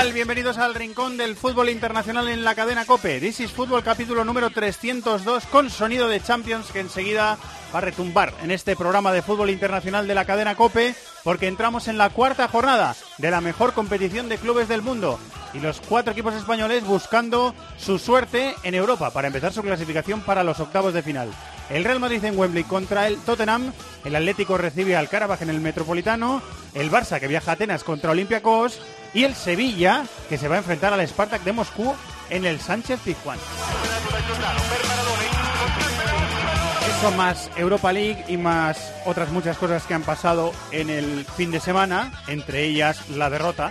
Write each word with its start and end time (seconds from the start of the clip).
tal? 0.00 0.12
Bienvenidos 0.14 0.56
al 0.56 0.74
rincón 0.74 1.18
del 1.18 1.36
fútbol 1.36 1.68
internacional 1.68 2.28
en 2.28 2.42
la 2.42 2.54
cadena 2.54 2.86
Cope. 2.86 3.20
This 3.20 3.40
is 3.40 3.50
Fútbol 3.50 3.82
capítulo 3.82 4.24
número 4.24 4.48
302 4.48 5.44
con 5.46 5.68
sonido 5.68 6.08
de 6.08 6.22
Champions 6.22 6.70
que 6.72 6.80
enseguida 6.80 7.36
va 7.74 7.78
a 7.78 7.82
retumbar 7.82 8.32
en 8.42 8.50
este 8.50 8.76
programa 8.76 9.12
de 9.12 9.20
fútbol 9.20 9.50
internacional 9.50 10.06
de 10.06 10.14
la 10.14 10.24
cadena 10.24 10.54
Cope 10.54 10.94
porque 11.22 11.48
entramos 11.48 11.86
en 11.86 11.98
la 11.98 12.08
cuarta 12.08 12.48
jornada 12.48 12.96
de 13.18 13.30
la 13.30 13.42
mejor 13.42 13.74
competición 13.74 14.30
de 14.30 14.38
clubes 14.38 14.68
del 14.68 14.80
mundo 14.80 15.18
y 15.52 15.58
los 15.58 15.82
cuatro 15.82 16.12
equipos 16.12 16.34
españoles 16.34 16.86
buscando 16.86 17.54
su 17.76 17.98
suerte 17.98 18.54
en 18.62 18.74
Europa 18.74 19.10
para 19.10 19.26
empezar 19.26 19.52
su 19.52 19.62
clasificación 19.62 20.22
para 20.22 20.44
los 20.44 20.60
octavos 20.60 20.94
de 20.94 21.02
final. 21.02 21.30
El 21.68 21.84
Real 21.84 22.00
Madrid 22.00 22.24
en 22.24 22.38
Wembley 22.38 22.64
contra 22.64 23.06
el 23.06 23.18
Tottenham, 23.18 23.72
el 24.04 24.16
Atlético 24.16 24.56
recibe 24.56 24.96
al 24.96 25.08
Karabakh 25.08 25.42
en 25.42 25.50
el 25.50 25.60
Metropolitano, 25.60 26.40
el 26.74 26.90
Barça 26.90 27.20
que 27.20 27.28
viaja 27.28 27.50
a 27.50 27.54
Atenas 27.54 27.84
contra 27.84 28.12
Olympiacos 28.12 28.80
y 29.14 29.24
el 29.24 29.34
Sevilla 29.34 30.04
que 30.28 30.38
se 30.38 30.48
va 30.48 30.56
a 30.56 30.58
enfrentar 30.58 30.92
al 30.92 31.06
Spartak 31.06 31.42
de 31.42 31.52
Moscú 31.52 31.94
en 32.30 32.44
el 32.44 32.60
Sánchez 32.60 33.00
Pizjuán. 33.04 33.38
Eso 36.88 37.10
más 37.12 37.50
Europa 37.56 37.92
League 37.92 38.24
y 38.28 38.36
más 38.36 38.92
otras 39.06 39.30
muchas 39.30 39.56
cosas 39.56 39.84
que 39.84 39.94
han 39.94 40.02
pasado 40.02 40.52
en 40.70 40.90
el 40.90 41.24
fin 41.24 41.50
de 41.50 41.60
semana, 41.60 42.12
entre 42.26 42.64
ellas 42.64 43.08
la 43.08 43.30
derrota 43.30 43.70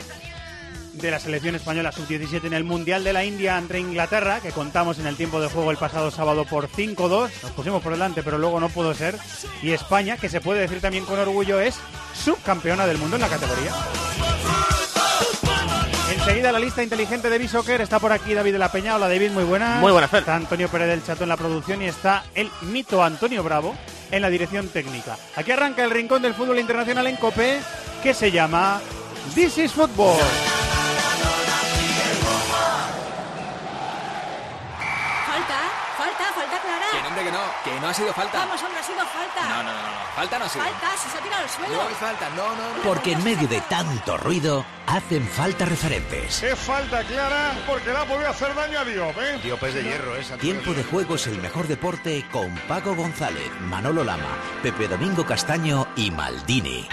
de 0.94 1.12
la 1.12 1.20
selección 1.20 1.56
española 1.56 1.92
sub-17 1.92 2.46
en 2.46 2.54
el 2.54 2.64
Mundial 2.64 3.04
de 3.04 3.14
la 3.14 3.24
India 3.24 3.56
ante 3.56 3.80
Inglaterra, 3.80 4.40
que 4.42 4.52
contamos 4.52 5.00
en 5.00 5.08
el 5.08 5.16
tiempo 5.16 5.40
de 5.40 5.48
juego 5.48 5.72
el 5.72 5.78
pasado 5.78 6.12
sábado 6.12 6.46
por 6.46 6.68
5-2. 6.68 7.30
Nos 7.44 7.52
pusimos 7.52 7.82
por 7.82 7.94
delante, 7.94 8.24
pero 8.24 8.38
luego 8.38 8.60
no 8.60 8.70
pudo 8.70 8.94
ser. 8.94 9.16
Y 9.62 9.72
España, 9.72 10.18
que 10.18 10.30
se 10.30 10.42
puede 10.42 10.62
decir 10.62 10.82
también 10.82 11.06
con 11.06 11.20
orgullo, 11.20 11.60
es 11.60 11.80
subcampeona 12.14 12.86
del 12.86 12.98
mundo 12.98 13.16
en 13.16 13.22
la 13.22 13.30
categoría. 13.30 13.72
Enseguida 16.30 16.52
la 16.52 16.60
lista 16.60 16.84
inteligente 16.84 17.28
de 17.28 17.40
Bisoccer. 17.40 17.82
Está 17.82 17.98
por 17.98 18.12
aquí 18.12 18.36
David 18.36 18.52
de 18.52 18.60
la 18.60 18.72
Peña. 18.72 18.96
Hola 18.96 19.08
David, 19.08 19.32
muy 19.32 19.44
buenas. 19.44 19.82
Muy 19.82 19.92
buenas, 19.92 20.12
Fer. 20.12 20.20
Está 20.20 20.36
Antonio 20.36 20.70
Pérez 20.70 20.88
del 20.88 21.04
Chato 21.04 21.24
en 21.24 21.30
la 21.30 21.38
producción 21.38 21.82
y 21.82 21.86
está 21.86 22.24
el 22.36 22.52
mito 22.62 23.04
Antonio 23.04 23.42
Bravo 23.42 23.76
en 24.12 24.22
la 24.22 24.30
dirección 24.30 24.68
técnica. 24.68 25.18
Aquí 25.36 25.52
arranca 25.52 25.84
el 25.84 25.90
rincón 25.90 26.22
del 26.22 26.36
fútbol 26.36 26.60
internacional 26.60 27.08
en 27.08 27.16
COPE 27.16 27.60
que 28.04 28.14
se 28.14 28.30
llama 28.30 28.80
This 29.34 29.58
is 29.58 29.72
Football. 29.72 30.20
Hombre, 37.20 37.32
que 37.32 37.32
no, 37.32 37.74
que 37.76 37.80
no 37.82 37.88
ha 37.88 37.94
sido 37.94 38.14
falta. 38.14 38.40
Vamos, 38.40 38.62
hombre, 38.62 38.80
ha 38.80 38.84
sido 38.84 39.06
falta. 39.06 39.50
No, 39.50 39.64
no, 39.64 39.72
no, 39.72 39.82
no, 39.82 40.16
falta 40.16 40.40
no 40.40 40.46
ha 40.46 40.50
sido. 40.50 40.64
Falta, 40.64 40.98
si 40.98 41.10
se 41.10 41.18
ha 41.18 41.22
tirado 41.22 41.44
al 41.44 41.50
suelo. 41.50 41.84
No 41.84 41.90
es 41.90 41.98
falta, 41.98 42.30
no, 42.30 42.56
no, 42.56 42.76
no. 42.76 42.82
Porque 42.84 43.12
en 43.14 43.24
medio 43.24 43.48
de 43.48 43.62
tanto 43.62 44.18
ruido 44.18 44.66
hacen 44.88 45.28
falta 45.28 45.66
referentes. 45.66 46.44
Es 46.44 46.60
falta 46.60 47.04
clara 47.04 47.54
porque 47.68 47.90
le 47.92 47.98
ha 47.98 48.06
podido 48.06 48.30
hacer 48.30 48.56
daño 48.56 48.80
a 48.80 48.86
Diop, 48.86 49.18
¿eh? 49.18 49.40
Diop 49.44 49.64
es 49.64 49.74
de 49.74 49.84
hierro, 49.84 50.16
esa. 50.16 50.38
Tiempo 50.38 50.74
de 50.74 50.84
juego 50.84 51.16
es 51.16 51.28
el 51.28 51.42
mejor 51.42 51.68
deporte 51.68 52.26
con 52.32 52.56
Paco 52.68 52.96
González, 52.96 53.50
Manolo 53.62 54.04
Lama, 54.04 54.38
Pepe 54.64 54.88
Domingo 54.88 55.26
Castaño 55.26 55.88
y 55.96 56.12
Maldini. 56.12 56.88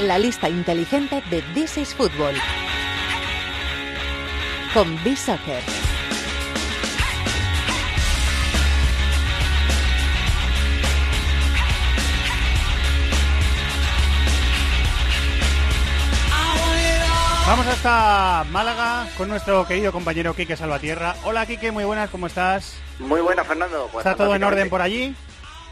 La 0.00 0.18
lista 0.18 0.48
inteligente 0.48 1.22
de 1.28 1.42
This 1.54 1.76
is 1.76 1.94
Football. 1.94 2.34
Con 4.72 5.02
B-Soccer. 5.04 5.79
Vamos 17.50 17.66
hasta 17.66 18.44
Málaga 18.52 19.08
con 19.18 19.28
nuestro 19.28 19.66
querido 19.66 19.90
compañero 19.90 20.34
Quique 20.34 20.56
Salvatierra. 20.56 21.16
Hola 21.24 21.44
Quique, 21.46 21.72
muy 21.72 21.82
buenas, 21.82 22.08
¿cómo 22.08 22.28
estás? 22.28 22.76
Muy 23.00 23.20
buena, 23.20 23.42
Fernando. 23.42 23.88
Pues 23.92 24.06
¿Está 24.06 24.16
todo 24.16 24.36
en 24.36 24.44
orden 24.44 24.70
por 24.70 24.80
allí? 24.80 25.16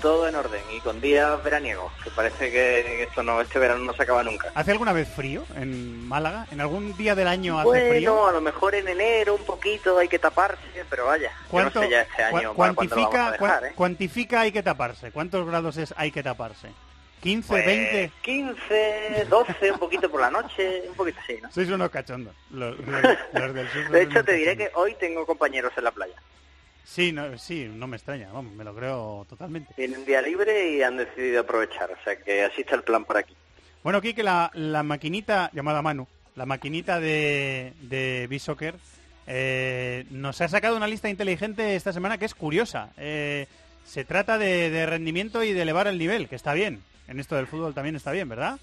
Todo 0.02 0.26
en 0.26 0.34
orden 0.34 0.60
y 0.76 0.80
con 0.80 1.00
días 1.00 1.40
veraniegos, 1.44 1.92
que 2.02 2.10
parece 2.10 2.50
que 2.50 3.04
esto 3.04 3.22
no, 3.22 3.40
este 3.40 3.60
verano 3.60 3.84
no 3.84 3.92
se 3.94 4.02
acaba 4.02 4.24
nunca. 4.24 4.50
¿Hace 4.56 4.72
alguna 4.72 4.92
vez 4.92 5.08
frío 5.08 5.44
en 5.54 6.04
Málaga? 6.08 6.48
¿En 6.50 6.60
algún 6.60 6.96
día 6.96 7.14
del 7.14 7.28
año 7.28 7.60
hace 7.60 7.68
Bueno, 7.68 7.90
frío? 7.94 8.26
a 8.26 8.32
lo 8.32 8.40
mejor 8.40 8.74
en 8.74 8.88
enero 8.88 9.36
un 9.36 9.44
poquito 9.44 9.98
hay 9.98 10.08
que 10.08 10.18
taparse, 10.18 10.58
pero 10.90 11.06
vaya, 11.06 11.30
yo 11.30 11.42
no 11.44 11.48
¿Cuánto, 11.48 11.80
sé 11.82 11.90
ya 11.90 12.00
este 12.00 12.24
año 12.24 12.54
cua- 12.54 12.56
para 12.56 12.74
cuándo 12.74 12.82
lo 12.82 12.90
vamos 12.90 13.10
cuantifica, 13.10 13.26
a 13.28 13.30
dejar, 13.30 13.62
cua- 13.62 13.68
¿eh? 13.68 13.72
cuantifica 13.76 14.40
hay 14.40 14.50
que 14.52 14.62
taparse? 14.64 15.12
¿Cuántos 15.12 15.46
grados 15.46 15.76
es 15.76 15.94
hay 15.96 16.10
que 16.10 16.24
taparse? 16.24 16.70
¿15, 17.22 17.44
Pues 17.48 17.66
20? 17.66 18.10
15, 18.22 19.26
12, 19.28 19.72
un 19.72 19.78
poquito 19.78 20.10
por 20.10 20.20
la 20.20 20.30
noche, 20.30 20.82
un 20.88 20.94
poquito 20.94 21.18
así, 21.22 21.36
¿no? 21.42 21.50
Sois 21.50 21.68
unos 21.70 21.90
cachondos. 21.90 22.34
Los, 22.50 22.78
los- 22.78 23.02
los 23.32 23.54
del 23.54 23.68
sur 23.68 23.88
De 23.90 24.02
hecho, 24.02 24.24
te 24.24 24.32
diré 24.34 24.56
que 24.56 24.70
hoy 24.74 24.94
tengo 25.00 25.26
compañeros 25.26 25.72
en 25.76 25.84
la 25.84 25.90
playa. 25.90 26.14
Sí, 26.84 27.12
no, 27.12 27.36
sí, 27.36 27.70
no 27.70 27.86
me 27.86 27.96
extraña, 27.96 28.30
vamos, 28.32 28.52
me 28.54 28.64
lo 28.64 28.74
creo 28.74 29.26
totalmente. 29.28 29.74
Tienen 29.74 30.04
día 30.06 30.22
libre 30.22 30.72
y 30.72 30.82
han 30.82 30.96
decidido 30.96 31.40
aprovechar, 31.40 31.90
o 31.90 32.02
sea 32.02 32.16
que 32.16 32.44
así 32.44 32.62
está 32.62 32.76
el 32.76 32.82
plan 32.82 33.04
por 33.04 33.18
aquí. 33.18 33.34
Bueno, 33.82 34.00
Kike, 34.00 34.22
la, 34.22 34.50
la 34.54 34.82
maquinita 34.82 35.50
llamada 35.52 35.82
Manu, 35.82 36.06
la 36.34 36.46
maquinita 36.46 36.98
de, 36.98 37.74
de 37.82 38.26
B-Soccer, 38.30 38.74
eh, 39.26 40.06
nos 40.10 40.40
ha 40.40 40.48
sacado 40.48 40.76
una 40.78 40.86
lista 40.86 41.10
inteligente 41.10 41.76
esta 41.76 41.92
semana 41.92 42.16
que 42.16 42.24
es 42.24 42.34
curiosa. 42.34 42.90
Eh, 42.96 43.46
se 43.84 44.04
trata 44.06 44.38
de, 44.38 44.70
de 44.70 44.86
rendimiento 44.86 45.44
y 45.44 45.52
de 45.52 45.62
elevar 45.62 45.86
el 45.88 45.98
nivel, 45.98 46.28
que 46.28 46.36
está 46.36 46.54
bien. 46.54 46.82
En 47.08 47.18
esto 47.18 47.34
del 47.36 47.46
fútbol 47.46 47.74
también 47.74 47.96
está 47.96 48.12
bien, 48.12 48.28
¿verdad? 48.28 48.58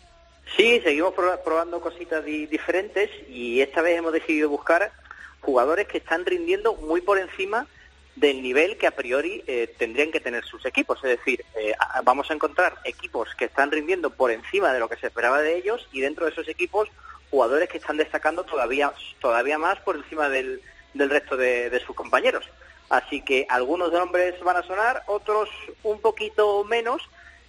Sí, 0.55 0.79
seguimos 0.83 1.13
proba- 1.15 1.41
probando 1.43 1.81
cositas 1.81 2.23
di- 2.23 2.45
diferentes 2.45 3.09
y 3.27 3.61
esta 3.61 3.81
vez 3.81 3.97
hemos 3.97 4.13
decidido 4.13 4.47
buscar 4.49 4.91
jugadores 5.41 5.87
que 5.87 5.97
están 5.97 6.25
rindiendo 6.25 6.75
muy 6.75 7.01
por 7.01 7.17
encima 7.17 7.67
del 8.15 8.41
nivel 8.41 8.77
que 8.77 8.87
a 8.87 8.91
priori 8.95 9.43
eh, 9.47 9.73
tendrían 9.77 10.11
que 10.11 10.19
tener 10.19 10.45
sus 10.45 10.65
equipos. 10.65 10.99
Es 11.03 11.17
decir, 11.17 11.43
eh, 11.55 11.73
vamos 12.03 12.29
a 12.29 12.33
encontrar 12.35 12.75
equipos 12.85 13.29
que 13.35 13.45
están 13.45 13.71
rindiendo 13.71 14.11
por 14.11 14.31
encima 14.31 14.71
de 14.71 14.79
lo 14.79 14.87
que 14.87 14.95
se 14.97 15.07
esperaba 15.07 15.41
de 15.41 15.57
ellos 15.57 15.87
y 15.91 16.01
dentro 16.01 16.25
de 16.25 16.31
esos 16.31 16.47
equipos 16.47 16.87
jugadores 17.31 17.67
que 17.67 17.79
están 17.79 17.97
destacando 17.97 18.43
todavía, 18.43 18.93
todavía 19.19 19.57
más 19.57 19.79
por 19.79 19.95
encima 19.97 20.29
del, 20.29 20.61
del 20.93 21.09
resto 21.09 21.35
de 21.35 21.81
sus 21.85 21.95
compañeros. 21.95 22.45
Así 22.89 23.21
que 23.23 23.47
algunos 23.49 23.91
nombres 23.91 24.39
van 24.41 24.57
a 24.57 24.63
sonar, 24.63 25.01
otros 25.07 25.49
un 25.83 25.99
poquito 25.99 26.63
menos, 26.63 27.01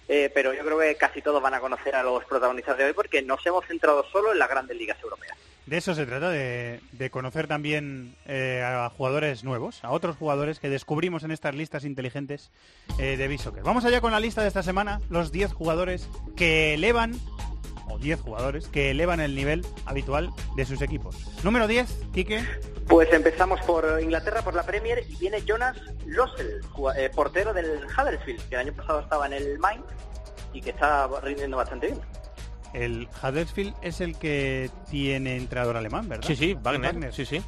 eh, 0.07 0.31
pero 0.33 0.53
yo 0.53 0.63
creo 0.63 0.79
que 0.79 0.95
casi 0.95 1.21
todos 1.21 1.41
van 1.41 1.53
a 1.53 1.59
conocer 1.59 1.95
a 1.95 2.03
los 2.03 2.23
protagonistas 2.25 2.77
de 2.77 2.85
hoy 2.85 2.93
porque 2.93 3.21
nos 3.21 3.45
hemos 3.45 3.65
centrado 3.65 4.05
solo 4.11 4.31
en 4.31 4.39
las 4.39 4.49
grandes 4.49 4.77
ligas 4.77 4.97
europeas. 5.01 5.37
De 5.67 5.75
eso 5.75 5.93
se 5.93 6.05
trata, 6.05 6.29
de, 6.29 6.79
conocer 7.11 7.47
también 7.47 8.15
eh, 8.25 8.63
a 8.65 8.89
jugadores 8.89 9.43
nuevos, 9.43 9.83
a 9.83 9.91
otros 9.91 10.15
jugadores 10.15 10.61
que 10.61 10.69
descubrimos 10.69 11.23
en 11.23 11.31
estas 11.31 11.55
listas 11.55 11.83
inteligentes 11.83 12.51
eh, 12.99 13.17
de 13.17 13.27
B-Soccer. 13.27 13.63
Vamos 13.63 13.83
allá 13.83 13.99
con 13.99 14.13
la 14.13 14.21
lista 14.21 14.41
de 14.41 14.47
esta 14.47 14.63
semana, 14.63 15.01
los 15.09 15.33
10 15.33 15.51
jugadores 15.51 16.07
que 16.37 16.75
elevan, 16.75 17.19
o 17.89 17.97
10 17.97 18.21
jugadores 18.21 18.67
que 18.67 18.91
elevan 18.91 19.19
el 19.19 19.35
nivel 19.35 19.65
habitual 19.85 20.31
de 20.55 20.65
sus 20.65 20.81
equipos. 20.81 21.15
Número 21.43 21.67
10, 21.67 22.07
Quique. 22.13 22.43
Pues 22.87 23.11
empezamos 23.11 23.59
por 23.61 23.99
Inglaterra, 24.01 24.41
por 24.41 24.53
la 24.53 24.63
Premier, 24.63 25.03
y 25.09 25.15
viene 25.17 25.41
Jonas 25.45 25.77
Lossell, 26.05 26.61
eh, 26.97 27.09
portero 27.13 27.53
del 27.53 27.81
Huddersfield, 27.85 28.41
que 28.47 28.55
el 28.55 28.61
año 28.61 28.73
pasado 28.73 29.01
estaba 29.01 29.25
en 29.25 29.33
el 29.33 29.59
Mainz 29.59 29.85
y 30.53 30.61
que 30.61 30.69
está 30.69 31.07
rindiendo 31.21 31.57
bastante 31.57 31.87
bien. 31.87 31.99
El 32.73 33.07
Huddersfield 33.21 33.73
es 33.81 34.01
el 34.01 34.17
que 34.17 34.69
tiene 34.89 35.37
entrenador 35.37 35.77
alemán, 35.77 36.07
¿verdad? 36.07 36.27
Sí, 36.27 36.35
sí, 36.35 36.53
Wagner, 36.53 37.13
sí, 37.13 37.25
sí. 37.25 37.41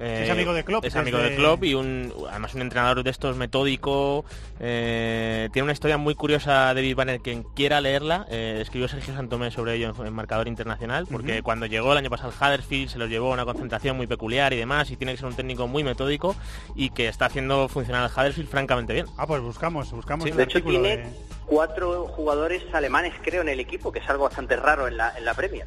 Es 0.00 0.30
amigo 0.30 0.54
de 0.54 0.64
Klopp, 0.64 0.84
Es 0.84 0.96
amigo 0.96 1.18
desde- 1.18 1.30
de 1.30 1.36
Klopp 1.36 1.62
y 1.64 1.74
un, 1.74 2.12
además 2.30 2.54
un 2.54 2.62
entrenador 2.62 3.02
de 3.04 3.10
estos 3.10 3.36
metódico. 3.36 4.24
eh, 4.58 5.48
tiene 5.52 5.64
una 5.64 5.72
historia 5.72 5.96
muy 5.98 6.14
curiosa 6.14 6.72
David 6.74 6.94
Banner. 6.96 7.20
Quien 7.20 7.42
quiera 7.42 7.80
leerla, 7.80 8.26
eh, 8.30 8.58
escribió 8.60 8.88
Sergio 8.88 9.14
Santomé 9.14 9.50
sobre 9.50 9.74
ello 9.74 9.94
en, 9.98 10.06
en 10.06 10.12
Marcador 10.12 10.48
Internacional, 10.48 11.06
porque 11.10 11.42
cuando 11.42 11.66
llegó 11.66 11.92
el 11.92 11.98
año 11.98 12.10
pasado 12.10 12.32
al 12.38 12.48
Huddersfield 12.48 12.88
se 12.90 12.98
los 12.98 13.08
llevó 13.08 13.30
a 13.30 13.34
una 13.34 13.44
concentración 13.44 13.96
muy 13.96 14.06
peculiar 14.06 14.52
y 14.52 14.56
demás, 14.56 14.90
y 14.90 14.96
tiene 14.96 15.12
que 15.12 15.18
ser 15.18 15.26
un 15.26 15.34
técnico 15.34 15.66
muy 15.66 15.84
metódico 15.84 16.36
y 16.74 16.90
que 16.90 17.08
está 17.08 17.26
haciendo 17.26 17.68
funcionar 17.68 18.02
al 18.04 18.10
Huddersfield 18.10 18.48
francamente 18.50 18.92
bien. 18.92 19.06
Ah, 19.16 19.26
pues 19.26 19.40
buscamos, 19.40 19.90
buscamos 19.92 20.24
Sí, 20.24 20.30
el 20.30 20.36
De 20.36 20.44
hecho, 20.44 20.62
tiene 20.62 20.96
de- 20.98 21.06
cuatro 21.46 22.06
jugadores 22.08 22.62
alemanes, 22.72 23.12
creo, 23.22 23.42
en 23.42 23.48
el 23.48 23.60
equipo, 23.60 23.90
que 23.92 23.98
es 23.98 24.08
algo 24.08 24.24
bastante 24.24 24.56
raro 24.56 24.88
en 24.88 24.96
la, 24.96 25.12
en 25.16 25.24
la 25.24 25.34
Premier. 25.34 25.66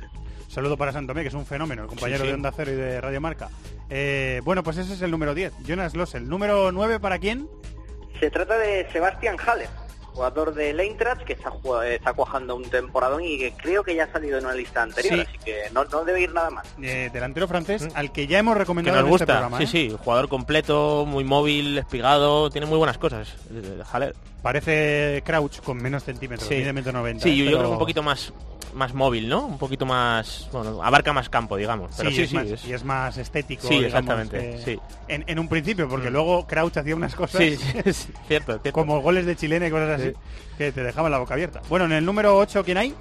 Saludo 0.53 0.77
para 0.77 0.91
Santomé, 0.91 1.21
que 1.23 1.29
es 1.29 1.33
un 1.33 1.45
fenómeno, 1.45 1.83
el 1.83 1.87
compañero 1.87 2.19
Sí, 2.19 2.23
sí. 2.25 2.27
de 2.29 2.33
Onda 2.35 2.51
Cero 2.55 2.71
y 2.71 2.75
de 2.75 3.01
Radio 3.01 3.19
Marca. 3.19 3.49
Eh, 3.89 4.39
bueno, 4.43 4.63
pues 4.63 4.77
ese 4.77 4.93
es 4.93 5.01
el 5.01 5.09
número 5.11 5.33
10, 5.33 5.53
Jonas 5.65 5.95
Lossel. 5.95 6.27
¿Número 6.29 6.71
9 6.71 6.99
para 6.99 7.17
quién? 7.19 7.47
Se 8.19 8.29
trata 8.29 8.57
de 8.57 8.87
Sebastian 8.91 9.35
Haller, 9.39 9.67
jugador 10.13 10.53
del 10.53 10.79
Eintracht, 10.79 11.23
que 11.23 11.33
está, 11.33 12.13
cuajando 12.13 12.55
un 12.55 12.69
temporadón 12.69 13.23
y 13.23 13.39
que 13.39 13.53
creo 13.53 13.83
que 13.83 13.95
ya 13.95 14.03
ha 14.03 14.11
salido 14.11 14.37
en 14.37 14.45
una 14.45 14.53
lista 14.53 14.83
anterior, 14.83 15.15
Sí. 15.15 15.21
así 15.27 15.37
que 15.43 15.63
no, 15.73 15.85
no 15.85 16.05
debe 16.05 16.21
ir 16.21 16.31
nada 16.31 16.51
mal. 16.51 16.65
Eh, 16.81 17.09
delantero 17.11 17.47
francés, 17.47 17.87
al 17.95 18.11
que 18.11 18.27
ya 18.27 18.37
hemos 18.37 18.53
Que 18.53 18.59
recomendado 18.59 18.97
nos 18.97 19.07
en 19.07 19.13
este 19.13 19.23
gusta, 19.25 19.33
programa. 19.39 19.57
sí, 19.57 19.63
¿eh? 19.63 19.67
sí, 19.89 19.97
jugador 20.03 20.29
completo, 20.29 21.05
muy 21.07 21.23
móvil, 21.23 21.79
espigado, 21.79 22.51
tiene 22.51 22.67
muy 22.67 22.77
buenas 22.77 22.99
cosas. 22.99 23.35
eh, 23.51 23.81
Haller. 23.91 24.15
Parece 24.43 25.23
Crouch 25.25 25.61
con 25.61 25.77
menos 25.77 26.03
centímetros, 26.03 26.47
Sí. 26.47 26.55
mide 26.55 26.73
metro 26.73 26.91
noventa. 26.91 27.23
Sí, 27.23 27.35
yo, 27.37 27.45
yo 27.45 27.51
creo 27.57 27.63
que 27.69 27.73
un 27.73 27.79
poquito 27.79 28.03
más 28.03 28.33
más 28.73 28.93
móvil, 28.93 29.29
¿no? 29.29 29.45
Un 29.45 29.57
poquito 29.57 29.85
más, 29.85 30.49
bueno, 30.51 30.81
abarca 30.83 31.13
más 31.13 31.29
campo, 31.29 31.55
digamos. 31.57 31.91
Pero 31.97 32.09
sí, 32.09 32.15
sí, 32.17 32.21
es 32.23 32.29
sí, 32.29 32.35
más- 32.35 32.47
es- 32.51 32.65
y 32.65 32.73
es 32.73 32.83
más 32.83 33.17
estético. 33.17 33.61
Sí, 33.67 33.75
digamos, 33.79 33.87
exactamente, 33.87 34.55
eh, 34.55 34.61
sí. 34.63 34.79
En, 35.07 35.23
en 35.27 35.39
un 35.39 35.47
principio, 35.47 35.87
porque 35.87 36.09
Mm. 36.09 36.13
luego 36.13 36.47
Crouch 36.47 36.77
hacía 36.77 36.95
unas 36.95 37.15
cosas 37.15 37.41
sí, 37.41 37.55
sí, 37.57 37.65
sí, 37.93 38.13
cierto, 38.27 38.59
cierto. 38.59 38.71
como 38.73 39.01
goles 39.01 39.25
de 39.25 39.35
chilena 39.35 39.67
y 39.67 39.71
cosas 39.71 39.99
así 40.01 40.09
Sí. 40.11 40.17
que 40.57 40.71
te 40.71 40.83
dejaban 40.83 41.11
la 41.11 41.17
boca 41.19 41.33
abierta. 41.33 41.61
Bueno, 41.69 41.85
en 41.85 41.93
el 41.93 42.05
número 42.05 42.37
8, 42.37 42.63
¿quién 42.63 42.77
hay? 42.77 42.95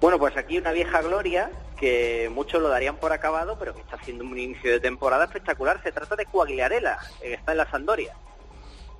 Bueno, 0.00 0.18
pues 0.18 0.36
aquí 0.36 0.56
una 0.58 0.72
vieja 0.72 1.02
gloria 1.02 1.50
que 1.78 2.30
muchos 2.34 2.60
lo 2.62 2.68
darían 2.68 2.96
por 2.96 3.12
acabado, 3.12 3.56
pero 3.58 3.74
que 3.74 3.80
está 3.80 3.96
haciendo 3.96 4.24
un 4.24 4.38
inicio 4.38 4.70
de 4.70 4.80
temporada 4.80 5.24
espectacular. 5.24 5.80
Se 5.82 5.92
trata 5.92 6.16
de 6.16 6.26
Quagliarella, 6.26 6.98
eh, 7.20 7.28
que 7.28 7.34
está 7.34 7.52
en 7.52 7.58
la 7.58 7.70
Sandoria. 7.70 8.14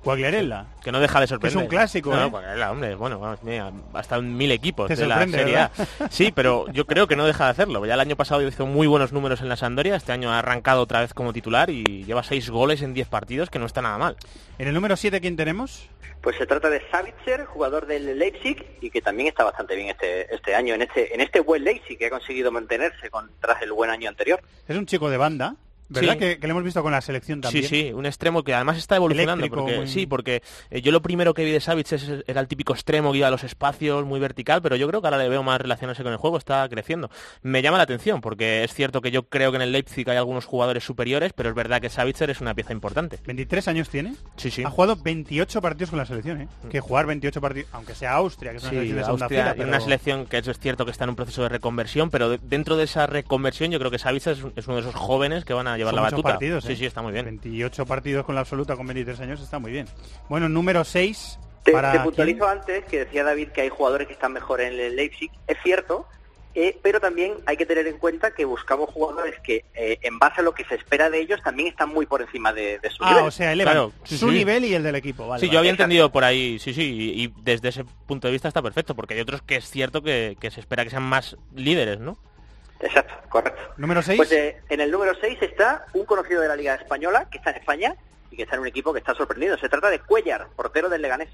Cuagliarella. 0.03 0.65
Que 0.83 0.91
no 0.91 0.99
deja 0.99 1.19
de 1.19 1.27
sorprender. 1.27 1.57
Es 1.57 1.63
un 1.63 1.69
clásico, 1.69 2.13
no, 2.13 2.25
¿eh? 2.39 2.63
hombre, 2.63 2.95
bueno, 2.95 3.19
vamos, 3.19 3.43
mira, 3.43 3.71
hasta 3.93 4.17
en 4.17 4.35
mil 4.35 4.51
equipos 4.51 4.87
Te 4.87 4.95
de 4.95 5.07
la 5.07 5.27
Serie 5.27 5.57
A. 5.57 5.71
Sí, 6.09 6.31
pero 6.33 6.65
yo 6.71 6.85
creo 6.85 7.07
que 7.07 7.15
no 7.15 7.25
deja 7.25 7.45
de 7.45 7.51
hacerlo. 7.51 7.85
Ya 7.85 7.93
el 7.93 7.99
año 7.99 8.15
pasado 8.15 8.41
hizo 8.47 8.65
muy 8.65 8.87
buenos 8.87 9.13
números 9.13 9.41
en 9.41 9.49
la 9.49 9.55
Sandoria, 9.55 9.95
este 9.95 10.11
año 10.11 10.31
ha 10.31 10.39
arrancado 10.39 10.81
otra 10.81 11.01
vez 11.01 11.13
como 11.13 11.33
titular 11.33 11.69
y 11.69 12.03
lleva 12.05 12.23
seis 12.23 12.49
goles 12.49 12.81
en 12.81 12.93
10 12.93 13.07
partidos, 13.07 13.49
que 13.49 13.59
no 13.59 13.65
está 13.65 13.81
nada 13.81 13.97
mal. 13.97 14.17
En 14.57 14.67
el 14.67 14.73
número 14.73 14.95
7, 14.95 15.21
¿quién 15.21 15.35
tenemos? 15.35 15.89
Pues 16.21 16.37
se 16.37 16.45
trata 16.45 16.69
de 16.69 16.81
Savitzer, 16.91 17.45
jugador 17.45 17.87
del 17.87 18.17
Leipzig 18.17 18.63
y 18.79 18.91
que 18.91 19.01
también 19.01 19.27
está 19.29 19.43
bastante 19.43 19.75
bien 19.75 19.89
este 19.89 20.33
este 20.33 20.53
año 20.53 20.75
en 20.75 20.83
este 20.83 21.15
en 21.15 21.21
este 21.21 21.39
buen 21.39 21.63
Leipzig 21.63 21.97
que 21.97 22.05
ha 22.05 22.09
conseguido 22.11 22.51
mantenerse 22.51 23.09
con, 23.09 23.31
tras 23.39 23.61
el 23.63 23.71
buen 23.71 23.89
año 23.89 24.07
anterior. 24.07 24.39
Es 24.67 24.77
un 24.77 24.85
chico 24.85 25.09
de 25.09 25.17
banda, 25.17 25.55
¿verdad? 25.91 26.13
Sí. 26.13 26.19
Que, 26.19 26.39
que 26.39 26.47
le 26.47 26.51
hemos 26.51 26.63
visto 26.63 26.81
con 26.83 26.91
la 26.91 27.01
selección 27.01 27.41
también. 27.41 27.63
Sí, 27.67 27.83
sí, 27.87 27.93
un 27.93 28.05
extremo 28.05 28.43
que 28.43 28.53
además 28.53 28.77
está 28.77 28.95
evolucionando. 28.95 29.43
Eléctrico, 29.45 29.63
porque, 29.65 29.77
muy- 29.77 29.87
Sí, 29.87 30.05
porque 30.07 30.41
eh, 30.69 30.81
yo 30.81 30.91
lo 30.91 31.01
primero 31.01 31.33
que 31.33 31.43
vi 31.45 31.51
de 31.51 31.59
Savic 31.59 31.91
es- 31.91 32.23
era 32.27 32.41
el 32.41 32.47
típico 32.47 32.73
extremo 32.73 33.11
que 33.11 33.19
iba 33.19 33.27
a 33.27 33.31
los 33.31 33.43
espacios, 33.43 34.05
muy 34.05 34.19
vertical, 34.19 34.61
pero 34.61 34.75
yo 34.75 34.87
creo 34.87 35.01
que 35.01 35.07
ahora 35.07 35.17
le 35.17 35.29
veo 35.29 35.43
más 35.43 35.59
relacionarse 35.61 36.03
con 36.03 36.11
el 36.11 36.17
juego, 36.17 36.37
está 36.37 36.67
creciendo. 36.69 37.09
Me 37.41 37.61
llama 37.61 37.77
la 37.77 37.83
atención, 37.83 38.21
porque 38.21 38.63
es 38.63 38.73
cierto 38.73 39.01
que 39.01 39.11
yo 39.11 39.23
creo 39.23 39.51
que 39.51 39.57
en 39.57 39.61
el 39.63 39.71
Leipzig 39.71 40.09
hay 40.09 40.17
algunos 40.17 40.45
jugadores 40.45 40.83
superiores, 40.83 41.33
pero 41.33 41.49
es 41.49 41.55
verdad 41.55 41.81
que 41.81 41.89
Savitzer 41.89 42.29
es 42.29 42.41
una 42.41 42.53
pieza 42.53 42.73
importante. 42.73 43.19
23 43.25 43.67
años 43.67 43.89
tiene. 43.89 44.15
Sí, 44.37 44.49
sí. 44.51 44.63
Ha 44.63 44.69
jugado 44.69 44.95
28 44.95 45.61
partidos 45.61 45.89
con 45.89 45.99
la 45.99 46.05
selección, 46.05 46.41
¿eh? 46.41 46.47
Que 46.69 46.79
jugar 46.79 47.05
28 47.05 47.41
partidos, 47.41 47.69
aunque 47.73 47.95
sea 47.95 48.13
Austria, 48.13 48.51
que 48.51 48.57
es 48.57 48.63
una 48.63 48.69
Sí, 48.69 48.75
selección 48.77 48.97
de 48.97 49.03
segunda 49.03 49.25
Austria 49.25 49.41
fila, 49.43 49.53
tiene 49.53 49.65
pero- 49.65 49.77
una 49.77 49.83
selección 49.83 50.25
que 50.25 50.37
eso 50.37 50.51
es 50.51 50.59
cierto 50.59 50.85
que 50.85 50.91
está 50.91 51.03
en 51.03 51.09
un 51.11 51.15
proceso 51.15 51.43
de 51.43 51.49
reconversión, 51.49 52.09
pero 52.09 52.29
de- 52.29 52.39
dentro 52.43 52.77
de 52.77 52.83
esa 52.85 53.07
reconversión 53.07 53.71
yo 53.71 53.79
creo 53.79 53.91
que 53.91 53.99
Savitzer 53.99 54.37
es 54.55 54.67
uno 54.67 54.75
de 54.75 54.81
esos 54.81 54.95
jóvenes 54.95 55.45
que 55.45 55.53
van 55.53 55.67
a 55.67 55.75
llevar 55.81 55.93
la 55.93 56.01
batuta. 56.01 56.29
partidos, 56.29 56.63
sí, 56.63 56.73
¿eh? 56.73 56.75
sí, 56.77 56.85
está 56.85 57.01
muy 57.01 57.11
bien. 57.13 57.25
28 57.25 57.85
partidos 57.85 58.25
con 58.25 58.35
la 58.35 58.41
absoluta 58.41 58.75
con 58.75 58.87
23 58.87 59.19
años 59.21 59.41
está 59.41 59.59
muy 59.59 59.71
bien. 59.71 59.87
Bueno, 60.29 60.47
número 60.49 60.83
6 60.83 61.39
Te, 61.63 61.71
para 61.71 61.91
te 62.03 62.09
quién? 62.23 62.41
antes 62.43 62.85
que 62.85 62.99
decía 63.05 63.23
David 63.23 63.49
que 63.49 63.61
hay 63.61 63.69
jugadores 63.69 64.07
que 64.07 64.13
están 64.13 64.33
mejor 64.33 64.61
en 64.61 64.73
el 64.79 64.95
Leipzig, 64.95 65.29
es 65.47 65.57
cierto, 65.63 66.07
eh, 66.53 66.77
pero 66.81 66.99
también 66.99 67.35
hay 67.45 67.55
que 67.55 67.65
tener 67.65 67.87
en 67.87 67.97
cuenta 67.97 68.31
que 68.33 68.43
buscamos 68.43 68.89
jugadores 68.89 69.35
que 69.41 69.63
eh, 69.73 69.99
en 70.01 70.19
base 70.19 70.41
a 70.41 70.43
lo 70.43 70.53
que 70.53 70.65
se 70.65 70.75
espera 70.75 71.09
de 71.09 71.21
ellos 71.21 71.39
también 71.41 71.69
están 71.69 71.87
muy 71.89 72.05
por 72.05 72.21
encima 72.21 72.51
de, 72.51 72.77
de 72.79 72.89
su 72.89 73.01
Ah, 73.05 73.09
nivel. 73.11 73.25
o 73.25 73.31
sea, 73.31 73.53
elevan 73.53 73.73
Claro, 73.73 73.93
sí, 74.03 74.17
su 74.17 74.27
sí. 74.27 74.35
nivel 74.35 74.65
y 74.65 74.73
el 74.73 74.83
del 74.83 74.95
equipo, 74.95 75.27
vale. 75.27 75.39
sí, 75.39 75.45
vale. 75.45 75.53
yo 75.53 75.59
había 75.59 75.71
entendido 75.71 76.11
por 76.11 76.25
ahí, 76.25 76.59
sí, 76.59 76.73
sí, 76.73 77.13
y, 77.15 77.23
y 77.23 77.33
desde 77.41 77.69
ese 77.69 77.85
punto 78.05 78.27
de 78.27 78.33
vista 78.33 78.49
está 78.49 78.61
perfecto, 78.61 78.95
porque 78.95 79.13
hay 79.13 79.21
otros 79.21 79.41
que 79.43 79.55
es 79.55 79.69
cierto 79.69 80.01
que, 80.01 80.35
que 80.41 80.51
se 80.51 80.59
espera 80.59 80.83
que 80.83 80.89
sean 80.89 81.03
más 81.03 81.37
líderes, 81.55 81.99
¿no? 82.01 82.17
Exacto, 82.81 83.13
correcto. 83.29 83.61
Número 83.77 84.01
6. 84.01 84.17
Pues 84.17 84.31
eh, 84.31 84.57
en 84.69 84.81
el 84.81 84.91
número 84.91 85.13
6 85.19 85.37
está 85.41 85.85
un 85.93 86.05
conocido 86.05 86.41
de 86.41 86.47
la 86.47 86.55
Liga 86.55 86.75
Española 86.75 87.27
que 87.31 87.37
está 87.37 87.51
en 87.51 87.57
España 87.57 87.95
y 88.31 88.35
que 88.37 88.43
está 88.43 88.55
en 88.55 88.61
un 88.61 88.67
equipo 88.67 88.91
que 88.93 88.99
está 88.99 89.13
sorprendido. 89.13 89.57
Se 89.57 89.69
trata 89.69 89.89
de 89.89 89.99
Cuellar, 89.99 90.47
portero 90.55 90.89
del 90.89 91.01
Leganés. 91.01 91.29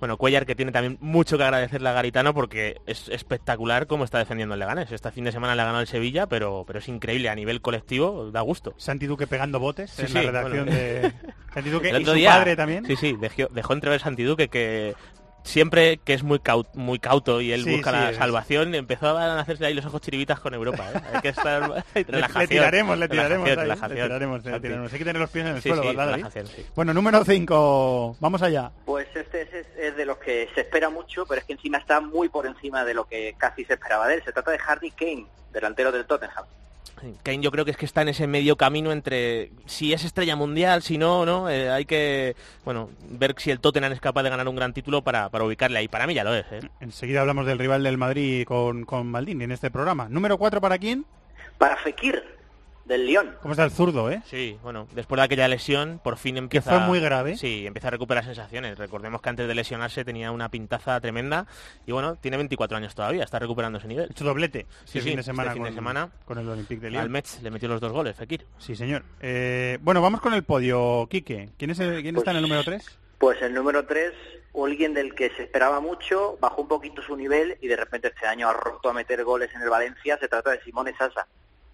Bueno, 0.00 0.16
Cuellar 0.16 0.46
que 0.46 0.56
tiene 0.56 0.72
también 0.72 0.98
mucho 1.00 1.38
que 1.38 1.44
agradecerle 1.44 1.88
a 1.88 1.92
Garitano 1.92 2.34
porque 2.34 2.80
es 2.86 3.08
espectacular 3.08 3.86
cómo 3.86 4.02
está 4.02 4.18
defendiendo 4.18 4.54
el 4.54 4.58
Leganés. 4.58 4.90
Este 4.90 5.12
fin 5.12 5.22
de 5.22 5.30
semana 5.30 5.54
le 5.54 5.62
ha 5.62 5.66
ganado 5.66 5.80
el 5.82 5.86
Sevilla, 5.86 6.26
pero, 6.26 6.64
pero 6.66 6.80
es 6.80 6.88
increíble 6.88 7.28
a 7.28 7.36
nivel 7.36 7.60
colectivo, 7.60 8.32
da 8.32 8.40
gusto. 8.40 8.74
Santi 8.78 9.06
Duque 9.06 9.28
pegando 9.28 9.60
botes 9.60 9.92
Sí, 9.92 10.02
en 10.02 10.08
sí, 10.08 10.14
la 10.14 10.20
redacción 10.22 10.64
bueno. 10.66 10.72
de 10.80 11.12
Santi 11.54 11.70
Duque 11.70 11.90
El 11.90 11.98
y 11.98 12.02
otro 12.02 12.12
su 12.14 12.18
día- 12.18 12.30
padre 12.32 12.56
también. 12.56 12.84
Sí, 12.86 12.96
sí, 12.96 13.16
dejó, 13.20 13.46
dejó 13.52 13.72
entrever 13.74 14.00
Santiduque 14.00 14.48
que 14.48 14.96
siempre 15.44 15.98
que 15.98 16.14
es 16.14 16.22
muy 16.22 16.38
cauto, 16.38 16.70
muy 16.74 16.98
cauto 16.98 17.40
y 17.40 17.52
él 17.52 17.64
Sí, 17.64 17.72
busca 17.76 17.90
sí, 17.90 17.96
la 17.96 18.10
es. 18.10 18.16
salvación, 18.16 18.74
empezó 18.74 19.16
a 19.18 19.40
hacerse 19.40 19.66
ahí 19.66 19.74
los 19.74 19.84
ojos 19.86 20.00
chiribitas 20.00 20.40
con 20.40 20.54
Europa. 20.54 20.88
¿eh? 20.94 21.00
Hay 21.14 21.20
que 21.20 21.28
estar 21.28 21.62
Le- 21.94 22.02
relajación. 22.04 22.40
le 22.40 22.46
tiraremos, 22.48 22.98
le 22.98 23.08
tiraremos, 23.08 23.48
relajación, 23.48 23.58
ahí, 23.58 23.62
relajación. 23.64 23.98
le 23.98 24.04
tiraremos, 24.04 24.44
le 24.44 24.50
Santi. 24.50 24.62
tiraremos. 24.62 24.92
Hay 24.92 24.98
que 24.98 25.04
tener 25.04 25.20
los 25.20 25.30
pies 25.30 25.46
en 25.46 25.56
el 25.56 25.62
Sí, 25.62 25.68
suelo, 25.68 25.82
sí, 25.82 25.88
¿verdad. 25.96 26.30
Bueno, 26.74 26.94
número 26.94 27.24
5, 27.24 28.16
vamos 28.20 28.42
allá. 28.42 28.70
Pues 28.84 29.08
este 29.14 29.42
es, 29.42 29.52
es- 29.52 29.66
es 29.78 29.96
de 29.96 30.06
los 30.06 30.18
que 30.18 30.48
se 30.54 30.60
espera 30.62 30.90
mucho, 30.90 31.26
pero 31.26 31.40
es 31.40 31.46
que 31.46 31.52
encima 31.54 31.78
está 31.78 32.00
muy 32.00 32.28
por 32.28 32.46
encima 32.46 32.84
de 32.84 32.94
lo 32.94 33.04
que 33.04 33.34
casi 33.38 33.64
se 33.64 33.74
esperaba 33.74 34.08
de 34.08 34.14
él. 34.16 34.22
Se 34.24 34.32
trata 34.32 34.50
de 34.50 34.58
Harry 34.66 34.90
Kane, 34.90 35.26
delantero 35.52 35.90
del 35.92 36.06
Tottenham. 36.06 36.44
Kane 37.22 37.40
yo 37.40 37.50
creo 37.50 37.64
que 37.64 37.72
es 37.72 37.76
que 37.76 37.84
está 37.84 38.02
en 38.02 38.08
ese 38.08 38.26
medio 38.26 38.56
camino 38.56 38.92
entre 38.92 39.50
si 39.66 39.92
es 39.92 40.04
estrella 40.04 40.36
mundial, 40.36 40.82
si 40.82 40.98
no, 40.98 41.26
no, 41.26 41.50
Eh, 41.50 41.68
hay 41.70 41.84
que 41.84 42.36
bueno 42.64 42.90
ver 43.10 43.34
si 43.38 43.50
el 43.50 43.60
Tottenham 43.60 43.92
es 43.92 44.00
capaz 44.00 44.22
de 44.22 44.30
ganar 44.30 44.46
un 44.46 44.54
gran 44.56 44.72
título 44.72 45.02
para, 45.02 45.28
para 45.28 45.44
ubicarle 45.44 45.78
ahí. 45.78 45.88
Para 45.88 46.06
mí 46.06 46.14
ya 46.14 46.24
lo 46.24 46.34
es. 46.34 46.46
¿eh? 46.52 46.60
Enseguida 46.80 47.20
hablamos 47.20 47.46
del 47.46 47.58
rival 47.58 47.82
del 47.82 47.98
Madrid 47.98 48.44
con, 48.44 48.84
con 48.84 49.08
Maldini 49.08 49.44
en 49.44 49.52
este 49.52 49.70
programa. 49.70 50.08
Número 50.08 50.38
4 50.38 50.60
para 50.60 50.78
quién? 50.78 51.04
Para 51.58 51.76
Fekir, 51.78 52.22
del 52.92 53.06
Lyon. 53.06 53.34
¿Cómo 53.42 53.52
está 53.52 53.64
el 53.64 53.70
zurdo, 53.70 54.10
eh? 54.10 54.22
Sí, 54.26 54.58
bueno, 54.62 54.86
después 54.92 55.18
de 55.18 55.24
aquella 55.24 55.48
lesión, 55.48 56.00
por 56.02 56.16
fin 56.16 56.36
empieza... 56.36 56.70
fue 56.70 56.80
muy 56.86 57.00
grave. 57.00 57.36
Sí, 57.36 57.66
empieza 57.66 57.88
a 57.88 57.90
recuperar 57.90 58.24
sensaciones. 58.24 58.78
Recordemos 58.78 59.20
que 59.22 59.28
antes 59.30 59.48
de 59.48 59.54
lesionarse 59.54 60.04
tenía 60.04 60.30
una 60.30 60.48
pintaza 60.50 61.00
tremenda 61.00 61.46
y 61.86 61.92
bueno, 61.92 62.16
tiene 62.16 62.36
24 62.36 62.76
años 62.76 62.94
todavía, 62.94 63.24
está 63.24 63.38
recuperando 63.38 63.78
ese 63.78 63.88
nivel. 63.88 64.10
Hecho 64.10 64.24
doblete 64.24 64.66
Sí, 64.84 64.98
este 64.98 65.00
sí, 65.00 65.08
fin 65.08 65.16
de 65.16 65.22
semana, 65.22 65.50
este 65.50 65.54
fin 65.58 65.64
de 65.64 65.68
con, 65.70 65.74
semana. 65.76 66.08
con 66.24 66.38
el 66.38 66.48
Olympique 66.48 66.80
de 66.82 66.86
Al 66.88 66.92
Lyon. 66.92 67.10
Metz 67.10 67.42
le 67.42 67.50
metió 67.50 67.68
los 67.68 67.80
dos 67.80 67.92
goles, 67.92 68.14
Fekir. 68.16 68.46
Sí, 68.58 68.76
señor. 68.76 69.02
Eh, 69.20 69.78
bueno, 69.82 70.00
vamos 70.02 70.20
con 70.20 70.34
el 70.34 70.42
podio, 70.44 71.06
Quique. 71.10 71.50
¿Quién, 71.58 71.70
es 71.70 71.80
el- 71.80 72.02
quién 72.02 72.16
está 72.16 72.30
en 72.30 72.36
el 72.36 72.42
número 72.42 72.62
3? 72.62 72.98
Pues 73.18 73.40
el 73.40 73.54
número 73.54 73.86
3, 73.86 74.12
alguien 74.64 74.94
del 74.94 75.14
que 75.14 75.30
se 75.30 75.44
esperaba 75.44 75.80
mucho, 75.80 76.36
bajó 76.40 76.62
un 76.62 76.68
poquito 76.68 77.00
su 77.02 77.16
nivel 77.16 77.56
y 77.60 77.68
de 77.68 77.76
repente 77.76 78.08
este 78.08 78.26
año 78.26 78.48
ha 78.48 78.52
roto 78.52 78.90
a 78.90 78.92
meter 78.92 79.22
goles 79.24 79.50
en 79.54 79.62
el 79.62 79.70
Valencia. 79.70 80.18
Se 80.18 80.28
trata 80.28 80.50
de 80.50 80.60
Simone 80.62 80.92
Sasa. 80.96 81.26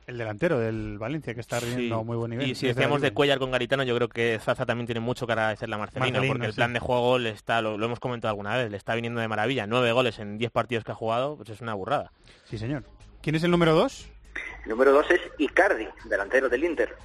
El 0.08 0.16
delantero 0.16 0.58
del 0.58 0.96
Valencia, 0.98 1.34
que 1.34 1.40
está 1.40 1.60
rindiendo 1.60 1.98
Sí. 1.98 2.04
muy 2.06 2.16
buen 2.16 2.30
nivel. 2.30 2.48
Y 2.48 2.54
si 2.54 2.66
decíamos 2.66 3.02
la 3.02 3.08
de. 3.10 3.14
Cuellar 3.14 3.38
con 3.38 3.50
Garitano, 3.50 3.82
yo 3.82 3.94
creo 3.94 4.08
que 4.08 4.38
Zaza 4.42 4.64
también 4.64 4.86
tiene 4.86 5.00
mucho 5.00 5.26
que 5.26 5.32
agradecerle 5.32 5.74
a 5.74 5.78
Marcelino, 5.78 6.06
Marcelino, 6.12 6.32
porque 6.32 6.46
el 6.46 6.52
sí. 6.52 6.56
plan 6.56 6.72
de 6.72 6.80
juego 6.80 7.18
le 7.18 7.28
está, 7.28 7.60
lo, 7.60 7.76
lo 7.76 7.84
hemos 7.84 8.00
comentado 8.00 8.30
alguna 8.30 8.56
vez, 8.56 8.70
le 8.70 8.78
está 8.78 8.94
viniendo 8.94 9.20
de 9.20 9.28
maravilla. 9.28 9.66
Nueve 9.66 9.92
goles 9.92 10.18
en 10.18 10.38
diez 10.38 10.50
partidos 10.50 10.82
que 10.84 10.92
ha 10.92 10.94
jugado, 10.94 11.36
pues 11.36 11.50
es 11.50 11.60
una 11.60 11.74
burrada. 11.74 12.10
Sí, 12.44 12.56
señor. 12.56 12.84
¿Quién 13.20 13.34
es 13.36 13.44
el 13.44 13.50
número 13.50 13.74
2? 13.74 14.08
El 14.64 14.70
número 14.70 14.92
2 14.92 15.10
es 15.10 15.20
Icardi, 15.36 15.86
delantero 16.08 16.48
del 16.48 16.64
Inter. 16.64 16.96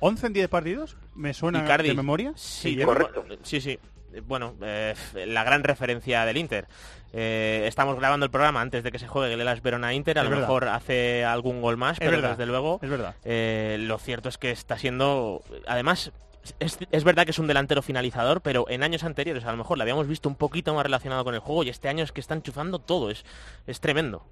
¿11 0.00 0.26
en 0.26 0.32
10 0.34 0.48
partidos? 0.48 0.96
¿Me 1.16 1.34
suena 1.34 1.64
Icardi. 1.64 1.88
de 1.88 1.94
memoria? 1.94 2.32
Sí, 2.36 2.76
correcto. 2.84 3.24
Sí, 3.42 3.60
sí. 3.60 3.80
Eh, 4.14 4.20
Bueno, 4.26 4.54
eh, 4.62 4.94
la 5.26 5.44
gran 5.44 5.64
referencia 5.64 6.24
del 6.24 6.36
Inter. 6.36 6.66
Eh, 7.12 7.64
estamos 7.68 7.96
grabando 7.96 8.24
el 8.26 8.30
programa 8.30 8.60
antes 8.60 8.82
de 8.82 8.90
que 8.90 8.98
se 8.98 9.06
juegue 9.06 9.32
el 9.34 9.40
Elas 9.40 9.62
Verona 9.62 9.92
Inter. 9.94 10.18
A 10.18 10.22
Es 10.22 10.24
lo 10.24 10.30
verdad. 10.30 10.42
mejor 10.48 10.68
hace 10.68 11.24
algún 11.24 11.60
gol 11.62 11.76
más, 11.76 11.92
Es 11.94 11.98
pero 12.00 12.12
verdad, 12.12 12.30
desde 12.30 12.46
luego. 12.46 12.80
es 12.82 12.90
verdad. 12.90 13.14
eh, 13.24 13.76
lo 13.80 13.98
cierto 13.98 14.28
es 14.28 14.38
que 14.38 14.50
está 14.50 14.78
siendo. 14.78 15.42
Además. 15.66 16.12
Es, 16.60 16.76
es 16.90 17.04
verdad 17.04 17.24
que 17.24 17.30
es 17.30 17.38
un 17.38 17.46
delantero 17.46 17.80
finalizador, 17.80 18.42
pero 18.42 18.68
en 18.68 18.82
años 18.82 19.02
anteriores 19.02 19.46
a 19.46 19.50
lo 19.50 19.56
mejor 19.56 19.78
lo 19.78 19.82
habíamos 19.82 20.06
visto 20.06 20.28
un 20.28 20.34
poquito 20.36 20.74
más 20.74 20.82
relacionado 20.84 21.24
con 21.24 21.32
el 21.34 21.40
juego 21.40 21.64
y 21.64 21.70
este 21.70 21.88
año 21.88 22.04
es 22.04 22.12
que 22.12 22.20
está 22.20 22.34
enchufando 22.34 22.78
todo, 22.80 23.10
es, 23.10 23.24
es 23.66 23.80
tremendo. 23.80 24.26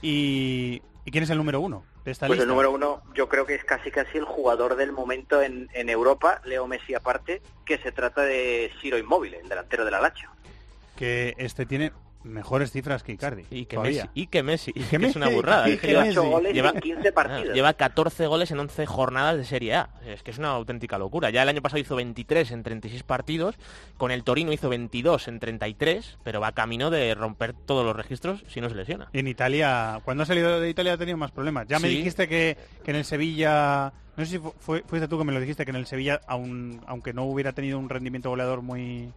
¿Y, 0.00 0.80
¿y 1.04 1.10
quién 1.10 1.24
es 1.24 1.28
el 1.28 1.36
número 1.36 1.60
1? 1.60 1.84
De 2.04 2.12
esta 2.12 2.26
Pues 2.26 2.38
lista. 2.38 2.44
el 2.44 2.48
número 2.48 2.70
uno, 2.70 3.02
yo 3.14 3.28
creo 3.28 3.46
que 3.46 3.54
es 3.54 3.64
casi 3.64 3.90
casi 3.90 4.18
el 4.18 4.24
jugador 4.24 4.76
del 4.76 4.92
momento 4.92 5.42
en, 5.42 5.68
en 5.72 5.88
Europa, 5.88 6.40
Leo 6.44 6.66
Messi 6.66 6.94
aparte, 6.94 7.42
que 7.64 7.78
se 7.78 7.92
trata 7.92 8.22
de 8.22 8.70
Ciro 8.80 8.98
Inmóvil, 8.98 9.34
el 9.34 9.48
delantero 9.48 9.84
del 9.84 9.94
Alacho. 9.94 10.28
Que 10.96 11.34
este 11.38 11.66
tiene 11.66 11.92
mejores 12.24 12.72
cifras 12.72 13.02
que 13.02 13.12
Icardi. 13.12 13.44
Y 13.50 13.66
que 13.66 13.76
todavía. 13.76 14.04
Messi, 14.04 14.10
y 14.20 14.26
que 14.26 14.42
Messi, 14.42 14.72
que 14.72 14.80
que 14.98 15.06
es 15.06 15.16
una 15.16 15.26
Messi, 15.26 15.36
burrada. 15.36 15.68
y 15.68 15.72
es 15.72 15.80
que 15.80 15.86
que 15.86 15.92
lleva- 15.92 16.02
Messi. 16.04 16.18
Ocho 16.18 16.30
goles 16.30 16.54
lleva- 16.54 16.70
en 16.70 16.80
15 16.80 17.12
partidos. 17.12 17.54
Lleva 17.54 17.72
14 17.74 18.26
goles 18.26 18.50
en 18.50 18.58
11 18.60 18.86
jornadas 18.86 19.36
de 19.36 19.44
Serie 19.44 19.74
A. 19.74 19.90
Es 20.06 20.22
que 20.22 20.30
es 20.30 20.38
una 20.38 20.50
auténtica 20.50 20.98
locura. 20.98 21.30
Ya 21.30 21.42
el 21.42 21.48
año 21.48 21.62
pasado 21.62 21.80
hizo 21.80 21.96
23 21.96 22.50
en 22.50 22.62
36 22.62 23.02
partidos. 23.02 23.54
Con 23.96 24.10
el 24.10 24.24
Torino 24.24 24.52
hizo 24.52 24.68
22 24.68 25.28
en 25.28 25.38
33. 25.40 26.18
Pero 26.24 26.40
va 26.40 26.52
camino 26.52 26.90
de 26.90 27.14
romper 27.14 27.52
todos 27.52 27.84
los 27.84 27.94
registros 27.94 28.42
si 28.48 28.60
no 28.60 28.68
se 28.68 28.74
lesiona. 28.74 29.08
Y 29.12 29.18
en 29.20 29.28
Italia, 29.28 30.00
cuando 30.04 30.22
ha 30.22 30.26
salido 30.26 30.60
de 30.60 30.70
Italia 30.70 30.94
ha 30.94 30.98
tenido 30.98 31.16
más 31.18 31.30
problemas. 31.30 31.66
Ya 31.68 31.78
me 31.78 31.88
Sí. 31.88 31.96
dijiste 31.96 32.26
que, 32.28 32.56
que 32.84 32.90
en 32.90 32.96
el 32.96 33.04
Sevilla, 33.04 33.92
no 34.16 34.24
sé 34.24 34.30
si 34.32 34.38
fu- 34.38 34.54
fue, 34.58 34.82
fuiste 34.86 35.08
tú 35.08 35.18
que 35.18 35.24
me 35.24 35.32
lo 35.32 35.40
dijiste, 35.40 35.64
que 35.64 35.70
en 35.70 35.76
el 35.76 35.86
Sevilla, 35.86 36.20
aun- 36.26 36.80
aunque 36.86 37.12
no 37.12 37.24
hubiera 37.24 37.52
tenido 37.52 37.78
un 37.78 37.88
rendimiento 37.88 38.30
goleador 38.30 38.62
muy... 38.62 39.12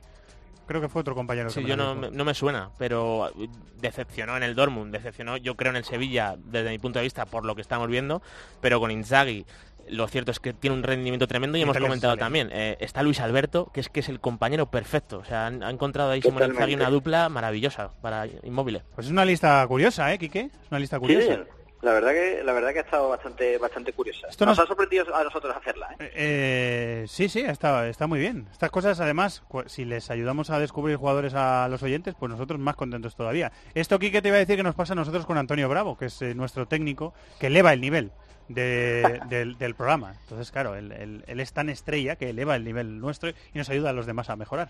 Creo 0.67 0.81
que 0.81 0.89
fue 0.89 1.01
otro 1.01 1.15
compañero. 1.15 1.50
Sí, 1.50 1.55
que 1.62 1.63
me 1.63 1.69
yo 1.69 1.77
no, 1.77 1.95
no 1.95 2.25
me 2.25 2.33
suena, 2.33 2.69
pero 2.77 3.31
uh, 3.36 3.47
decepcionó 3.79 4.36
en 4.38 4.43
el 4.43 4.53
Dortmund, 4.55 4.91
decepcionó 4.93 5.38
yo 5.38 5.55
creo 5.55 5.69
en 5.71 5.77
el 5.77 5.83
Sevilla 5.86 6.36
desde 6.38 6.69
mi 6.69 6.77
punto 6.79 7.00
de 7.00 7.03
vista 7.03 7.25
por 7.25 7.45
lo 7.45 7.55
que 7.55 7.62
estamos 7.62 7.88
viendo, 7.88 8.21
pero 8.62 8.79
con 8.79 8.91
Inzaghi 8.91 9.45
lo 9.89 10.05
cierto 10.09 10.31
es 10.31 10.41
que 10.41 10.51
tiene 10.51 10.75
un 10.75 10.83
rendimiento 10.83 11.27
tremendo 11.27 11.57
y 11.57 11.62
hemos 11.62 11.77
comentado 11.77 12.12
sale. 12.12 12.19
también, 12.19 12.50
eh, 12.51 12.75
está 12.81 13.01
Luis 13.03 13.21
Alberto, 13.21 13.71
que 13.74 13.79
es 13.79 13.88
que 13.88 14.01
es 14.01 14.09
el 14.09 14.19
compañero 14.19 14.69
perfecto, 14.69 15.19
o 15.19 15.24
sea, 15.24 15.45
han- 15.47 15.63
ha 15.63 15.69
encontrado 15.69 16.12
ahí 16.12 16.21
Simón. 16.21 16.43
Inzaghi 16.43 16.75
una 16.75 16.89
dupla 16.89 17.29
maravillosa 17.29 17.91
para 18.01 18.27
Inmóviles. 18.43 18.83
Pues 18.95 19.07
es 19.07 19.12
una 19.13 19.24
lista 19.24 19.65
curiosa, 19.65 20.12
¿eh, 20.13 20.19
Quique? 20.19 20.50
Es 20.62 20.71
una 20.71 20.79
lista 20.81 20.97
Sí, 20.97 21.01
curiosa. 21.01 21.45
La 21.81 21.93
verdad 21.93 22.12
que 22.12 22.41
la 22.43 22.53
verdad 22.53 22.74
que 22.74 22.79
ha 22.79 22.81
estado 22.84 23.10
bastante 23.10 23.57
bastante 23.57 23.93
curiosa. 23.93 24.27
Esto 24.29 24.46
nos 24.46 24.57
nos- 24.57 24.65
ha 24.65 24.67
sorprendido 24.67 25.15
a 25.15 25.24
nosotros 25.24 25.55
hacerla, 25.55 25.96
¿eh? 26.00 26.12
Eh, 26.15 27.05
sí, 27.07 27.29
sí, 27.29 27.41
está, 27.41 27.88
está 27.88 28.07
muy 28.07 28.19
bien. 28.19 28.48
Estas 28.51 28.72
cosas, 28.72 29.00
además, 29.00 29.43
si 29.67 29.86
les 29.86 30.10
ayudamos 30.10 30.50
a 30.50 30.60
descubrir 30.60 30.98
jugadores 30.98 31.34
a 31.36 31.67
los 31.69 31.84
oyentes, 31.84 32.15
pues 32.19 32.31
nosotros 32.31 32.60
más 32.60 32.75
contentos 32.75 33.15
todavía. 33.15 33.51
Esto, 33.75 34.00
Quique, 34.00 34.22
te 34.22 34.29
iba 34.29 34.38
a 34.38 34.39
decir 34.39 34.55
que 34.57 34.63
nos 34.63 34.75
pasa 34.75 34.93
a 34.93 34.96
nosotros 34.96 35.25
con 35.25 35.38
Antonio 35.38 35.69
Bravo, 35.69 35.98
que 35.98 36.05
es 36.05 36.22
eh, 36.22 36.34
nuestro 36.36 36.67
técnico, 36.67 37.13
que 37.39 37.48
eleva 37.48 37.74
el 37.74 37.81
nivel 37.81 38.12
de- 38.48 39.19
del, 39.29 39.57
del 39.57 39.75
programa. 39.75 40.13
Entonces, 40.24 40.51
claro, 40.51 40.75
él, 40.75 40.91
él- 40.93 41.24
él 41.27 41.39
es 41.39 41.53
tan 41.53 41.69
estrella 41.69 42.15
que 42.15 42.29
eleva 42.29 42.55
el 42.55 42.63
nivel 42.63 43.00
nuestro 43.00 43.29
y 43.29 43.36
nos 43.57 43.69
ayuda 43.69 43.91
a 43.91 43.93
los 43.93 44.05
demás 44.05 44.29
a 44.29 44.36
mejorar. 44.36 44.69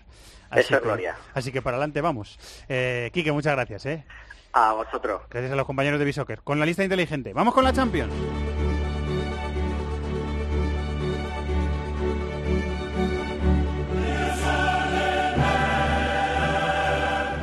Eso 0.51 0.59
es 0.59 0.67
que, 0.67 0.79
gloria. 0.79 1.15
así 1.33 1.51
que 1.51 1.61
para 1.61 1.77
adelante 1.77 2.01
vamos. 2.01 2.37
Eh, 2.69 3.11
Quique, 3.13 3.31
muchas 3.31 3.53
gracias. 3.53 3.85
¿eh? 3.85 4.03
A 4.59 4.73
vosotros. 4.73 5.21
Gracias 5.29 5.53
a 5.53 5.55
los 5.55 5.67
compañeros 5.67 5.99
de 5.99 6.05
Bisoccer. 6.05 6.41
Con 6.41 6.59
la 6.59 6.65
lista 6.65 6.83
inteligente. 6.83 7.31
Vamos 7.31 7.53
con 7.53 7.63
la 7.63 7.71
Champions. 7.73 8.11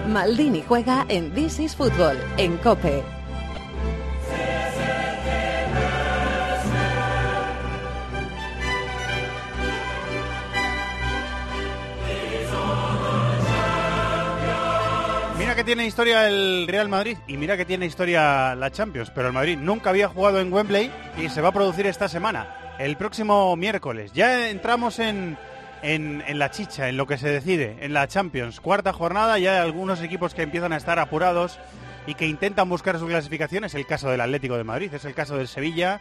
Maldini 0.08 0.64
juega 0.66 1.06
en 1.08 1.32
This 1.34 1.60
is 1.60 1.76
Football 1.76 2.16
en 2.36 2.56
Cope. 2.56 3.04
Que 15.54 15.62
tiene 15.62 15.86
historia 15.86 16.26
el 16.26 16.66
Real 16.66 16.88
Madrid 16.88 17.16
y 17.28 17.36
mira 17.36 17.56
que 17.56 17.64
tiene 17.64 17.86
historia 17.86 18.56
la 18.56 18.72
Champions, 18.72 19.12
pero 19.14 19.28
el 19.28 19.32
Madrid 19.32 19.56
nunca 19.56 19.90
había 19.90 20.08
jugado 20.08 20.40
en 20.40 20.52
Wembley 20.52 20.90
y 21.16 21.28
se 21.28 21.40
va 21.40 21.50
a 21.50 21.52
producir 21.52 21.86
esta 21.86 22.08
semana, 22.08 22.74
el 22.80 22.96
próximo 22.96 23.54
miércoles. 23.54 24.10
Ya 24.12 24.48
entramos 24.48 24.98
en, 24.98 25.38
en, 25.82 26.38
la 26.40 26.50
chicha, 26.50 26.88
en 26.88 26.96
lo 26.96 27.06
que 27.06 27.18
se 27.18 27.28
decide, 27.28 27.76
en 27.82 27.92
la 27.92 28.08
Champions. 28.08 28.60
Cuarta 28.60 28.92
jornada, 28.92 29.38
ya 29.38 29.52
hay 29.52 29.58
algunos 29.60 30.02
equipos 30.02 30.34
que 30.34 30.42
empiezan 30.42 30.72
a 30.72 30.76
estar 30.76 30.98
apurados 30.98 31.60
y 32.08 32.14
que 32.14 32.26
intentan 32.26 32.68
buscar 32.68 32.98
su 32.98 33.06
clasificación. 33.06 33.62
Es 33.62 33.76
el 33.76 33.86
caso 33.86 34.10
del 34.10 34.22
Atlético 34.22 34.56
de 34.56 34.64
Madrid, 34.64 34.92
es 34.92 35.04
el 35.04 35.14
caso 35.14 35.36
del 35.36 35.46
Sevilla. 35.46 36.00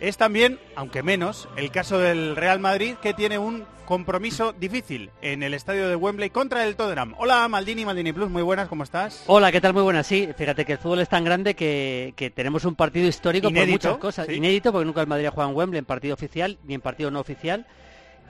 Es 0.00 0.16
también, 0.16 0.58
aunque 0.76 1.02
menos, 1.02 1.48
el 1.56 1.70
caso 1.70 1.98
del 1.98 2.36
Real 2.36 2.60
Madrid 2.60 2.96
que 3.00 3.14
tiene 3.14 3.38
un 3.38 3.64
compromiso 3.86 4.52
difícil 4.52 5.10
en 5.22 5.42
el 5.42 5.54
estadio 5.54 5.88
de 5.88 5.96
Wembley 5.96 6.30
contra 6.30 6.64
el 6.66 6.74
Tottenham. 6.76 7.14
Hola 7.18 7.46
Maldini, 7.48 7.84
Maldini 7.84 8.12
Plus, 8.12 8.28
muy 8.30 8.42
buenas, 8.42 8.68
¿cómo 8.68 8.82
estás? 8.82 9.24
Hola, 9.26 9.52
¿qué 9.52 9.60
tal? 9.60 9.72
Muy 9.72 9.82
buenas. 9.82 10.06
Sí, 10.06 10.28
fíjate 10.36 10.64
que 10.64 10.72
el 10.72 10.78
fútbol 10.78 11.00
es 11.00 11.08
tan 11.08 11.24
grande 11.24 11.54
que, 11.54 12.12
que 12.16 12.30
tenemos 12.30 12.64
un 12.64 12.74
partido 12.74 13.06
histórico 13.06 13.48
Inédito, 13.48 13.66
por 13.72 13.90
muchas 13.90 14.00
cosas. 14.00 14.26
sí. 14.26 14.34
Inédito 14.34 14.72
porque 14.72 14.86
nunca 14.86 15.00
el 15.00 15.06
Madrid 15.06 15.26
ha 15.26 15.30
jugado 15.30 15.50
en 15.50 15.56
Wembley 15.56 15.78
en 15.78 15.84
partido 15.84 16.14
oficial 16.14 16.58
ni 16.64 16.74
en 16.74 16.80
partido 16.80 17.10
no 17.10 17.20
oficial. 17.20 17.66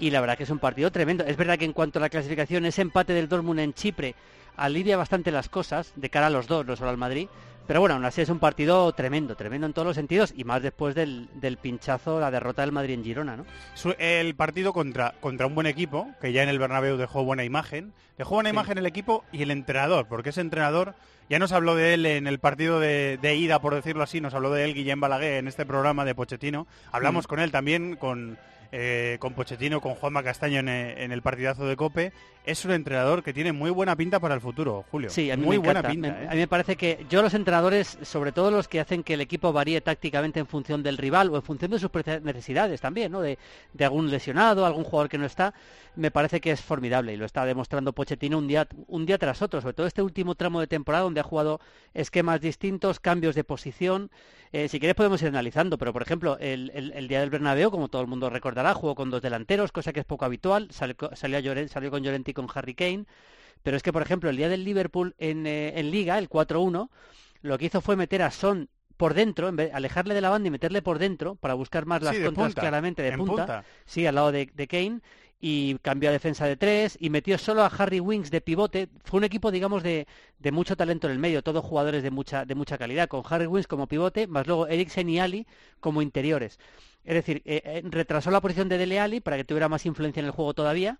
Y 0.01 0.11
la 0.11 0.21
verdad 0.21 0.37
que 0.37 0.43
es 0.45 0.51
un 0.51 0.59
partido 0.59 0.91
tremendo. 0.91 1.25
Es 1.25 1.37
verdad 1.37 1.57
que 1.57 1.65
en 1.65 1.73
cuanto 1.73 1.99
a 1.99 2.03
la 2.03 2.09
clasificación, 2.09 2.67
ese 2.67 2.83
empate 2.83 3.13
del 3.13 3.29
Dortmund 3.29 3.61
en 3.61 3.75
Chipre 3.75 4.17
alivia 4.57 4.97
bastante 4.97 5.31
las 5.31 5.49
cosas 5.49 5.93
de 5.95 6.11
cara 6.11 6.27
a 6.27 6.31
los 6.31 6.49
dos, 6.49 6.67
no 6.67 6.75
solo 6.75 6.91
al 6.91 6.97
Madrid. 6.97 7.29
Pero 7.67 7.81
bueno, 7.81 7.95
aún 7.95 8.05
así 8.05 8.21
es 8.21 8.29
un 8.29 8.39
partido 8.39 8.93
tremendo, 8.93 9.37
tremendo 9.37 9.67
en 9.67 9.73
todos 9.73 9.87
los 9.87 9.97
sentidos 9.97 10.35
y 10.37 10.45
más 10.45 10.61
después 10.63 10.95
del, 10.95 11.29
del 11.35 11.57
pinchazo, 11.57 12.21
la 12.21 12.31
derrota 12.31 12.61
del 12.63 12.73
Madrid 12.73 12.93
en 12.95 13.05
Girona, 13.05 13.37
¿no? 13.39 13.47
El 13.99 14.35
partido 14.35 14.75
contra, 14.75 15.15
contra 15.21 15.47
un 15.47 15.55
buen 15.55 15.67
equipo, 15.67 16.09
que 16.21 16.33
ya 16.33 16.43
en 16.43 16.51
el 16.51 16.59
Bernabéu 16.59 16.99
dejó 16.99 17.25
buena 17.25 17.43
imagen. 17.43 17.93
Dejó 18.19 18.35
buena 18.35 18.51
Sí. 18.51 18.55
imagen 18.55 18.77
el 18.79 18.87
equipo 18.87 19.25
y 19.33 19.43
el 19.43 19.51
entrenador, 19.51 20.07
porque 20.09 20.29
ese 20.29 20.43
entrenador, 20.43 20.95
ya 21.31 21.39
nos 21.39 21.53
habló 21.53 21.75
de 21.75 21.95
él 21.95 22.05
en 22.05 22.27
el 22.27 22.39
partido 22.39 22.81
de, 22.81 23.19
de 23.23 23.35
ida, 23.35 23.59
por 23.61 23.75
decirlo 23.75 24.03
así, 24.03 24.21
nos 24.21 24.35
habló 24.35 24.51
de 24.51 24.65
él 24.65 24.75
Guillem 24.75 25.01
Balaguer 25.01 25.39
en 25.39 25.49
este 25.49 25.65
programa 25.65 26.05
de 26.05 26.15
Pochettino. 26.15 26.67
Hablamos 26.93 27.25
Mm. 27.25 27.29
con 27.29 27.41
él 27.41 27.51
también, 27.51 27.97
con, 27.97 28.37
eh, 28.77 29.19
con 29.21 29.35
Pochettino, 29.35 29.81
con 29.81 29.95
Juanma 29.95 30.25
Castaño 30.25 30.59
en, 30.59 30.69
eh, 30.69 31.05
en 31.05 31.13
el 31.13 31.23
partidazo 31.23 31.65
de 31.65 31.77
Cope. 31.77 32.13
Es 32.45 32.65
un 32.65 32.73
entrenador 32.73 33.23
que 33.23 33.33
tiene 33.33 33.53
muy 33.53 33.71
buena 33.71 33.95
pinta 33.97 34.19
para 34.21 34.35
el 34.35 34.41
futuro, 34.41 34.85
Julio. 34.91 35.09
Sí, 35.11 35.31
a 35.31 35.37
mí 35.37 35.45
muy 35.47 35.59
me 35.59 35.65
buena 35.65 35.83
pinta. 35.83 36.09
Me- 36.13 36.25
¿eh? 36.25 36.29
A 36.29 36.33
mí 36.33 36.39
me 36.41 36.49
parece 36.49 36.77
que 36.77 37.07
yo 37.09 37.23
los 37.23 37.33
entrenadores, 37.35 37.97
sobre 38.03 38.33
todo 38.33 38.51
los 38.51 38.67
que 38.69 38.81
hacen 38.81 39.03
que 39.05 39.15
el 39.15 39.21
equipo 39.21 39.53
varíe 39.53 39.81
tácticamente 39.81 40.41
en 40.41 40.47
función 40.47 40.83
del 40.83 40.99
rival 40.99 41.31
o 41.31 41.37
en 41.37 41.43
función 41.43 41.71
de 41.71 41.79
sus 41.79 41.91
necesidades 42.23 42.81
también, 42.81 43.13
¿no? 43.13 43.21
De, 43.23 43.39
de 43.73 43.85
algún 43.85 44.11
lesionado, 44.11 44.67
algún 44.67 44.85
jugador 44.85 45.09
que 45.09 45.17
no 45.19 45.25
está, 45.25 45.55
me 45.95 46.11
parece 46.11 46.41
que 46.41 46.51
es 46.51 46.61
formidable 46.61 47.15
y 47.15 47.17
lo 47.17 47.25
está 47.25 47.47
demostrando 47.47 47.93
Pochettino 47.93 48.37
un 48.39 48.49
día, 48.49 48.67
un 48.89 49.07
día 49.07 49.17
tras 49.19 49.41
otro, 49.41 49.61
sobre 49.61 49.75
todo 49.75 49.87
este 49.87 50.03
último 50.03 50.35
tramo 50.35 50.59
de 50.61 50.67
temporada 50.67 51.05
donde 51.05 51.21
ha 51.21 51.25
jugado 51.25 51.61
esquemas 51.95 52.41
distintos, 52.41 52.99
cambios 52.99 53.37
de 53.37 53.45
posición. 53.45 54.11
Eh, 54.57 54.69
si 54.69 54.79
quieres 54.79 54.95
podemos 54.95 55.21
ir 55.21 55.29
analizando, 55.29 55.79
pero 55.79 55.93
por 55.93 56.03
ejemplo, 56.03 56.39
el, 56.39 56.71
el- 56.75 56.93
el 56.93 57.09
día 57.09 57.19
del 57.21 57.31
Bernabéu, 57.31 57.73
como 57.73 57.89
todo 57.89 58.03
el 58.03 58.09
mundo 58.09 58.31
recordará, 58.31 58.73
jugó 58.73 58.95
con 58.95 59.11
dos 59.11 59.21
delanteros, 59.21 59.73
cosa 59.73 59.93
que 59.93 59.99
es 60.01 60.07
poco 60.07 60.25
habitual, 60.25 60.69
salió, 60.71 60.97
con 60.97 62.03
Llorente 62.05 62.31
y 62.31 62.35
con 62.35 62.47
Harry 62.55 62.75
Kane. 62.75 63.05
Pero 63.63 63.77
es 63.77 63.83
que, 63.83 63.93
por 63.93 64.03
ejemplo, 64.03 64.31
el 64.31 64.37
día 64.37 64.49
del 64.49 64.65
Liverpool 64.65 65.15
en, 65.19 65.47
eh, 65.47 65.79
en 65.81 65.91
Liga, 65.91 66.19
el 66.19 66.29
4-1, 66.29 66.91
lo 67.43 67.59
que 67.59 67.67
hizo 67.67 67.81
fue 67.81 67.97
meter 67.97 68.23
a 68.23 68.31
Son 68.31 68.69
por 68.97 69.15
dentro, 69.15 69.49
en 69.49 69.57
vez, 69.57 69.75
alejarle 69.75 70.15
de 70.15 70.21
la 70.21 70.31
banda 70.31 70.49
y 70.49 70.51
meterle 70.53 70.83
por 70.83 70.99
dentro 70.99 71.37
para 71.37 71.55
buscar 71.55 71.87
más 71.87 72.03
las 72.03 72.17
Sí, 72.17 72.23
contras 72.23 72.47
punta, 72.47 72.61
claramente 72.61 73.03
de 73.03 73.13
punta. 73.13 73.35
punta. 73.35 73.65
Sí, 73.87 74.07
al 74.07 74.15
lado 74.17 74.33
de, 74.33 74.51
de 74.55 74.69
Kane. 74.69 75.01
Y 75.47 75.77
cambió 75.83 76.09
a 76.09 76.13
defensa 76.13 76.47
de 76.47 76.57
tres 76.57 76.97
y 76.99 77.11
metió 77.11 77.37
solo 77.37 77.65
a 77.65 77.67
Harry 77.67 78.01
Winks 78.01 78.31
de 78.31 78.41
pivote. 78.41 78.89
Fue 79.05 79.19
un 79.19 79.25
equipo, 79.25 79.51
digamos, 79.51 79.83
de, 79.83 80.07
de 80.39 80.53
mucho 80.53 80.75
talento 80.75 81.07
en 81.07 81.13
el 81.13 81.19
medio, 81.19 81.43
todos 81.43 81.63
jugadores 81.63 82.03
de 82.03 82.11
mucha, 82.11 82.47
de 82.47 82.55
mucha 82.55 82.79
calidad, 82.79 83.09
con 83.09 83.23
Harry 83.29 83.45
Winks 83.45 83.67
como 83.67 83.87
pivote, 83.87 84.27
más 84.27 84.47
luego 84.47 84.67
Eriksen 84.67 85.07
y 85.11 85.21
Ali 85.21 85.47
como 85.81 86.01
interiores. 86.01 86.59
Es 87.05 87.13
decir, 87.13 87.43
eh, 87.45 87.61
eh, 87.63 87.83
retrasó 87.85 88.31
la 88.31 88.41
posición 88.41 88.71
de 88.71 88.79
Dele 88.79 88.99
Alli 88.99 89.21
para 89.21 89.37
que 89.37 89.45
tuviera 89.45 89.69
más 89.69 89.85
influencia 89.85 90.21
en 90.21 90.25
el 90.27 90.33
juego 90.33 90.55
todavía, 90.55 90.99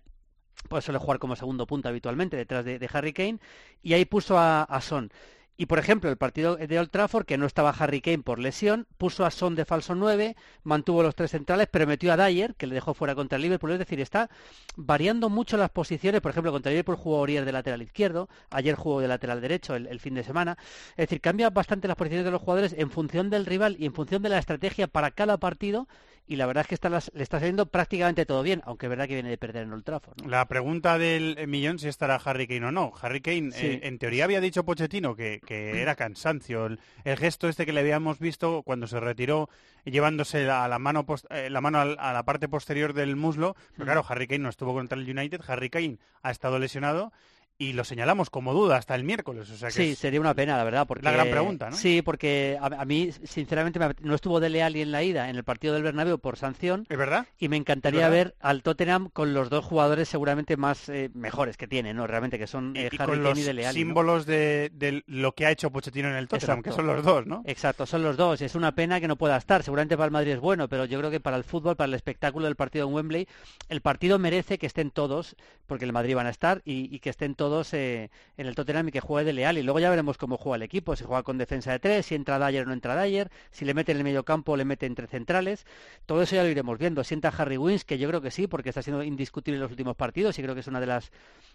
pues 0.69 0.85
suele 0.85 0.99
jugar 0.99 1.17
como 1.17 1.35
segundo 1.35 1.65
punto 1.65 1.89
habitualmente 1.89 2.37
detrás 2.37 2.63
de, 2.63 2.89
Harry 2.93 3.13
Kane 3.13 3.39
y 3.81 3.93
ahí 3.93 4.05
puso 4.05 4.37
a 4.37 4.79
Son. 4.79 5.11
Y 5.57 5.67
por 5.67 5.79
ejemplo, 5.79 6.09
el 6.09 6.17
partido 6.17 6.57
de 6.57 6.79
Old 6.79 6.89
Trafford, 6.89 7.25
que 7.25 7.37
no 7.37 7.45
estaba 7.45 7.69
Harry 7.69 8.01
Kane 8.01 8.19
por 8.19 8.39
lesión, 8.39 8.87
puso 8.97 9.25
a 9.25 9.31
Son 9.31 9.55
de 9.55 9.63
falso 9.63 9.95
9, 9.95 10.35
mantuvo 10.63 11.01
los 11.01 11.15
tres 11.15 11.31
centrales, 11.31 11.67
pero 11.71 11.87
metió 11.87 12.11
a 12.11 12.17
Dyer, 12.17 12.55
que 12.55 12.67
le 12.67 12.75
dejó 12.75 12.93
fuera 12.93 13.15
contra 13.15 13.37
el 13.37 13.41
Liverpool. 13.43 13.71
Es 13.71 13.79
decir, 13.79 14.01
está 14.01 14.29
variando 14.75 15.29
mucho 15.29 15.55
las 15.55 15.69
posiciones. 15.69 16.19
Por 16.19 16.31
ejemplo, 16.31 16.51
contra 16.51 16.71
el 16.71 16.75
Liverpool 16.75 16.97
jugó 16.97 17.19
Orier 17.19 17.45
de 17.45 17.53
lateral 17.53 17.81
izquierdo, 17.81 18.27
ayer 18.49 18.75
jugó 18.75 18.99
de 18.99 19.07
lateral 19.07 19.39
derecho 19.39 19.75
el, 19.75 19.87
el 19.87 20.01
fin 20.01 20.15
de 20.15 20.23
semana. 20.23 20.57
Es 20.91 21.07
decir, 21.07 21.21
cambia 21.21 21.49
bastante 21.49 21.87
las 21.87 21.95
posiciones 21.95 22.25
de 22.25 22.31
los 22.31 22.41
jugadores 22.41 22.75
en 22.77 22.91
función 22.91 23.29
del 23.29 23.45
rival 23.45 23.77
y 23.79 23.85
en 23.85 23.93
función 23.93 24.21
de 24.23 24.29
la 24.29 24.39
estrategia 24.39 24.87
para 24.87 25.11
cada 25.11 25.37
partido. 25.37 25.87
Y 26.27 26.37
la 26.37 26.47
verdad 26.47 26.61
es 26.61 26.67
que 26.67 26.75
está 26.75 26.89
las- 26.89 27.11
le 27.13 27.21
está 27.21 27.39
saliendo 27.39 27.67
prácticamente 27.67 28.25
todo 28.25 28.41
bien, 28.41 28.61
aunque 28.65 28.87
es 28.87 28.89
verdad 28.89 29.07
que 29.07 29.13
viene 29.13 29.29
de 29.29 29.37
perder 29.37 29.63
en 29.63 29.73
Old 29.73 29.83
Trafford. 29.83 30.21
¿no? 30.23 30.29
La 30.29 30.47
pregunta 30.47 30.97
del 30.97 31.47
millón 31.47 31.77
si 31.77 31.87
estará 31.87 32.15
Harry 32.15 32.47
Kane 32.47 32.65
o 32.65 32.71
no. 32.71 32.91
Harry 32.99 33.21
Kane, 33.21 33.51
Sí. 33.51 33.65
eh, 33.67 33.79
en 33.83 33.99
teoría 33.99 34.23
había 34.25 34.41
dicho 34.41 34.65
Pochettino 34.65 35.15
que, 35.15 35.39
que 35.45 35.69
era 35.81 35.95
cansancio. 35.95 36.65
El, 36.65 36.79
el 37.03 37.17
gesto 37.17 37.47
este 37.47 37.65
que 37.67 37.73
le 37.73 37.81
habíamos 37.81 38.17
visto 38.19 38.63
cuando 38.63 38.87
se 38.87 38.99
retiró 38.99 39.49
llevándose 39.83 40.45
la, 40.45 40.67
la 40.67 40.79
mano 40.79 41.05
eh, 41.29 41.49
la 41.51 41.61
mano 41.61 41.79
al- 41.79 41.97
a 41.99 42.11
la 42.11 42.23
parte 42.23 42.47
posterior 42.49 42.93
del 42.93 43.15
muslo. 43.15 43.55
Pero 43.73 43.85
claro, 43.85 44.05
Harry 44.09 44.27
Kane 44.27 44.39
no 44.39 44.49
estuvo 44.49 44.73
contra 44.73 44.97
el 44.97 45.07
United. 45.09 45.41
Harry 45.47 45.69
Kane 45.69 45.99
ha 46.23 46.31
estado 46.31 46.57
lesionado. 46.59 47.13
Y 47.57 47.73
lo 47.73 47.83
señalamos 47.85 48.29
como 48.29 48.53
duda 48.53 48.75
hasta 48.77 48.95
el 48.95 49.03
miércoles. 49.03 49.49
O 49.49 49.55
sea 49.55 49.69
que 49.69 49.73
Sí, 49.73 49.91
es- 49.91 49.97
sería 49.99 50.19
una 50.19 50.33
pena, 50.33 50.57
la 50.57 50.63
verdad. 50.65 50.85
Porque, 50.87 51.03
la 51.05 51.11
gran 51.11 51.29
pregunta, 51.29 51.69
¿no? 51.69 51.75
Sí, 51.77 52.01
porque 52.01 52.57
a, 52.59 52.65
a 52.65 52.85
mí, 52.85 53.11
sinceramente, 53.23 53.79
me 53.79 53.89
no 54.01 54.13
estuvo 54.15 54.39
Dele 54.41 54.61
Alli 54.61 54.81
en 54.81 54.91
la 54.91 55.03
ida 55.03 55.29
en 55.29 55.37
el 55.37 55.43
partido 55.45 55.73
del 55.73 55.83
Bernabéu 55.83 56.19
por 56.19 56.37
sanción. 56.37 56.85
¿Es 56.89 56.97
verdad? 56.97 57.27
Y 57.37 57.47
me 57.47 57.55
encantaría 57.57 58.09
ver 58.09 58.35
al 58.41 58.61
Tottenham 58.61 59.09
con 59.09 59.33
los 59.33 59.49
dos 59.49 59.63
jugadores 59.63 60.09
seguramente 60.09 60.57
más 60.57 60.89
eh, 60.89 61.09
mejores 61.13 61.55
que 61.55 61.67
tiene, 61.67 61.93
¿no? 61.93 62.07
Realmente, 62.07 62.37
que 62.37 62.47
son 62.47 62.73
eh, 62.75 62.89
y 62.91 62.95
Harry 63.01 63.13
con 63.13 63.23
los 63.23 63.39
y 63.39 63.43
Dele 63.43 63.65
Alli. 63.67 63.79
¿no? 63.79 63.85
símbolos 63.85 64.25
de, 64.25 64.69
de 64.73 65.03
lo 65.07 65.33
que 65.33 65.45
ha 65.45 65.51
hecho 65.51 65.71
Pochettino 65.71 66.09
en 66.09 66.15
el 66.15 66.27
Tottenham, 66.27 66.61
que 66.61 66.71
son 66.73 66.87
los 66.87 67.03
dos, 67.05 67.25
¿no? 67.25 67.41
Exacto, 67.45 67.85
son 67.85 68.03
los 68.03 68.17
dos. 68.17 68.41
Es 68.41 68.55
una 68.55 68.73
pena 68.73 68.99
que 68.99 69.07
no 69.07 69.15
pueda 69.15 69.37
estar. 69.37 69.63
Seguramente 69.63 69.95
para 69.95 70.05
el 70.07 70.11
Madrid 70.11 70.31
es 70.33 70.39
bueno, 70.41 70.67
pero 70.67 70.83
yo 70.85 70.99
creo 70.99 71.09
que 71.11 71.21
para 71.21 71.37
el 71.37 71.45
fútbol, 71.45 71.77
para 71.77 71.87
el 71.87 71.93
espectáculo 71.93 72.47
del 72.47 72.55
partido 72.57 72.87
en 72.87 72.93
Wembley, 72.93 73.27
el 73.69 73.79
partido 73.81 74.19
merece 74.19 74.57
que 74.57 74.65
estén 74.65 74.91
todos, 74.91 75.37
porque 75.67 75.85
el 75.85 75.93
Madrid 75.93 76.15
van 76.15 76.27
a 76.27 76.31
estar, 76.31 76.61
y, 76.65 76.93
y 76.93 76.99
que 76.99 77.09
estén 77.11 77.33
todos 77.35 77.44
eh, 77.73 78.09
en 78.37 78.47
el 78.47 78.55
Tottenham 78.55 78.89
y 78.89 78.91
que 78.91 78.99
juegue 78.99 79.25
de 79.25 79.33
leal. 79.33 79.57
Y 79.57 79.63
luego 79.63 79.79
ya 79.79 79.89
veremos 79.89 80.17
cómo 80.17 80.37
juega 80.37 80.57
el 80.57 80.63
equipo, 80.63 80.95
si 80.95 81.03
juega 81.03 81.23
con 81.23 81.37
defensa 81.37 81.71
de 81.71 81.79
tres, 81.79 82.05
si 82.05 82.15
entra 82.15 82.39
Dyer 82.39 82.63
o 82.63 82.67
no 82.67 82.73
entra 82.73 83.01
Dyer, 83.01 83.31
si 83.51 83.65
le 83.65 83.73
mete 83.73 83.91
en 83.91 83.99
el 83.99 84.03
medio 84.03 84.23
campo 84.23 84.53
o 84.53 84.57
le 84.57 84.65
mete 84.65 84.85
entre 84.85 85.07
centrales. 85.07 85.65
Todo 86.05 86.21
eso 86.21 86.35
ya 86.35 86.43
lo 86.43 86.49
iremos 86.49 86.77
viendo. 86.77 87.03
Sienta 87.03 87.29
Harry 87.29 87.57
Wins, 87.57 87.85
que 87.85 87.97
yo 87.97 88.07
creo 88.07 88.21
que 88.21 88.31
sí, 88.31 88.47
porque 88.47 88.69
está 88.69 88.81
siendo 88.81 89.03
indiscutible 89.03 89.57
en 89.57 89.61
los 89.61 89.71
últimos 89.71 89.95
partidos 89.95 90.37
y 90.39 90.41
creo 90.41 90.53
que 90.53 90.61
es 90.61 90.67
una 90.67 90.79
de 90.79 90.87
las, 90.87 91.11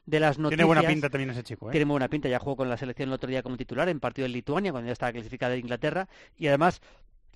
de 0.06 0.20
las 0.20 0.38
noticias. 0.38 0.58
Tiene 0.58 0.64
buena 0.64 0.82
pinta 0.82 1.08
también 1.10 1.30
ese 1.30 1.42
chico, 1.42 1.68
¿eh? 1.68 1.72
Tiene 1.72 1.84
buena 1.84 2.08
pinta, 2.08 2.28
ya 2.28 2.38
jugó 2.38 2.56
con 2.56 2.68
la 2.68 2.76
selección 2.76 3.08
el 3.08 3.14
otro 3.14 3.30
día 3.30 3.42
como 3.42 3.56
titular 3.56 3.88
en 3.88 4.00
partido 4.00 4.26
en 4.26 4.32
Lituania, 4.32 4.72
cuando 4.72 4.86
ya 4.86 4.92
estaba 4.92 5.12
clasificada 5.12 5.52
de 5.52 5.58
Inglaterra, 5.58 6.08
y 6.38 6.46
además 6.46 6.80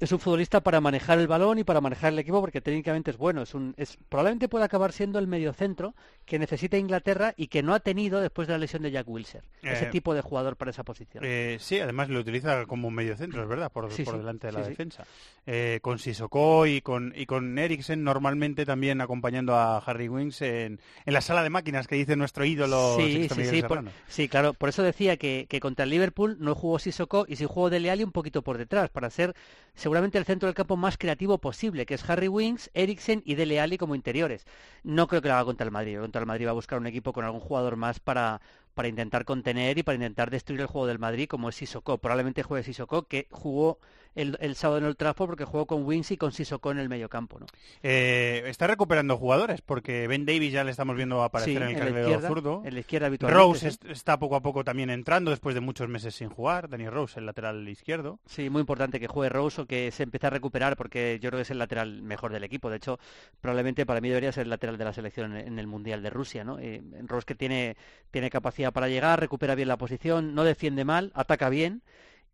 es 0.05 0.13
un 0.13 0.19
futbolista 0.21 0.61
para 0.63 0.81
manejar 0.81 1.19
el 1.19 1.27
balón 1.27 1.59
y 1.59 1.65
para 1.65 1.81
manejar 1.81 2.13
el 2.13 2.19
equipo 2.19 2.41
porque 2.41 2.61
técnicamente 2.61 3.11
es 3.11 3.17
bueno. 3.19 3.43
Es 3.43 3.55
un, 3.55 3.75
es, 3.77 3.99
probablemente 4.09 4.49
puede 4.49 4.65
acabar 4.65 4.93
siendo 4.93 5.19
el 5.19 5.27
mediocentro 5.27 5.95
que 6.25 6.39
necesita 6.39 6.77
Inglaterra 6.79 7.35
y 7.37 7.49
que 7.49 7.63
no 7.63 7.75
ha 7.75 7.81
tenido 7.81 8.21
después 8.21 8.47
de 8.49 8.55
la 8.55 8.59
lesión 8.59 8.83
de 8.83 8.91
Jack 8.91 9.09
Wilshere. 9.09 9.45
Ese 9.63 9.87
Eh, 9.87 9.91
tipo 9.91 10.15
de 10.15 10.21
jugador 10.21 10.57
para 10.57 10.71
esa 10.71 10.85
posición. 10.85 11.25
Eh, 11.27 11.59
sí, 11.61 11.79
además 11.81 12.09
lo 12.09 12.21
utiliza 12.21 12.67
como 12.67 12.91
medio 12.91 13.17
centro, 13.17 13.43
es 13.43 13.49
verdad, 13.49 13.73
por, 13.73 13.91
Sí, 13.93 14.05
por 14.05 14.15
sí, 14.15 14.19
delante 14.21 14.47
de 14.49 14.53
sí, 14.53 14.59
la 14.61 14.69
defensa. 14.69 15.05
Eh, 15.47 15.79
con 15.83 15.99
Sissoko 15.99 16.67
y 16.67 16.81
con, 16.81 17.13
y 17.17 17.27
con 17.27 17.59
Eriksen 17.59 18.03
normalmente 18.05 18.65
también 18.65 19.01
acompañando 19.01 19.55
a 19.55 19.79
Harry 19.79 20.09
Wings 20.09 20.41
en, 20.43 20.81
en 21.05 21.13
la 21.13 21.21
sala 21.21 21.43
de 21.43 21.51
máquinas 21.51 21.87
que 21.87 21.97
dice 21.97 22.17
nuestro 22.17 22.45
ídolo 22.45 22.97
Sí, 22.99 23.29
sí, 23.29 23.45
sí, 23.45 23.63
por- 23.63 23.79
Serrano. 23.79 23.91
sí, 24.09 24.29
claro. 24.29 24.55
Por 24.55 24.69
eso 24.69 24.83
decía 24.83 25.17
que, 25.17 25.47
que 25.49 25.61
contra 25.61 25.85
el 25.85 25.91
Liverpool 25.91 26.37
no 26.41 26.55
jugó 26.55 26.79
Sissoko 26.79 27.25
y 27.29 27.37
sí 27.37 27.45
jugó 27.47 27.71
Dele 27.71 27.91
Alli 27.91 28.05
un 28.05 28.13
poquito 28.13 28.43
por 28.43 28.59
detrás 28.59 28.91
para 28.91 29.11
ser 29.11 29.35
seguramente 29.75 29.94
el 30.19 30.25
centro 30.25 30.47
del 30.47 30.55
campo 30.55 30.77
más 30.77 30.99
creativo 30.99 31.39
posible, 31.39 31.87
que 31.87 31.95
es 31.95 32.09
Harry 32.09 32.29
Winks, 32.29 32.71
Eriksen 32.75 33.23
y 33.25 33.35
Dele 33.35 33.61
Alli 33.61 33.79
como 33.79 33.95
interiores. 33.95 34.47
No 34.83 35.07
creo 35.07 35.23
que 35.23 35.29
lo 35.29 35.35
haga 35.35 35.45
contra 35.45 35.65
el 35.65 35.71
Madrid. 35.71 36.01
Contra 36.01 36.21
el 36.21 36.27
Madrid 36.27 36.47
va 36.47 36.51
a 36.51 36.55
buscar 36.55 36.79
un 36.79 36.87
equipo 36.87 37.13
con 37.13 37.25
algún 37.25 37.41
jugador 37.41 37.77
más 37.77 38.01
para 38.01 38.41
para 38.75 38.89
intentar 38.89 39.25
contener 39.25 39.79
y 39.79 39.83
para 39.83 39.95
intentar 39.95 40.31
destruir 40.31 40.61
el 40.61 40.67
juego 40.67 40.87
del 40.87 40.99
Madrid 40.99 41.29
como 41.29 41.49
es 41.49 41.55
Sissoko. 41.57 41.99
Probablemente 41.99 42.43
juegue 42.43 42.65
Sissoko, 42.65 43.07
que 43.07 43.29
jugó 43.31 43.79
el, 44.15 44.37
el 44.41 44.55
sábado 44.57 44.79
en 44.79 44.85
el 44.85 44.97
Trafford 44.97 45.29
porque 45.29 45.45
jugó 45.45 45.67
con 45.67 45.85
Wings 45.87 46.11
y 46.11 46.17
con 46.17 46.33
Sissoko 46.33 46.71
en 46.73 46.79
el 46.79 46.89
medio 46.89 47.09
campo. 47.09 47.39
¿no? 47.41 47.47
Eh, 47.83 48.43
está 48.47 48.67
recuperando 48.67 49.17
jugadores 49.17 49.61
porque 49.63 50.07
Ben 50.09 50.27
Davis 50.27 50.53
ya 50.53 50.65
le 50.65 50.71
estamos 50.73 50.97
viendo 50.97 51.23
aparecer 51.23 51.53
Sí, 51.59 51.63
en 51.63 51.69
el 51.71 51.77
carrilero 51.77 52.21
zurdo. 52.21 52.63
en 52.65 52.75
la 52.75 52.81
izquierda 52.81 53.07
habitualmente, 53.07 53.43
Rose 53.43 53.71
sí. 53.71 53.79
está 53.89 54.19
poco 54.19 54.37
a 54.37 54.43
poco 54.43 54.65
también 54.65 54.91
entrando 54.91 55.31
después 55.31 55.55
de 55.55 55.61
muchos 55.61 55.89
meses 55.89 56.15
sin 56.15 56.29
jugar. 56.29 56.69
Daniel 56.69 56.93
Rose, 56.93 57.21
el 57.21 57.27
lateral 57.27 57.67
izquierdo. 57.69 58.19
Sí, 58.27 58.51
muy 58.51 58.61
importante 58.61 59.01
que 59.01 59.07
juegue 59.07 59.29
Rose 59.31 59.63
o 59.63 59.67
que 59.67 59.91
se 59.91 60.03
empiece 60.03 60.27
a 60.27 60.31
recuperar 60.31 60.77
porque 60.77 61.19
yo 61.23 61.31
creo 61.31 61.39
que 61.39 61.43
es 61.43 61.51
el 61.51 61.59
lateral 61.59 62.03
mejor 62.03 62.33
del 62.33 62.45
equipo. 62.45 62.69
De 62.71 62.77
hecho, 62.77 62.99
probablemente 63.41 63.87
para 63.87 64.01
mí 64.01 64.09
debería 64.09 64.33
ser 64.33 64.43
el 64.45 64.51
lateral 64.51 64.77
de 64.79 64.85
la 64.85 64.93
selección 64.93 65.37
en 65.37 65.55
en 65.55 65.59
el 65.59 65.67
Mundial 65.67 66.03
de 66.03 66.11
Rusia. 66.11 66.43
¿no? 66.43 66.59
Eh, 66.59 66.83
Rose 67.07 67.27
que 67.27 67.35
tiene, 67.35 67.77
tiene 68.11 68.31
capacidad 68.31 68.73
para 68.73 68.89
llegar, 68.89 69.21
recupera 69.21 69.55
bien 69.55 69.69
la 69.69 69.77
posición, 69.77 70.35
no 70.35 70.43
defiende 70.43 70.85
mal, 70.85 71.13
ataca 71.15 71.49
bien 71.49 71.83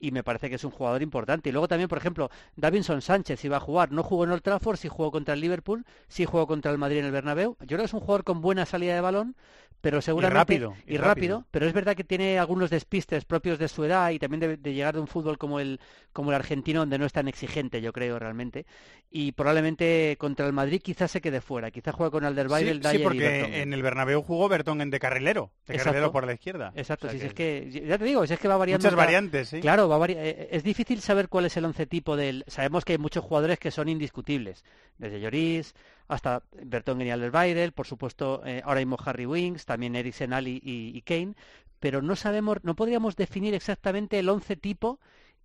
y 0.00 0.11
me 0.12 0.25
parece 0.25 0.49
que 0.49 0.57
es 0.57 0.64
un 0.64 0.71
jugador 0.71 1.02
importante. 1.02 1.50
Y 1.50 1.52
luego 1.52 1.69
también, 1.69 1.88
por 1.88 1.99
ejemplo, 1.99 2.30
Davinson 2.57 3.02
Sánchez 3.02 3.45
iba 3.45 3.59
a 3.59 3.61
jugar, 3.61 3.92
no 3.92 4.02
jugó 4.02 4.25
en 4.25 4.30
Old 4.33 4.42
Trafford, 4.42 4.76
sí 4.78 4.88
jugó 4.88 5.11
contra 5.12 5.35
el 5.35 5.40
Liverpool, 5.40 5.85
sí 6.09 6.25
jugó 6.25 6.47
contra 6.47 6.73
el 6.73 6.78
Madrid 6.78 6.99
en 6.99 7.04
el 7.04 7.12
Bernabéu. 7.12 7.57
Yo 7.61 7.66
creo 7.66 7.78
que 7.80 7.85
es 7.85 7.95
un 7.95 8.00
jugador 8.00 8.25
con 8.25 8.40
buena 8.40 8.64
salida 8.66 8.95
de 8.95 9.00
balón, 9.02 9.37
pero 9.83 10.02
seguramente 10.02 10.37
rápido, 10.38 10.75
y 10.87 10.95
y 10.95 10.97
rápido. 10.99 11.37
rápido, 11.38 11.47
pero 11.50 11.66
es 11.66 11.73
verdad 11.73 11.97
que 11.97 12.04
tiene 12.04 12.38
algunos 12.38 12.69
despistes 12.69 13.25
propios 13.25 13.59
de 13.59 13.66
su 13.66 13.83
edad 13.85 14.11
y 14.11 14.19
también 14.19 14.40
de, 14.40 14.57
de 14.59 14.75
llegar 14.75 14.92
de 14.95 15.00
un 15.00 15.07
fútbol 15.07 15.38
como 15.38 15.59
el 15.59 15.80
como 16.12 16.30
el 16.30 16.35
argentino 16.37 16.80
donde 16.80 16.99
no 16.99 17.07
es 17.07 17.12
tan 17.14 17.28
exigente, 17.28 17.80
yo 17.80 17.90
creo 17.92 18.19
realmente. 18.19 18.66
Y 19.11 19.33
probablemente 19.33 20.16
contra 20.19 20.47
el 20.47 20.52
Madrid 20.52 20.83
quizás 20.83 21.11
se 21.11 21.21
quede 21.23 21.40
fuera, 21.40 21.71
quizás 21.71 21.95
juegue 21.95 22.11
con 22.11 22.25
Alderweireld, 22.25 22.87
sí, 22.87 22.97
y 22.97 23.02
porque 23.02 23.21
Vertonghen. 23.21 23.61
en 23.62 23.73
el 23.73 23.83
Bernabéu 23.83 24.23
jugó 24.23 24.49
Bertongen 24.50 24.90
de 24.90 24.99
carrilero, 25.00 25.50
de 25.66 25.75
Exacto. 25.75 25.85
carrilero 25.92 26.12
por 26.12 26.26
la 26.26 26.35
izquierda. 26.35 26.73
Exacto, 26.76 27.07
O 27.07 27.11
sea 27.11 27.19
que- 27.19 27.26
es 27.26 27.35
que 27.35 27.71
ya 27.87 27.97
te 27.97 28.04
digo, 28.04 28.26
si 28.26 28.35
es 28.35 28.38
que 28.40 28.49
va 28.49 28.57
variando 28.59 28.85
Muchas 28.87 28.97
variantes, 28.97 29.49
sí. 29.49 29.61
Claro, 29.61 29.88
vari- 29.99 30.16
eh, 30.16 30.49
es 30.52 30.62
difícil 30.62 31.00
saber 31.00 31.28
cuál 31.28 31.47
es 31.47 31.56
el 31.56 31.64
once 31.64 31.86
tipo 31.86 32.17
del. 32.17 32.45
Sabemos 32.47 32.84
que 32.84 32.93
hay 32.93 32.99
muchos 32.99 33.25
jugadores 33.25 33.58
que 33.58 33.71
son 33.71 33.88
indiscutibles, 33.88 34.64
desde 34.99 35.21
Lloris 35.21 35.75
hasta 36.08 36.43
Bertongen 36.64 37.06
y 37.06 37.10
Alderweireld, 37.10 37.73
por 37.73 37.86
supuesto, 37.86 38.43
eh, 38.45 38.62
ahora 38.64 38.80
mismo 38.80 38.97
Harry 39.04 39.26
Winks, 39.26 39.64
también 39.64 39.95
Eriksen, 39.97 40.32
Ali 40.32 40.60
y, 40.62 40.97
y 40.97 41.02
Kane, 41.02 41.34
pero 41.78 42.02
no 42.02 42.17
sabemos, 42.17 42.58
no 42.62 42.75
podríamos 42.75 43.17
definir 43.17 43.54
exactamente 43.54 44.19
el 44.19 44.28
once 44.28 44.56
tipo 44.56 44.99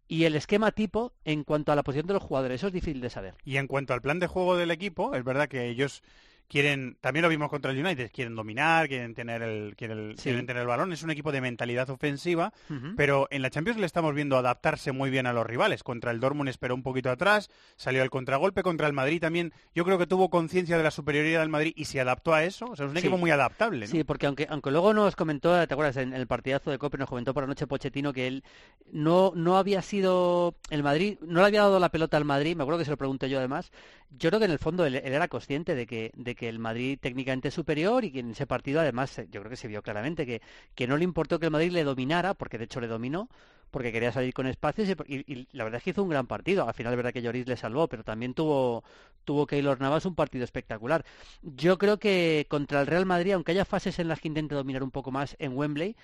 y 0.08 0.26
el 0.26 0.36
esquema 0.36 0.72
tipo 0.72 1.14
en 1.24 1.44
cuanto 1.44 1.72
a 1.72 1.76
la 1.76 1.84
posición 1.84 2.08
de 2.08 2.14
los 2.14 2.24
jugadores. 2.24 2.56
Eso 2.62 2.68
es 2.68 2.74
difícil 2.74 3.02
de 3.02 3.10
saber. 3.10 3.36
Y 3.44 3.58
en 3.58 3.68
cuanto 3.68 3.94
al 3.94 4.02
plan 4.02 4.20
de 4.20 4.28
juego 4.28 4.56
del 4.58 4.72
equipo, 4.72 5.16
es 5.16 5.24
verdad 5.24 5.48
que 5.48 5.68
ellos 5.70 6.04
quieren, 6.48 6.98
también 7.02 7.24
lo 7.24 7.30
vimos 7.30 7.50
contra 7.50 7.72
el 7.72 7.84
United, 7.84 8.12
quieren 8.14 8.36
dominar, 8.36 8.88
quieren 8.88 9.14
tener 9.16 9.42
el, 9.42 9.76
quieren, 9.76 10.14
Sí. 10.18 10.24
quieren 10.24 10.46
tener 10.46 10.62
el 10.62 10.68
balón, 10.68 10.94
es 10.94 11.04
un 11.04 11.12
equipo 11.12 11.32
de 11.32 11.42
mentalidad 11.42 11.90
ofensiva, 11.90 12.54
pero 12.96 13.28
en 13.32 13.42
la 13.42 13.50
Champions 13.50 13.80
le 13.80 13.86
estamos 13.86 14.14
viendo 14.14 14.38
adaptarse 14.38 14.92
muy 14.92 15.10
bien 15.10 15.26
a 15.28 15.34
los 15.34 15.46
rivales. 15.46 15.84
Contra 15.84 16.12
el 16.12 16.20
Dortmund 16.20 16.50
esperó 16.50 16.76
un 16.76 16.84
poquito 16.84 17.10
atrás, 17.10 17.50
salió 17.76 18.02
al 18.02 18.10
contragolpe, 18.10 18.64
contra 18.64 18.88
el 18.88 18.94
Madrid 18.94 19.20
también, 19.20 19.54
yo 19.74 19.84
creo 19.86 19.98
que 19.98 20.08
tuvo 20.08 20.30
conciencia 20.30 20.78
de 20.78 20.84
la 20.84 20.92
superioridad 20.92 21.40
del 21.42 21.50
Madrid 21.50 21.74
y 21.76 21.86
se 21.86 22.00
adaptó 22.00 22.34
a 22.34 22.44
eso, 22.44 22.66
o 22.68 22.76
sea, 22.76 22.86
es 22.86 22.92
un 22.92 22.96
Sí. 22.98 23.00
equipo 23.06 23.18
muy 23.18 23.32
adaptable, 23.32 23.86
¿no? 23.86 23.92
Sí, 23.92 24.04
porque 24.04 24.26
aunque, 24.28 24.48
aunque 24.50 24.72
luego 24.72 24.94
nos 24.94 25.16
comentó, 25.16 25.66
¿te 25.68 25.74
acuerdas? 25.74 25.98
En 25.98 26.14
el 26.14 26.28
partidazo 26.28 26.72
de 26.72 26.78
Cope 26.78 26.98
nos 26.98 27.10
comentó 27.10 27.34
por 27.34 27.44
la 27.44 27.48
noche 27.48 27.68
Pochettino 27.68 28.14
que 28.14 28.28
él 28.28 28.44
no, 28.92 29.32
no 29.36 29.58
había 29.58 29.82
sido 29.82 30.56
el 30.70 30.84
Madrid, 30.84 31.18
no 31.22 31.42
le 31.42 31.48
había 31.48 31.62
dado 31.62 31.80
la 31.80 31.90
pelota 31.90 32.18
al 32.18 32.26
Madrid, 32.26 32.56
me 32.56 32.64
acuerdo 32.64 32.80
que 32.80 32.86
se 32.86 32.92
lo 32.92 32.98
pregunté 32.98 33.30
yo 33.30 33.40
además. 33.40 33.72
Yo 34.18 34.30
creo 34.30 34.40
que 34.40 34.46
en 34.46 34.52
el 34.52 34.60
fondo 34.60 34.86
él, 34.86 34.96
él 34.96 35.14
era 35.14 35.28
consciente 35.28 35.76
de 35.76 35.86
que, 35.88 36.12
de 36.16 36.35
que 36.36 36.50
el 36.50 36.60
Madrid 36.60 36.98
técnicamente 37.02 37.50
es 37.50 37.54
superior 37.54 38.04
y 38.06 38.12
que 38.12 38.20
en 38.20 38.32
ese 38.32 38.48
partido 38.48 38.80
además 38.82 39.18
eh, 39.20 39.28
yo 39.32 39.42
creo 39.42 39.50
que 39.50 39.56
se 39.58 39.68
vio 39.68 39.82
claramente 39.84 40.26
que, 40.26 40.42
que 40.76 40.88
no 40.88 40.98
le 40.98 41.04
importó 41.04 41.40
que 41.40 41.46
el 41.48 41.52
Madrid 41.52 41.72
le 41.72 41.84
dominara, 41.84 42.34
porque 42.34 42.58
de 42.58 42.66
hecho 42.66 42.82
le 42.82 42.88
dominó, 42.88 43.30
porque 43.72 43.92
quería 43.92 44.12
salir 44.12 44.34
con 44.34 44.48
espacios 44.48 44.88
y, 45.08 45.16
y- 45.34 45.48
la 45.52 45.64
verdad 45.64 45.78
es 45.80 45.84
que 45.84 45.90
hizo 45.92 46.04
un 46.04 46.10
gran 46.10 46.28
partido. 46.28 46.68
Al 46.68 46.74
final 46.74 46.94
es 46.94 46.98
verdad 46.98 47.14
que 47.14 47.22
Lloris 47.22 47.48
le 47.48 47.58
salvó, 47.58 47.88
pero 47.90 48.04
también 48.04 48.34
tuvo, 48.34 48.84
tuvo 49.26 49.46
Keylor 49.48 49.80
Navas 49.82 50.06
un 50.06 50.16
partido 50.16 50.44
espectacular. 50.44 51.06
Yo 51.42 51.78
creo 51.78 51.98
que 52.00 52.46
contra 52.50 52.82
el 52.82 52.88
Real 52.88 53.06
Madrid, 53.06 53.34
aunque 53.34 53.52
haya 53.52 53.66
fases 53.66 54.00
en 54.00 54.08
las 54.08 54.20
que 54.22 54.28
intente 54.30 54.56
dominar 54.56 54.84
un 54.84 54.92
poco 54.92 55.12
más 55.12 55.36
en 55.40 55.58
Wembley, 55.58 55.96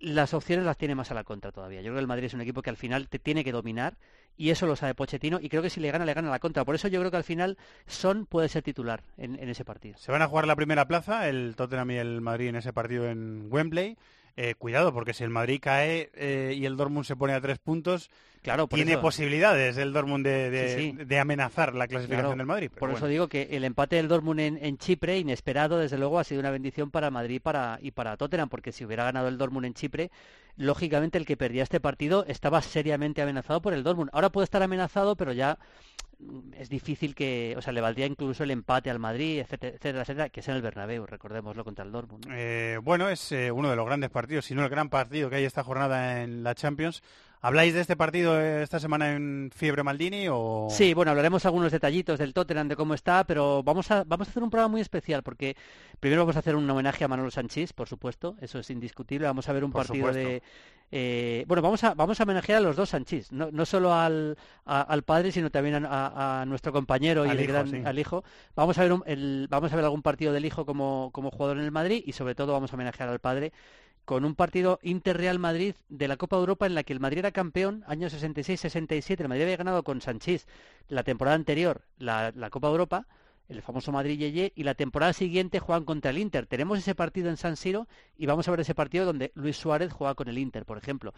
las 0.00 0.34
opciones 0.34 0.64
las 0.64 0.76
tiene 0.76 0.94
más 0.94 1.10
a 1.10 1.14
la 1.14 1.24
contra 1.24 1.52
todavía. 1.52 1.80
Yo 1.80 1.86
creo 1.86 1.94
que 1.94 2.00
el 2.00 2.06
Madrid 2.06 2.26
es 2.26 2.34
un 2.34 2.40
equipo 2.40 2.62
que 2.62 2.70
al 2.70 2.76
final 2.76 3.08
te 3.08 3.18
tiene 3.18 3.44
que 3.44 3.52
dominar 3.52 3.96
y 4.36 4.50
eso 4.50 4.66
lo 4.66 4.76
sabe 4.76 4.94
Pochettino 4.94 5.38
y 5.40 5.48
creo 5.48 5.62
que 5.62 5.70
si 5.70 5.80
le 5.80 5.90
gana, 5.90 6.04
le 6.04 6.14
gana 6.14 6.28
a 6.28 6.32
la 6.32 6.38
contra. 6.38 6.64
Por 6.64 6.74
eso 6.74 6.88
yo 6.88 6.98
creo 7.00 7.10
que 7.10 7.18
al 7.18 7.24
final 7.24 7.58
Son 7.86 8.26
puede 8.26 8.48
ser 8.48 8.62
titular 8.62 9.02
en, 9.16 9.38
en 9.38 9.48
ese 9.48 9.64
partido. 9.64 9.98
Se 9.98 10.10
van 10.10 10.22
a 10.22 10.28
jugar 10.28 10.46
la 10.46 10.56
primera 10.56 10.88
plaza, 10.88 11.28
el 11.28 11.54
Tottenham 11.56 11.90
y 11.90 11.96
el 11.96 12.20
Madrid 12.20 12.48
en 12.48 12.56
ese 12.56 12.72
partido 12.72 13.06
en 13.06 13.48
Wembley. 13.50 13.96
Eh, 14.42 14.54
cuidado, 14.54 14.94
porque 14.94 15.12
si 15.12 15.22
el 15.22 15.28
Madrid 15.28 15.60
cae 15.60 16.10
eh, 16.14 16.54
y 16.56 16.64
el 16.64 16.78
Dortmund 16.78 17.04
se 17.04 17.14
pone 17.14 17.34
a 17.34 17.42
tres 17.42 17.58
puntos, 17.58 18.08
Claro, 18.40 18.66
tiene 18.68 18.92
eso- 18.92 19.02
posibilidades 19.02 19.76
el 19.76 19.92
Dortmund 19.92 20.24
de, 20.24 20.48
de- 20.48 20.74
Sí, 20.76 20.94
sí. 20.98 21.04
de 21.04 21.18
amenazar 21.18 21.74
la 21.74 21.86
clasificación 21.86 22.28
Claro, 22.28 22.36
del 22.38 22.46
Madrid. 22.46 22.70
Por 22.70 22.88
bueno. 22.88 22.96
eso 22.96 23.06
digo 23.06 23.28
que 23.28 23.48
el 23.50 23.64
empate 23.64 23.96
del 23.96 24.08
Dortmund 24.08 24.40
en, 24.40 24.56
en 24.64 24.78
Chipre, 24.78 25.18
inesperado, 25.18 25.76
desde 25.76 25.98
luego, 25.98 26.18
ha 26.18 26.24
sido 26.24 26.40
una 26.40 26.50
bendición 26.50 26.90
para 26.90 27.10
Madrid 27.10 27.42
para, 27.42 27.78
y 27.82 27.90
para 27.90 28.16
Tottenham, 28.16 28.48
porque 28.48 28.72
si 28.72 28.82
hubiera 28.86 29.04
ganado 29.04 29.28
el 29.28 29.36
Dortmund 29.36 29.66
en 29.66 29.74
Chipre, 29.74 30.10
lógicamente 30.56 31.18
el 31.18 31.26
que 31.26 31.36
perdía 31.36 31.62
este 31.62 31.78
partido 31.80 32.24
estaba 32.26 32.62
seriamente 32.62 33.20
amenazado 33.20 33.60
por 33.60 33.74
el 33.74 33.82
Dortmund. 33.82 34.08
Ahora 34.14 34.30
puede 34.30 34.44
estar 34.44 34.62
amenazado, 34.62 35.16
pero 35.16 35.34
ya 35.34 35.58
es 36.56 36.68
difícil 36.68 37.14
que, 37.14 37.54
o 37.56 37.62
sea, 37.62 37.72
le 37.72 37.80
valdría 37.80 38.06
incluso 38.06 38.44
el 38.44 38.50
empate 38.50 38.90
al 38.90 38.98
Madrid, 38.98 39.40
etcétera, 39.40 40.02
etcétera, 40.02 40.28
que 40.28 40.40
es 40.40 40.48
en 40.48 40.56
el 40.56 40.62
Bernabéu, 40.62 41.06
recordémoslo, 41.06 41.64
contra 41.64 41.84
el 41.84 41.92
Dortmund. 41.92 42.26
Eh, 42.30 42.78
bueno, 42.82 43.08
es 43.08 43.32
eh, 43.32 43.50
uno 43.50 43.70
de 43.70 43.76
los 43.76 43.86
grandes 43.86 44.10
partidos, 44.10 44.44
si 44.44 44.54
no 44.54 44.62
el 44.62 44.68
gran 44.68 44.90
partido 44.90 45.30
que 45.30 45.36
hay 45.36 45.44
esta 45.44 45.64
jornada 45.64 46.22
en 46.22 46.42
la 46.42 46.54
Champions. 46.54 47.02
¿Habláis 47.42 47.72
de 47.72 47.80
este 47.80 47.96
partido 47.96 48.38
esta 48.38 48.78
semana 48.78 49.12
en 49.14 49.50
Fiebre 49.54 49.82
Maldini 49.82 50.26
o...? 50.30 50.66
Sí, 50.70 50.92
bueno, 50.92 51.10
hablaremos 51.12 51.46
algunos 51.46 51.72
detallitos 51.72 52.18
del 52.18 52.34
Tottenham, 52.34 52.68
de 52.68 52.76
cómo 52.76 52.92
está, 52.92 53.24
pero 53.24 53.62
vamos 53.62 53.90
a, 53.90 54.04
vamos 54.04 54.28
a 54.28 54.30
hacer 54.30 54.42
un 54.42 54.50
programa 54.50 54.72
muy 54.72 54.82
especial 54.82 55.22
porque 55.22 55.56
primero 56.00 56.20
vamos 56.20 56.36
a 56.36 56.40
hacer 56.40 56.54
un 56.54 56.68
homenaje 56.68 57.02
a 57.02 57.08
Manolo 57.08 57.30
Sanchís, 57.30 57.72
por 57.72 57.88
supuesto, 57.88 58.36
eso 58.42 58.58
es 58.58 58.68
indiscutible. 58.68 59.26
Vamos 59.26 59.48
a 59.48 59.54
ver 59.54 59.64
un 59.64 59.72
Por 59.72 59.86
partido 59.86 60.08
supuesto. 60.08 60.28
de... 60.28 60.42
eh, 60.92 61.44
bueno, 61.48 61.62
vamos 61.62 61.82
a, 61.82 61.94
vamos 61.94 62.20
a 62.20 62.24
homenajear 62.24 62.58
a 62.58 62.60
los 62.60 62.76
dos 62.76 62.90
Sanchís, 62.90 63.32
no, 63.32 63.48
no 63.50 63.64
solo 63.64 63.94
al, 63.94 64.36
a- 64.66 64.82
al 64.82 65.02
padre, 65.02 65.32
sino 65.32 65.48
también 65.50 65.86
a, 65.86 65.88
a- 66.08 66.42
a 66.42 66.44
nuestro 66.44 66.72
compañero 66.74 67.24
y 67.24 67.30
Al 67.30 67.38
el 67.38 67.44
hijo, 67.44 67.52
gran, 67.54 67.70
sí. 67.70 67.82
al 67.86 67.98
hijo. 67.98 68.22
Vamos 68.54 68.76
a 68.76 68.82
ver 68.82 68.92
un- 68.92 69.02
el, 69.06 69.46
vamos 69.48 69.72
a 69.72 69.76
ver 69.76 69.84
algún 69.86 70.02
partido 70.02 70.34
del 70.34 70.44
hijo 70.44 70.66
como, 70.66 71.08
como 71.14 71.30
jugador 71.30 71.56
en 71.56 71.64
el 71.64 71.70
Madrid 71.72 72.02
y 72.04 72.12
sobre 72.12 72.34
todo 72.34 72.52
vamos 72.52 72.70
a 72.70 72.76
homenajear 72.76 73.08
al 73.08 73.18
padre 73.18 73.54
con 74.10 74.24
un 74.24 74.34
partido 74.34 74.80
Inter-Real 74.82 75.38
Madrid 75.38 75.76
de 75.88 76.08
la 76.08 76.16
Copa 76.16 76.34
Europa 76.34 76.66
en 76.66 76.74
la 76.74 76.82
que 76.82 76.92
el 76.92 76.98
Madrid 76.98 77.18
era 77.18 77.30
campeón, 77.30 77.84
año 77.86 78.08
66-67, 78.08 79.20
el 79.20 79.28
Madrid 79.28 79.44
había 79.44 79.56
ganado 79.56 79.84
con 79.84 80.00
Sanchís 80.00 80.48
la 80.88 81.04
temporada 81.04 81.36
anterior 81.36 81.82
la, 81.96 82.32
la 82.34 82.50
Copa 82.50 82.66
Europa, 82.66 83.06
el 83.50 83.62
famoso 83.62 83.92
Madrid 83.92 84.18
Yeye, 84.18 84.52
y 84.54 84.62
la 84.62 84.74
temporada 84.74 85.12
siguiente 85.12 85.58
juegan 85.60 85.84
contra 85.84 86.10
el 86.10 86.18
Inter. 86.18 86.46
Tenemos 86.46 86.78
ese 86.78 86.94
partido 86.94 87.28
en 87.30 87.36
San 87.36 87.56
Siro 87.56 87.88
y 88.16 88.26
vamos 88.26 88.46
a 88.48 88.50
ver 88.52 88.60
ese 88.60 88.74
partido 88.74 89.04
donde 89.04 89.32
Luis 89.34 89.56
Suárez 89.56 89.92
juega 89.92 90.14
con 90.14 90.28
el 90.28 90.38
Inter, 90.38 90.64
por 90.64 90.78
ejemplo. 90.78 91.12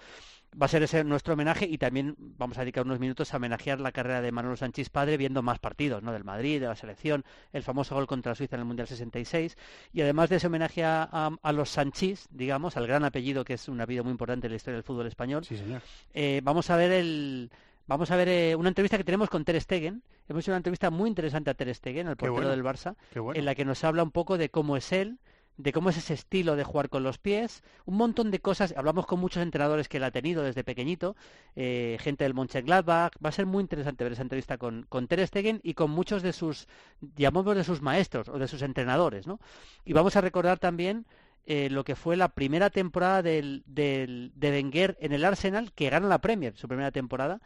Va 0.60 0.66
a 0.66 0.68
ser 0.68 0.82
ese 0.82 1.04
nuestro 1.04 1.34
homenaje 1.34 1.66
y 1.66 1.78
también 1.78 2.14
vamos 2.18 2.58
a 2.58 2.60
dedicar 2.62 2.84
unos 2.84 3.00
minutos 3.00 3.32
a 3.32 3.36
homenajear 3.38 3.80
la 3.80 3.92
carrera 3.92 4.20
de 4.20 4.32
Manolo 4.32 4.56
Sánchez 4.56 4.90
padre 4.90 5.16
viendo 5.16 5.42
más 5.42 5.58
partidos, 5.58 6.02
¿no? 6.02 6.12
Del 6.12 6.24
Madrid, 6.24 6.60
de 6.60 6.66
la 6.66 6.76
selección, 6.76 7.24
el 7.52 7.62
famoso 7.62 7.94
gol 7.94 8.06
contra 8.06 8.34
Suiza 8.34 8.56
en 8.56 8.60
el 8.60 8.66
Mundial 8.66 8.88
66 8.88 9.56
y 9.92 10.00
además 10.02 10.28
de 10.30 10.36
ese 10.36 10.46
homenaje 10.48 10.84
a, 10.84 11.08
a- 11.10 11.30
a 11.42 11.52
los 11.52 11.70
Sanchís, 11.70 12.28
digamos, 12.30 12.76
al 12.76 12.86
gran 12.86 13.04
apellido 13.04 13.44
que 13.44 13.54
es 13.54 13.68
un 13.68 13.80
apellido 13.80 14.04
muy 14.04 14.10
importante 14.12 14.46
en 14.46 14.52
la 14.52 14.56
historia 14.56 14.76
del 14.76 14.84
fútbol 14.84 15.06
español. 15.06 15.44
Sí, 15.44 15.56
señor. 15.56 15.82
Eh, 16.14 16.40
vamos 16.44 16.68
a 16.70 16.76
ver 16.76 16.92
el 16.92 17.50
vamos 17.86 18.10
a 18.10 18.16
ver 18.16 18.28
eh, 18.28 18.56
una 18.56 18.68
entrevista 18.68 18.96
que 18.98 19.04
tenemos 19.04 19.28
con 19.30 19.44
Ter 19.44 19.60
Stegen. 19.60 20.02
Hemos 20.28 20.44
hecho 20.44 20.52
una 20.52 20.58
entrevista 20.58 20.90
muy 20.90 21.08
interesante 21.08 21.50
a 21.50 21.54
Ter 21.54 21.74
Stegen, 21.74 22.08
el 22.08 22.16
portero 22.16 22.32
bueno, 22.34 22.48
del 22.50 22.62
Barça, 22.64 22.96
bueno. 23.14 23.38
en 23.38 23.44
la 23.44 23.54
que 23.54 23.64
nos 23.64 23.82
habla 23.84 24.02
un 24.02 24.10
poco 24.10 24.38
de 24.38 24.48
cómo 24.50 24.76
es 24.76 24.92
él, 24.92 25.18
de 25.58 25.72
cómo 25.72 25.90
es 25.90 25.98
ese 25.98 26.14
estilo 26.14 26.56
de 26.56 26.64
jugar 26.64 26.88
con 26.88 27.02
los 27.02 27.18
pies, 27.18 27.62
un 27.84 27.96
montón 27.98 28.30
de 28.30 28.40
cosas. 28.40 28.72
Hablamos 28.76 29.06
con 29.06 29.20
muchos 29.20 29.42
entrenadores 29.42 29.88
que 29.88 29.98
él 29.98 30.04
ha 30.04 30.10
tenido 30.10 30.42
desde 30.42 30.64
pequeñito, 30.64 31.14
eh, 31.56 31.98
gente 32.00 32.24
del 32.24 32.32
Mönchengladbach. 32.34 33.12
Va 33.24 33.28
a 33.28 33.32
ser 33.32 33.44
muy 33.46 33.60
interesante 33.60 34.02
ver 34.02 34.14
esa 34.14 34.22
entrevista 34.22 34.56
con, 34.56 34.86
con 34.88 35.08
Ter 35.08 35.26
Stegen 35.26 35.60
y 35.62 35.74
con 35.74 35.90
muchos 35.90 36.22
de 36.22 36.32
sus, 36.32 36.68
llamamos 37.16 37.54
de 37.54 37.64
sus 37.64 37.82
maestros 37.82 38.28
o 38.28 38.38
de 38.38 38.48
sus 38.48 38.62
entrenadores, 38.62 39.26
¿no? 39.26 39.40
Y 39.84 39.92
vamos 39.92 40.16
a 40.16 40.22
recordar 40.22 40.58
también 40.58 41.04
eh, 41.44 41.68
lo 41.70 41.84
que 41.84 41.96
fue 41.96 42.16
la 42.16 42.28
primera 42.28 42.70
temporada 42.70 43.20
del, 43.20 43.62
del- 43.66 44.32
de 44.34 44.50
Wenger 44.52 44.96
en 45.00 45.12
el 45.12 45.24
Arsenal, 45.24 45.72
que 45.72 45.90
gana 45.90 46.06
la 46.08 46.20
Premier, 46.20 46.56
su 46.56 46.66
primera 46.68 46.92
temporada, 46.92 47.40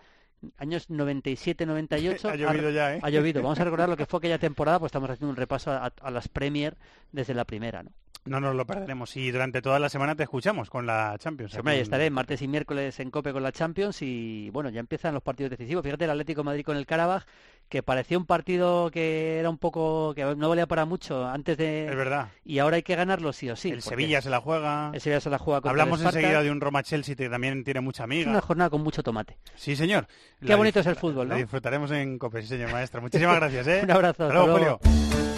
años 0.59 0.90
97-98. 0.90 2.31
Ha 2.31 2.37
llovido 2.37 2.70
ya, 2.70 2.96
¿eh? 2.96 3.01
Ha 3.03 3.11
llovido. 3.11 3.42
Vamos 3.42 3.59
a 3.61 3.64
recordar 3.64 3.88
lo 3.88 3.96
que 3.96 4.07
fue 4.07 4.18
aquella 4.18 4.38
temporada, 4.38 4.79
pues 4.79 4.90
estamos 4.90 5.11
haciendo 5.11 5.31
un 5.31 5.37
repaso 5.37 5.70
a, 5.70 5.92
a 6.01 6.11
las 6.11 6.29
Premier 6.29 6.77
desde 7.12 7.35
la 7.35 7.44
primera, 7.44 7.83
¿no? 7.83 7.90
No 8.26 8.40
nos 8.40 8.54
lo 8.54 8.66
perderemos 8.66 9.16
y 9.16 9.30
durante 9.30 9.62
toda 9.62 9.78
la 9.78 9.88
semana 9.88 10.14
te 10.14 10.24
escuchamos 10.24 10.68
con 10.68 10.84
la 10.86 11.16
Champions. 11.18 11.52
Sí, 11.52 11.58
hombre, 11.58 11.72
ahí 11.74 11.76
aquí 11.78 11.80
en- 11.80 11.84
estaré 11.84 12.10
martes 12.10 12.42
y 12.42 12.48
miércoles 12.48 12.98
en 13.00 13.10
COPE 13.10 13.32
con 13.32 13.42
la 13.42 13.52
Champions 13.52 14.02
y 14.02 14.50
bueno, 14.50 14.68
ya 14.70 14.80
empiezan 14.80 15.14
los 15.14 15.22
partidos 15.22 15.50
decisivos. 15.50 15.84
Fíjate 15.84 16.04
el 16.04 16.10
Atlético 16.10 16.40
de 16.40 16.44
Madrid 16.46 16.64
con 16.64 16.76
el 16.76 16.86
Karabaj, 16.86 17.24
que 17.68 17.82
parecía 17.82 18.18
un 18.18 18.26
partido 18.26 18.90
que 18.90 19.38
era 19.38 19.48
un 19.50 19.58
poco, 19.58 20.12
que 20.14 20.24
no 20.36 20.48
valía 20.48 20.66
para 20.66 20.84
mucho 20.84 21.26
antes 21.26 21.56
de... 21.56 21.86
Es 21.88 21.96
verdad. 21.96 22.28
Y 22.44 22.58
ahora 22.58 22.76
hay 22.76 22.82
que 22.82 22.94
ganarlo 22.96 23.32
sí 23.32 23.48
o 23.50 23.56
sí. 23.56 23.70
El 23.70 23.82
Sevilla 23.82 24.20
se 24.22 24.30
la 24.30 24.40
juega. 24.40 24.90
El 24.92 25.00
Sevilla 25.00 25.20
se 25.20 25.30
la 25.30 25.38
juega 25.38 25.60
contra 25.60 25.70
Hablamos 25.70 26.00
el 26.00 26.06
enseguida 26.06 26.42
de 26.42 26.50
un 26.50 26.60
Roma 26.60 26.82
Chelsea 26.82 27.14
que 27.16 27.28
también 27.28 27.64
tiene 27.64 27.80
mucha 27.80 28.02
Es 28.02 28.04
amiga. 28.04 28.30
una 28.30 28.40
jornada 28.40 28.70
con 28.70 28.82
mucho 28.82 29.02
tomate. 29.02 29.36
Sí, 29.54 29.76
señor. 29.76 30.06
Qué 30.44 30.54
bonito 30.54 30.80
es 30.80 30.86
el 30.86 30.96
fútbol, 30.96 31.28
La 31.28 31.34
¿no? 31.34 31.40
disfrutaremos 31.40 31.90
en 31.92 32.18
COPE, 32.18 32.42
sí, 32.42 32.48
señor 32.48 32.72
maestro. 32.72 33.00
Muchísimas 33.00 33.36
gracias, 33.40 33.66
¿eh? 33.68 33.80
Un 33.84 33.90
abrazo, 33.90 34.24
Hasta 34.24 34.34
luego, 34.34 34.54
hasta 34.56 34.64
luego. 34.64 34.80
Julio. 34.82 35.36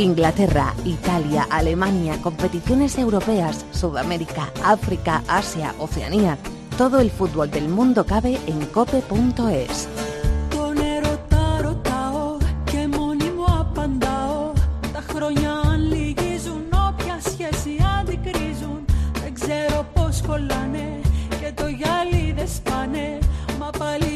Inglaterra, 0.00 0.74
Italia, 0.86 1.46
Alemania, 1.50 2.16
competiciones 2.22 2.96
europeas, 2.96 3.66
Sudamérica, 3.70 4.50
África, 4.64 5.22
Asia, 5.28 5.74
Oceanía. 5.78 6.38
Todo 6.78 7.00
el 7.00 7.10
fútbol 7.10 7.50
del 7.50 7.68
mundo 7.68 8.06
cabe 8.06 8.38
en 8.46 8.64
cope.es. 8.64 9.88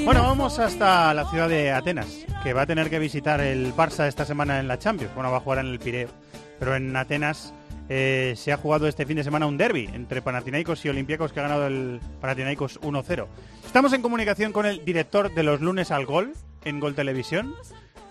Bueno, 0.05 0.23
vamos 0.23 0.59
hasta 0.59 1.15
la 1.15 1.25
ciudad 1.31 1.49
de 1.49 1.73
Atenas, 1.73 2.27
que 2.43 2.53
va 2.53 2.63
a 2.63 2.67
tener 2.67 2.91
que 2.91 2.99
visitar 2.99 3.41
el 3.41 3.75
Barça 3.75 4.07
esta 4.07 4.27
semana 4.27 4.61
en 4.61 4.69
la 4.69 4.79
Champions. 4.79 5.15
Bueno, 5.15 5.31
va 5.31 5.39
a 5.39 5.41
jugar 5.41 5.61
en 5.61 5.67
el 5.69 5.79
Pireo, 5.79 6.11
pero 6.59 6.77
en 6.77 6.95
Atenas 6.95 7.55
eh, 7.89 8.35
se 8.37 8.53
ha 8.53 8.59
jugado 8.59 8.87
este 8.87 9.07
fin 9.07 9.17
de 9.17 9.25
semana 9.25 9.47
un 9.47 9.57
derby 9.57 9.89
entre 9.95 10.21
Panathinaikos 10.21 10.85
y 10.85 10.91
Olympiacos 10.91 11.33
que 11.33 11.41
ha 11.41 11.45
ganado 11.45 11.67
el 11.67 12.01
Panathinaikos 12.21 12.83
1-0. 12.83 13.27
Estamos 13.65 13.95
en 13.95 14.03
comunicación 14.03 14.53
con 14.53 14.67
el 14.67 14.85
director 14.85 15.33
de 15.35 15.43
los 15.43 15.63
lunes 15.63 15.91
al 15.91 16.05
gol 16.05 16.35
en 16.67 16.81
Gol 16.81 16.95
Televisión, 16.95 17.55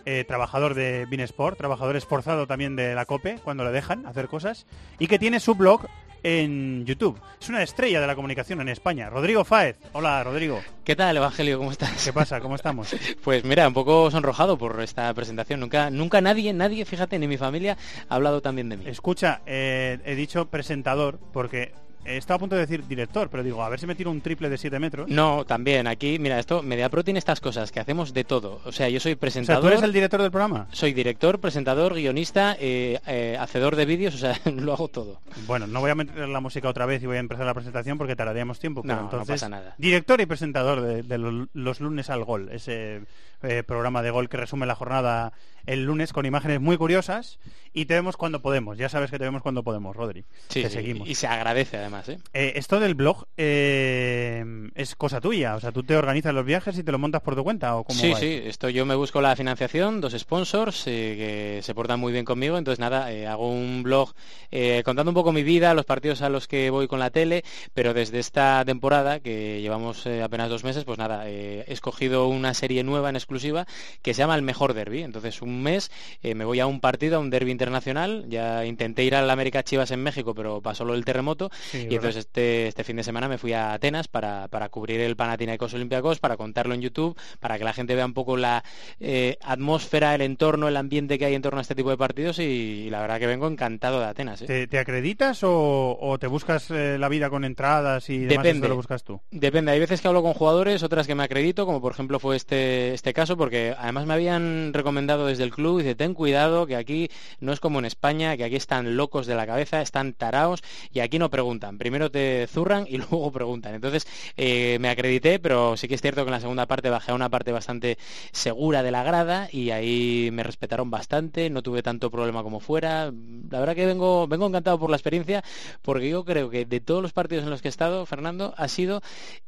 eh, 0.05 0.25
trabajador 0.27 0.73
de 0.73 1.05
Binesport, 1.05 1.59
trabajador 1.59 1.95
esforzado 1.95 2.47
también 2.47 2.75
de 2.75 2.95
la 2.95 3.05
COPE 3.05 3.37
cuando 3.43 3.63
le 3.63 3.71
dejan 3.71 4.07
hacer 4.07 4.27
cosas 4.29 4.65
y 4.97 5.05
que 5.05 5.19
tiene 5.19 5.39
su 5.39 5.53
blog 5.53 5.87
en 6.23 6.85
YouTube. 6.85 7.19
Es 7.39 7.49
una 7.49 7.61
estrella 7.61 8.01
de 8.01 8.07
la 8.07 8.15
comunicación 8.15 8.61
en 8.61 8.69
España. 8.69 9.09
Rodrigo 9.09 9.43
Fáez. 9.43 9.77
Hola, 9.91 10.23
Rodrigo. 10.23 10.61
¿Qué 10.83 10.95
tal, 10.95 11.15
Evangelio? 11.17 11.57
¿Cómo 11.57 11.71
estás? 11.71 12.03
¿Qué 12.03 12.13
pasa? 12.13 12.39
¿Cómo 12.39 12.55
estamos? 12.55 12.95
Pues 13.23 13.45
mira, 13.45 13.67
un 13.67 13.73
poco 13.73 14.11
sonrojado 14.11 14.57
por 14.57 14.81
esta 14.81 15.13
presentación. 15.13 15.59
Nunca, 15.59 15.89
nunca 15.89 16.19
nadie, 16.19 16.51
nadie, 16.51 16.83
fíjate, 16.85 17.19
ni 17.19 17.27
mi 17.27 17.37
familia 17.37 17.77
ha 18.09 18.15
hablado 18.15 18.41
tan 18.41 18.55
bien 18.55 18.69
de 18.69 18.77
mí. 18.77 18.85
Escucha, 18.87 19.41
eh, 19.45 19.99
he 20.03 20.15
dicho 20.15 20.47
presentador 20.47 21.19
porque 21.31 21.73
estaba 22.05 22.35
a 22.35 22.39
punto 22.39 22.55
de 22.55 22.61
decir 22.61 22.85
director, 22.87 23.29
pero 23.29 23.43
digo, 23.43 23.63
a 23.63 23.69
ver 23.69 23.79
si 23.79 23.87
me 23.87 23.95
tiro 23.95 24.11
un 24.11 24.21
triple 24.21 24.49
de 24.49 24.57
7 24.57 24.79
metros. 24.79 25.07
No, 25.09 25.45
también 25.45 25.87
aquí, 25.87 26.19
mira, 26.19 26.39
esto, 26.39 26.61
Mediapro 26.63 27.03
tiene 27.03 27.19
estas 27.19 27.39
cosas 27.39 27.71
que 27.71 27.79
hacemos 27.79 28.13
de 28.13 28.23
todo. 28.23 28.61
O 28.65 28.71
sea, 28.71 28.89
yo 28.89 28.99
soy 28.99 29.13
O 29.13 29.15
sea, 29.15 29.19
presentador. 29.19 29.61
¿tú 29.61 29.67
eres 29.67 29.83
el 29.83 29.93
director 29.93 30.21
del 30.21 30.31
programa? 30.31 30.67
Soy 30.71 30.93
director, 30.93 31.39
presentador, 31.39 31.93
guionista, 31.93 32.55
eh, 32.59 32.99
eh, 33.07 33.37
hacedor 33.39 33.75
de 33.75 33.85
vídeos, 33.85 34.15
o 34.15 34.17
sea, 34.17 34.39
lo 34.51 34.73
hago 34.73 34.87
todo. 34.87 35.21
Bueno, 35.47 35.67
no 35.67 35.79
voy 35.79 35.91
a 35.91 35.95
meter 35.95 36.27
la 36.27 36.39
música 36.39 36.67
otra 36.69 36.85
vez 36.85 37.01
y 37.03 37.05
voy 37.05 37.17
a 37.17 37.19
empezar 37.19 37.45
la 37.45 37.53
presentación 37.53 37.97
porque 37.97 38.15
tardaríamos 38.15 38.59
tiempo. 38.59 38.81
Pero 38.81 39.09
No, 39.11 39.23
pasa 39.25 39.49
nada. 39.49 39.75
Director 39.77 40.19
y 40.21 40.25
presentador 40.25 40.81
de, 40.81 41.03
de 41.03 41.17
lo- 41.17 41.47
los 41.53 41.79
lunes 41.79 42.09
al 42.09 42.23
gol, 42.23 42.49
ese 42.51 43.01
eh, 43.43 43.63
programa 43.65 44.01
de 44.01 44.11
gol 44.11 44.29
que 44.29 44.37
resume 44.37 44.65
la 44.65 44.75
jornada 44.75 45.33
el 45.65 45.83
lunes 45.85 46.13
con 46.13 46.25
imágenes 46.25 46.59
muy 46.61 46.77
curiosas 46.77 47.39
y 47.73 47.85
te 47.85 47.93
vemos 47.95 48.17
cuando 48.17 48.41
podemos. 48.41 48.77
Ya 48.77 48.89
sabes 48.89 49.09
que 49.09 49.17
te 49.17 49.23
vemos 49.23 49.41
cuando 49.41 49.63
podemos, 49.63 49.95
Rodri. 49.95 50.25
Sí, 50.49 50.61
te 50.61 50.69
sí, 50.69 50.75
seguimos. 50.75 51.07
Y 51.09 51.15
se 51.15 51.27
agradece 51.27 51.77
además, 51.77 52.07
¿eh? 52.09 52.19
Eh, 52.33 52.53
esto 52.55 52.79
del 52.79 52.93
blog 52.95 53.25
eh, 53.37 54.69
es 54.75 54.95
cosa 54.95 55.21
tuya, 55.21 55.55
o 55.55 55.59
sea, 55.59 55.71
tú 55.71 55.83
te 55.83 55.95
organizas 55.95 56.33
los 56.33 56.45
viajes 56.45 56.77
y 56.77 56.83
te 56.83 56.91
lo 56.91 56.99
montas 56.99 57.21
por 57.21 57.35
tu 57.35 57.43
cuenta 57.43 57.75
o 57.75 57.83
cómo 57.83 57.99
Sí, 57.99 58.11
va 58.11 58.19
sí, 58.19 58.33
esto? 58.33 58.49
esto 58.49 58.69
yo 58.69 58.85
me 58.85 58.95
busco 58.95 59.21
la 59.21 59.35
financiación, 59.35 60.01
dos 60.01 60.13
sponsors 60.17 60.83
eh, 60.87 61.15
que 61.55 61.61
se 61.63 61.73
portan 61.73 61.99
muy 61.99 62.11
bien 62.13 62.25
conmigo, 62.25 62.57
entonces 62.57 62.79
nada, 62.79 63.11
eh, 63.11 63.27
hago 63.27 63.49
un 63.49 63.83
blog 63.83 64.13
eh, 64.51 64.81
contando 64.85 65.11
un 65.11 65.15
poco 65.15 65.31
mi 65.31 65.43
vida, 65.43 65.73
los 65.73 65.85
partidos 65.85 66.21
a 66.21 66.29
los 66.29 66.47
que 66.47 66.69
voy 66.69 66.87
con 66.87 66.99
la 66.99 67.09
tele, 67.09 67.43
pero 67.73 67.93
desde 67.93 68.19
esta 68.19 68.63
temporada, 68.65 69.19
que 69.19 69.61
llevamos 69.61 70.05
apenas 70.07 70.49
dos 70.49 70.63
meses, 70.63 70.83
pues 70.83 70.97
nada, 70.97 71.29
he 71.29 71.63
escogido 71.71 72.27
una 72.27 72.53
serie 72.53 72.83
nueva 72.83 73.09
en 73.09 73.15
exclusiva 73.15 73.65
que 74.01 74.13
se 74.13 74.19
llama 74.19 74.35
El 74.35 74.41
Mejor 74.41 74.73
Derby, 74.73 75.03
entonces 75.03 75.41
un 75.41 75.52
mes 75.61 75.91
eh, 76.21 76.35
me 76.35 76.45
voy 76.45 76.59
a 76.59 76.65
un 76.67 76.79
partido, 76.79 77.17
a 77.17 77.19
un 77.19 77.29
derby 77.29 77.51
internacional, 77.51 78.25
ya 78.29 78.65
intenté 78.65 79.03
ir 79.03 79.15
al 79.15 79.29
América 79.29 79.63
Chivas 79.63 79.91
en 79.91 80.01
México, 80.01 80.33
pero 80.33 80.61
pasó 80.61 80.85
lo 80.85 80.93
del 80.93 81.05
terremoto, 81.05 81.49
Sí, 81.71 81.77
y 81.77 81.81
verdad. 81.83 81.93
entonces 81.95 82.15
este, 82.25 82.67
este 82.67 82.83
fin 82.83 82.95
de 82.95 83.03
semana 83.03 83.27
me 83.27 83.37
fui 83.37 83.53
a 83.53 83.73
Atenas 83.73 84.07
para, 84.07 84.47
para 84.47 84.69
cubrir 84.69 84.99
el 85.01 85.15
Panathinaikos 85.15 85.73
Olympiacos, 85.73 86.19
para 86.19 86.37
contarlo 86.37 86.73
en 86.73 86.81
YouTube, 86.81 87.17
para 87.39 87.57
que 87.57 87.63
la 87.63 87.73
gente 87.73 87.95
vea 87.95 88.05
un 88.05 88.13
poco 88.13 88.37
la 88.37 88.63
eh, 88.99 89.37
atmósfera, 89.41 90.15
el 90.15 90.21
entorno, 90.21 90.67
el 90.67 90.77
ambiente 90.77 91.17
que 91.19 91.25
hay 91.25 91.35
en 91.35 91.41
torno 91.41 91.59
a 91.59 91.61
este 91.61 91.75
tipo 91.75 91.89
de 91.89 91.97
partidos 91.97 92.39
y, 92.39 92.43
y 92.43 92.89
la 92.89 93.01
verdad 93.01 93.19
que 93.19 93.27
vengo 93.27 93.47
encantado 93.47 93.99
de 93.99 94.05
Atenas. 94.05 94.41
¿eh? 94.41 94.45
¿Te, 94.45 94.67
te 94.67 94.79
acreditas 94.79 95.43
o, 95.43 95.97
o 95.99 96.17
te 96.19 96.27
buscas 96.27 96.69
la 96.69 97.09
vida 97.09 97.29
con 97.29 97.43
entradas 97.45 98.09
y 98.09 98.19
demás? 98.19 98.43
Depende. 98.43 98.67
Lo 98.67 98.75
buscas 98.75 99.03
tú. 99.03 99.19
Depende, 99.31 99.71
hay 99.71 99.79
veces 99.79 100.01
que 100.01 100.07
hablo 100.07 100.23
con 100.23 100.33
jugadores, 100.33 100.83
otras 100.83 101.07
que 101.07 101.15
me 101.15 101.23
acredito, 101.23 101.65
como 101.65 101.81
por 101.81 101.91
ejemplo 101.93 102.19
fue 102.19 102.35
este, 102.35 102.93
este 102.93 103.13
caso, 103.13 103.37
porque 103.37 103.75
además 103.77 104.05
me 104.05 104.13
habían 104.13 104.73
recomendado 104.73 105.25
desde 105.27 105.42
el 105.43 105.51
club, 105.51 105.79
dice, 105.79 105.95
ten 105.95 106.13
cuidado, 106.13 106.65
que 106.65 106.75
aquí 106.75 107.09
no 107.39 107.53
es 107.53 107.59
como 107.59 107.79
en 107.79 107.85
España, 107.85 108.35
que 108.37 108.43
aquí 108.43 108.55
están 108.55 108.97
locos 108.97 109.27
de 109.27 109.35
la 109.35 109.45
cabeza, 109.45 109.81
están 109.81 110.13
taraos, 110.13 110.63
y 110.91 110.99
aquí 110.99 111.19
no 111.19 111.29
preguntan, 111.29 111.77
primero 111.77 112.11
te 112.11 112.47
zurran 112.47 112.85
y 112.87 112.97
luego 112.97 113.31
preguntan. 113.31 113.75
Entonces 113.75 114.07
eh, 114.37 114.77
me 114.79 114.89
acredité, 114.89 115.39
pero 115.39 115.77
sí 115.77 115.87
que 115.87 115.95
es 115.95 116.01
cierto 116.01 116.23
que 116.23 116.29
en 116.29 116.33
la 116.33 116.39
segunda 116.39 116.65
parte 116.65 116.89
bajé 116.89 117.11
a 117.11 117.15
una 117.15 117.29
parte 117.29 117.51
bastante 117.51 117.97
segura 118.31 118.83
de 118.83 118.91
la 118.91 119.03
grada 119.03 119.49
y 119.51 119.71
ahí 119.71 120.29
me 120.31 120.43
respetaron 120.43 120.89
bastante, 120.89 121.49
no 121.49 121.61
tuve 121.61 121.83
tanto 121.83 122.09
problema 122.09 122.43
como 122.43 122.59
fuera. 122.59 123.11
La 123.49 123.59
verdad 123.59 123.75
que 123.75 123.85
vengo, 123.85 124.27
vengo 124.27 124.47
encantado 124.47 124.79
por 124.79 124.89
la 124.89 124.97
experiencia, 124.97 125.43
porque 125.81 126.09
yo 126.09 126.25
creo 126.25 126.49
que 126.49 126.65
de 126.65 126.79
todos 126.79 127.01
los 127.01 127.13
partidos 127.13 127.43
en 127.43 127.49
los 127.49 127.61
que 127.61 127.67
he 127.67 127.69
estado, 127.69 128.05
Fernando, 128.05 128.53
ha 128.57 128.67
sido 128.67 129.01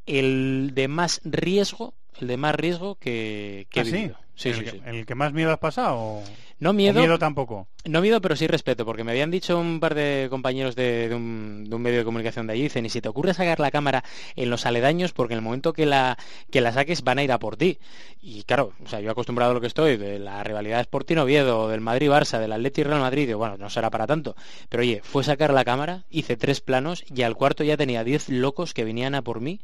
el 0.06 0.72
de 0.74 0.88
más 0.88 1.22
riesgo, 1.24 1.94
el 2.20 2.28
de 2.28 2.38
más 2.38 2.56
riesgo 2.56 2.96
que, 2.96 3.68
que 3.70 3.80
¿Ah, 3.80 3.84
he 3.84 3.92
vivido. 3.92 4.16
Sí, 4.20 4.25
¿El, 4.44 4.56
sí, 4.56 4.64
que, 4.64 4.72
sí. 4.72 4.82
el 4.86 5.06
que 5.06 5.16
más 5.16 5.34
miedo 5.34 5.52
has 5.52 5.60
pasado? 5.60 6.22
No 6.58 6.72
miedo, 6.72 7.00
miedo 7.00 7.20
tampoco. 7.20 7.68
No 7.84 8.02
miedo, 8.02 8.22
pero 8.22 8.36
sí 8.36 8.48
respeto, 8.48 8.86
porque 8.86 9.04
me 9.04 9.12
habían 9.12 9.30
dicho 9.30 9.60
un 9.60 9.82
par 9.82 9.94
de 9.94 10.28
compañeros 10.30 10.76
de, 10.76 11.10
de 11.10 11.16
un, 11.16 11.66
de 11.70 11.76
un 11.76 11.82
medio 11.82 12.00
de 12.00 12.06
comunicación 12.06 12.48
de 12.48 12.54
allí, 12.54 12.64
dicen, 12.64 12.86
y 12.86 12.90
si 12.90 13.02
te 13.02 13.10
ocurre 13.10 13.34
sacar 13.34 13.60
la 13.60 13.72
cámara 13.72 14.04
en 14.38 14.50
los 14.50 14.66
aledaños, 14.66 15.12
porque 15.12 15.34
en 15.34 15.40
el 15.40 15.44
momento 15.44 15.74
que 15.74 15.86
la, 15.86 16.18
que 16.52 16.62
la 16.62 16.72
saques 16.72 17.04
van 17.04 17.20
a 17.20 17.24
ir 17.24 17.32
a 17.32 17.40
por 17.40 17.58
ti. 17.58 17.78
Y 18.22 18.44
claro, 18.44 18.72
o 18.84 18.88
sea, 18.88 19.02
yo 19.02 19.12
acostumbrado 19.12 19.52
a 19.52 19.54
lo 19.54 19.62
que 19.62 19.68
estoy, 19.68 19.98
de 19.98 20.18
la 20.18 20.44
rivalidad 20.44 20.80
Sporting-Oviedo, 20.80 21.68
del 21.68 21.82
Madrid-Barça, 21.82 22.40
del 22.40 22.54
Atleti-Real 22.54 23.00
Madrid, 23.00 23.28
digo, 23.28 23.40
bueno, 23.40 23.58
no 23.58 23.70
será 23.70 23.90
para 23.90 24.08
tanto. 24.08 24.36
Pero 24.70 24.82
oye, 24.82 25.02
fue 25.04 25.24
sacar 25.24 25.54
la 25.54 25.66
cámara, 25.66 26.06
hice 26.10 26.38
tres 26.38 26.62
planos, 26.62 27.04
y 27.14 27.22
al 27.24 27.36
cuarto 27.36 27.64
ya 27.66 27.76
tenía 27.76 28.06
diez 28.06 28.30
locos 28.30 28.74
que 28.74 28.86
venían 28.86 29.14
a 29.14 29.22
por 29.22 29.42
mí. 29.42 29.60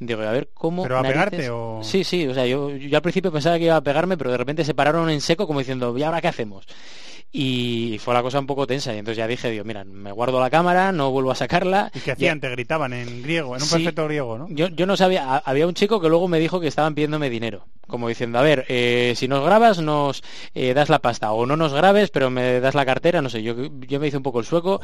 Y 0.00 0.06
digo, 0.06 0.22
a 0.22 0.32
ver, 0.32 0.48
¿cómo 0.54 0.84
¿Pero 0.84 0.98
a 0.98 1.02
pegarte 1.02 1.50
o...? 1.50 1.80
Sí, 1.82 2.04
sí, 2.04 2.26
o 2.26 2.34
sea, 2.34 2.46
yo, 2.46 2.70
yo 2.70 2.96
al 2.96 3.02
principio 3.02 3.32
pensaba 3.32 3.58
que 3.58 3.64
iba 3.64 3.76
a 3.76 3.82
pegarme, 3.82 4.16
pero 4.16 4.30
de 4.30 4.36
repente 4.36 4.64
se 4.64 4.74
pararon 4.74 5.10
en 5.10 5.20
seco 5.20 5.46
como 5.46 5.58
diciendo, 5.58 5.96
¿y 5.96 6.02
ahora 6.02 6.20
qué 6.20 6.28
hacemos? 6.28 6.66
Y 7.30 7.98
fue 8.00 8.14
la 8.14 8.22
cosa 8.22 8.38
un 8.38 8.46
poco 8.46 8.66
tensa, 8.66 8.94
y 8.94 8.98
entonces 8.98 9.18
ya 9.18 9.26
dije, 9.26 9.50
digo, 9.50 9.62
mira, 9.64 9.84
me 9.84 10.12
guardo 10.12 10.40
la 10.40 10.48
cámara, 10.48 10.92
no 10.92 11.10
vuelvo 11.10 11.30
a 11.30 11.34
sacarla. 11.34 11.90
¿Y 11.94 12.00
qué 12.00 12.12
hacían? 12.12 12.40
Te 12.40 12.48
gritaban 12.48 12.94
en 12.94 13.22
griego, 13.22 13.54
en 13.54 13.62
un 13.62 13.68
Sí. 13.68 13.74
perfecto 13.76 14.04
griego, 14.06 14.38
¿no? 14.38 14.46
yo, 14.48 14.68
yo 14.68 14.86
no 14.86 14.96
sabía, 14.96 15.34
ha- 15.34 15.42
había 15.44 15.66
un 15.66 15.74
chico 15.74 16.00
que 16.00 16.08
luego 16.08 16.26
me 16.26 16.38
dijo 16.40 16.58
que 16.58 16.68
estaban 16.68 16.94
pidiéndome 16.94 17.28
dinero, 17.28 17.66
como 17.86 18.08
diciendo, 18.08 18.38
a 18.38 18.42
ver, 18.42 18.64
eh, 18.68 19.12
si 19.14 19.28
nos 19.28 19.44
grabas 19.44 19.78
nos 19.80 20.22
eh, 20.54 20.72
das 20.72 20.88
la 20.88 21.00
pasta, 21.00 21.30
o 21.32 21.44
no 21.44 21.56
nos 21.56 21.74
grabes, 21.74 22.08
pero 22.10 22.30
me 22.30 22.60
das 22.60 22.74
la 22.74 22.86
cartera, 22.86 23.20
no 23.20 23.28
sé, 23.28 23.42
yo, 23.42 23.54
yo 23.86 24.00
me 24.00 24.06
hice 24.06 24.16
un 24.16 24.22
poco 24.22 24.40
el 24.40 24.46
sueco, 24.46 24.80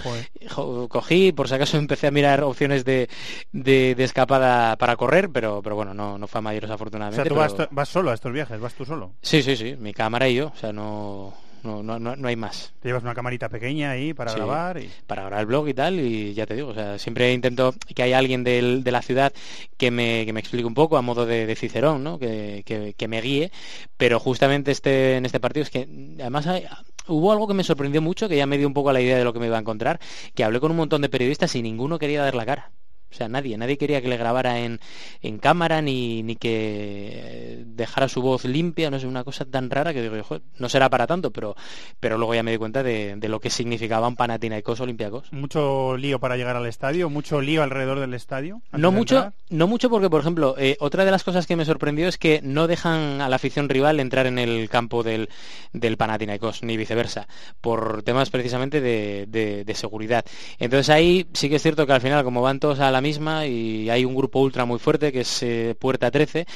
cogí, 0.89 1.33
por 1.33 1.49
si 1.49 1.55
acaso 1.55 1.77
empecé 1.79 2.09
a 2.09 2.11
mirar 2.11 2.43
opciones 2.45 2.85
de, 2.85 3.09
de, 3.53 3.95
de 3.95 4.05
escapada 4.05 4.77
para 4.77 4.97
correr, 4.97 5.31
pero, 5.31 5.63
pero 5.63 5.77
bueno, 5.77 5.95
no, 5.95 6.19
no 6.19 6.27
fue 6.27 6.41
a 6.41 6.43
mayores 6.43 6.71
O 6.71 6.75
afortunadamente. 6.75 7.23
sea, 7.23 7.25
tú 7.29 7.35
pero- 7.41 7.57
vas, 7.65 7.69
vas 7.71 7.89
solo 7.89 8.11
a 8.11 8.15
estos 8.15 8.33
viajes, 8.33 8.61
vas 8.61 8.75
tú 8.75 8.85
solo. 8.85 9.13
Sí, 9.23 9.43
sí, 9.43 9.57
sí, 9.57 9.77
mi 9.79 9.93
cámara 9.95 10.29
y 10.29 10.35
yo, 10.35 10.49
o 10.55 10.57
sea, 10.59 10.73
no, 10.73 11.33
no, 11.65 11.83
no, 11.83 11.99
no, 11.99 12.15
no 12.17 12.29
hay 12.29 12.37
más. 12.37 12.73
Te 12.81 12.89
llevas 12.89 13.03
una 13.03 13.15
camarita 13.15 13.49
pequeña 13.49 13.91
ahí 13.91 14.15
para 14.15 14.33
Sí, 14.33 14.39
grabar 14.39 14.79
y... 14.79 14.91
para 15.07 15.23
grabar 15.23 15.41
el 15.41 15.47
blog 15.47 15.69
y 15.69 15.75
tal 15.75 16.01
y 16.01 16.35
ya 16.35 16.47
te 16.47 16.55
digo 16.55 16.69
o 16.69 16.75
sea 16.75 16.99
siempre 16.99 17.33
intento 17.33 17.75
que 17.95 18.03
haya 18.03 18.19
alguien 18.19 18.45
del- 18.45 18.83
de 18.85 18.93
la 18.93 19.03
ciudad 19.03 19.33
que 19.77 19.91
me, 19.91 20.25
que 20.27 20.33
me 20.33 20.41
explique 20.41 20.67
un 20.67 20.75
poco 20.75 20.97
a 20.97 21.03
modo 21.03 21.27
de, 21.27 21.47
de 21.47 21.57
cicerón 21.57 22.03
¿no? 22.05 22.19
que, 22.19 22.63
que- 22.67 22.95
que 22.95 23.09
me 23.09 23.21
guíe 23.21 23.51
pero 23.97 24.19
justamente 24.21 24.71
este 24.73 25.17
en 25.17 25.27
este 25.27 25.41
partido 25.41 25.63
es 25.65 25.71
que 25.71 25.89
además 26.21 26.47
hay- 26.47 26.65
hubo 27.07 27.33
algo 27.33 27.47
que 27.49 27.55
me 27.55 27.65
sorprendió 27.65 28.01
mucho 28.03 28.29
que 28.29 28.37
ya 28.37 28.47
me 28.47 28.59
dio 28.59 28.67
un 28.67 28.75
poco 28.75 28.93
la 28.93 29.01
idea 29.01 29.19
de 29.19 29.25
lo 29.25 29.33
que 29.33 29.41
me 29.41 29.47
iba 29.47 29.57
a 29.57 29.61
encontrar 29.61 30.01
que 30.35 30.45
hablé 30.45 30.61
con 30.61 30.71
un 30.71 30.77
montón 30.79 31.03
de 31.03 31.09
periodistas 31.09 31.55
y 31.55 31.63
ninguno 31.63 31.99
quería 31.99 32.23
dar 32.23 32.35
la 32.35 32.47
cara 32.47 32.73
o 33.11 33.15
sea, 33.17 33.29
nadie, 33.29 33.57
nadie 33.57 33.79
quería 33.79 34.03
que 34.03 34.09
le 34.09 34.17
grabara 34.17 34.59
en, 34.61 34.81
en 35.23 35.39
cámara 35.39 35.81
ni, 35.83 36.23
ni 36.25 36.35
que 36.37 37.63
dejara 37.67 38.09
su 38.09 38.23
voz 38.23 38.45
limpia, 38.45 38.91
no 38.91 38.99
sé, 38.99 39.07
una 39.07 39.25
cosa 39.25 39.45
tan 39.45 39.71
rara 39.71 39.93
que 39.93 40.03
digo, 40.03 40.23
"Joder, 40.23 40.43
no 40.59 40.69
será 40.69 40.91
para 40.91 41.07
tanto, 41.07 41.31
pero, 41.31 41.55
pero 42.01 42.19
luego 42.19 42.35
ya 42.35 42.43
me 42.43 42.51
di 42.51 42.59
cuenta 42.59 42.83
de, 42.83 43.15
de 43.17 43.29
lo 43.29 43.41
que 43.41 43.51
significaban 43.51 44.17
Panathinaikos 44.17 44.81
Olympiacos. 44.81 45.33
Mucho 45.33 45.97
lío 45.97 46.19
para 46.19 46.37
llegar 46.37 46.57
al 46.57 46.67
estadio, 46.67 47.09
mucho 47.11 47.41
lío 47.41 47.63
alrededor 47.63 48.01
del 48.01 48.15
estadio. 48.15 48.63
No 48.73 48.91
mucho, 48.93 49.33
no 49.49 49.67
mucho 49.69 49.91
porque, 49.91 50.11
por 50.11 50.21
ejemplo, 50.21 50.55
eh, 50.59 50.77
otra 50.81 51.05
de 51.05 51.11
las 51.11 51.25
cosas 51.25 51.47
que 51.47 51.57
me 51.57 51.65
sorprendió 51.65 52.09
es 52.09 52.19
que 52.19 52.41
no 52.43 52.67
dejan 52.67 53.21
a 53.21 53.29
la 53.29 53.37
afición 53.37 53.69
rival 53.69 54.01
entrar 54.01 54.27
en 54.27 54.39
el 54.39 54.69
campo 54.69 55.03
del, 55.03 55.29
del 55.73 55.97
Panathinaikos, 55.97 56.63
ni 56.63 56.77
viceversa, 56.77 57.29
por 57.61 58.03
temas 58.03 58.31
precisamente 58.31 58.81
de, 58.81 59.27
de- 59.29 59.65
de 59.65 59.75
seguridad. 59.75 60.25
Entonces 60.59 60.91
ahí 60.91 61.27
sí 61.33 61.49
que 61.49 61.57
es 61.57 61.63
cierto 61.63 61.87
que 61.87 61.93
al 61.93 62.01
final, 62.01 62.25
como 62.25 62.43
van 62.43 62.59
todos 62.61 62.81
a 62.81 62.91
la 62.91 63.01
misma 63.05 63.47
y 63.47 63.91
hay 63.91 64.07
un 64.07 64.15
grupo 64.17 64.41
ultra 64.41 64.65
muy 64.65 64.79
fuerte 64.79 65.13
que 65.13 65.21
es 65.21 65.43
eh, 65.43 65.77
Puerta 65.79 66.11
13, 66.11 66.47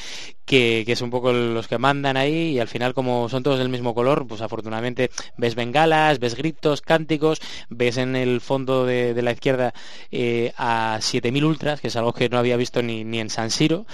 que, 0.48 0.84
es 0.86 1.02
un 1.02 1.10
poco 1.10 1.30
los 1.30 1.68
que 1.68 1.76
mandan 1.76 2.16
ahí 2.16 2.52
y 2.52 2.58
al 2.58 2.68
final 2.68 2.94
como 2.94 3.28
son 3.28 3.42
todos 3.42 3.58
del 3.58 3.68
mismo 3.68 3.94
color, 3.94 4.26
pues 4.26 4.40
afortunadamente 4.40 5.10
ves 5.36 5.54
bengalas, 5.54 6.18
ves 6.18 6.34
gritos, 6.34 6.80
cánticos, 6.80 7.40
ves 7.68 7.98
en 7.98 8.16
el 8.16 8.40
fondo 8.40 8.86
de, 8.86 9.20
la 9.22 9.32
izquierda 9.32 9.74
eh, 10.10 10.52
a 10.56 10.98
7.000 11.02 11.44
ultras, 11.44 11.80
que 11.80 11.88
es 11.88 11.96
algo 11.96 12.14
que 12.14 12.30
no 12.30 12.38
había 12.38 12.56
visto 12.56 12.82
ni, 12.82 13.04
ni 13.04 13.20
en 13.20 13.28
San 13.28 13.50
Siro, 13.50 13.84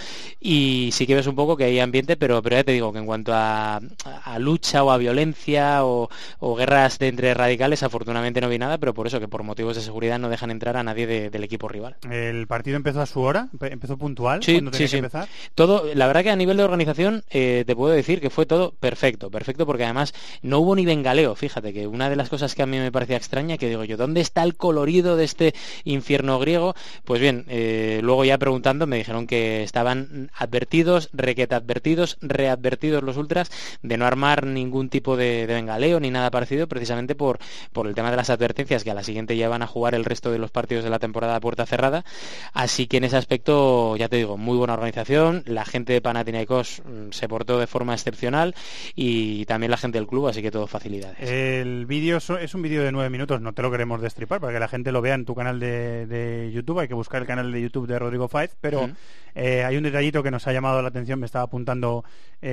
y 0.40 0.90
sí 0.92 1.06
que 1.06 1.16
ves 1.16 1.26
un 1.26 1.34
poco 1.34 1.56
que 1.56 1.64
hay 1.64 1.80
ambiente, 1.80 2.16
pero, 2.16 2.40
pero 2.40 2.56
ya 2.56 2.64
te 2.64 2.72
digo 2.72 2.92
que 2.92 3.00
en 3.00 3.06
cuanto 3.06 3.32
a, 3.34 3.80
a 4.04 4.38
lucha 4.38 4.84
o 4.84 4.92
a 4.92 4.98
violencia 4.98 5.84
o, 5.84 6.08
guerras 6.56 7.00
de 7.00 7.08
entre 7.08 7.34
radicales, 7.34 7.82
afortunadamente 7.82 8.40
no 8.40 8.48
vi 8.48 8.58
nada, 8.58 8.78
pero 8.78 8.94
por 8.94 9.08
eso 9.08 9.18
que 9.18 9.26
por 9.26 9.42
motivos 9.42 9.74
de 9.74 9.82
seguridad 9.82 10.20
no 10.20 10.28
dejan 10.28 10.52
entrar 10.52 10.76
a 10.76 10.84
nadie 10.84 11.06
de- 11.08 11.30
del 11.30 11.42
equipo 11.42 11.66
rival. 11.66 11.96
El 12.40 12.46
partido 12.46 12.76
empezó 12.76 13.00
a 13.00 13.06
su 13.06 13.20
hora, 13.20 13.48
empe- 13.52 13.72
empezó 13.72 13.96
puntual 13.96 14.42
Sí, 14.42 14.52
cuando 14.54 14.70
tenía 14.70 14.86
sí, 14.88 14.90
que 14.90 14.90
sí. 14.90 14.96
empezar. 14.96 15.28
Todo, 15.54 15.84
la 15.94 16.06
verdad 16.06 16.22
que 16.22 16.30
a 16.30 16.36
nivel 16.36 16.56
de 16.56 16.64
organización 16.64 17.22
eh, 17.30 17.64
te 17.66 17.76
puedo 17.76 17.94
decir 17.94 18.20
que 18.20 18.30
fue 18.30 18.46
todo 18.46 18.72
perfecto, 18.72 19.30
perfecto 19.30 19.66
porque 19.66 19.84
además 19.84 20.14
no 20.42 20.58
hubo 20.58 20.74
ni 20.74 20.84
bengaleo, 20.84 21.34
fíjate 21.34 21.72
que 21.72 21.86
una 21.86 22.10
de 22.10 22.16
las 22.16 22.28
cosas 22.28 22.54
que 22.54 22.62
a 22.62 22.66
mí 22.66 22.78
me 22.78 22.92
parecía 22.92 23.16
extraña, 23.16 23.56
que 23.58 23.68
digo 23.68 23.84
yo, 23.84 23.96
¿dónde 23.96 24.20
está 24.20 24.42
el 24.42 24.56
colorido 24.56 25.16
de 25.16 25.24
este 25.24 25.54
infierno 25.84 26.38
griego? 26.38 26.74
Pues 27.04 27.20
bien, 27.20 27.44
eh, 27.48 28.00
luego 28.02 28.24
ya 28.24 28.38
preguntando 28.38 28.86
me 28.86 28.96
dijeron 28.96 29.26
que 29.26 29.62
estaban 29.62 30.30
advertidos, 30.36 31.10
requeta 31.12 31.56
advertidos, 31.56 32.18
readvertidos 32.20 33.02
los 33.02 33.16
ultras 33.16 33.50
de 33.82 33.96
no 33.96 34.06
armar 34.06 34.46
ningún 34.46 34.88
tipo 34.88 35.16
de, 35.16 35.46
de 35.46 35.54
bengaleo 35.54 36.00
ni 36.00 36.10
nada 36.10 36.30
parecido, 36.30 36.66
precisamente 36.68 37.14
por, 37.14 37.38
por 37.72 37.86
el 37.86 37.94
tema 37.94 38.10
de 38.10 38.16
las 38.16 38.30
advertencias 38.30 38.84
que 38.84 38.90
a 38.90 38.94
la 38.94 39.04
siguiente 39.04 39.36
ya 39.36 39.48
van 39.48 39.62
a 39.62 39.66
jugar 39.66 39.94
el 39.94 40.04
resto 40.04 40.30
de 40.30 40.38
los 40.38 40.50
partidos 40.50 40.84
de 40.84 40.90
la 40.90 40.98
temporada 40.98 41.36
a 41.36 41.40
puerta 41.40 41.66
cerrada. 41.66 42.04
Así 42.52 42.86
que 42.86 42.98
en 42.98 43.04
ese 43.04 43.16
aspecto, 43.16 43.96
ya 43.96 44.08
te 44.08 44.16
digo, 44.16 44.36
muy 44.36 44.56
buena 44.56 44.74
organización. 44.74 45.42
La 45.46 45.64
gente 45.64 45.92
de 45.92 46.00
Panathinaikos 46.00 46.82
mm, 46.84 47.10
se 47.10 47.28
portó 47.28 47.58
de 47.58 47.66
forma 47.66 47.94
excepcional 47.94 48.54
y 48.94 49.44
también 49.46 49.70
la 49.70 49.76
gente 49.76 49.98
del 49.98 50.06
club, 50.06 50.28
así 50.28 50.42
que 50.42 50.50
todo 50.50 50.66
facilidades. 50.66 51.16
El 51.20 51.86
vídeo 51.86 52.18
es 52.18 52.54
un 52.54 52.62
vídeo 52.62 52.82
de 52.82 52.92
nueve 52.92 53.10
minutos, 53.10 53.40
no 53.40 53.52
te 53.52 53.62
lo 53.62 53.70
queremos 53.70 54.00
destripar 54.00 54.40
para 54.40 54.52
que 54.52 54.60
la 54.60 54.68
gente 54.68 54.92
lo 54.92 55.00
vea 55.02 55.14
en 55.14 55.24
tu 55.24 55.34
canal 55.34 55.58
de, 55.60 56.06
de 56.06 56.50
YouTube. 56.52 56.78
Hay 56.80 56.88
que 56.88 56.94
buscar 56.94 57.20
el 57.22 57.26
canal 57.26 57.50
de 57.52 57.60
YouTube 57.60 57.86
de 57.86 57.98
Rodrigo 57.98 58.28
Faiz, 58.28 58.50
pero 58.60 58.88
eh, 59.34 59.64
hay 59.64 59.76
un 59.76 59.82
detallito 59.82 60.22
que 60.22 60.30
nos 60.30 60.46
ha 60.46 60.52
llamado 60.52 60.80
la 60.80 60.88
atención, 60.88 61.18
me 61.18 61.26
estaba 61.26 61.44
apuntando 61.44 62.04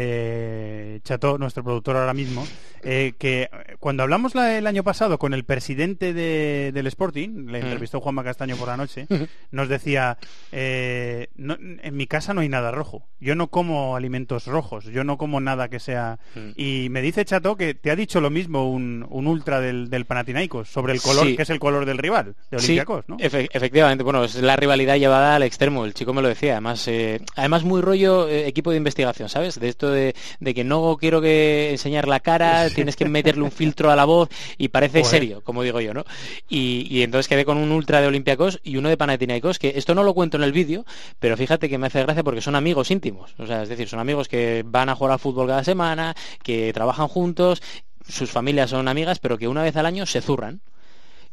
eh, 0.06 1.00
Chato, 1.04 1.38
nuestro 1.38 1.64
productor 1.64 1.96
ahora 1.98 2.14
mismo, 2.14 2.46
eh, 2.84 3.14
que 3.20 3.50
cuando 3.80 4.04
hablamos 4.04 4.36
la- 4.36 4.58
el 4.58 4.66
año 4.68 4.84
pasado 4.84 5.18
con 5.20 5.34
el 5.34 5.44
presidente 5.44 6.14
de- 6.14 6.72
del 6.74 6.88
Sporting, 6.88 7.48
le 7.48 7.60
entrevistó 7.60 8.00
Juanma 8.02 8.24
Castaño 8.24 8.56
por 8.56 8.68
la 8.68 8.78
noche. 8.78 9.06
Nos 9.62 9.70
decía, 9.70 10.18
eh, 10.52 11.28
no- 11.36 11.58
en 11.60 11.96
mi 11.96 12.08
casa 12.08 12.34
no 12.34 12.42
hay 12.42 12.50
nada 12.50 12.72
rojo, 12.72 13.08
yo 13.20 13.36
no 13.36 13.48
como 13.48 13.96
alimentos 13.96 14.48
rojos, 14.48 14.86
yo 14.86 15.04
no 15.04 15.18
como 15.18 15.40
nada 15.40 15.70
que 15.70 15.80
sea... 15.80 16.20
Mm. 16.36 16.50
Y 16.56 16.88
me 16.90 17.02
dice 17.02 17.24
Chato 17.26 17.56
que 17.56 17.74
te 17.74 17.92
ha 17.92 17.96
dicho 17.96 18.20
lo 18.22 18.30
mismo 18.30 18.70
un, 18.70 19.06
un 19.10 19.28
ultra 19.28 19.60
del, 19.62 19.90
del 19.90 20.06
Panathinaikos 20.06 20.70
sobre 20.70 20.94
el 20.94 21.02
color, 21.02 21.28
Sí. 21.28 21.36
que 21.36 21.44
es 21.44 21.50
el 21.50 21.60
color 21.60 21.86
del 21.86 21.98
rival, 21.98 22.36
de 22.50 22.60
Sí, 22.60 22.66
Olympiacos, 22.74 23.06
¿no? 23.08 23.18
efe- 23.18 23.50
efectivamente, 23.54 24.04
bueno, 24.04 24.24
es 24.24 24.36
la 24.36 24.56
rivalidad 24.56 24.98
llevada 24.98 25.36
al 25.36 25.44
extremo, 25.44 25.86
el 25.86 25.94
chico 25.94 26.14
me 26.14 26.22
lo 26.22 26.28
decía, 26.28 26.54
además, 26.54 26.88
eh, 26.88 27.22
además 27.36 27.64
muy 27.64 27.82
rollo 27.82 28.28
eh, 28.28 28.48
equipo 28.48 28.72
de 28.72 28.78
investigación, 28.78 29.30
¿sabes? 29.30 29.60
De 29.60 29.70
esto 29.70 29.90
de, 29.92 30.16
de 30.40 30.54
que 30.54 30.64
no 30.64 30.98
quiero 31.00 31.22
que 31.22 31.72
enseñar 31.72 32.08
la 32.08 32.20
cara, 32.20 32.70
tienes 32.76 32.96
que 32.96 33.06
meterle 33.06 33.44
un 33.44 33.52
filtro 33.52 33.92
a 33.92 33.96
la 33.96 34.06
voz 34.06 34.30
y 34.58 34.70
parece 34.70 35.00
Joder. 35.00 35.06
serio, 35.06 35.42
como 35.44 35.64
digo 35.64 35.80
yo, 35.82 35.94
¿no? 35.94 36.04
Y, 36.50 36.88
y 36.90 37.04
entonces 37.04 37.28
quedé 37.28 37.46
con 37.46 37.58
un 37.58 37.72
ultra 37.72 38.02
de 38.02 38.08
Olympiacos 38.08 38.60
y 38.64 38.78
uno 38.78 38.90
de 38.90 38.98
Panathinaikos, 38.98 39.51
que 39.60 39.74
esto 39.76 39.96
no 39.96 40.04
lo 40.04 40.14
cuento 40.14 40.38
en 40.38 40.44
el 40.44 40.52
vídeo, 40.52 40.86
pero 41.20 41.38
fíjate 41.38 41.70
que 41.70 41.78
me 41.78 41.88
hace 41.88 42.02
gracia 42.02 42.24
porque 42.24 42.42
son 42.42 42.56
amigos 42.56 42.92
íntimos, 42.92 43.34
o 43.38 43.48
sea, 43.48 43.64
es 43.64 43.70
decir, 43.70 43.88
son 43.88 44.00
amigos 44.00 44.28
que 44.28 44.64
van 44.66 44.90
a 44.90 44.96
jugar 44.96 45.14
al 45.14 45.20
fútbol 45.20 45.48
cada 45.48 45.64
semana, 45.64 46.16
que 46.44 46.72
trabajan 46.74 47.08
juntos, 47.08 47.62
sus 48.08 48.32
familias 48.32 48.70
son 48.70 48.88
amigas, 48.88 49.20
pero 49.20 49.38
que 49.38 49.48
una 49.48 49.64
vez 49.64 49.76
al 49.76 49.86
año 49.86 50.06
se 50.06 50.22
zurran 50.22 50.62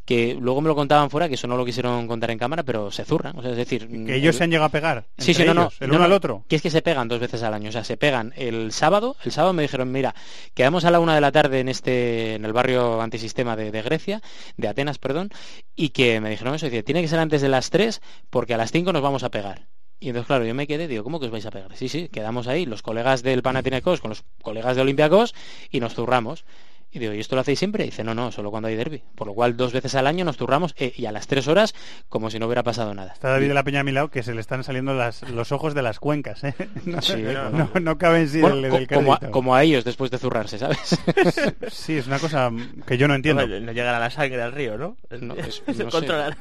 que 0.09 0.35
luego 0.41 0.63
me 0.63 0.69
lo 0.69 0.75
contaban 0.75 1.11
fuera, 1.11 1.29
que 1.29 1.35
eso 1.35 1.47
no 1.47 1.59
lo 1.59 1.67
quisieron 1.67 2.09
contar 2.09 2.31
en 2.31 2.39
cámara, 2.39 2.63
pero 2.63 2.91
se 2.91 3.05
zurran. 3.05 3.39
O 3.39 3.43
sea, 3.43 3.51
es 3.51 3.59
decir, 3.59 3.87
Que 4.07 4.15
ellos 4.15 4.37
se 4.37 4.45
han 4.45 4.51
llegado 4.51 4.65
a 4.65 4.71
pegar. 4.71 5.05
Sí, 5.19 5.35
sí, 5.35 5.45
no, 5.45 5.53
no, 5.53 5.61
ellos, 5.65 5.77
el 5.81 5.89
no, 5.89 5.97
uno 5.97 5.99
no, 5.99 6.05
al 6.07 6.13
otro. 6.13 6.45
Que 6.49 6.57
es 6.57 6.63
que 6.63 6.71
se 6.71 6.81
pegan 6.81 7.09
dos 7.09 7.21
veces 7.21 7.43
al 7.43 7.53
año. 7.53 7.69
O 7.69 7.73
sea, 7.73 7.85
se 7.85 7.99
pegan 7.99 8.33
el 8.35 8.73
sábado. 8.73 9.17
El 9.23 9.33
sábado 9.33 9.53
me 9.53 9.61
dijeron, 9.61 9.93
mira, 9.93 10.15
quedamos 10.55 10.87
a 10.87 10.91
la 10.91 10.99
una 10.99 11.15
de 11.15 11.21
la 11.21 11.31
tarde 11.31 11.61
en 11.61 11.69
este, 11.69 12.37
en 12.37 12.47
el 12.47 12.55
barrio 12.55 13.03
antisistema 13.03 13.55
de, 13.55 13.71
de 13.71 13.83
Grecia, 13.83 14.23
de 14.57 14.69
Atenas, 14.69 14.97
perdón, 14.97 15.29
y 15.77 15.91
que 15.91 16.23
me 16.23 16.31
dijeron 16.31 16.55
eso, 16.55 16.65
dice, 16.65 16.83
tiene 16.83 17.03
que 17.03 17.09
ser 17.09 17.19
antes 17.19 17.43
de 17.43 17.51
las 17.51 17.69
tres, 17.69 18.01
porque 18.31 18.55
a 18.55 18.57
las 18.57 18.73
cinco 18.73 18.95
nos 18.95 19.03
vamos 19.03 19.25
a 19.25 19.31
pegar. 19.31 19.67
Y 20.01 20.09
entonces, 20.09 20.27
claro, 20.27 20.47
yo 20.47 20.55
me 20.55 20.67
quedé, 20.67 20.89
digo, 20.89 21.05
¿cómo 21.05 21.21
que 21.21 21.27
os 21.27 21.33
vais 21.33 21.45
a 21.45 21.51
pegar? 21.51 21.77
Sí, 21.77 21.91
sí, 21.91 22.09
quedamos 22.09 22.47
ahí, 22.47 22.65
los 22.65 22.81
colegas 22.81 23.23
del 23.23 23.43
Panathinaikos 23.43 24.01
con 24.01 24.09
los 24.09 24.25
colegas 24.43 24.75
de 24.75 24.81
Olympiacos 24.81 25.35
y 25.71 25.81
nos 25.81 25.93
zurramos. 25.93 26.47
Y 26.91 26.99
digo, 27.01 27.13
¿y 27.13 27.21
esto 27.21 27.35
lo 27.35 27.43
hacéis 27.43 27.59
siempre? 27.59 27.85
Y 27.85 27.89
dice, 27.89 28.03
no, 28.03 28.15
no, 28.15 28.33
solo 28.33 28.51
cuando 28.51 28.69
hay 28.69 28.75
derby. 28.75 29.03
Por 29.15 29.27
lo 29.27 29.35
cual, 29.35 29.57
dos 29.59 29.75
veces 29.75 29.95
al 29.95 30.07
año 30.07 30.25
nos 30.25 30.39
zurramos 30.39 30.75
eh, 30.79 30.93
y 30.97 31.05
a 31.05 31.13
las 31.13 31.27
tres 31.27 31.47
horas, 31.47 31.75
como 32.09 32.31
si 32.31 32.39
no 32.39 32.47
hubiera 32.47 32.63
pasado 32.63 32.95
nada. 32.95 33.13
Está 33.13 33.29
David 33.29 33.49
de 33.49 33.55
la 33.55 33.63
Peña 33.63 33.81
a 33.81 33.85
mi 33.85 33.93
lado 33.93 34.09
que 34.09 34.23
se 34.23 34.35
le 34.35 34.41
están 34.41 34.65
saliendo 34.65 34.95
las, 34.95 35.29
los 35.29 35.53
ojos 35.53 35.75
de 35.75 35.83
las 35.83 36.01
cuencas, 36.01 36.45
¿eh? 36.45 36.55
No, 36.87 37.03
Sí, 37.03 37.17
no, 37.23 37.51
no, 37.51 37.71
no 37.79 37.99
caben 37.99 38.27
sí 38.29 38.41
Bueno, 38.41 38.57
del, 38.57 38.71
co- 38.71 38.77
del 38.79 38.89
como, 38.89 39.13
a, 39.15 39.19
como 39.19 39.55
a 39.55 39.63
ellos 39.65 39.85
después 39.85 40.11
de 40.11 40.17
zurrarse, 40.19 40.59
¿sabes? 40.59 40.99
Sí, 41.71 41.99
es 41.99 42.07
una 42.07 42.19
cosa 42.19 42.51
que 42.87 42.97
yo 42.97 43.07
no 43.07 43.15
entiendo. 43.15 43.43
Hombre, 43.43 43.61
no 43.61 43.73
llegará 43.73 43.99
la 43.99 44.09
sangre 44.11 44.41
al 44.41 44.53
río, 44.53 44.79
¿no? 44.79 44.97
No, 45.21 45.35
es- 45.37 45.63
no 45.67 45.85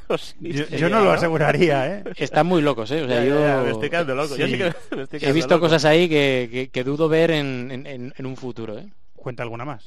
los- 0.08 0.34
Yo, 0.40 0.88
no 0.88 1.02
lo 1.04 1.12
aseguraría, 1.12 1.86
¿eh? 1.98 2.04
Están 2.16 2.46
muy 2.46 2.62
locos, 2.62 2.90
¿eh? 2.90 3.02
O 3.02 3.06
sea, 3.06 3.16
Ya, 3.18 3.24
ya, 3.24 3.28
yo 3.28 3.40
ya, 3.40 3.60
me 3.64 3.70
estoy 3.72 3.90
quedando 3.90 4.14
loco. 4.14 4.34
Yo 4.36 4.46
Sí. 4.46 4.52
sí 4.52 4.58
que 4.58 4.96
me 4.96 5.02
estoy 5.02 5.20
he 5.22 5.32
visto 5.32 5.54
loco. 5.56 5.66
cosas 5.66 5.84
ahí 5.84 6.08
que, 6.08 6.48
que- 6.50 6.68
que 6.70 6.84
dudo 6.84 7.08
ver 7.10 7.32
en, 7.32 7.70
en- 7.70 7.86
en- 7.86 8.14
en 8.16 8.26
un 8.26 8.36
futuro, 8.36 8.78
¿eh? 8.78 8.86
Cuenta 9.18 9.42
alguna 9.42 9.64
más. 9.64 9.84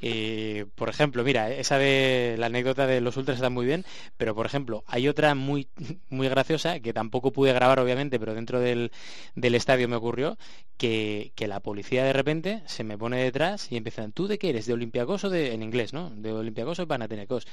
Eh, 0.00 0.66
por 0.76 0.88
ejemplo, 0.88 1.24
mira, 1.24 1.50
esa 1.50 1.78
de 1.78 2.36
la 2.38 2.46
anécdota 2.46 2.86
de 2.86 3.00
los 3.00 3.16
ultras 3.16 3.36
está 3.38 3.50
muy 3.50 3.66
bien, 3.66 3.84
pero 4.16 4.34
por 4.34 4.46
ejemplo, 4.46 4.84
hay 4.86 5.08
otra 5.08 5.34
muy, 5.34 5.68
muy 6.10 6.28
graciosa 6.28 6.80
que 6.80 6.92
tampoco 6.92 7.32
pude 7.32 7.52
grabar, 7.52 7.80
obviamente, 7.80 8.18
pero 8.20 8.34
dentro 8.34 8.60
del, 8.60 8.92
del 9.34 9.54
estadio 9.56 9.88
me 9.88 9.96
ocurrió 9.96 10.38
que, 10.76 11.32
que 11.34 11.48
la 11.48 11.60
policía 11.60 12.04
de 12.04 12.12
repente 12.12 12.62
se 12.66 12.84
me 12.84 12.96
pone 12.96 13.22
detrás 13.22 13.70
y 13.72 13.76
empiezan, 13.76 14.12
¿tú 14.12 14.28
de 14.28 14.38
qué 14.38 14.50
eres? 14.50 14.66
¿De 14.66 14.72
Olympiacos 14.74 15.24
o 15.24 15.30
de, 15.30 15.52
en 15.52 15.62
inglés, 15.62 15.92
¿no? 15.92 16.10
¿De 16.10 16.32
Olympiacos 16.32 16.78
o 16.78 16.86
Panathinaikos? 16.86 17.46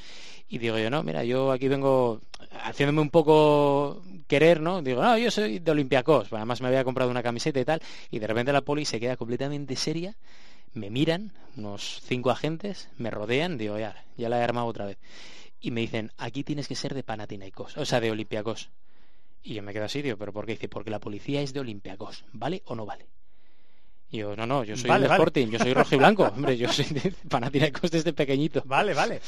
Y 0.48 0.60
digo 0.60 0.78
yo, 0.78 0.90
no, 0.90 1.04
mira, 1.04 1.24
yo 1.24 1.52
aquí 1.52 1.68
vengo 1.68 2.22
haciéndome 2.64 3.02
un 3.02 3.10
poco 3.10 4.04
querer, 4.28 4.62
¿no? 4.62 4.82
Digo, 4.82 5.02
no, 5.02 5.18
yo 5.18 5.32
soy 5.32 5.60
de 5.60 5.72
Olympiacos. 5.72 6.32
Además 6.32 6.62
me 6.62 6.68
había 6.68 6.84
comprado 6.84 7.10
una 7.10 7.24
camiseta 7.24 7.60
y 7.60 7.66
tal, 7.66 7.82
y 8.12 8.20
de 8.20 8.28
repente 8.28 8.54
la 8.54 8.62
poli 8.62 8.86
se 8.86 9.00
queda 9.00 9.18
completamente 9.18 9.76
seria 9.76 10.16
me 10.76 10.90
miran, 10.90 11.32
unos 11.58 12.02
cinco 12.04 12.32
agentes, 12.32 12.90
me 12.98 13.10
rodean, 13.10 13.58
digo, 13.58 13.80
ya, 13.80 14.06
ya 14.18 14.30
la 14.30 14.40
he 14.40 14.44
armado 14.44 14.68
otra 14.68 14.86
vez. 14.86 14.98
Y 15.60 15.72
me 15.72 15.82
dicen, 15.82 16.12
aquí 16.18 16.44
tienes 16.44 16.68
que 16.68 16.76
ser 16.76 16.94
de 16.94 17.04
Panathinaikos, 17.04 17.78
o 17.78 17.86
sea, 17.86 18.00
de 18.02 18.12
Olympiacos. 18.12 18.70
Y 19.44 19.54
yo 19.56 19.64
me 19.64 19.74
quedo 19.74 19.86
así, 19.86 20.02
digo, 20.02 20.18
¿pero 20.18 20.34
por 20.34 20.46
qué? 20.46 20.54
Dice, 20.54 20.70
porque 20.70 20.90
la 20.92 21.00
policía 21.00 21.42
es 21.42 21.54
de 21.54 21.62
Olympiacos, 21.62 22.26
¿vale 22.34 22.62
o 22.66 22.76
no 22.76 22.86
vale? 22.86 23.08
Y 24.10 24.20
yo, 24.20 24.36
no, 24.36 24.46
no, 24.46 24.64
yo 24.64 24.78
soy 24.78 24.90
Vale, 24.90 25.04
de 25.04 25.08
vale. 25.10 25.20
Sporting, 25.20 25.48
yo 25.48 25.60
soy 25.60 25.74
rojo 25.74 25.96
y 25.96 25.98
blanco, 25.98 26.24
hombre, 26.24 26.58
yo 26.58 26.72
soy 26.72 26.86
de 26.86 27.14
Panathinaikos 27.30 27.92
desde 27.92 28.14
pequeñito. 28.14 28.62
Vale, 28.66 28.94
vale. 28.94 29.22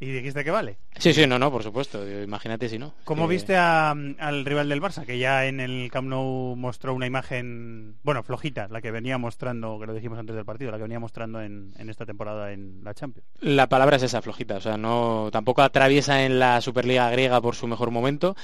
¿Y 0.00 0.06
dijiste 0.12 0.44
que 0.44 0.50
vale? 0.52 0.78
Sí, 0.96 1.12
sí, 1.12 1.26
no, 1.26 1.38
no, 1.38 1.50
por 1.50 1.62
supuesto, 1.64 2.08
imagínate 2.22 2.68
si 2.68 2.78
no. 2.78 2.94
¿Cómo 3.04 3.26
Que- 3.26 3.34
viste 3.34 3.56
a- 3.56 3.90
al 3.90 4.44
rival 4.44 4.68
del 4.68 4.80
Barça? 4.80 5.04
Que 5.04 5.18
ya 5.18 5.46
en 5.46 5.58
el 5.60 5.90
Camp 5.92 6.08
Nou 6.08 6.54
mostró 6.56 6.94
una 6.94 7.06
imagen, 7.06 7.96
bueno, 8.04 8.22
flojita, 8.22 8.68
la 8.68 8.80
que 8.80 8.90
venía 8.92 9.18
mostrando, 9.18 9.78
que 9.80 9.86
lo 9.86 9.94
dijimos 9.94 10.18
antes 10.18 10.36
del 10.36 10.44
partido, 10.44 10.70
la 10.70 10.76
que 10.76 10.84
venía 10.84 11.00
mostrando 11.00 11.40
en, 11.42 11.72
en 11.78 11.90
esta 11.90 12.06
temporada 12.06 12.52
en 12.52 12.82
la 12.84 12.94
Champions. 12.94 13.26
La 13.40 13.68
palabra 13.68 13.96
es 13.96 14.02
esa, 14.04 14.22
flojita. 14.22 14.56
O 14.56 14.60
sea, 14.60 14.76
no, 14.76 15.30
tampoco 15.32 15.62
atraviesa 15.62 16.24
en 16.24 16.38
la 16.38 16.60
Superliga 16.60 17.10
griega 17.10 17.40
por 17.40 17.54
su 17.56 17.66
mejor 17.66 17.90
momento, 17.90 18.36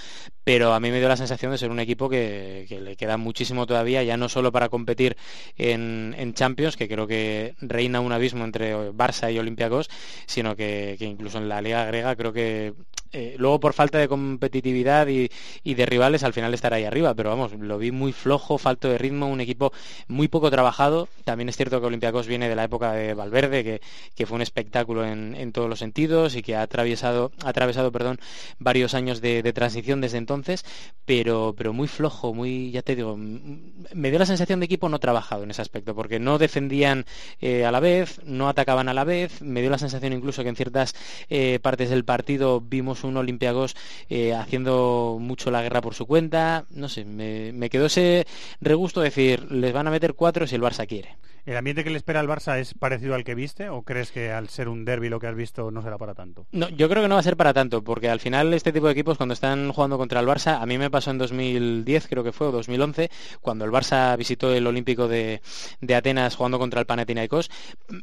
pero 0.42 0.74
a 0.74 0.80
mí 0.80 0.90
me 0.90 0.98
dio 0.98 1.08
la 1.08 1.16
sensación 1.16 1.52
de 1.52 1.58
ser 1.58 1.70
un 1.70 1.80
equipo 1.80 2.08
que, 2.08 2.66
que 2.68 2.80
le 2.80 2.96
queda 2.96 3.16
muchísimo 3.16 3.66
todavía, 3.66 4.02
ya 4.02 4.16
no 4.16 4.28
solo 4.28 4.50
para 4.52 4.68
competir 4.68 5.16
en, 5.56 6.14
en 6.18 6.34
Champions, 6.34 6.76
que 6.76 6.88
creo 6.88 7.06
que 7.06 7.54
reina 7.60 8.00
un 8.00 8.12
abismo 8.12 8.44
entre 8.44 8.90
Barça 8.92 9.32
y 9.32 9.38
Olympiacos, 9.38 9.88
sino 10.26 10.56
que, 10.56 10.96
que 10.98 11.04
incluso 11.04 11.38
en 11.38 11.43
la 11.48 11.60
Liga 11.60 11.84
griega 11.86 12.16
creo 12.16 12.32
que 12.32 12.74
eh, 13.14 13.36
luego 13.38 13.60
por 13.60 13.72
falta 13.72 13.98
de 13.98 14.08
competitividad 14.08 15.06
y, 15.08 15.30
y 15.62 15.74
de 15.74 15.86
rivales 15.86 16.24
al 16.24 16.32
final 16.32 16.52
estará 16.52 16.76
ahí 16.76 16.84
arriba, 16.84 17.14
pero 17.14 17.30
vamos, 17.30 17.52
lo 17.52 17.78
vi 17.78 17.90
muy 17.92 18.12
flojo, 18.12 18.58
falto 18.58 18.88
de 18.88 18.98
ritmo, 18.98 19.28
un 19.28 19.40
equipo 19.40 19.72
muy 20.08 20.28
poco 20.28 20.50
trabajado. 20.50 21.08
También 21.24 21.48
es 21.48 21.56
cierto 21.56 21.80
que 21.80 21.86
Olympiacos 21.86 22.26
viene 22.26 22.48
de 22.48 22.56
la 22.56 22.64
época 22.64 22.92
de 22.92 23.14
Valverde, 23.14 23.64
que, 23.64 23.80
que 24.14 24.26
fue 24.26 24.36
un 24.36 24.42
espectáculo 24.42 25.06
en, 25.06 25.34
en 25.34 25.52
todos 25.52 25.68
los 25.68 25.78
sentidos 25.78 26.34
y 26.36 26.42
que 26.42 26.56
ha 26.56 26.62
atravesado, 26.62 27.32
ha 27.44 27.50
atravesado 27.50 27.92
perdón, 27.92 28.18
varios 28.58 28.94
años 28.94 29.20
de, 29.20 29.42
de 29.42 29.52
transición 29.52 30.00
desde 30.00 30.18
entonces, 30.18 30.64
pero, 31.04 31.54
pero 31.56 31.72
muy 31.72 31.88
flojo, 31.88 32.34
muy, 32.34 32.72
ya 32.72 32.82
te 32.82 32.96
digo, 32.96 33.16
me 33.16 34.10
dio 34.10 34.18
la 34.18 34.26
sensación 34.26 34.60
de 34.60 34.66
equipo 34.66 34.88
no 34.88 34.98
trabajado 34.98 35.44
en 35.44 35.50
ese 35.50 35.62
aspecto, 35.62 35.94
porque 35.94 36.18
no 36.18 36.38
defendían 36.38 37.04
eh, 37.40 37.64
a 37.64 37.70
la 37.70 37.80
vez, 37.80 38.20
no 38.24 38.48
atacaban 38.48 38.88
a 38.88 38.94
la 38.94 39.04
vez, 39.04 39.40
me 39.40 39.60
dio 39.60 39.70
la 39.70 39.78
sensación 39.78 40.12
incluso 40.12 40.42
que 40.42 40.48
en 40.48 40.56
ciertas 40.56 40.94
eh, 41.28 41.58
partes 41.62 41.90
del 41.90 42.04
partido 42.04 42.60
vimos 42.60 43.03
un 43.04 43.16
Olympiacos 43.16 43.76
eh, 44.08 44.34
haciendo 44.34 45.18
mucho 45.20 45.50
la 45.50 45.62
guerra 45.62 45.80
por 45.80 45.94
su 45.94 46.06
cuenta, 46.06 46.66
no 46.70 46.88
sé, 46.88 47.04
me, 47.04 47.52
me 47.52 47.70
quedó 47.70 47.86
ese 47.86 48.26
regusto 48.60 49.00
de 49.00 49.08
decir, 49.08 49.50
les 49.52 49.72
van 49.72 49.86
a 49.86 49.90
meter 49.90 50.14
cuatro 50.14 50.46
si 50.46 50.54
el 50.54 50.62
Barça 50.62 50.86
quiere. 50.86 51.16
¿El 51.46 51.58
ambiente 51.58 51.84
que 51.84 51.90
le 51.90 51.98
espera 51.98 52.20
al 52.20 52.28
Barça 52.28 52.58
es 52.58 52.72
parecido 52.72 53.14
al 53.14 53.22
que 53.22 53.34
viste 53.34 53.68
o 53.68 53.82
crees 53.82 54.10
que 54.10 54.32
al 54.32 54.48
ser 54.48 54.66
un 54.66 54.86
derby 54.86 55.10
lo 55.10 55.20
que 55.20 55.26
has 55.26 55.34
visto 55.34 55.70
no 55.70 55.82
será 55.82 55.98
para 55.98 56.14
tanto? 56.14 56.46
No, 56.52 56.70
yo 56.70 56.88
creo 56.88 57.02
que 57.02 57.08
no 57.08 57.16
va 57.16 57.20
a 57.20 57.24
ser 57.24 57.36
para 57.36 57.52
tanto, 57.52 57.84
porque 57.84 58.08
al 58.08 58.18
final 58.18 58.54
este 58.54 58.72
tipo 58.72 58.86
de 58.86 58.92
equipos 58.92 59.18
cuando 59.18 59.34
están 59.34 59.70
jugando 59.70 59.98
contra 59.98 60.20
el 60.20 60.26
Barça, 60.26 60.62
a 60.62 60.64
mí 60.64 60.78
me 60.78 60.90
pasó 60.90 61.10
en 61.10 61.18
2010, 61.18 62.08
creo 62.08 62.24
que 62.24 62.32
fue, 62.32 62.46
o 62.46 62.52
2011, 62.52 63.10
cuando 63.42 63.66
el 63.66 63.70
Barça 63.70 64.16
visitó 64.16 64.54
el 64.54 64.66
Olímpico 64.66 65.06
de, 65.06 65.42
de 65.82 65.94
Atenas 65.94 66.34
jugando 66.34 66.58
contra 66.58 66.80
el 66.80 66.86
Panathinaikos, 66.86 67.50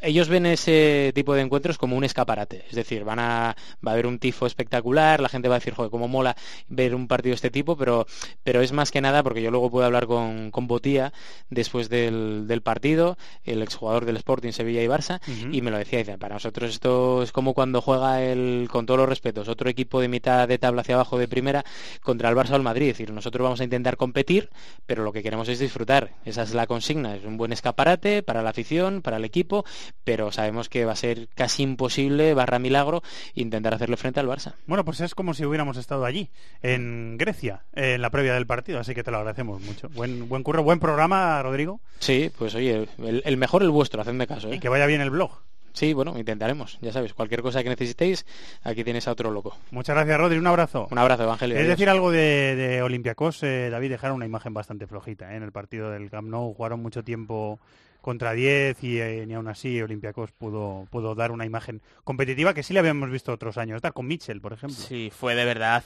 ellos 0.02 0.30
ven 0.30 0.46
ese 0.46 1.12
tipo 1.16 1.34
de 1.34 1.42
encuentros 1.42 1.80
como 1.80 1.98
un 1.98 2.04
escaparate, 2.04 2.66
es 2.70 2.76
decir, 2.76 3.04
van 3.04 3.18
a, 3.18 3.56
va 3.86 3.92
a 3.92 3.94
haber 3.94 4.06
un 4.06 4.20
tifo 4.20 4.46
espectacular, 4.46 5.20
la 5.20 5.30
gente 5.30 5.48
va 5.48 5.56
a 5.56 5.60
decir, 5.60 5.74
joder, 5.74 5.90
cómo 5.90 6.08
mola 6.08 6.36
ver 6.70 6.94
un 6.94 7.08
partido 7.08 7.32
de 7.32 7.36
este 7.36 7.50
tipo, 7.50 7.76
pero, 7.76 8.06
pero 8.44 8.62
es 8.62 8.72
más 8.72 8.92
que 8.92 9.02
nada 9.02 9.24
porque 9.24 9.42
yo 9.42 9.50
luego 9.50 9.72
puedo 9.72 9.86
hablar 9.88 10.06
con, 10.06 10.52
con 10.52 10.68
Botía 10.68 11.12
después 11.50 11.90
del, 11.90 12.46
del 12.48 12.62
partido, 12.62 13.18
el 13.44 13.62
exjugador 13.62 14.06
del 14.06 14.18
Sporting, 14.18 14.52
Sevilla 14.52 14.84
y 14.84 14.88
Barça, 14.88 15.20
y 15.52 15.62
me 15.62 15.72
lo 15.72 15.78
decía, 15.78 16.00
dice, 16.00 16.18
para 16.18 16.36
nosotros 16.36 16.70
esto 16.72 17.24
es 17.24 17.32
como 17.32 17.54
cuando 17.54 17.82
juega 17.82 18.22
el, 18.24 18.68
con 18.72 18.86
todos 18.86 19.00
los 19.00 19.10
respetos, 19.10 19.48
otro 19.48 19.70
equipo 19.70 20.02
de 20.02 20.08
mitad 20.08 20.48
de 20.48 20.58
tabla 20.58 20.82
hacia 20.82 20.96
abajo 20.96 21.18
de 21.18 21.28
primera 21.28 21.64
contra 22.02 22.30
el 22.30 22.36
Barça 22.36 22.52
o 22.52 22.56
el 22.56 22.62
Madrid. 22.62 22.90
Es 22.90 22.98
decir, 22.98 23.12
nosotros 23.12 23.44
vamos 23.44 23.62
a 23.62 23.64
intentar 23.64 23.98
competir, 23.98 24.50
pero 24.86 25.04
lo 25.04 25.12
que 25.12 25.24
queremos 25.24 25.48
es 25.50 25.60
disfrutar. 25.60 26.12
Esa 26.26 26.44
es 26.44 26.54
la 26.54 26.68
consigna. 26.68 27.16
Es 27.16 27.24
un 27.24 27.38
buen 27.38 27.52
escaparate 27.52 28.24
para 28.24 28.42
la 28.42 28.52
afición, 28.52 29.02
para 29.02 29.18
el 29.18 29.26
equipo, 29.26 29.66
pero 30.04 30.32
sabemos 30.32 30.70
que 30.70 30.86
va 30.86 30.94
a 30.94 30.96
ser 30.96 31.28
casi 31.36 31.64
imposible, 31.64 32.34
barra 32.34 32.60
milagro, 32.60 33.04
intentar 33.34 33.74
hacerle 33.74 33.98
frente 33.98 34.20
al 34.20 34.28
Barça. 34.28 34.54
Bueno, 34.68 34.86
pues 34.86 35.02
es 35.02 35.16
como 35.16 35.34
si 35.34 35.46
hubiéramos 35.46 35.78
estado 35.78 36.06
allí, 36.06 36.30
en 36.62 37.18
Grecia, 37.18 37.64
en 37.74 38.02
la 38.02 38.10
previa 38.10 38.34
del 38.34 38.48
partido, 38.48 38.80
así 38.80 38.94
que 38.94 39.04
te 39.04 39.12
lo 39.12 39.18
agradecemos 39.18 39.62
mucho. 39.62 39.90
Buen, 39.90 40.28
buen 40.28 40.44
curro, 40.44 40.64
buen 40.64 40.80
programa, 40.80 41.42
Rodrigo, 41.42 41.80
Sí, 42.02 42.32
pues 42.36 42.56
oye, 42.56 42.88
el, 42.98 43.21
el 43.26 43.38
mejor 43.38 43.64
el 43.64 43.70
vuestro, 43.70 44.02
hacedme 44.02 44.28
caso. 44.28 44.50
¿eh? 44.50 44.56
y 44.56 44.60
que 44.60 44.70
vaya 44.70 44.86
bien 44.86 45.02
el 45.02 45.10
blog. 45.10 45.42
Sí, 45.74 45.94
bueno, 45.94 46.18
intentaremos. 46.18 46.78
Ya 46.82 46.92
sabes, 46.92 47.14
cualquier 47.14 47.42
cosa 47.42 47.64
que 47.64 47.70
necesitéis, 47.70 48.26
aquí 48.64 48.84
tienes 48.84 49.08
a 49.08 49.12
otro 49.12 49.32
loco. 49.32 49.56
Muchas 49.72 49.96
gracias, 49.96 50.18
Rodri, 50.18 50.38
un 50.38 50.48
abrazo. 50.48 50.88
Un 50.92 50.98
abrazo, 50.98 51.24
Evangelio. 51.24 51.58
Es 51.58 51.68
decir 51.68 51.90
algo 51.90 52.12
de, 52.12 52.56
de 52.56 52.82
Olympiacos, 52.82 53.42
eh, 53.44 53.70
David, 53.70 53.92
dejaron 53.92 54.18
una 54.18 54.26
imagen 54.26 54.54
bastante 54.54 54.88
flojita 54.88 55.34
¿eh? 55.34 55.38
en 55.38 55.44
el 55.44 55.52
partido 55.52 55.90
del 55.92 56.10
Camp 56.10 56.28
Nou. 56.28 56.54
Jugaron 56.54 56.82
mucho 56.82 57.04
tiempo 57.04 57.60
contra 58.02 58.34
10 58.34 58.84
y 58.84 59.00
eh, 59.00 59.26
ni 59.28 59.36
aún 59.36 59.48
así 59.48 59.82
Olympiacos 59.82 60.32
pudo, 60.32 60.88
pudo 60.90 61.16
dar 61.16 61.32
una 61.32 61.46
imagen 61.46 61.82
competitiva 62.04 62.54
que 62.54 62.64
sí 62.64 62.74
le 62.74 62.80
habíamos 62.80 63.10
visto 63.10 63.32
otros 63.32 63.58
años. 63.58 63.82
Dar 63.82 63.94
con 63.94 64.08
Mitchell, 64.08 64.42
por 64.42 64.54
ejemplo. 64.54 64.78
Sí, 64.78 65.12
fue 65.16 65.36
de 65.36 65.46
verdad. 65.46 65.84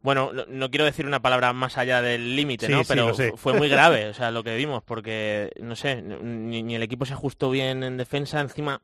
Bueno, 0.00 0.30
no, 0.48 0.70
quiero 0.70 0.84
decir 0.84 1.06
una 1.06 1.20
palabra 1.20 1.52
más 1.52 1.76
allá 1.76 2.00
del 2.00 2.36
límite, 2.36 2.68
¿no? 2.68 2.84
sí, 2.84 2.88
Pero 2.88 3.14
fue 3.36 3.54
muy 3.54 3.68
grave, 3.68 4.06
o 4.10 4.14
sea, 4.14 4.30
lo 4.30 4.44
que 4.44 4.56
vimos, 4.56 4.82
porque, 4.84 5.50
no 5.60 5.74
sé, 5.74 6.02
ni, 6.02 6.62
ni 6.62 6.76
el 6.76 6.82
equipo 6.82 7.04
se 7.04 7.14
ajustó 7.14 7.50
bien 7.50 7.82
en 7.82 7.96
defensa, 7.96 8.40
encima 8.40 8.80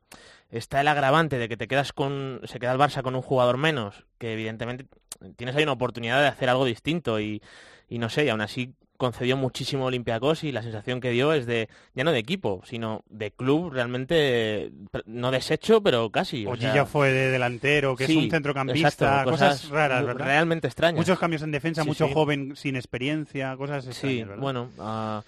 está 0.49 0.81
el 0.81 0.87
agravante 0.87 1.37
de 1.37 1.47
que 1.47 1.57
te 1.57 1.67
quedas 1.67 1.93
con, 1.93 2.41
se 2.43 2.59
queda 2.59 2.73
el 2.73 2.79
Barça 2.79 3.01
con 3.01 3.15
un 3.15 3.21
jugador 3.21 3.57
menos, 3.57 4.05
que 4.17 4.33
evidentemente 4.33 4.87
tienes 5.37 5.55
ahí 5.55 5.63
una 5.63 5.71
oportunidad 5.71 6.21
de 6.21 6.27
hacer 6.27 6.49
algo 6.49 6.65
distinto 6.65 7.19
y, 7.19 7.41
y 7.87 7.97
no 7.97 8.09
sé, 8.09 8.25
y 8.25 8.29
aún 8.29 8.41
así 8.41 8.73
concedió 8.97 9.37
muchísimo 9.37 9.85
Olympiacos 9.85 10.43
y 10.43 10.51
la 10.51 10.61
sensación 10.63 11.01
que 11.01 11.11
dio 11.11 11.33
es 11.33 11.45
de, 11.45 11.69
ya 11.93 12.03
no 12.03 12.11
de 12.11 12.19
equipo, 12.19 12.61
sino 12.65 13.03
de 13.09 13.31
club 13.31 13.71
realmente, 13.71 14.71
no 15.05 15.31
deshecho, 15.31 15.81
pero 15.81 16.09
casi. 16.09 16.45
O 16.45 16.55
sea, 16.55 16.73
ya 16.73 16.85
fue 16.85 17.11
de 17.11 17.29
delantero, 17.31 17.95
que 17.95 18.07
sí, 18.07 18.17
es 18.17 18.23
un 18.25 18.29
centrocampista, 18.31 18.87
exacto, 18.87 19.31
cosas, 19.31 19.69
raras. 19.69 20.05
Realmente 20.05 20.67
extrañas. 20.67 20.97
Muchos 20.97 21.19
cambios 21.19 21.41
en 21.41 21.51
defensa, 21.51 21.83
Sí, 21.83 21.87
mucho 21.87 22.07
sí. 22.07 22.13
joven 22.13 22.55
sin 22.55 22.75
experiencia, 22.75 23.55
cosas 23.57 23.83
Sí, 23.83 23.89
extrañas, 23.91 24.27
¿verdad? 24.27 24.41
bueno, 24.41 24.69
ah, 24.79 25.23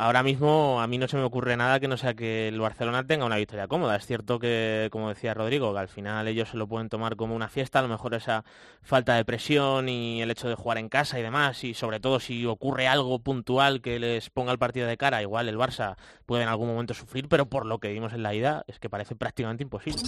ahora 0.00 0.22
mismo 0.22 0.80
a 0.80 0.86
mí 0.86 0.96
no 0.96 1.08
se 1.08 1.16
me 1.18 1.22
ocurre 1.22 1.56
nada 1.56 1.78
que 1.78 1.86
no 1.86 1.98
sea 1.98 2.14
que 2.14 2.48
el 2.48 2.58
Barcelona 2.58 3.06
tenga 3.06 3.26
una 3.26 3.36
victoria 3.36 3.68
cómoda. 3.68 3.96
Es 3.96 4.06
cierto 4.06 4.38
que, 4.38 4.88
como 4.90 5.10
decía 5.10 5.34
Rodrigo, 5.34 5.72
que 5.74 5.78
al 5.78 5.88
final 5.88 6.26
ellos 6.26 6.48
se 6.48 6.56
lo 6.56 6.66
pueden 6.66 6.88
tomar 6.88 7.16
como 7.16 7.36
una 7.36 7.48
fiesta, 7.48 7.78
a 7.78 7.82
lo 7.82 7.88
mejor 7.88 8.14
esa 8.14 8.44
falta 8.82 9.14
de 9.14 9.24
presión 9.24 9.88
y 9.88 10.22
el 10.22 10.30
hecho 10.30 10.48
de 10.48 10.54
jugar 10.54 10.78
en 10.78 10.88
casa 10.88 11.18
y 11.18 11.22
demás, 11.22 11.62
y 11.64 11.74
sobre 11.74 12.00
todo 12.00 12.18
si 12.18 12.46
ocurre 12.46 12.88
algo 12.88 13.18
puntual 13.18 13.82
que 13.82 13.98
les 13.98 14.30
ponga 14.30 14.52
el 14.52 14.58
partido 14.58 14.86
de 14.86 14.96
cara, 14.96 15.20
igual 15.20 15.48
el 15.48 15.58
Barça 15.58 15.96
puede 16.24 16.44
en 16.44 16.48
algún 16.48 16.68
momento 16.68 16.94
sufrir, 16.94 17.28
pero 17.28 17.46
por 17.46 17.66
lo 17.66 17.78
que 17.78 17.92
vimos 17.92 18.12
en 18.14 18.22
la 18.22 18.34
ida 18.34 18.64
es 18.68 18.78
que 18.78 18.88
parece 18.88 19.14
prácticamente 19.14 19.62
imposible. 19.62 20.02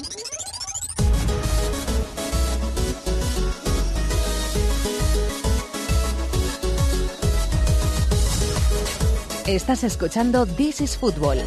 Estás 9.46 9.82
escuchando 9.82 10.46
This 10.46 10.80
is 10.82 10.96
Football. 10.96 11.38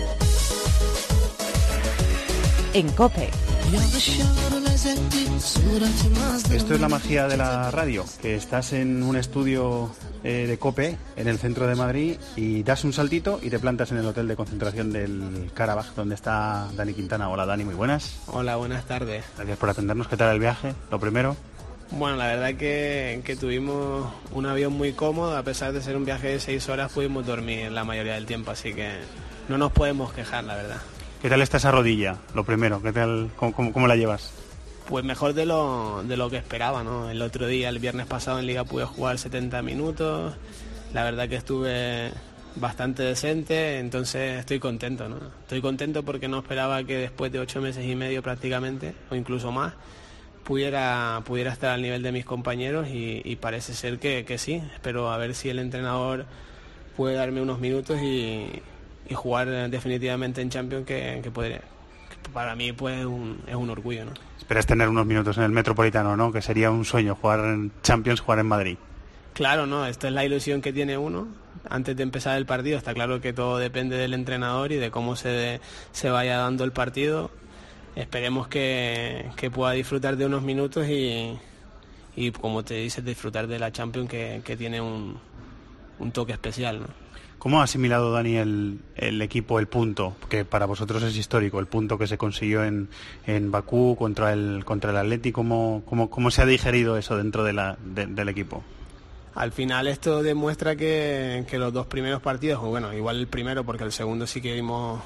En 2.74 2.92
Cope. 2.92 3.30
Esto 6.52 6.74
es 6.74 6.82
la 6.82 6.90
magia 6.90 7.30
de 7.30 7.38
la 7.38 7.72
radio, 7.72 8.04
que 8.22 8.36
estás 8.36 8.74
en 8.74 9.02
un 9.02 9.16
estudio 9.16 9.92
eh, 10.26 10.46
de 10.46 10.58
COPE 10.60 10.98
en 11.16 11.28
el 11.30 11.40
centro 11.40 11.68
de 11.68 11.76
Madrid 11.76 12.18
y 12.36 12.64
das 12.64 12.84
un 12.84 12.92
saltito 12.92 13.40
y 13.42 13.50
te 13.50 13.60
plantas 13.60 13.92
en 13.92 14.00
el 14.00 14.06
hotel 14.06 14.28
de 14.28 14.36
concentración 14.36 14.92
del 14.92 15.52
Karabaj, 15.54 15.96
donde 15.96 16.16
está 16.16 16.68
Dani 16.76 16.94
Quintana. 16.94 17.30
Hola 17.30 17.46
Dani, 17.46 17.64
muy 17.64 17.76
buenas. 17.76 18.18
Hola, 18.28 18.58
buenas 18.58 18.84
tardes. 18.86 19.24
Gracias 19.38 19.58
por 19.58 19.70
atendernos. 19.70 20.10
¿Qué 20.10 20.18
tal 20.18 20.34
el 20.34 20.40
viaje? 20.42 20.74
Lo 20.92 21.00
primero. 21.00 21.38
Bueno, 21.92 22.18
la 22.18 22.28
verdad 22.28 22.56
que, 22.56 23.22
que 23.24 23.36
tuvimos 23.36 24.12
un 24.32 24.46
avión 24.46 24.74
muy 24.74 24.94
cómodo, 24.94 25.38
a 25.38 25.44
pesar 25.44 25.72
de 25.72 25.82
ser 25.82 25.96
un 25.96 26.04
viaje 26.06 26.28
de 26.30 26.40
seis 26.40 26.68
horas 26.68 26.92
pudimos 26.92 27.26
dormir 27.26 27.72
la 27.72 27.84
mayoría 27.84 28.16
del 28.16 28.26
tiempo, 28.26 28.52
así 28.52 28.74
que 28.74 28.92
no 29.48 29.58
nos 29.58 29.72
podemos 29.72 30.12
quejar, 30.12 30.44
la 30.44 30.56
verdad. 30.56 30.78
¿Qué 31.22 31.30
tal 31.30 31.42
está 31.42 31.58
esa 31.58 31.72
rodilla? 31.72 32.18
Lo 32.34 32.44
primero, 32.44 32.82
¿qué 32.82 32.92
tal, 32.92 33.30
cómo, 33.36 33.54
cómo- 33.54 33.72
cómo 33.72 33.88
la 33.88 33.96
llevas? 33.96 34.32
Pues 34.90 35.04
mejor 35.06 35.34
de 35.34 35.46
lo, 35.46 36.04
de 36.04 36.18
lo 36.18 36.30
que 36.30 36.38
esperaba, 36.38 36.84
¿no? 36.84 37.10
El 37.10 37.22
otro 37.22 37.48
día, 37.48 37.70
el 37.70 37.80
viernes 37.80 38.06
pasado 38.08 38.40
en 38.40 38.46
Liga 38.46 38.64
pude 38.66 38.86
jugar 38.86 39.18
70 39.18 39.62
minutos. 39.62 40.36
La 40.94 41.04
verdad 41.04 41.28
que 41.30 41.36
estuve 41.38 42.12
bastante 42.56 43.02
decente, 43.04 43.80
entonces 43.80 44.40
estoy 44.40 44.60
contento, 44.60 45.10
¿no? 45.10 45.18
Estoy 45.42 45.62
contento 45.62 46.04
porque 46.04 46.28
no 46.28 46.38
esperaba 46.40 46.84
que 46.84 46.98
después 46.98 47.32
de 47.32 47.40
ocho 47.40 47.62
meses 47.62 47.86
y 47.86 47.96
medio 47.96 48.22
prácticamente, 48.22 48.94
o 49.10 49.16
incluso 49.16 49.52
más, 49.52 49.74
pudiera, 50.46 51.22
pudiera 51.26 51.52
estar 51.52 51.72
al 51.72 51.82
nivel 51.82 52.02
de 52.02 52.14
mis 52.14 52.24
compañeros 52.24 52.88
y, 52.88 53.22
y 53.26 53.36
parece 53.36 53.74
ser 53.74 54.00
que, 54.00 54.24
que 54.24 54.38
sí. 54.38 54.62
Espero 54.74 55.12
a 55.12 55.18
ver 55.18 55.36
si 55.36 55.50
el 55.50 55.60
entrenador 55.60 56.26
puede 56.96 57.16
darme 57.16 57.42
unos 57.42 57.60
minutos 57.60 58.00
y, 58.02 58.62
y 59.10 59.14
jugar 59.14 59.50
eh, 59.50 59.68
definitivamente 59.70 60.42
en 60.42 60.50
Champions 60.50 60.86
que, 60.86 61.20
que 61.22 61.32
podría- 61.32 61.60
que 62.24 62.30
para 62.34 62.56
mí 62.56 62.72
pues 62.72 63.00
es 63.00 63.06
un, 63.06 63.42
es 63.48 63.56
un 63.56 63.70
orgullo, 63.70 64.06
¿no? 64.06 64.12
Esperas 64.38 64.66
tener 64.66 64.88
unos 64.88 65.06
minutos 65.06 65.38
en 65.38 65.44
el 65.44 65.52
Metropolitano, 65.52 66.16
¿no? 66.16 66.32
Que 66.32 66.42
sería 66.42 66.70
un 66.72 66.86
sueño 66.86 67.16
jugar 67.16 67.40
en 67.42 67.72
Champions, 67.82 68.22
jugar 68.22 68.40
en 68.40 68.46
Madrid. 68.46 68.78
Claro, 69.34 69.66
no, 69.66 69.86
esta 69.86 70.08
es 70.08 70.14
la 70.14 70.24
ilusión 70.24 70.62
que 70.62 70.72
tiene 70.72 70.98
uno 70.98 71.28
antes 71.70 71.98
de 71.98 72.04
empezar 72.04 72.38
el 72.38 72.46
partido. 72.46 72.78
Está 72.78 72.94
claro 72.94 73.20
que 73.20 73.34
todo 73.34 73.58
depende 73.58 73.98
del 73.98 74.14
entrenador 74.14 74.72
y 74.72 74.76
de 74.78 74.92
cómo 74.92 75.16
se, 75.16 75.60
se 75.92 76.10
vaya 76.10 76.38
dando 76.38 76.64
el 76.64 76.72
partido. 76.72 77.32
Esperemos 77.96 78.48
que, 78.48 79.30
que 79.38 79.50
pueda 79.50 79.72
disfrutar 79.72 80.18
de 80.18 80.26
unos 80.26 80.42
minutos 80.42 80.88
y, 80.88 81.38
y 82.16 82.32
como 82.32 82.64
te 82.64 82.76
dices, 82.76 83.04
disfrutar 83.06 83.48
de 83.48 83.58
la 83.60 83.72
Champions 83.72 84.10
que, 84.10 84.42
que 84.44 84.58
tiene 84.58 84.82
un, 84.82 85.18
un 86.00 86.12
toque 86.12 86.34
especial. 86.34 86.82
¿no? 86.82 86.88
¿Cómo 87.40 87.62
ha 87.62 87.64
asimilado 87.64 88.12
Dani 88.12 88.36
el, 88.38 88.80
el 88.96 89.22
equipo 89.22 89.60
el 89.60 89.68
punto? 89.68 90.16
Que 90.30 90.44
para 90.46 90.66
vosotros 90.66 91.04
es 91.04 91.16
histórico, 91.16 91.60
el 91.60 91.68
punto 91.68 91.98
que 91.98 92.08
se 92.08 92.18
consiguió 92.18 92.64
en, 92.66 92.90
en 93.28 93.52
Bakú 93.52 93.96
contra 93.98 94.34
el, 94.34 94.64
contra 94.66 94.92
el 94.92 94.98
Atleti. 94.98 95.32
¿Cómo, 95.32 95.84
cómo, 95.86 96.10
cómo 96.10 96.32
se 96.32 96.42
ha 96.42 96.46
digerido 96.46 96.98
eso 96.98 97.16
dentro 97.16 97.44
de 97.44 97.54
la, 97.54 97.78
de- 97.86 98.08
del 98.08 98.30
equipo? 98.30 98.64
Al 99.36 99.52
final 99.52 99.88
esto 99.88 100.24
demuestra 100.24 100.76
que, 100.76 101.46
que 101.48 101.58
los 101.60 101.72
dos 101.72 101.88
primeros 101.88 102.22
partidos, 102.22 102.64
o 102.64 102.68
bueno, 102.70 102.94
igual 102.94 103.18
el 103.20 103.28
primero 103.28 103.64
porque 103.64 103.84
el 103.84 103.92
segundo 103.92 104.26
sí 104.28 104.42
que 104.42 104.54
vimos 104.54 105.02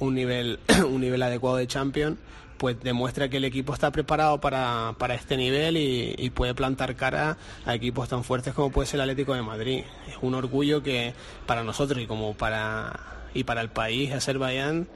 un 0.00 0.14
nivel, 0.14 0.58
un 0.88 1.00
nivel 1.00 1.22
adecuado 1.22 1.56
de 1.56 1.66
Champions, 1.66 2.18
pues 2.58 2.78
demuestra 2.82 3.28
que 3.30 3.38
el 3.38 3.44
equipo 3.44 3.72
está 3.72 3.90
preparado 3.90 4.40
para, 4.40 4.94
para 4.98 5.14
este 5.14 5.36
nivel 5.36 5.78
y, 5.78 6.14
y 6.18 6.30
puede 6.30 6.54
plantar 6.54 6.94
cara 6.94 7.38
a 7.64 7.74
equipos 7.74 8.08
tan 8.08 8.22
fuertes 8.22 8.52
como 8.52 8.70
puede 8.70 8.86
ser 8.86 8.96
el 8.96 9.02
Atlético 9.02 9.34
de 9.34 9.42
Madrid. 9.42 9.84
Es 10.08 10.16
un 10.20 10.34
orgullo 10.34 10.82
que 10.82 11.14
para 11.46 11.64
nosotros 11.64 12.02
y 12.02 12.06
como 12.06 12.34
para 12.34 13.20
y 13.34 13.44
para 13.44 13.60
el 13.60 13.68
país, 13.68 14.12
Azerbaiyán, 14.12 14.88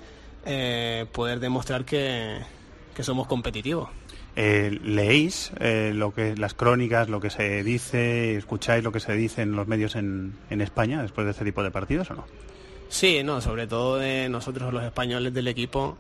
eh, 0.45 1.07
poder 1.13 1.41
demostrar 1.41 1.85
que, 1.85 2.39
que 2.95 3.03
somos 3.03 3.27
competitivos. 3.27 3.89
Eh, 4.37 4.79
¿Leéis 4.83 5.53
eh, 5.61 5.93
lo 5.95 6.13
que, 6.13 6.35
las 6.37 6.55
crónicas, 6.55 7.09
lo 7.09 7.21
que 7.21 7.31
se 7.31 7.63
dice, 7.63 8.37
escucháis 8.37 8.83
lo 8.83 8.91
que 8.91 8.99
se 8.99 9.15
dice 9.15 9.43
en 9.43 9.53
los 9.53 9.69
medios 9.69 9.95
en, 9.95 10.35
en 10.51 10.61
España 10.61 11.01
después 11.03 11.25
de 11.25 11.31
este 11.31 11.45
tipo 11.45 11.63
de 11.63 11.71
partidos 11.71 12.11
o 12.11 12.15
no? 12.15 12.27
Sí, 12.95 13.25
no, 13.25 13.41
sobre 13.41 13.67
todo 13.67 13.99
de 13.99 14.29
nosotros 14.29 14.73
los 14.73 14.85
españoles 14.85 15.35
del 15.35 15.49
equipo. 15.49 15.97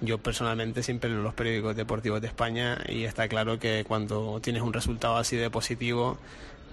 Yo 0.00 0.16
personalmente 0.16 0.82
siempre 0.82 1.10
leo 1.10 1.20
los 1.20 1.34
periódicos 1.34 1.76
deportivos 1.76 2.22
de 2.22 2.28
España 2.28 2.78
y 2.88 3.04
está 3.04 3.28
claro 3.28 3.58
que 3.58 3.84
cuando 3.86 4.40
tienes 4.40 4.62
un 4.62 4.72
resultado 4.72 5.18
así 5.18 5.36
de 5.36 5.50
positivo, 5.50 6.16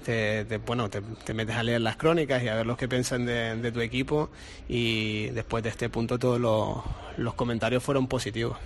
te, 0.06 0.46
bueno, 0.66 0.90
te, 0.90 1.02
te 1.02 1.34
metes 1.34 1.58
a 1.58 1.64
leer 1.64 1.82
las 1.82 1.98
crónicas 1.98 2.42
y 2.44 2.48
a 2.48 2.56
ver 2.56 2.66
los 2.66 2.78
que 2.78 2.88
piensan 2.88 3.26
de, 3.26 3.72
tu 3.74 3.82
equipo 3.82 4.30
y 4.70 5.26
después 5.32 5.62
de 5.66 5.70
este 5.70 5.90
punto 5.90 6.18
todos 6.18 6.40
los, 6.40 6.78
los 7.18 7.34
comentarios 7.34 7.84
fueron 7.84 8.08
positivos. 8.08 8.58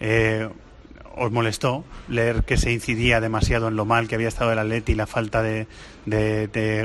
Eh, 0.00 0.48
¿Os 1.18 1.32
molestó 1.32 1.84
leer 2.08 2.44
que 2.44 2.56
se 2.56 2.72
incidía 2.72 3.20
demasiado 3.20 3.68
en 3.68 3.76
lo 3.76 3.84
mal 3.84 4.08
que 4.08 4.14
había 4.14 4.28
estado 4.28 4.52
el 4.52 4.58
Atleti 4.58 4.92
y 4.92 4.94
la 4.94 5.06
falta 5.06 5.42
de, 5.42 5.66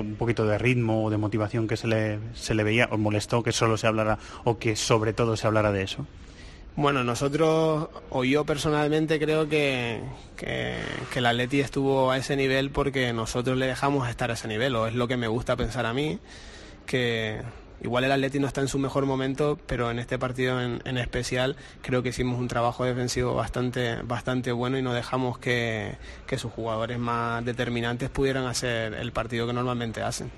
un 0.01 0.15
poquito 0.15 0.45
de 0.45 0.57
ritmo 0.57 1.05
o 1.05 1.09
de 1.09 1.17
motivación 1.17 1.67
que 1.67 1.77
se 1.77 1.88
le, 1.88 2.19
se 2.34 2.55
le 2.55 2.63
veía? 2.63 2.88
¿Os 2.91 2.99
molestó 2.99 3.43
que 3.43 3.51
solo 3.51 3.77
se 3.77 3.88
hablara 3.88 4.17
o 4.43 4.57
que 4.57 4.75
sobre 4.75 5.13
todo 5.13 5.38
se 5.38 5.47
hablara 5.47 5.71
de 5.71 5.84
eso? 5.84 6.05
Bueno, 6.75 7.03
nosotros, 7.03 7.89
o 8.09 8.23
yo 8.23 8.45
personalmente 8.45 9.19
creo 9.19 9.47
que, 9.47 10.01
que, 10.36 10.77
que 11.11 11.19
el 11.19 11.25
Atleti 11.27 11.59
estuvo 11.59 12.09
a 12.09 12.17
ese 12.17 12.36
nivel 12.36 12.71
porque 12.71 13.13
nosotros 13.13 13.57
le 13.57 13.67
dejamos 13.67 14.09
estar 14.09 14.31
a 14.31 14.34
ese 14.34 14.47
nivel, 14.47 14.75
o 14.75 14.88
es 14.88 14.95
lo 14.95 15.07
que 15.07 15.15
me 15.15 15.27
gusta 15.27 15.55
pensar 15.55 15.86
a 15.86 15.93
mí, 15.93 16.17
que 16.88 17.41
igual 17.84 18.03
el 18.05 18.11
Atleti 18.11 18.39
no 18.39 18.47
está 18.47 18.61
en 18.61 18.67
su 18.67 18.79
mejor 18.79 19.05
momento, 19.05 19.59
pero 19.67 19.91
en 19.91 19.99
este 19.99 20.17
partido 20.17 20.61
en, 20.61 20.97
especial 20.97 21.55
creo 21.81 22.01
que 22.01 22.09
hicimos 22.09 22.39
un 22.39 22.47
trabajo 22.47 22.86
defensivo 22.86 23.36
bastante, 23.36 23.97
bastante 24.03 24.51
bueno 24.51 24.77
y 24.77 24.81
no 24.81 24.93
dejamos 24.93 25.38
que, 25.38 25.97
que 26.25 26.38
sus 26.38 26.51
jugadores 26.51 26.97
más 26.97 27.43
determinantes 27.45 28.09
pudieran 28.09 28.45
hacer 28.45 28.93
el 28.93 29.11
partido 29.11 29.45
que 29.45 29.53
normalmente 29.53 30.01
hacen. 30.01 30.31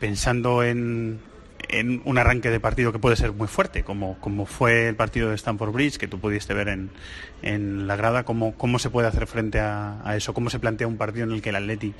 Pensando 0.00 0.62
en, 0.62 1.20
en 1.68 2.00
un 2.04 2.18
arranque 2.18 2.50
de 2.50 2.60
partido 2.60 2.92
que 2.92 2.98
puede 2.98 3.16
ser 3.16 3.32
muy 3.32 3.48
fuerte, 3.48 3.82
como, 3.82 4.18
como 4.20 4.46
fue 4.46 4.88
el 4.88 4.96
partido 4.96 5.30
de 5.30 5.34
Stamford 5.34 5.72
Bridge, 5.72 5.98
que 5.98 6.08
tú 6.08 6.20
pudiste 6.20 6.54
ver 6.54 6.68
en, 6.68 6.90
en 7.42 7.86
la 7.86 7.96
grada, 7.96 8.24
¿cómo, 8.24 8.54
¿cómo 8.54 8.78
se 8.78 8.90
puede 8.90 9.08
hacer 9.08 9.26
frente 9.26 9.58
a, 9.58 10.00
a 10.04 10.16
eso? 10.16 10.32
¿Cómo 10.34 10.50
se 10.50 10.58
plantea 10.60 10.86
un 10.86 10.96
partido 10.96 11.26
en 11.26 11.32
el 11.32 11.42
que 11.42 11.50
el 11.50 11.56
Atleti 11.56 11.94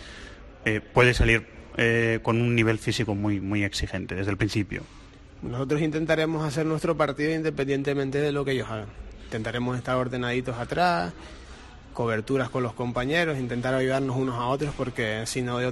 eh, 0.64 0.80
puede 0.80 1.14
salir 1.14 1.57
eh, 1.78 2.18
con 2.22 2.40
un 2.40 2.54
nivel 2.56 2.78
físico 2.78 3.14
muy, 3.14 3.40
muy 3.40 3.62
exigente 3.62 4.16
desde 4.16 4.32
el 4.32 4.36
principio? 4.36 4.82
Nosotros 5.42 5.80
intentaremos 5.80 6.44
hacer 6.44 6.66
nuestro 6.66 6.96
partido 6.96 7.32
independientemente 7.32 8.20
de 8.20 8.32
lo 8.32 8.44
que 8.44 8.52
ellos 8.52 8.68
hagan. 8.68 8.88
Intentaremos 9.26 9.78
estar 9.78 9.96
ordenaditos 9.96 10.58
atrás, 10.58 11.12
coberturas 11.94 12.50
con 12.50 12.64
los 12.64 12.72
compañeros, 12.72 13.38
intentar 13.38 13.74
ayudarnos 13.74 14.16
unos 14.16 14.34
a 14.34 14.46
otros 14.46 14.74
porque 14.76 15.22
si 15.26 15.42
no 15.42 15.58
de, 15.58 15.70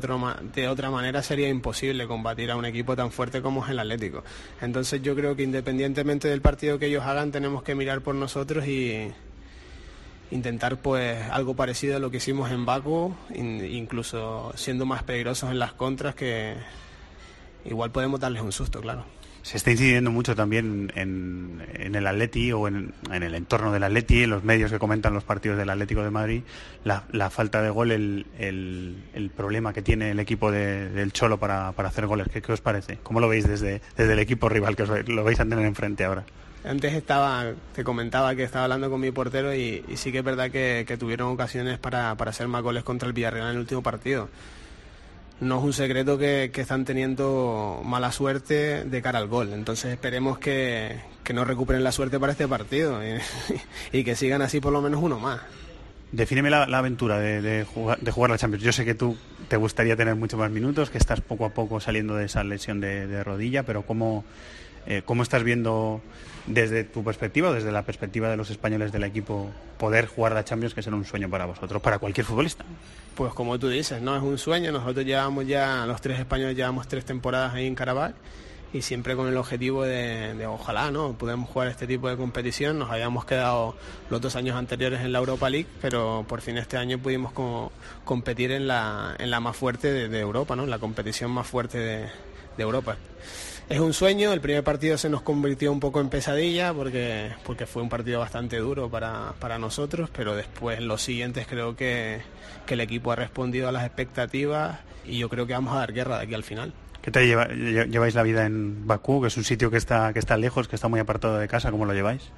de 0.54 0.68
otra 0.68 0.90
manera 0.90 1.22
sería 1.22 1.48
imposible 1.48 2.06
combatir 2.06 2.52
a 2.52 2.56
un 2.56 2.64
equipo 2.64 2.94
tan 2.94 3.10
fuerte 3.10 3.42
como 3.42 3.64
es 3.64 3.70
el 3.70 3.80
Atlético. 3.80 4.22
Entonces 4.60 5.02
yo 5.02 5.16
creo 5.16 5.34
que 5.34 5.42
independientemente 5.42 6.28
del 6.28 6.40
partido 6.40 6.78
que 6.78 6.86
ellos 6.86 7.04
hagan 7.04 7.32
tenemos 7.32 7.64
que 7.64 7.74
mirar 7.74 8.00
por 8.00 8.14
nosotros 8.14 8.66
y 8.68 9.10
intentar 10.30 10.76
pues 10.78 11.22
algo 11.30 11.54
parecido 11.54 11.96
a 11.96 11.98
lo 12.00 12.10
que 12.10 12.16
hicimos 12.18 12.50
en 12.50 12.64
Baku, 12.66 13.14
in- 13.34 13.64
incluso 13.64 14.52
siendo 14.56 14.84
más 14.86 15.02
peligrosos 15.02 15.50
en 15.50 15.58
las 15.58 15.72
contras 15.72 16.14
que 16.14 16.54
igual 17.64 17.90
podemos 17.90 18.20
darles 18.20 18.42
un 18.42 18.52
susto, 18.52 18.80
claro. 18.80 19.04
Se 19.42 19.58
está 19.58 19.70
incidiendo 19.70 20.10
mucho 20.10 20.34
también 20.34 20.90
en, 20.96 21.64
en 21.74 21.94
el 21.94 22.04
Atleti 22.08 22.50
o 22.50 22.66
en, 22.66 22.92
en 23.12 23.22
el 23.22 23.32
entorno 23.36 23.70
del 23.70 23.84
Atleti, 23.84 24.24
en 24.24 24.30
los 24.30 24.42
medios 24.42 24.72
que 24.72 24.80
comentan 24.80 25.14
los 25.14 25.22
partidos 25.22 25.56
del 25.56 25.70
Atlético 25.70 26.02
de 26.02 26.10
Madrid, 26.10 26.42
la, 26.82 27.04
falta 27.30 27.62
de 27.62 27.70
gol, 27.70 27.92
el, 27.92 28.26
el- 28.40 28.96
problema 29.30 29.72
que 29.72 29.82
tiene 29.82 30.10
el 30.10 30.18
equipo 30.18 30.50
de- 30.50 30.88
del 30.88 31.12
Cholo 31.12 31.38
para, 31.38 31.70
para 31.72 31.90
hacer 31.90 32.08
goles. 32.08 32.26
¿Qué, 32.32 32.42
qué 32.42 32.52
os 32.52 32.60
parece? 32.60 32.98
¿Cómo 33.04 33.20
lo 33.20 33.28
veis 33.28 33.46
desde, 33.46 33.80
desde 33.96 34.12
el 34.14 34.18
equipo 34.18 34.48
rival 34.48 34.74
que 34.74 34.82
os, 34.82 35.08
lo 35.08 35.22
vais 35.22 35.38
a 35.38 35.44
tener 35.44 35.64
enfrente 35.64 36.04
ahora? 36.04 36.24
Antes 36.66 36.94
estaba, 36.94 37.52
te 37.74 37.84
comentaba 37.84 38.34
que 38.34 38.42
estaba 38.42 38.64
hablando 38.64 38.90
con 38.90 39.00
mi 39.00 39.12
portero 39.12 39.54
y, 39.54 39.84
sí 39.94 40.10
que 40.10 40.18
es 40.18 40.24
verdad 40.24 40.50
que, 40.50 40.96
tuvieron 40.98 41.28
ocasiones 41.28 41.78
para, 41.78 42.14
para 42.16 42.30
hacer 42.30 42.48
más 42.48 42.62
goles 42.62 42.82
contra 42.82 43.06
el 43.06 43.12
Villarreal 43.12 43.46
en 43.46 43.52
el 43.52 43.60
último 43.60 43.82
partido. 43.82 44.28
No 45.40 45.58
es 45.58 45.64
un 45.64 45.72
secreto 45.72 46.18
que, 46.18 46.50
que 46.52 46.62
están 46.62 46.84
teniendo 46.84 47.82
mala 47.84 48.10
suerte 48.10 48.84
de 48.84 49.02
cara 49.02 49.18
al 49.18 49.28
gol, 49.28 49.52
entonces 49.52 49.92
esperemos 49.92 50.38
que, 50.38 50.98
que 51.22 51.34
no 51.34 51.44
recuperen 51.44 51.84
la 51.84 51.92
suerte 51.92 52.18
para 52.18 52.32
este 52.32 52.48
partido 52.48 53.00
y, 53.92 54.04
que 54.04 54.16
sigan 54.16 54.42
así 54.42 54.60
por 54.60 54.72
lo 54.72 54.80
menos 54.80 55.02
uno 55.02 55.20
más. 55.20 55.40
Defíneme 56.10 56.50
la, 56.50 56.62
aventura 56.62 57.18
de, 57.18 57.64
jugar, 57.64 58.30
la 58.30 58.38
Champions. 58.38 58.64
Yo 58.64 58.72
sé 58.72 58.84
que 58.84 58.94
tú 58.94 59.16
te 59.48 59.56
gustaría 59.56 59.96
tener 59.96 60.14
muchos 60.14 60.38
más 60.38 60.50
minutos, 60.50 60.88
que 60.88 60.98
estás 60.98 61.20
poco 61.20 61.44
a 61.44 61.50
poco 61.50 61.80
saliendo 61.80 62.16
de 62.16 62.24
esa 62.24 62.42
lesión 62.42 62.80
de, 62.80 63.06
de 63.06 63.22
rodilla, 63.22 63.64
pero 63.64 63.82
¿cómo, 63.82 64.24
eh, 64.86 65.02
¿cómo 65.04 65.22
estás 65.22 65.42
viendo 65.42 66.00
desde 66.46 66.84
tu 66.84 67.02
perspectiva, 67.02 67.52
desde 67.52 67.72
la 67.72 67.82
perspectiva 67.82 68.28
de 68.28 68.36
los 68.36 68.50
españoles 68.50 68.92
del 68.92 69.04
equipo, 69.04 69.50
poder 69.78 70.06
jugar 70.06 70.32
la 70.32 70.44
Champions, 70.44 70.74
que 70.74 70.82
será 70.82 70.96
un 70.96 71.04
sueño 71.04 71.28
para 71.28 71.46
vosotros, 71.46 71.82
para 71.82 71.98
cualquier 71.98 72.26
futbolista? 72.26 72.64
Pues 73.14 73.32
como 73.32 73.58
tú 73.58 73.68
dices, 73.68 74.00
no 74.02 74.16
es 74.16 74.22
un 74.22 74.38
sueño. 74.38 74.72
Nosotros 74.72 75.04
llevamos 75.04 75.46
ya, 75.46 75.86
los 75.86 76.00
tres 76.00 76.18
españoles 76.18 76.56
llevamos 76.56 76.86
tres 76.86 77.04
temporadas 77.04 77.54
ahí 77.54 77.66
en 77.66 77.74
Carabao 77.74 78.12
y 78.72 78.82
siempre 78.82 79.16
con 79.16 79.28
el 79.28 79.36
objetivo 79.36 79.84
de, 79.84 80.46
ojalá, 80.46 80.90
¿no? 80.90 81.14
Podemos 81.14 81.48
jugar 81.48 81.68
este 81.68 81.86
tipo 81.86 82.08
de 82.08 82.16
competición. 82.16 82.78
Nos 82.78 82.90
habíamos 82.90 83.24
quedado 83.24 83.74
los 84.10 84.20
dos 84.20 84.36
años 84.36 84.56
anteriores 84.56 85.00
en 85.00 85.12
la 85.12 85.18
Europa 85.18 85.48
League, 85.48 85.68
pero 85.80 86.24
por 86.28 86.42
fin 86.42 86.58
este 86.58 86.76
año 86.76 86.98
pudimos 86.98 87.32
competir 88.04 88.52
en 88.52 88.66
la, 88.66 89.16
en 89.18 89.30
la 89.30 89.40
más 89.40 89.56
fuerte 89.56 90.08
de, 90.08 90.20
Europa, 90.20 90.56
¿no? 90.56 90.64
En 90.64 90.70
la 90.70 90.78
competición 90.78 91.30
más 91.30 91.46
fuerte 91.46 91.78
de 91.78 92.08
Europa. 92.58 92.96
Es 93.68 93.80
un 93.80 93.92
sueño, 93.92 94.32
el 94.32 94.40
primer 94.40 94.62
partido 94.62 94.96
se 94.96 95.10
nos 95.10 95.22
convirtió 95.22 95.72
un 95.72 95.80
poco 95.80 96.00
en 96.00 96.08
pesadilla 96.08 96.72
porque, 96.72 97.32
porque 97.44 97.66
fue 97.66 97.82
un 97.82 97.88
partido 97.88 98.20
bastante 98.20 98.58
duro 98.58 98.88
para, 98.88 99.32
para 99.40 99.58
nosotros, 99.58 100.08
pero 100.16 100.36
después 100.36 100.80
los 100.80 101.02
siguientes 101.02 101.48
creo 101.48 101.74
que, 101.74 102.20
que 102.64 102.74
el 102.74 102.80
equipo 102.80 103.10
ha 103.10 103.16
respondido 103.16 103.68
a 103.68 103.72
las 103.72 103.84
expectativas 103.84 104.78
y 105.04 105.18
yo 105.18 105.28
creo 105.28 105.48
que 105.48 105.54
vamos 105.54 105.74
a 105.74 105.78
dar 105.78 105.92
guerra 105.92 106.18
de 106.18 106.24
aquí 106.24 106.34
al 106.34 106.44
final. 106.44 106.72
¿Qué 107.02 107.10
te 107.10 107.26
lleváis 107.26 108.14
la 108.14 108.22
vida 108.22 108.46
en 108.46 108.86
Bakú, 108.86 109.20
que 109.20 109.28
es 109.28 109.36
un 109.36 109.44
sitio 109.44 109.70
que 109.70 109.78
está, 109.78 110.12
que 110.12 110.20
está 110.20 110.36
lejos, 110.36 110.68
que 110.68 110.76
está 110.76 110.86
muy 110.86 111.00
apartado 111.00 111.36
de 111.38 111.48
casa? 111.48 111.72
¿Cómo 111.72 111.86
lo 111.86 111.92
lleváis? 111.92 112.30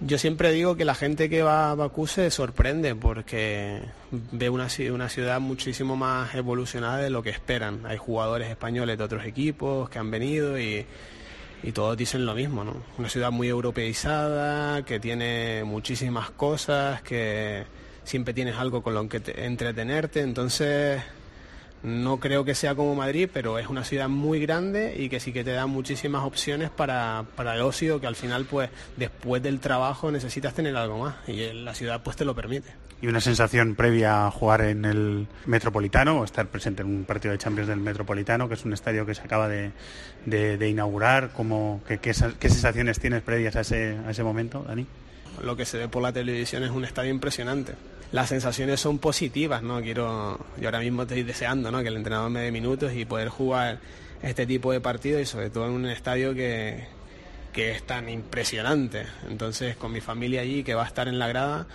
Yo 0.00 0.16
siempre 0.16 0.52
digo 0.52 0.76
que 0.76 0.84
la 0.84 0.94
gente 0.94 1.28
que 1.28 1.42
va 1.42 1.72
a 1.72 1.74
Bakú 1.74 2.06
se 2.06 2.30
sorprende 2.30 2.94
porque 2.94 3.80
ve 4.12 4.48
una, 4.48 4.68
una 4.92 5.08
ciudad 5.08 5.40
muchísimo 5.40 5.96
más 5.96 6.34
evolucionada 6.36 6.98
de 6.98 7.10
lo 7.10 7.22
que 7.22 7.30
esperan. 7.30 7.84
Hay 7.84 7.96
jugadores 7.96 8.48
españoles 8.48 8.96
de 8.96 9.02
otros 9.04 9.24
equipos 9.24 9.90
que 9.90 9.98
han 9.98 10.10
venido 10.12 10.56
y, 10.58 10.86
y 11.64 11.72
todos 11.72 11.96
dicen 11.96 12.26
lo 12.26 12.34
mismo, 12.34 12.62
¿no? 12.62 12.76
Una 12.96 13.08
ciudad 13.08 13.32
muy 13.32 13.48
europeizada, 13.48 14.84
que 14.84 15.00
tiene 15.00 15.64
muchísimas 15.64 16.30
cosas, 16.30 17.02
que 17.02 17.64
siempre 18.04 18.32
tienes 18.32 18.54
algo 18.54 18.82
con 18.84 18.94
lo 18.94 19.08
que 19.08 19.18
te- 19.18 19.44
entretenerte, 19.46 20.20
entonces 20.20 21.02
no 21.82 22.18
creo 22.18 22.44
que 22.44 22.54
sea 22.54 22.74
como 22.74 22.94
Madrid, 22.94 23.28
pero 23.32 23.58
es 23.58 23.68
una 23.68 23.84
ciudad 23.84 24.08
muy 24.08 24.40
grande 24.40 24.94
y 24.98 25.08
que 25.08 25.20
sí 25.20 25.32
que 25.32 25.44
te 25.44 25.52
da 25.52 25.66
muchísimas 25.66 26.24
opciones 26.24 26.70
para, 26.70 27.24
para 27.36 27.54
el 27.54 27.60
ocio, 27.62 28.00
que 28.00 28.06
al 28.06 28.16
final 28.16 28.44
pues 28.46 28.70
después 28.96 29.42
del 29.42 29.60
trabajo 29.60 30.10
necesitas 30.10 30.54
tener 30.54 30.76
algo 30.76 30.98
más 30.98 31.16
y 31.28 31.52
la 31.52 31.74
ciudad 31.74 32.02
pues 32.02 32.16
te 32.16 32.24
lo 32.24 32.34
permite. 32.34 32.68
¿Y 33.00 33.06
una 33.06 33.20
sensación 33.20 33.76
previa 33.76 34.26
a 34.26 34.30
jugar 34.32 34.62
en 34.62 34.84
el 34.84 35.28
Metropolitano 35.46 36.18
o 36.20 36.24
estar 36.24 36.48
presente 36.48 36.82
en 36.82 36.88
un 36.88 37.04
partido 37.04 37.30
de 37.30 37.38
Champions 37.38 37.68
del 37.68 37.78
Metropolitano, 37.78 38.48
que 38.48 38.54
es 38.54 38.64
un 38.64 38.72
estadio 38.72 39.06
que 39.06 39.14
se 39.14 39.22
acaba 39.22 39.46
de, 39.48 39.70
de- 40.26 40.56
de 40.58 40.68
inaugurar? 40.68 41.30
¿Cómo, 41.32 41.80
qué, 41.86 41.98
qué 41.98 42.12
sensaciones 42.12 42.98
tienes 42.98 43.22
previas 43.22 43.54
a 43.54 43.60
ese, 43.60 43.96
a 44.04 44.10
ese 44.10 44.24
momento, 44.24 44.64
Dani? 44.66 44.84
Lo 45.44 45.56
que 45.56 45.64
se 45.64 45.78
ve 45.78 45.86
por 45.88 46.02
la 46.02 46.12
televisión 46.12 46.64
es 46.64 46.70
un 46.72 46.84
estadio 46.84 47.10
impresionante. 47.12 47.74
Las 48.10 48.30
sensaciones 48.30 48.80
son 48.80 48.98
positivas, 48.98 49.62
¿no? 49.62 49.82
Quiero, 49.82 50.38
yo 50.58 50.68
ahora 50.68 50.80
mismo 50.80 51.02
estoy 51.02 51.24
deseando, 51.24 51.70
¿no? 51.70 51.82
Que 51.82 51.88
el 51.88 51.96
entrenador 51.96 52.30
me 52.30 52.40
dé 52.40 52.50
minutos 52.50 52.94
y 52.94 53.04
poder 53.04 53.28
jugar 53.28 53.80
este 54.22 54.46
tipo 54.46 54.72
de 54.72 54.80
partidos 54.80 55.20
y 55.20 55.26
sobre 55.26 55.50
todo 55.50 55.66
en 55.66 55.72
un 55.72 55.86
estadio 55.86 56.34
que, 56.34 56.86
que 57.52 57.72
es 57.72 57.82
tan 57.82 58.08
impresionante. 58.08 59.04
Entonces, 59.28 59.76
con 59.76 59.92
mi 59.92 60.00
familia 60.00 60.40
allí, 60.40 60.64
que 60.64 60.74
va 60.74 60.84
a 60.84 60.86
estar 60.86 61.06
en 61.06 61.18
la 61.18 61.28
grada, 61.28 61.66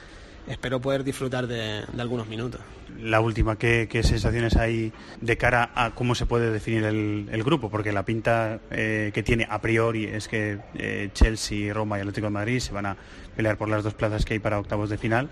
espero 0.47 0.81
poder 0.81 1.03
disfrutar 1.03 1.45
de, 1.45 1.83
de 1.91 2.01
algunos 2.01 2.27
minutos. 2.27 2.61
La 2.99 3.21
última, 3.21 3.57
¿qué, 3.57 3.87
qué 3.89 4.03
sensaciones 4.03 4.55
hay 4.55 4.91
de 5.21 5.37
cara 5.37 5.71
a 5.75 5.91
cómo 5.91 6.15
se 6.15 6.25
puede 6.25 6.51
definir 6.51 6.83
el, 6.83 7.27
el 7.31 7.43
grupo? 7.43 7.69
Porque 7.69 7.91
la 7.91 8.05
pinta 8.05 8.59
eh, 8.71 9.11
que 9.13 9.23
tiene 9.23 9.47
a 9.49 9.61
priori 9.61 10.05
es 10.05 10.27
que 10.27 10.59
eh, 10.75 11.09
Chelsea, 11.13 11.73
Roma 11.73 11.97
y 11.97 12.01
Atlético 12.01 12.27
de 12.27 12.31
Madrid 12.31 12.59
se 12.59 12.73
van 12.73 12.87
a 12.87 12.97
pelear 13.35 13.57
por 13.57 13.69
las 13.69 13.83
dos 13.83 13.93
plazas 13.93 14.25
que 14.25 14.33
hay 14.33 14.39
para 14.39 14.59
octavos 14.59 14.89
de 14.89 14.97
final 14.97 15.29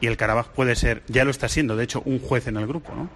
y 0.00 0.06
el 0.06 0.16
Karabaj 0.16 0.48
puede 0.48 0.76
ser, 0.76 1.02
ya 1.08 1.24
lo 1.24 1.30
está 1.30 1.48
siendo, 1.48 1.76
de 1.76 1.84
hecho, 1.84 2.02
un 2.04 2.18
juez 2.20 2.46
en 2.46 2.56
el 2.56 2.66
grupo, 2.66 2.94
¿no? 2.94 3.08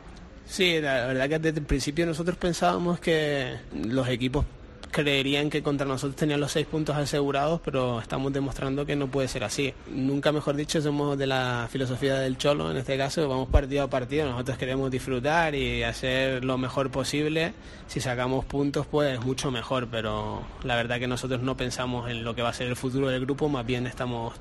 Sí, 0.46 0.80
la 0.80 1.06
verdad 1.06 1.28
que 1.28 1.38
desde 1.38 1.60
el 1.60 1.66
principio 1.66 2.06
nosotros 2.06 2.36
pensábamos 2.36 3.00
que 3.00 3.56
los 3.72 4.08
equipos 4.08 4.46
creerían 4.90 5.50
que 5.50 5.62
contra 5.62 5.86
nosotros 5.86 6.16
tenían 6.16 6.40
los 6.40 6.52
seis 6.52 6.66
puntos 6.66 6.96
asegurados, 6.96 7.60
pero 7.64 8.00
estamos 8.00 8.32
demostrando 8.32 8.86
que 8.86 8.96
no 8.96 9.08
puede 9.08 9.28
ser 9.28 9.44
así. 9.44 9.74
Nunca 9.90 10.32
mejor 10.32 10.56
dicho, 10.56 10.80
somos 10.80 11.18
de 11.18 11.26
la 11.26 11.68
filosofía 11.70 12.14
del 12.16 12.38
cholo, 12.38 12.70
en 12.70 12.76
este 12.76 12.96
caso, 12.96 13.28
vamos 13.28 13.48
partido 13.48 13.84
a 13.84 13.90
partido, 13.90 14.26
nosotros 14.26 14.58
queremos 14.58 14.90
disfrutar 14.90 15.54
y 15.54 15.82
hacer 15.82 16.44
lo 16.44 16.58
mejor 16.58 16.90
posible. 16.90 17.52
Si 17.86 18.00
sacamos 18.00 18.44
puntos, 18.44 18.86
pues 18.86 19.20
mucho 19.20 19.50
mejor, 19.50 19.88
pero 19.90 20.42
la 20.64 20.76
verdad 20.76 20.98
que 20.98 21.06
nosotros 21.06 21.42
no 21.42 21.56
pensamos 21.56 22.10
en 22.10 22.24
lo 22.24 22.34
que 22.34 22.42
va 22.42 22.50
a 22.50 22.54
ser 22.54 22.68
el 22.68 22.76
futuro 22.76 23.08
del 23.08 23.20
grupo, 23.20 23.48
más 23.48 23.66
bien 23.66 23.86
estamos 23.86 24.34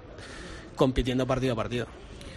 compitiendo 0.75 1.27
partido 1.27 1.53
a 1.53 1.55
partido. 1.55 1.87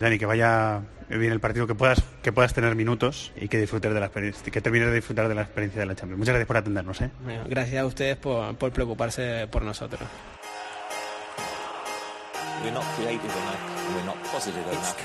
Dani, 0.00 0.18
que 0.18 0.26
vaya 0.26 0.80
bien 1.10 1.30
el 1.30 1.40
partido, 1.40 1.66
que 1.66 1.74
puedas, 1.74 2.02
que 2.22 2.32
puedas 2.32 2.54
tener 2.54 2.74
minutos 2.74 3.32
y 3.36 3.48
que 3.48 3.58
disfrutes 3.58 3.92
de 3.92 4.00
la 4.00 4.06
experiencia, 4.06 4.50
que 4.50 4.60
termines 4.62 4.88
de 4.88 4.94
disfrutar 4.94 5.28
de 5.28 5.34
la 5.34 5.42
experiencia 5.42 5.80
de 5.80 5.86
la 5.86 5.94
Champions. 5.94 6.18
Muchas 6.18 6.32
gracias 6.32 6.46
por 6.46 6.56
atendernos, 6.56 7.00
¿eh? 7.02 7.10
Bueno, 7.22 7.44
gracias 7.46 7.82
a 7.82 7.86
ustedes 7.86 8.16
por, 8.16 8.56
por 8.56 8.72
preocuparse 8.72 9.46
por 9.48 9.62
nosotros. 9.62 10.08
We're 12.62 12.72
not 12.72 12.84
creative 12.96 13.24
enough. 13.24 13.94
We're 13.94 14.06
not 14.06 14.16
positive 14.32 14.64
enough. 14.70 14.96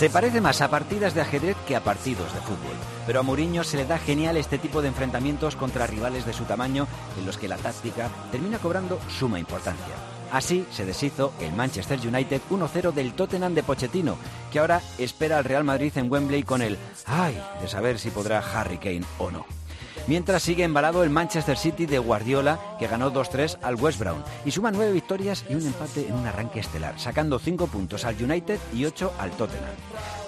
Se 0.00 0.08
parece 0.08 0.40
más 0.40 0.62
a 0.62 0.70
partidas 0.70 1.12
de 1.12 1.20
ajedrez 1.20 1.58
que 1.68 1.76
a 1.76 1.84
partidos 1.84 2.32
de 2.32 2.40
fútbol, 2.40 2.72
pero 3.06 3.20
a 3.20 3.22
Mourinho 3.22 3.62
se 3.62 3.76
le 3.76 3.84
da 3.84 3.98
genial 3.98 4.38
este 4.38 4.56
tipo 4.56 4.80
de 4.80 4.88
enfrentamientos 4.88 5.56
contra 5.56 5.86
rivales 5.86 6.24
de 6.24 6.32
su 6.32 6.44
tamaño 6.44 6.86
en 7.18 7.26
los 7.26 7.36
que 7.36 7.48
la 7.48 7.58
táctica 7.58 8.08
termina 8.32 8.56
cobrando 8.56 8.98
suma 9.10 9.38
importancia. 9.38 9.94
Así 10.32 10.64
se 10.70 10.86
deshizo 10.86 11.34
el 11.38 11.52
Manchester 11.52 11.98
United 11.98 12.40
1-0 12.48 12.92
del 12.94 13.12
Tottenham 13.12 13.52
de 13.52 13.62
Pochettino, 13.62 14.16
que 14.50 14.60
ahora 14.60 14.80
espera 14.96 15.36
al 15.36 15.44
Real 15.44 15.64
Madrid 15.64 15.92
en 15.96 16.10
Wembley 16.10 16.44
con 16.44 16.62
el 16.62 16.78
¡ay! 17.04 17.38
de 17.60 17.68
saber 17.68 17.98
si 17.98 18.08
podrá 18.10 18.38
Harry 18.38 18.78
Kane 18.78 19.04
o 19.18 19.30
no. 19.30 19.59
Mientras 20.06 20.42
sigue 20.42 20.64
embalado 20.64 21.04
el 21.04 21.10
Manchester 21.10 21.56
City 21.56 21.86
de 21.86 21.98
Guardiola, 21.98 22.58
que 22.78 22.86
ganó 22.86 23.12
2-3 23.12 23.58
al 23.62 23.76
West 23.76 23.98
Brown 23.98 24.24
y 24.44 24.50
suma 24.50 24.70
nueve 24.70 24.92
victorias 24.92 25.44
y 25.48 25.54
un 25.54 25.66
empate 25.66 26.08
en 26.08 26.14
un 26.14 26.26
arranque 26.26 26.60
estelar, 26.60 26.98
sacando 26.98 27.38
5 27.38 27.66
puntos 27.68 28.04
al 28.04 28.20
United 28.22 28.58
y 28.74 28.84
8 28.84 29.12
al 29.18 29.30
Tottenham. 29.32 29.74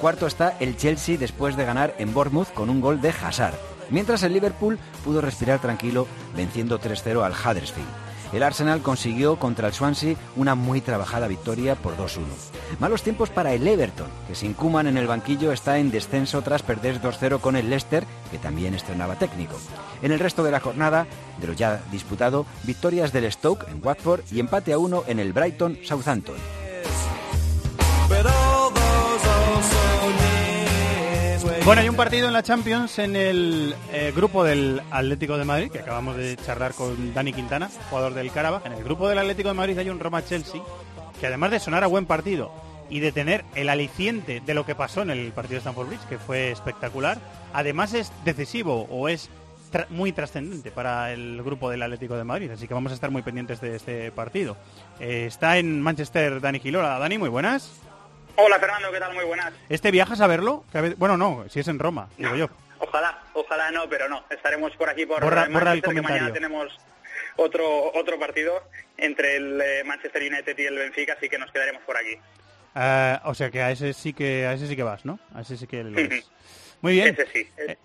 Cuarto 0.00 0.26
está 0.26 0.56
el 0.60 0.76
Chelsea 0.76 1.16
después 1.16 1.56
de 1.56 1.64
ganar 1.64 1.94
en 1.98 2.12
Bournemouth 2.12 2.52
con 2.52 2.70
un 2.70 2.80
gol 2.80 3.00
de 3.00 3.10
Hazard, 3.10 3.54
mientras 3.90 4.22
el 4.22 4.32
Liverpool 4.32 4.78
pudo 5.04 5.20
respirar 5.20 5.60
tranquilo 5.60 6.06
venciendo 6.36 6.78
3-0 6.80 7.24
al 7.24 7.32
Huddersfield. 7.32 8.01
El 8.32 8.42
Arsenal 8.42 8.80
consiguió 8.80 9.36
contra 9.36 9.68
el 9.68 9.74
Swansea 9.74 10.16
una 10.36 10.54
muy 10.54 10.80
trabajada 10.80 11.28
victoria 11.28 11.74
por 11.74 11.96
2-1. 11.96 12.22
Malos 12.80 13.02
tiempos 13.02 13.28
para 13.28 13.52
el 13.52 13.66
Everton, 13.66 14.08
que 14.26 14.34
sin 14.34 14.54
Kuman 14.54 14.86
en 14.86 14.96
el 14.96 15.06
banquillo 15.06 15.52
está 15.52 15.78
en 15.78 15.90
descenso 15.90 16.40
tras 16.40 16.62
perder 16.62 17.02
2-0 17.02 17.40
con 17.40 17.56
el 17.56 17.68
Leicester, 17.68 18.04
que 18.30 18.38
también 18.38 18.74
estrenaba 18.74 19.16
técnico. 19.16 19.56
En 20.00 20.12
el 20.12 20.18
resto 20.18 20.42
de 20.42 20.50
la 20.50 20.60
jornada, 20.60 21.06
de 21.40 21.46
lo 21.46 21.52
ya 21.52 21.82
disputado, 21.92 22.46
victorias 22.64 23.12
del 23.12 23.30
Stoke 23.30 23.66
en 23.68 23.84
Watford 23.84 24.22
y 24.32 24.40
empate 24.40 24.72
a 24.72 24.78
1 24.78 25.04
en 25.08 25.18
el 25.18 25.32
Brighton 25.34 25.78
Southampton. 25.84 26.36
Bueno, 31.64 31.80
hay 31.82 31.88
un 31.88 31.94
partido 31.96 32.26
en 32.26 32.32
la 32.32 32.42
Champions 32.42 32.98
en 32.98 33.14
el 33.14 33.74
eh, 33.92 34.12
grupo 34.14 34.42
del 34.42 34.82
Atlético 34.90 35.38
de 35.38 35.44
Madrid, 35.44 35.70
que 35.70 35.78
acabamos 35.78 36.16
de 36.16 36.36
charlar 36.36 36.74
con 36.74 37.14
Dani 37.14 37.32
Quintana, 37.32 37.70
jugador 37.88 38.14
del 38.14 38.32
Carabaj. 38.32 38.66
En 38.66 38.72
el 38.72 38.82
grupo 38.82 39.08
del 39.08 39.18
Atlético 39.18 39.48
de 39.50 39.54
Madrid 39.54 39.78
hay 39.78 39.88
un 39.88 40.00
Roma-Chelsea, 40.00 40.60
que 41.20 41.26
además 41.28 41.52
de 41.52 41.60
sonar 41.60 41.84
a 41.84 41.86
buen 41.86 42.04
partido 42.04 42.50
y 42.90 42.98
de 42.98 43.12
tener 43.12 43.44
el 43.54 43.68
aliciente 43.68 44.42
de 44.44 44.54
lo 44.54 44.66
que 44.66 44.74
pasó 44.74 45.02
en 45.02 45.10
el 45.10 45.30
partido 45.32 45.54
de 45.54 45.58
Stamford 45.60 45.86
Bridge, 45.86 46.08
que 46.08 46.18
fue 46.18 46.50
espectacular, 46.50 47.18
además 47.52 47.94
es 47.94 48.10
decisivo 48.24 48.88
o 48.90 49.08
es 49.08 49.30
tra- 49.72 49.88
muy 49.88 50.10
trascendente 50.12 50.72
para 50.72 51.12
el 51.12 51.42
grupo 51.44 51.70
del 51.70 51.82
Atlético 51.82 52.16
de 52.16 52.24
Madrid. 52.24 52.50
Así 52.50 52.66
que 52.66 52.74
vamos 52.74 52.90
a 52.90 52.96
estar 52.96 53.12
muy 53.12 53.22
pendientes 53.22 53.60
de 53.60 53.76
este 53.76 54.10
partido. 54.10 54.56
Eh, 54.98 55.26
está 55.28 55.58
en 55.58 55.80
Manchester 55.80 56.40
Dani 56.40 56.58
Quilora. 56.58 56.98
Dani, 56.98 57.18
muy 57.18 57.28
buenas. 57.28 57.70
Hola 58.36 58.58
Fernando, 58.58 58.90
¿qué 58.92 58.98
tal? 58.98 59.14
Muy 59.14 59.24
buenas. 59.24 59.52
¿Este 59.68 59.90
viajas 59.90 60.20
a 60.20 60.26
verlo? 60.26 60.64
Que 60.72 60.78
a 60.78 60.80
ve- 60.80 60.94
Bueno, 60.96 61.16
no, 61.16 61.44
si 61.48 61.60
es 61.60 61.68
en 61.68 61.78
Roma, 61.78 62.08
digo 62.16 62.34
yo. 62.34 62.48
Ojalá, 62.78 63.22
ojalá 63.34 63.70
no, 63.70 63.88
pero 63.88 64.08
no. 64.08 64.24
Estaremos 64.30 64.72
por 64.76 64.88
aquí 64.88 65.06
por 65.06 65.22
Borra- 65.22 65.48
borra 65.48 65.72
el 65.72 65.82
que 65.82 65.88
mañana 65.88 66.02
comentario. 66.08 66.32
tenemos 66.32 66.78
otro 67.36 67.92
otro 67.94 68.18
partido 68.18 68.54
entre 68.96 69.36
el 69.36 69.60
eh, 69.60 69.84
Manchester 69.84 70.22
United 70.22 70.58
y 70.58 70.62
el 70.64 70.76
Benfica, 70.76 71.12
así 71.14 71.28
que 71.28 71.38
nos 71.38 71.50
quedaremos 71.52 71.82
por 71.82 71.96
aquí. 71.96 72.16
Eh, 72.74 73.18
o 73.24 73.34
sea 73.34 73.50
que 73.50 73.60
a 73.62 73.70
ese 73.70 73.92
sí 73.92 74.12
que 74.14 74.46
a 74.46 74.54
ese 74.54 74.66
sí 74.66 74.76
que 74.76 74.82
vas, 74.82 75.04
¿no? 75.04 75.18
A 75.34 75.42
ese 75.42 75.56
sí 75.56 75.66
que 75.66 75.84
lo 75.84 75.92
ves. 75.92 76.30
Muy 76.80 76.94
bien. 76.94 77.08
Ese 77.08 77.26
sí. 77.32 77.46
Eh, 77.58 77.76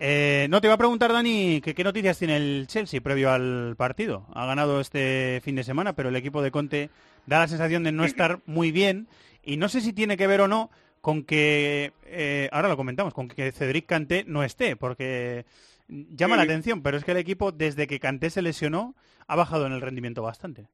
eh, 0.00 0.46
no 0.50 0.60
te 0.60 0.66
iba 0.66 0.74
a 0.74 0.78
preguntar, 0.78 1.12
Dani, 1.12 1.60
que 1.62 1.74
qué 1.74 1.84
noticias 1.84 2.18
tiene 2.18 2.36
el 2.36 2.66
Chelsea 2.66 3.00
previo 3.00 3.30
al 3.30 3.76
partido. 3.78 4.26
Ha 4.34 4.46
ganado 4.46 4.80
este 4.80 5.40
fin 5.44 5.54
de 5.54 5.62
semana, 5.64 5.92
pero 5.94 6.08
el 6.08 6.16
equipo 6.16 6.42
de 6.42 6.50
Conte 6.50 6.90
da 7.24 7.38
la 7.38 7.48
sensación 7.48 7.84
de 7.84 7.92
no 7.92 8.04
estar 8.04 8.40
muy 8.46 8.72
bien. 8.72 9.06
Y 9.42 9.56
no 9.56 9.68
sé 9.68 9.80
si 9.80 9.92
tiene 9.92 10.16
que 10.16 10.26
ver 10.26 10.40
o 10.40 10.48
no 10.48 10.70
con 11.00 11.24
que, 11.24 11.92
eh, 12.04 12.48
ahora 12.52 12.68
lo 12.68 12.76
comentamos, 12.76 13.12
con 13.12 13.28
que 13.28 13.50
Cedric 13.50 13.86
Canté 13.86 14.24
no 14.26 14.44
esté, 14.44 14.76
porque 14.76 15.44
llama 15.88 16.36
la 16.36 16.42
atención, 16.42 16.82
pero 16.82 16.96
es 16.96 17.04
que 17.04 17.10
el 17.10 17.16
equipo, 17.16 17.50
desde 17.50 17.86
que 17.86 17.98
Canté 17.98 18.30
se 18.30 18.40
lesionó, 18.40 18.94
ha 19.26 19.34
bajado 19.34 19.66
en 19.66 19.72
el 19.72 19.80
rendimiento 19.80 20.22
bastante. 20.22 20.68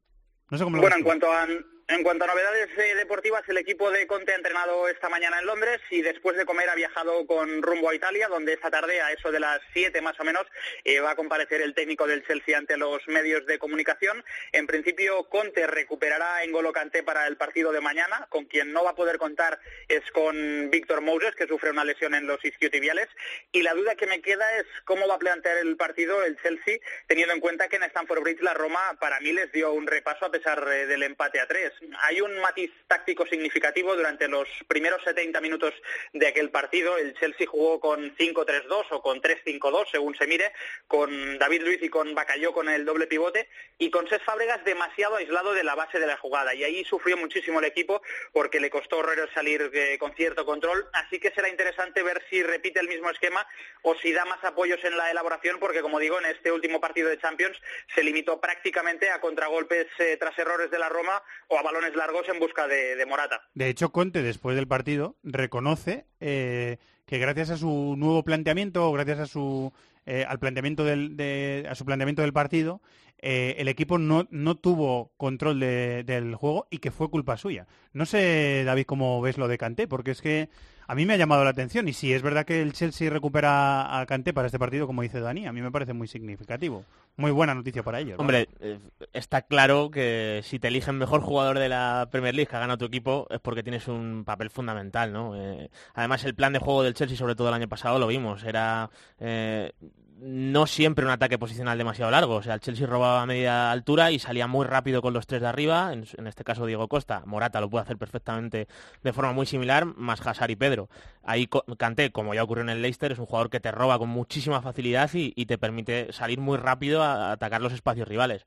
No 0.50 0.58
sé 0.58 0.64
cómo 0.64 0.76
lo 0.76 0.82
Bueno, 0.82 0.96
en 0.96 1.02
cuanto 1.02 1.32
a 1.32 1.46
en 1.88 2.02
cuanto 2.02 2.24
a 2.24 2.28
novedades 2.28 2.68
eh, 2.76 2.94
deportivas, 2.96 3.42
el 3.48 3.56
equipo 3.56 3.90
de 3.90 4.06
Conte 4.06 4.32
ha 4.32 4.36
entrenado 4.36 4.88
esta 4.88 5.08
mañana 5.08 5.38
en 5.38 5.46
Londres 5.46 5.80
y 5.90 6.02
después 6.02 6.36
de 6.36 6.44
comer 6.44 6.68
ha 6.68 6.74
viajado 6.74 7.26
con 7.26 7.62
rumbo 7.62 7.88
a 7.88 7.94
Italia, 7.94 8.28
donde 8.28 8.52
esta 8.52 8.70
tarde, 8.70 9.00
a 9.00 9.10
eso 9.10 9.32
de 9.32 9.40
las 9.40 9.60
7 9.72 10.02
más 10.02 10.20
o 10.20 10.24
menos, 10.24 10.44
eh, 10.84 11.00
va 11.00 11.12
a 11.12 11.16
comparecer 11.16 11.62
el 11.62 11.74
técnico 11.74 12.06
del 12.06 12.26
Chelsea 12.26 12.58
ante 12.58 12.76
los 12.76 13.08
medios 13.08 13.46
de 13.46 13.58
comunicación. 13.58 14.22
En 14.52 14.66
principio, 14.66 15.24
Conte 15.30 15.66
recuperará 15.66 16.36
a 16.36 16.46
N'Golo 16.46 16.72
Kanté 16.72 17.02
para 17.02 17.26
el 17.26 17.38
partido 17.38 17.72
de 17.72 17.80
mañana. 17.80 18.26
Con 18.28 18.44
quien 18.44 18.70
no 18.74 18.84
va 18.84 18.90
a 18.90 18.94
poder 18.94 19.16
contar 19.16 19.58
es 19.88 20.02
con 20.12 20.70
Víctor 20.70 21.00
Moses, 21.00 21.34
que 21.36 21.46
sufre 21.46 21.70
una 21.70 21.84
lesión 21.84 22.14
en 22.14 22.26
los 22.26 22.44
isquiotibiales. 22.44 23.08
Y 23.50 23.62
la 23.62 23.72
duda 23.72 23.94
que 23.94 24.06
me 24.06 24.20
queda 24.20 24.44
es 24.58 24.66
cómo 24.84 25.08
va 25.08 25.14
a 25.14 25.18
plantear 25.18 25.56
el 25.56 25.76
partido 25.78 26.22
el 26.22 26.36
Chelsea, 26.42 26.80
teniendo 27.06 27.32
en 27.32 27.40
cuenta 27.40 27.68
que 27.68 27.76
en 27.76 27.84
Stamford 27.84 28.20
Bridge 28.20 28.42
la 28.42 28.52
Roma, 28.52 28.98
para 29.00 29.20
mí, 29.20 29.32
les 29.32 29.50
dio 29.52 29.72
un 29.72 29.86
repaso 29.86 30.26
a 30.26 30.30
pesar 30.30 30.62
eh, 30.68 30.86
del 30.86 31.02
empate 31.02 31.40
a 31.40 31.46
tres. 31.46 31.72
Hay 32.00 32.20
un 32.20 32.38
matiz 32.40 32.70
táctico 32.86 33.26
significativo 33.26 33.94
durante 33.94 34.28
los 34.28 34.48
primeros 34.66 35.02
70 35.04 35.40
minutos 35.40 35.74
de 36.12 36.26
aquel 36.26 36.50
partido. 36.50 36.96
El 36.98 37.14
Chelsea 37.14 37.46
jugó 37.46 37.80
con 37.80 38.14
5-3-2 38.16 38.86
o 38.90 39.02
con 39.02 39.20
3-5-2, 39.20 39.90
según 39.90 40.16
se 40.16 40.26
mire, 40.26 40.52
con 40.86 41.38
David 41.38 41.62
Luiz 41.62 41.82
y 41.82 41.88
con 41.88 42.14
Bacalló 42.14 42.52
con 42.52 42.68
el 42.68 42.84
doble 42.84 43.06
pivote 43.06 43.48
y 43.78 43.90
con 43.90 44.08
Cés 44.08 44.22
Fábregas 44.22 44.64
demasiado 44.64 45.16
aislado 45.16 45.52
de 45.52 45.64
la 45.64 45.74
base 45.74 46.00
de 46.00 46.06
la 46.06 46.16
jugada. 46.16 46.54
Y 46.54 46.64
ahí 46.64 46.84
sufrió 46.84 47.16
muchísimo 47.16 47.58
el 47.58 47.66
equipo 47.66 48.02
porque 48.32 48.60
le 48.60 48.70
costó 48.70 48.98
horror 48.98 49.28
salir 49.34 49.70
eh, 49.72 49.96
con 49.98 50.14
cierto 50.14 50.44
control. 50.44 50.88
Así 50.92 51.18
que 51.18 51.30
será 51.30 51.48
interesante 51.48 52.02
ver 52.02 52.22
si 52.30 52.42
repite 52.42 52.80
el 52.80 52.88
mismo 52.88 53.10
esquema 53.10 53.46
o 53.82 53.94
si 53.96 54.12
da 54.12 54.24
más 54.24 54.42
apoyos 54.44 54.82
en 54.84 54.96
la 54.96 55.10
elaboración, 55.10 55.58
porque 55.58 55.82
como 55.82 55.98
digo, 55.98 56.18
en 56.18 56.26
este 56.26 56.52
último 56.52 56.80
partido 56.80 57.08
de 57.08 57.18
Champions 57.18 57.56
se 57.94 58.02
limitó 58.02 58.40
prácticamente 58.40 59.10
a 59.10 59.20
contragolpes 59.20 59.86
eh, 59.98 60.16
tras 60.18 60.38
errores 60.38 60.70
de 60.70 60.78
la 60.78 60.88
Roma 60.88 61.22
o 61.48 61.58
a 61.58 61.62
balones 61.68 61.94
largos 61.94 62.26
en 62.32 62.38
busca 62.40 62.66
de, 62.66 63.04
Morata. 63.06 63.40
De 63.54 63.68
hecho, 63.68 63.90
Conte, 63.92 64.22
después 64.22 64.56
del 64.56 64.66
partido, 64.66 65.16
reconoce 65.22 66.06
eh, 66.20 66.78
que 67.06 67.18
gracias 67.18 67.50
a 67.50 67.56
su 67.58 67.94
nuevo 67.98 68.22
planteamiento, 68.24 68.88
o 68.88 68.92
gracias 68.92 69.18
a 69.18 69.26
su 69.26 69.72
eh, 70.06 70.24
al 70.26 70.38
planteamiento 70.38 70.84
del, 70.84 71.16
de- 71.18 71.66
a 71.70 71.74
su 71.74 71.84
planteamiento 71.84 72.22
del 72.22 72.32
partido, 72.32 72.80
eh, 73.20 73.56
el 73.58 73.68
equipo 73.68 73.98
no, 73.98 74.26
no 74.30 74.54
tuvo 74.56 75.12
control 75.18 75.60
de- 75.60 76.04
del 76.04 76.34
juego 76.36 76.66
y 76.70 76.78
que 76.78 76.90
fue 76.90 77.10
culpa 77.10 77.36
suya. 77.36 77.66
No 77.92 78.06
sé, 78.06 78.62
David, 78.64 78.86
cómo 78.86 79.20
ves 79.20 79.36
lo 79.36 79.48
de 79.48 79.58
Kanté, 79.58 79.86
porque 79.86 80.12
es 80.12 80.22
que 80.22 80.48
a 80.88 80.94
mí 80.94 81.04
me 81.04 81.12
ha 81.12 81.16
llamado 81.18 81.44
la 81.44 81.50
atención 81.50 81.86
y 81.86 81.92
si 81.92 82.14
es 82.14 82.22
verdad 82.22 82.46
que 82.46 82.62
el 82.62 82.72
Chelsea 82.72 83.10
recupera 83.10 84.00
a 84.00 84.06
Kanté 84.06 84.32
para 84.32 84.46
este 84.46 84.58
partido, 84.58 84.86
como 84.86 85.02
dice 85.02 85.20
Dani, 85.20 85.46
a 85.46 85.52
mí 85.52 85.60
me 85.60 85.70
parece 85.70 85.92
muy 85.92 86.08
significativo. 86.08 86.82
Muy 87.16 87.30
buena 87.30 87.54
noticia 87.54 87.82
para 87.82 88.00
ellos. 88.00 88.18
Hombre, 88.18 88.48
eh, 88.60 88.78
está 89.12 89.42
claro 89.42 89.90
que 89.90 90.40
si 90.44 90.58
te 90.58 90.68
eligen 90.68 90.96
mejor 90.96 91.20
jugador 91.20 91.58
de 91.58 91.68
la 91.68 92.08
Premier 92.10 92.34
League 92.34 92.48
que 92.48 92.56
ha 92.56 92.76
tu 92.78 92.86
equipo 92.86 93.26
es 93.28 93.38
porque 93.38 93.62
tienes 93.62 93.86
un 93.86 94.24
papel 94.24 94.48
fundamental, 94.48 95.12
¿no? 95.12 95.36
Eh, 95.36 95.68
además, 95.92 96.24
el 96.24 96.34
plan 96.34 96.54
de 96.54 96.58
juego 96.58 96.82
del 96.82 96.94
Chelsea, 96.94 97.18
sobre 97.18 97.34
todo 97.34 97.48
el 97.48 97.54
año 97.54 97.68
pasado, 97.68 97.98
lo 97.98 98.06
vimos. 98.06 98.42
Era 98.44 98.88
eh, 99.20 99.72
no 100.20 100.66
siempre 100.66 101.04
un 101.04 101.10
ataque 101.10 101.38
posicional 101.38 101.78
demasiado 101.78 102.10
largo. 102.10 102.36
O 102.36 102.42
sea, 102.42 102.54
el 102.54 102.60
Chelsea 102.60 102.86
robaba 102.86 103.22
a 103.22 103.26
media 103.26 103.70
altura 103.70 104.10
y 104.10 104.18
salía 104.18 104.46
muy 104.46 104.66
rápido 104.66 105.00
con 105.02 105.14
los 105.14 105.26
tres 105.26 105.40
de 105.40 105.48
arriba. 105.48 105.92
En, 105.92 106.26
este 106.26 106.44
caso, 106.44 106.66
Diego 106.66 106.88
Costa. 106.88 107.22
Morata 107.26 107.60
lo 107.60 107.70
puede 107.70 107.82
hacer 107.82 107.96
perfectamente 107.96 108.68
de 109.02 109.12
forma 109.12 109.32
muy 109.32 109.46
similar, 109.46 109.84
más 109.84 110.24
Hazard 110.26 110.50
y 110.50 110.56
Pedro. 110.56 110.88
Ahí 111.22 111.48
Kanté, 111.76 112.10
como 112.10 112.34
ya 112.34 112.42
ocurrió 112.42 112.62
en 112.62 112.70
el 112.70 112.82
Leicester, 112.82 113.12
es 113.12 113.18
un 113.18 113.26
jugador 113.26 113.50
que 113.50 113.60
te 113.60 113.70
roba 113.70 113.98
con 113.98 114.08
muchísima 114.08 114.62
facilidad 114.62 115.10
y, 115.12 115.46
te 115.48 115.56
permite 115.56 116.12
salir 116.12 116.40
muy 116.40 116.58
rápido 116.58 117.02
a, 117.02 117.32
atacar 117.32 117.62
los 117.62 117.72
espacios 117.72 118.06
rivales 118.06 118.46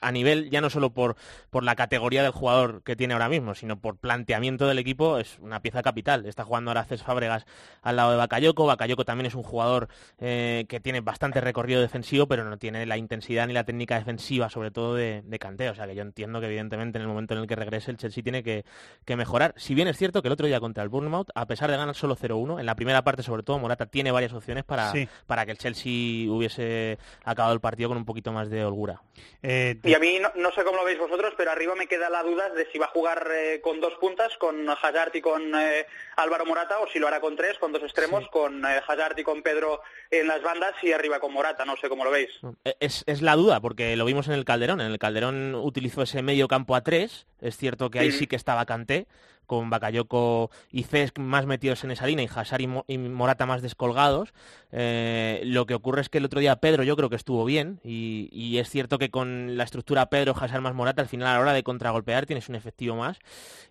a 0.00 0.12
nivel 0.12 0.50
ya 0.50 0.60
no 0.60 0.70
solo 0.70 0.90
por, 0.90 1.16
por 1.50 1.62
la 1.64 1.74
categoría 1.76 2.22
del 2.22 2.32
jugador 2.32 2.82
que 2.82 2.96
tiene 2.96 3.14
ahora 3.14 3.28
mismo, 3.28 3.54
sino 3.54 3.78
por 3.78 3.96
planteamiento 3.98 4.66
del 4.66 4.78
equipo, 4.78 5.18
es 5.18 5.38
una 5.40 5.60
pieza 5.60 5.82
capital. 5.82 6.26
Está 6.26 6.44
jugando 6.44 6.70
ahora 6.70 6.84
Cés 6.84 7.02
Fábregas 7.02 7.46
al 7.82 7.96
lado 7.96 8.10
de 8.12 8.16
Bakayoko. 8.16 8.66
Bakayoko 8.66 9.04
también 9.04 9.26
es 9.26 9.34
un 9.34 9.42
jugador 9.42 9.88
eh, 10.18 10.64
que 10.68 10.80
tiene 10.80 11.00
bastante 11.00 11.40
recorrido 11.40 11.80
defensivo, 11.80 12.26
pero 12.26 12.44
no 12.44 12.58
tiene 12.58 12.86
la 12.86 12.96
intensidad 12.96 13.46
ni 13.46 13.52
la 13.52 13.64
técnica 13.64 13.96
defensiva, 13.98 14.48
sobre 14.48 14.70
todo 14.70 14.94
de, 14.94 15.22
de 15.24 15.38
Kanté. 15.38 15.68
O 15.70 15.74
sea 15.74 15.86
que 15.86 15.94
yo 15.94 16.02
entiendo 16.02 16.40
que 16.40 16.46
evidentemente 16.46 16.98
en 16.98 17.02
el 17.02 17.08
momento 17.08 17.34
en 17.34 17.40
el 17.40 17.46
que 17.46 17.56
regrese 17.56 17.90
el 17.90 17.96
Chelsea 17.96 18.22
tiene 18.22 18.42
que, 18.42 18.64
que 19.04 19.16
mejorar. 19.16 19.54
Si 19.56 19.74
bien 19.74 19.88
es 19.88 19.96
cierto 19.96 20.22
que 20.22 20.28
el 20.28 20.32
otro 20.32 20.46
día 20.46 20.60
contra 20.60 20.82
el 20.82 20.88
Bournemouth, 20.88 21.28
a 21.34 21.46
pesar 21.46 21.70
de 21.70 21.76
ganar 21.76 21.94
solo 21.94 22.16
0-1, 22.16 22.60
en 22.60 22.66
la 22.66 22.74
primera 22.74 23.02
parte 23.02 23.22
sobre 23.22 23.42
todo 23.42 23.58
Morata 23.58 23.86
tiene 23.86 24.10
varias 24.10 24.32
opciones 24.32 24.64
para, 24.64 24.92
Sí. 24.92 25.08
para 25.26 25.44
que 25.44 25.52
el 25.52 25.58
Chelsea 25.58 26.30
hubiese 26.30 26.98
acabado 27.24 27.54
el 27.54 27.60
partido 27.60 27.88
con 27.88 27.98
un 27.98 28.04
poquito 28.04 28.32
más 28.32 28.48
de 28.50 28.64
holgura. 28.64 29.02
Eh, 29.42 29.65
Y 29.82 29.94
a 29.94 29.98
mí 29.98 30.18
no, 30.20 30.30
no 30.36 30.52
sé 30.52 30.62
cómo 30.64 30.76
lo 30.76 30.84
veis 30.84 30.98
vosotros, 30.98 31.34
pero 31.36 31.50
arriba 31.50 31.74
me 31.74 31.86
queda 31.86 32.08
la 32.10 32.22
duda 32.22 32.50
de 32.50 32.66
si 32.70 32.78
va 32.78 32.86
a 32.86 32.90
jugar 32.90 33.28
eh, 33.32 33.60
con 33.62 33.80
dos 33.80 33.94
puntas, 33.94 34.36
con 34.38 34.68
Hazard 34.68 35.14
y 35.14 35.20
con 35.20 35.54
eh, 35.54 35.86
Álvaro 36.16 36.44
Morata, 36.46 36.78
o 36.80 36.88
si 36.88 36.98
lo 36.98 37.08
hará 37.08 37.20
con 37.20 37.36
tres, 37.36 37.58
con 37.58 37.72
dos 37.72 37.82
extremos, 37.82 38.28
con 38.28 38.64
eh, 38.64 38.80
Hazard 38.86 39.18
y 39.18 39.22
con 39.24 39.42
Pedro 39.42 39.80
en 40.10 40.26
las 40.28 40.42
bandas 40.42 40.74
y 40.82 40.92
arriba 40.92 41.20
con 41.20 41.32
Morata. 41.32 41.64
No 41.64 41.76
sé 41.76 41.88
cómo 41.88 42.04
lo 42.04 42.10
veis. 42.10 42.30
Eh, 42.64 42.76
Es, 42.80 43.02
es 43.06 43.22
la 43.22 43.34
duda, 43.36 43.60
porque 43.60 43.96
lo 43.96 44.04
vimos 44.04 44.28
en 44.28 44.34
el 44.34 44.44
Calderón. 44.44 44.80
En 44.80 44.92
el 44.92 44.98
Calderón 44.98 45.54
utilizó 45.54 46.02
ese 46.02 46.22
medio 46.22 46.48
campo 46.48 46.74
a 46.76 46.82
tres. 46.82 47.26
Es 47.40 47.56
cierto 47.56 47.90
que 47.90 47.98
ahí 47.98 48.10
Sí. 48.12 48.18
sí 48.20 48.26
que 48.26 48.36
estaba 48.36 48.66
Kanté, 48.66 49.06
con 49.46 49.70
Bakayoko 49.70 50.50
y 50.70 50.82
Cesc 50.82 51.18
más 51.18 51.46
metidos 51.46 51.82
en 51.84 51.90
esa 51.92 52.06
línea 52.06 52.24
y 52.24 52.28
Hazard 52.32 52.60
y, 52.60 52.66
Mo- 52.66 52.84
y 52.88 52.98
Morata 52.98 53.46
más 53.46 53.62
descolgados. 53.62 54.34
Eh, 54.72 55.42
lo 55.44 55.66
que 55.66 55.74
ocurre 55.74 56.02
es 56.02 56.08
que 56.08 56.18
el 56.18 56.24
otro 56.24 56.40
día 56.40 56.56
Pedro 56.56 56.82
yo 56.82 56.96
creo 56.96 57.08
que 57.08 57.16
estuvo 57.16 57.44
bien 57.44 57.80
y, 57.84 58.28
y 58.32 58.58
es 58.58 58.68
cierto 58.68 58.98
que 58.98 59.10
con 59.10 59.56
la 59.56 59.64
estructura 59.64 60.10
Pedro, 60.10 60.34
Hazard 60.38 60.60
más 60.60 60.74
Morata, 60.74 61.02
al 61.02 61.08
final 61.08 61.28
a 61.28 61.34
la 61.34 61.40
hora 61.40 61.52
de 61.52 61.62
contragolpear 61.62 62.26
tienes 62.26 62.48
un 62.48 62.54
efectivo 62.56 62.96
más 62.96 63.18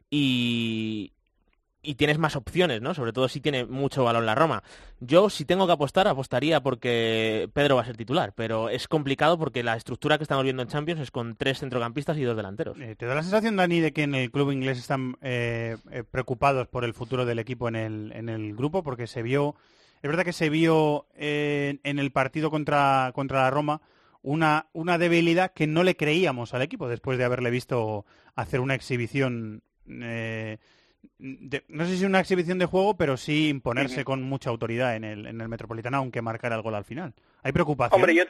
y, 0.10 1.12
y 1.86 1.96
tienes 1.96 2.18
más 2.18 2.36
opciones, 2.36 2.82
¿no? 2.82 2.94
Sobre 2.94 3.14
todo 3.14 3.28
si 3.28 3.40
tiene 3.40 3.66
mucho 3.66 4.04
balón 4.04 4.26
la 4.26 4.36
Roma. 4.36 4.64
Yo, 5.00 5.30
si 5.30 5.46
tengo 5.46 5.68
que 5.68 5.74
apostar, 5.74 6.08
apostaría 6.08 6.62
porque 6.62 7.50
Pedro 7.54 7.76
va 7.76 7.82
a 7.82 7.86
ser 7.86 7.98
titular, 7.98 8.34
pero 8.36 8.70
es 8.70 8.88
complicado 8.88 9.38
porque 9.38 9.64
la 9.64 9.76
estructura 9.76 10.18
que 10.18 10.24
estamos 10.24 10.44
viendo 10.44 10.62
en 10.62 10.70
Champions 10.70 11.02
es 11.02 11.12
con 11.12 11.36
tres 11.36 11.60
centrocampistas 11.60 12.18
y 12.18 12.24
dos 12.24 12.36
delanteros. 12.36 12.80
Eh, 12.80 12.96
¿Te 12.98 13.06
da 13.06 13.16
la 13.16 13.22
sensación, 13.22 13.56
Dani, 13.56 13.80
de 13.80 13.94
que 13.94 14.04
en 14.04 14.16
el 14.16 14.32
club 14.32 14.52
inglés 14.52 14.78
están 14.78 15.18
eh, 15.22 15.78
eh, 15.92 16.04
preocupados 16.10 16.68
por 16.68 16.84
el 16.84 16.94
futuro 16.94 17.26
del 17.26 17.40
equipo 17.40 17.68
en 17.68 17.76
el, 17.76 18.12
en 18.14 18.30
el 18.30 18.56
grupo? 18.56 18.84
Porque 18.84 19.08
se 19.08 19.22
vio, 19.22 19.56
es 20.02 20.10
verdad 20.10 20.24
que 20.24 20.34
se 20.34 20.50
vio 20.50 21.06
en 21.16 22.00
el 22.00 22.12
partido 22.12 22.50
contra, 22.50 23.12
contra 23.14 23.44
la 23.44 23.50
Roma 23.50 23.82
una, 24.22 24.68
una 24.74 24.98
debilidad 24.98 25.54
que 25.54 25.68
no 25.68 25.84
le 25.84 25.96
creíamos 25.96 26.54
al 26.54 26.64
equipo 26.64 26.88
después 26.88 27.18
de 27.18 27.26
haberle 27.26 27.52
visto 27.52 28.06
hacer 28.36 28.60
una 28.60 28.74
exhibición, 28.74 29.62
de- 31.20 31.64
no 31.70 31.86
sé 31.86 31.98
si 31.98 32.06
una 32.06 32.20
exhibición 32.20 32.60
de 32.60 32.66
juego, 32.66 32.98
pero 32.98 33.18
sí 33.18 33.50
imponerse 33.50 34.04
con 34.04 34.24
mucha 34.24 34.50
autoridad 34.50 34.96
en 34.96 35.04
el, 35.04 35.26
en 35.28 35.42
el 35.42 35.48
Metropolitano, 35.50 35.98
aunque 35.98 36.22
marcara 36.22 36.56
el 36.56 36.62
gol 36.62 36.76
al 36.76 36.86
final. 36.86 37.14
¿Hay 37.44 37.52
preocupación? 37.52 37.96
Hombre, 38.00 38.16
yo 38.16 38.24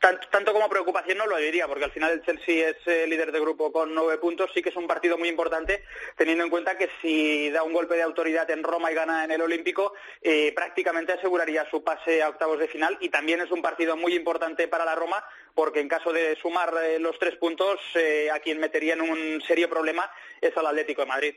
tan- 0.00 0.18
tanto 0.30 0.52
como 0.52 0.68
preocupación 0.68 1.18
no 1.18 1.26
lo 1.26 1.36
diría, 1.36 1.68
porque 1.68 1.84
al 1.84 1.92
final 1.92 2.12
el 2.12 2.22
Chelsea 2.22 2.70
es 2.70 2.76
eh, 2.86 3.06
líder 3.06 3.30
de 3.32 3.40
grupo 3.40 3.70
con 3.70 3.94
nueve 3.94 4.18
puntos. 4.18 4.50
Sí 4.54 4.62
que 4.62 4.70
es 4.70 4.76
un 4.76 4.86
partido 4.86 5.16
muy 5.18 5.28
importante, 5.28 5.84
teniendo 6.16 6.42
en 6.44 6.50
cuenta 6.50 6.76
que 6.76 6.88
si 7.00 7.50
da 7.50 7.62
un 7.62 7.72
golpe 7.72 7.94
de 7.94 8.02
autoridad 8.02 8.50
en 8.50 8.62
Roma 8.62 8.90
y 8.90 8.94
gana 8.94 9.24
en 9.24 9.30
el 9.30 9.40
Olímpico, 9.42 9.92
eh, 10.22 10.52
prácticamente 10.56 11.12
aseguraría 11.12 11.68
su 11.70 11.84
pase 11.84 12.22
a 12.22 12.28
octavos 12.30 12.58
de 12.58 12.68
final. 12.68 12.96
Y 13.00 13.10
también 13.10 13.40
es 13.40 13.50
un 13.50 13.62
partido 13.62 13.96
muy 13.96 14.14
importante 14.14 14.66
para 14.68 14.84
la 14.84 14.94
Roma, 14.94 15.22
porque 15.54 15.80
en 15.80 15.88
caso 15.88 16.12
de 16.12 16.36
sumar 16.36 16.72
eh, 16.84 16.98
los 16.98 17.18
tres 17.18 17.36
puntos, 17.36 17.78
eh, 17.94 18.30
a 18.32 18.40
quien 18.40 18.58
metería 18.58 18.94
en 18.94 19.02
un 19.02 19.40
serio 19.46 19.68
problema 19.68 20.10
es 20.40 20.56
al 20.56 20.66
Atlético 20.66 21.02
de 21.02 21.08
Madrid. 21.08 21.34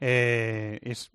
Eh, 0.00 0.78
es 0.82 1.10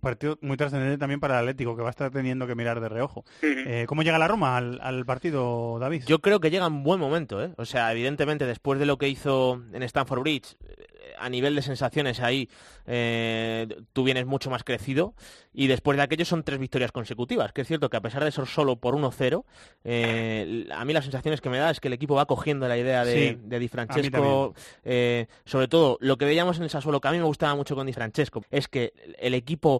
partido 0.00 0.38
muy 0.40 0.56
trascendente 0.56 0.98
también 0.98 1.20
para 1.20 1.34
el 1.34 1.40
Atlético, 1.40 1.76
que 1.76 1.82
va 1.82 1.88
a 1.88 1.90
estar 1.90 2.10
teniendo 2.10 2.46
que 2.46 2.54
mirar 2.54 2.80
de 2.80 2.88
reojo. 2.88 3.24
Eh, 3.42 3.86
¿Cómo 3.88 4.02
llega 4.02 4.18
la 4.18 4.28
Roma 4.28 4.56
al, 4.56 4.78
al 4.82 5.04
partido, 5.04 5.78
David? 5.80 6.04
Yo 6.06 6.20
creo 6.20 6.40
que 6.40 6.50
llega 6.50 6.66
en 6.66 6.82
buen 6.82 7.00
momento, 7.00 7.42
¿eh? 7.42 7.52
O 7.56 7.64
sea, 7.64 7.90
evidentemente 7.92 8.46
después 8.46 8.78
de 8.78 8.86
lo 8.86 8.98
que 8.98 9.08
hizo 9.08 9.62
en 9.72 9.82
Stanford 9.82 10.20
Bridge, 10.20 10.56
eh, 10.64 10.86
a 11.18 11.28
nivel 11.28 11.54
de 11.54 11.62
sensaciones 11.62 12.20
ahí, 12.20 12.48
eh, 12.86 13.68
tú 13.92 14.04
vienes 14.04 14.26
mucho 14.26 14.50
más 14.50 14.64
crecido 14.64 15.14
y 15.52 15.66
después 15.66 15.96
de 15.96 16.02
aquello 16.02 16.24
son 16.24 16.42
tres 16.42 16.58
victorias 16.58 16.92
consecutivas, 16.92 17.52
que 17.52 17.60
es 17.62 17.68
cierto 17.68 17.90
que 17.90 17.96
a 17.96 18.00
pesar 18.00 18.24
de 18.24 18.32
ser 18.32 18.46
solo 18.46 18.76
por 18.76 18.94
1-0, 18.94 19.44
eh, 19.84 20.66
a 20.72 20.84
mí 20.84 20.92
las 20.92 21.04
sensaciones 21.04 21.40
que 21.40 21.50
me 21.50 21.58
da 21.58 21.70
es 21.70 21.80
que 21.80 21.88
el 21.88 21.94
equipo 21.94 22.14
va 22.14 22.26
cogiendo 22.26 22.66
la 22.68 22.78
idea 22.78 23.04
de, 23.04 23.10
Sí, 23.10 23.38
de 23.42 23.58
Di 23.58 23.68
Francesco, 23.68 24.54
eh, 24.84 25.26
sobre 25.44 25.68
todo 25.68 25.98
lo 26.00 26.16
que 26.16 26.24
veíamos 26.24 26.56
en 26.58 26.64
el 26.64 26.70
Sassuolo, 26.70 27.00
que 27.00 27.08
a 27.08 27.12
mí 27.12 27.18
me 27.18 27.24
gustaba 27.24 27.54
mucho 27.54 27.74
con 27.74 27.86
Di 27.86 27.92
Francesco, 27.92 28.42
es 28.50 28.68
que 28.68 28.92
el 29.18 29.34
equipo 29.34 29.79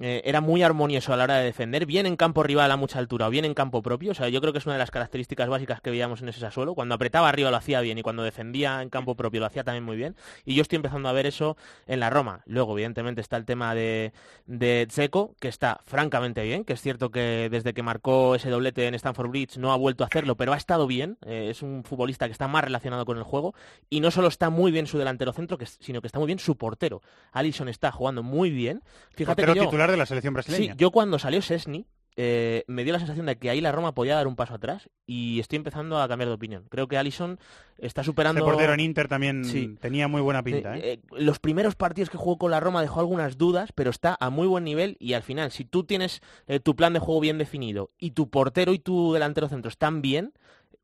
eh, 0.00 0.22
era 0.24 0.40
muy 0.40 0.62
armonioso 0.62 1.12
a 1.12 1.16
la 1.16 1.24
hora 1.24 1.36
de 1.38 1.44
defender, 1.44 1.86
bien 1.86 2.06
en 2.06 2.16
campo 2.16 2.42
rival 2.42 2.70
a 2.70 2.76
mucha 2.76 2.98
altura 2.98 3.26
o 3.26 3.30
bien 3.30 3.44
en 3.44 3.54
campo 3.54 3.82
propio. 3.82 4.12
O 4.12 4.14
sea, 4.14 4.28
yo 4.28 4.40
creo 4.40 4.52
que 4.52 4.58
es 4.58 4.66
una 4.66 4.74
de 4.74 4.78
las 4.78 4.90
características 4.90 5.48
básicas 5.48 5.80
que 5.80 5.90
veíamos 5.90 6.22
en 6.22 6.28
ese 6.28 6.40
Sassuolo. 6.40 6.74
Cuando 6.74 6.94
apretaba 6.94 7.28
arriba 7.28 7.50
lo 7.50 7.56
hacía 7.56 7.80
bien 7.80 7.98
y 7.98 8.02
cuando 8.02 8.22
defendía 8.22 8.82
en 8.82 8.90
campo 8.90 9.14
propio 9.16 9.40
lo 9.40 9.46
hacía 9.46 9.64
también 9.64 9.84
muy 9.84 9.96
bien. 9.96 10.16
Y 10.44 10.54
yo 10.54 10.62
estoy 10.62 10.76
empezando 10.76 11.08
a 11.08 11.12
ver 11.12 11.26
eso 11.26 11.56
en 11.86 12.00
la 12.00 12.10
Roma. 12.10 12.42
Luego, 12.46 12.72
evidentemente, 12.74 13.20
está 13.20 13.36
el 13.36 13.44
tema 13.44 13.74
de, 13.74 14.12
de 14.46 14.86
Dzeko, 14.88 15.34
que 15.40 15.48
está 15.48 15.80
francamente 15.84 16.42
bien, 16.42 16.64
que 16.64 16.74
es 16.74 16.80
cierto 16.80 17.10
que 17.10 17.48
desde 17.50 17.72
que 17.74 17.82
marcó 17.82 18.34
ese 18.34 18.50
doblete 18.50 18.86
en 18.86 18.94
Stanford 18.94 19.30
Bridge 19.30 19.56
no 19.56 19.72
ha 19.72 19.76
vuelto 19.76 20.04
a 20.04 20.08
hacerlo, 20.08 20.36
pero 20.36 20.52
ha 20.52 20.56
estado 20.56 20.86
bien. 20.86 21.18
Eh, 21.26 21.48
es 21.50 21.62
un 21.62 21.84
futbolista 21.84 22.26
que 22.26 22.32
está 22.32 22.48
más 22.48 22.64
relacionado 22.64 23.04
con 23.06 23.16
el 23.16 23.22
juego 23.22 23.54
y 23.90 24.00
no 24.00 24.10
solo 24.10 24.28
está 24.28 24.50
muy 24.50 24.72
bien 24.72 24.86
su 24.86 24.98
delantero 24.98 25.32
centro, 25.32 25.58
que, 25.58 25.66
sino 25.66 26.00
que 26.00 26.06
está 26.08 26.18
muy 26.18 26.26
bien 26.26 26.38
su 26.38 26.56
portero. 26.56 27.02
Alisson 27.32 27.68
está 27.68 27.90
jugando 27.92 28.22
muy 28.22 28.50
bien. 28.50 28.82
Fíjate 29.10 29.44
que 29.44 29.54
yo- 29.54 29.64
titular 29.64 29.85
de 29.90 29.96
la 29.96 30.06
selección 30.06 30.34
brasileña. 30.34 30.72
Sí, 30.72 30.78
yo 30.78 30.90
cuando 30.90 31.18
salió 31.18 31.42
Sesni 31.42 31.86
eh, 32.18 32.64
me 32.66 32.82
dio 32.82 32.94
la 32.94 32.98
sensación 32.98 33.26
de 33.26 33.36
que 33.36 33.50
ahí 33.50 33.60
la 33.60 33.72
Roma 33.72 33.92
podía 33.94 34.14
dar 34.14 34.26
un 34.26 34.36
paso 34.36 34.54
atrás 34.54 34.88
y 35.06 35.38
estoy 35.38 35.56
empezando 35.56 36.00
a 36.00 36.08
cambiar 36.08 36.28
de 36.28 36.34
opinión. 36.34 36.64
Creo 36.70 36.88
que 36.88 36.96
Alisson 36.96 37.38
está 37.76 38.02
superando... 38.02 38.40
Este 38.40 38.50
portero 38.50 38.72
en 38.72 38.80
Inter 38.80 39.06
también 39.06 39.44
Sí. 39.44 39.76
tenía 39.80 40.08
muy 40.08 40.22
buena 40.22 40.42
pinta. 40.42 40.78
¿eh? 40.78 40.80
Eh, 40.94 41.00
los 41.18 41.38
primeros 41.40 41.74
partidos 41.74 42.08
que 42.08 42.16
jugó 42.16 42.38
con 42.38 42.50
la 42.50 42.58
Roma 42.58 42.80
dejó 42.80 43.00
algunas 43.00 43.36
dudas, 43.36 43.70
pero 43.74 43.90
está 43.90 44.16
a 44.18 44.30
muy 44.30 44.46
buen 44.46 44.64
nivel 44.64 44.96
y 44.98 45.12
al 45.12 45.22
final, 45.22 45.50
si 45.50 45.66
tú 45.66 45.84
tienes 45.84 46.22
tu 46.62 46.74
plan 46.74 46.94
de 46.94 47.00
juego 47.00 47.20
bien 47.20 47.36
definido 47.36 47.90
y 47.98 48.12
tu 48.12 48.30
portero 48.30 48.72
y 48.72 48.78
tu 48.78 49.12
delantero 49.12 49.48
centro 49.50 49.68
están 49.68 50.00
bien, 50.00 50.32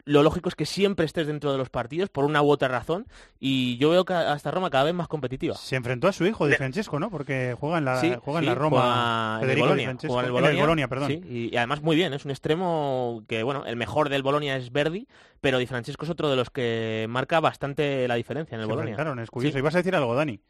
lo 0.05 0.23
lógico 0.23 0.49
es 0.49 0.55
que 0.55 0.67
siempre 0.67 1.07
estés 1.07 1.27
dentro 1.27 1.53
de 1.53 1.59
los 1.59 1.71
partidos 1.71 2.09
por 2.11 2.25
una 2.25 2.43
u 2.43 2.51
otra 2.51 2.69
razón 2.69 3.07
y 3.39 3.77
yo 3.79 3.91
veo 3.91 4.05
que 4.05 4.15
hasta 4.15 4.51
Roma 4.51 4.69
cada 4.71 4.85
vez 4.85 4.95
más 4.95 5.09
competitiva. 5.09 5.55
Se 5.55 5.77
enfrentó 5.77 6.09
a 6.09 6.13
su 6.13 6.27
hijo 6.27 6.47
Di 6.47 6.55
Francesco, 6.55 6.99
¿no? 6.99 7.11
Porque 7.11 7.55
juega 7.59 7.79
en 7.79 7.85
la, 7.85 8.01
Sí, 8.01 8.13
juega 8.21 8.41
en 8.41 8.45
sí, 8.45 8.49
la 8.49 8.55
Roma. 8.55 9.39
el 9.43 9.49
Di 9.49 9.61
juega 9.61 9.73
en 9.75 9.81
el 9.81 9.89
En 9.91 10.33
Bolonia, 10.33 10.61
Bolonia, 10.63 10.89
perdón. 10.89 11.09
sí, 11.09 11.21
y, 11.29 11.55
y 11.55 11.57
además 11.57 11.83
muy 11.83 11.95
bien, 11.97 12.13
es 12.15 12.25
un 12.25 12.31
extremo 12.31 13.23
que, 13.29 13.43
bueno, 13.43 13.65
el 13.67 13.77
mejor 13.77 14.09
del 14.09 14.23
Bolonia 14.23 14.57
es 14.57 14.73
Verdi, 14.73 15.07
pero 15.41 15.59
Di 15.59 15.67
Francesco 15.67 16.05
es 16.05 16.11
otro 16.11 16.29
de 16.31 16.37
los 16.37 16.51
que 16.51 17.07
marca 17.09 17.41
bastante 17.41 18.07
la 18.09 18.17
diferencia 18.17 18.55
en 18.57 18.61
el 18.63 18.67
Se 18.67 18.73
Bolonia. 18.73 19.23
es 19.23 19.31
curioso. 19.31 19.59
¿Ibas 19.59 19.75
a 19.75 19.79
decir 19.79 19.95
algo, 19.95 20.15
Dani? 20.15 20.41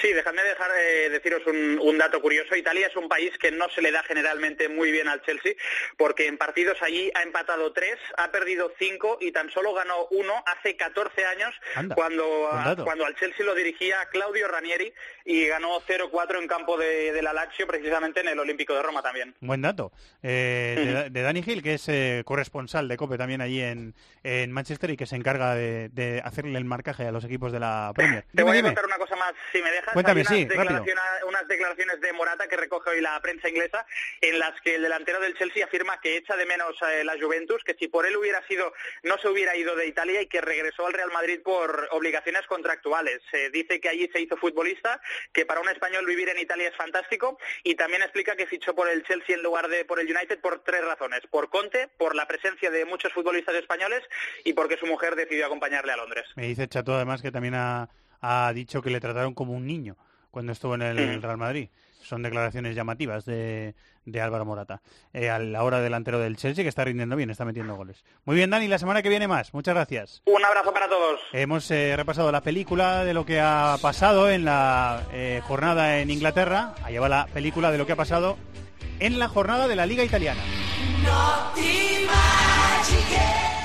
Sí, 0.00 0.12
dejadme 0.12 0.42
dejar 0.42 0.70
eh, 0.78 1.10
deciros 1.10 1.42
un, 1.46 1.78
un 1.82 1.98
dato 1.98 2.22
curioso. 2.22 2.56
Italia 2.56 2.86
es 2.86 2.96
un 2.96 3.08
país 3.08 3.32
que 3.38 3.50
no 3.50 3.68
se 3.70 3.82
le 3.82 3.90
da 3.90 4.02
generalmente 4.02 4.68
muy 4.68 4.90
bien 4.92 5.08
al 5.08 5.20
Chelsea, 5.22 5.52
porque 5.98 6.26
en 6.26 6.38
partidos 6.38 6.78
allí 6.80 7.10
ha 7.14 7.22
empatado 7.22 7.72
tres, 7.72 7.96
ha 8.16 8.30
perdido 8.30 8.72
cinco 8.78 9.18
y 9.20 9.32
tan 9.32 9.50
solo 9.50 9.74
ganó 9.74 10.06
uno 10.12 10.42
hace 10.46 10.76
14 10.76 11.24
años, 11.26 11.54
Anda, 11.74 11.94
cuando, 11.94 12.48
cuando 12.84 13.04
al 13.04 13.16
Chelsea 13.16 13.44
lo 13.44 13.54
dirigía 13.54 14.06
Claudio 14.10 14.48
Ranieri 14.48 14.92
y 15.24 15.46
ganó 15.46 15.80
0-4 15.82 16.38
en 16.40 16.48
campo 16.48 16.78
de, 16.78 17.12
de 17.12 17.22
la 17.22 17.32
Lazio, 17.32 17.66
precisamente 17.66 18.20
en 18.20 18.28
el 18.28 18.38
Olímpico 18.38 18.74
de 18.74 18.82
Roma 18.82 19.02
también. 19.02 19.34
Buen 19.40 19.60
dato. 19.60 19.92
Eh, 20.22 21.02
de, 21.04 21.10
de 21.10 21.22
Dani 21.22 21.42
Gil, 21.42 21.62
que 21.62 21.74
es 21.74 21.88
eh, 21.88 22.22
corresponsal 22.24 22.88
de 22.88 22.96
COPE 22.96 23.18
también 23.18 23.40
allí 23.40 23.60
en, 23.60 23.94
en 24.22 24.52
Manchester 24.52 24.90
y 24.90 24.96
que 24.96 25.06
se 25.06 25.16
encarga 25.16 25.54
de, 25.54 25.88
de 25.90 26.22
hacerle 26.24 26.56
el 26.58 26.64
marcaje 26.64 27.06
a 27.06 27.12
los 27.12 27.24
equipos 27.24 27.52
de 27.52 27.60
la 27.60 27.92
Premier. 27.94 28.22
Te 28.22 28.28
Dime, 28.32 28.44
voy 28.44 28.52
a 28.52 28.56
dime. 28.56 28.68
contar 28.68 28.86
una 28.86 28.96
cosa 28.96 29.16
más, 29.20 29.34
si 29.52 29.62
me 29.62 29.70
dejas. 29.70 29.92
Cuéntame, 29.94 30.20
Hay 30.22 30.26
sí, 30.26 30.42
unas, 30.44 30.56
rápido. 30.56 30.64
declaraciones, 30.80 31.24
unas 31.28 31.46
declaraciones 31.48 32.00
de 32.00 32.12
Morata 32.12 32.48
que 32.48 32.56
recoge 32.56 32.90
hoy 32.90 33.00
la 33.00 33.20
prensa 33.20 33.48
inglesa, 33.48 33.86
en 34.20 34.38
las 34.38 34.60
que 34.62 34.74
el 34.76 34.82
delantero 34.82 35.20
del 35.20 35.36
Chelsea 35.36 35.64
afirma 35.64 36.00
que 36.00 36.16
echa 36.16 36.36
de 36.36 36.46
menos 36.46 36.80
a 36.82 36.90
la 37.04 37.14
Juventus, 37.20 37.62
que 37.64 37.74
si 37.74 37.86
por 37.88 38.06
él 38.06 38.16
hubiera 38.16 38.44
sido, 38.48 38.72
no 39.04 39.18
se 39.18 39.28
hubiera 39.28 39.54
ido 39.56 39.76
de 39.76 39.86
Italia 39.86 40.22
y 40.22 40.26
que 40.26 40.40
regresó 40.40 40.86
al 40.86 40.92
Real 40.94 41.12
Madrid 41.12 41.40
por 41.44 41.88
obligaciones 41.92 42.46
contractuales. 42.46 43.20
Se 43.30 43.50
dice 43.50 43.80
que 43.80 43.88
allí 43.88 44.08
se 44.12 44.20
hizo 44.20 44.36
futbolista, 44.36 45.00
que 45.32 45.46
para 45.46 45.60
un 45.60 45.68
español 45.68 46.06
vivir 46.06 46.28
en 46.30 46.38
Italia 46.38 46.68
es 46.68 46.76
fantástico 46.76 47.38
y 47.62 47.74
también 47.74 48.02
explica 48.02 48.34
que 48.36 48.46
fichó 48.46 48.74
por 48.74 48.88
el 48.88 49.04
Chelsea 49.04 49.36
en 49.36 49.42
lugar 49.42 49.68
de 49.68 49.84
por 49.84 50.00
el 50.00 50.06
United 50.06 50.40
por 50.40 50.64
tres 50.64 50.84
razones. 50.84 51.20
Por 51.30 51.50
Conte, 51.50 51.88
por 51.98 52.14
la 52.16 52.26
presencia 52.26 52.70
de 52.70 52.84
muchos 52.86 53.12
futbolistas 53.12 53.54
españoles 53.54 54.02
y 54.44 54.52
porque 54.54 54.78
su 54.78 54.86
mujer 54.86 55.14
decidió 55.14 55.46
acompañarle 55.46 55.92
a 55.92 55.96
Londres. 55.96 56.24
Me 56.36 56.46
dice 56.46 56.66
Chato 56.68 56.94
además 56.94 57.20
que 57.22 57.30
también 57.30 57.54
ha, 57.54 57.88
ha 58.20 58.52
dicho 58.52 58.82
que 58.82 58.90
le 58.90 59.00
trataron 59.00 59.34
como 59.34 59.52
un 59.52 59.66
niño 59.66 59.96
cuando 60.30 60.52
estuvo 60.52 60.74
en 60.74 60.82
el. 60.82 61.22
Real 61.22 61.38
Madrid. 61.38 61.68
Son 62.02 62.22
declaraciones 62.22 62.74
llamativas 62.74 63.24
de, 63.24 63.74
de 64.04 64.20
Álvaro 64.20 64.44
Morata. 64.44 64.80
Eh, 65.12 65.30
a 65.30 65.38
la 65.38 65.62
hora 65.62 65.80
delantero 65.80 66.18
del 66.18 66.36
Chelsea 66.36 66.64
que 66.64 66.68
está 66.68 66.84
rindiendo 66.84 67.14
bien, 67.14 67.30
está 67.30 67.44
metiendo 67.44 67.76
goles. 67.76 68.04
Muy 68.24 68.36
bien, 68.36 68.50
Dani, 68.50 68.68
la 68.68 68.78
semana 68.78 69.02
que 69.02 69.08
viene 69.08 69.28
más. 69.28 69.54
Muchas 69.54 69.74
gracias. 69.74 70.22
Un 70.24 70.44
abrazo 70.44 70.72
para 70.72 70.88
todos. 70.88 71.20
Hemos 71.32 71.70
eh, 71.70 71.94
repasado 71.96 72.32
la 72.32 72.40
película 72.40 73.04
de 73.04 73.14
lo 73.14 73.24
que 73.24 73.40
ha 73.40 73.76
pasado 73.80 74.30
en 74.30 74.44
la 74.44 75.02
eh, 75.12 75.40
jornada 75.44 75.98
en 75.98 76.10
Inglaterra. 76.10 76.74
Ahí 76.82 76.96
va 76.98 77.08
la 77.08 77.26
película 77.26 77.70
de 77.70 77.78
lo 77.78 77.86
que 77.86 77.92
ha 77.92 77.96
pasado 77.96 78.38
en 78.98 79.18
la 79.18 79.28
jornada 79.28 79.68
de 79.68 79.76
la 79.76 79.86
Liga 79.86 80.02
Italiana. 80.02 80.40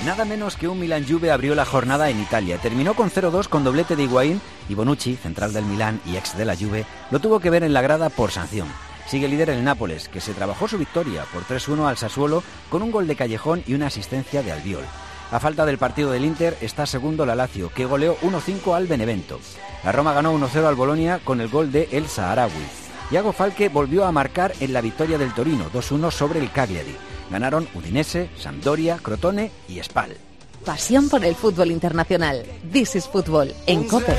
Nada 0.05 0.23
menos 0.23 0.55
que 0.55 0.67
un 0.67 0.79
Milan 0.79 1.03
Juve 1.03 1.31
abrió 1.31 1.55
la 1.55 1.65
jornada 1.65 2.11
en 2.11 2.21
Italia. 2.21 2.59
Terminó 2.59 2.93
con 2.93 3.09
0-2 3.09 3.47
con 3.47 3.63
doblete 3.63 3.95
de 3.95 4.03
Higuaín 4.03 4.39
y 4.69 4.75
Bonucci, 4.75 5.15
central 5.15 5.51
del 5.51 5.65
Milán 5.65 5.99
y 6.05 6.15
ex 6.15 6.37
de 6.37 6.45
la 6.45 6.55
Juve, 6.55 6.85
lo 7.09 7.19
tuvo 7.19 7.39
que 7.39 7.49
ver 7.49 7.63
en 7.63 7.73
la 7.73 7.81
grada 7.81 8.09
por 8.09 8.29
sanción. 8.29 8.67
Sigue 9.07 9.27
líder 9.27 9.49
el 9.49 9.63
Nápoles, 9.63 10.07
que 10.07 10.21
se 10.21 10.35
trabajó 10.35 10.67
su 10.67 10.77
victoria 10.77 11.25
por 11.33 11.43
3-1 11.43 11.87
al 11.87 11.97
Sassuolo 11.97 12.43
con 12.69 12.83
un 12.83 12.91
gol 12.91 13.07
de 13.07 13.15
Callejón 13.15 13.63
y 13.65 13.73
una 13.73 13.87
asistencia 13.87 14.43
de 14.43 14.51
Albiol. 14.51 14.83
A 15.31 15.39
falta 15.39 15.65
del 15.65 15.79
partido 15.79 16.11
del 16.11 16.25
Inter 16.25 16.55
está 16.61 16.85
segundo 16.85 17.25
la 17.25 17.33
Lazio, 17.33 17.71
que 17.73 17.85
goleó 17.85 18.15
1-5 18.19 18.75
al 18.75 18.85
Benevento. 18.85 19.39
La 19.83 19.91
Roma 19.91 20.13
ganó 20.13 20.37
1-0 20.37 20.67
al 20.67 20.75
Bolonia 20.75 21.19
con 21.23 21.41
el 21.41 21.47
gol 21.47 21.71
de 21.71 21.89
El 21.91 22.07
Saharaui. 22.07 22.51
Iago 23.09 23.33
Falque 23.33 23.69
volvió 23.69 24.05
a 24.05 24.11
marcar 24.11 24.53
en 24.59 24.71
la 24.71 24.81
victoria 24.81 25.17
del 25.17 25.33
Torino, 25.33 25.65
2-1 25.73 26.11
sobre 26.11 26.41
el 26.41 26.51
Cagliari. 26.51 26.95
Ganaron 27.29 27.67
Udinese, 27.73 28.29
Sampdoria, 28.37 28.97
Crotone 29.01 29.51
y 29.67 29.81
Spal. 29.83 30.17
Pasión 30.65 31.09
por 31.09 31.23
el 31.23 31.35
fútbol 31.35 31.69
internacional. 31.69 32.43
This 32.71 32.95
is 32.95 33.07
Fútbol 33.07 33.53
en 33.67 33.87
COPE. 33.87 34.15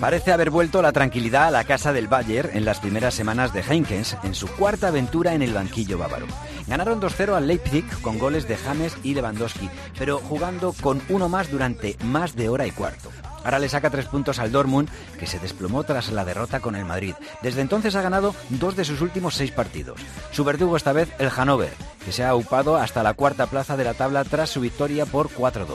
Parece 0.00 0.32
haber 0.32 0.50
vuelto 0.50 0.80
la 0.80 0.92
tranquilidad 0.92 1.48
a 1.48 1.50
la 1.50 1.64
casa 1.64 1.92
del 1.92 2.08
Bayern 2.08 2.50
en 2.54 2.64
las 2.64 2.80
primeras 2.80 3.14
semanas 3.14 3.52
de 3.52 3.60
Heinkens 3.60 4.16
en 4.22 4.34
su 4.34 4.46
cuarta 4.46 4.88
aventura 4.88 5.34
en 5.34 5.42
el 5.42 5.52
banquillo 5.52 5.98
bávaro. 5.98 6.26
Ganaron 6.66 7.00
2-0 7.00 7.34
al 7.34 7.46
Leipzig 7.46 7.84
con 8.00 8.18
goles 8.18 8.48
de 8.48 8.56
James 8.56 8.96
y 9.02 9.14
Lewandowski, 9.14 9.68
pero 9.98 10.18
jugando 10.18 10.74
con 10.80 11.02
uno 11.10 11.28
más 11.28 11.50
durante 11.50 11.96
más 12.04 12.34
de 12.36 12.48
hora 12.48 12.66
y 12.66 12.70
cuarto. 12.70 13.10
Ahora 13.46 13.60
le 13.60 13.68
saca 13.68 13.90
tres 13.90 14.06
puntos 14.06 14.40
al 14.40 14.50
Dortmund, 14.50 14.88
que 15.20 15.28
se 15.28 15.38
desplomó 15.38 15.84
tras 15.84 16.10
la 16.10 16.24
derrota 16.24 16.58
con 16.58 16.74
el 16.74 16.84
Madrid. 16.84 17.14
Desde 17.42 17.60
entonces 17.60 17.94
ha 17.94 18.02
ganado 18.02 18.34
dos 18.50 18.74
de 18.74 18.84
sus 18.84 19.00
últimos 19.00 19.36
seis 19.36 19.52
partidos. 19.52 20.00
Su 20.32 20.42
verdugo 20.42 20.76
esta 20.76 20.92
vez 20.92 21.12
el 21.20 21.30
Hannover, 21.30 21.72
que 22.04 22.10
se 22.10 22.24
ha 22.24 22.34
upado 22.34 22.76
hasta 22.76 23.04
la 23.04 23.14
cuarta 23.14 23.46
plaza 23.46 23.76
de 23.76 23.84
la 23.84 23.94
tabla 23.94 24.24
tras 24.24 24.50
su 24.50 24.60
victoria 24.60 25.06
por 25.06 25.28
4-2. 25.28 25.66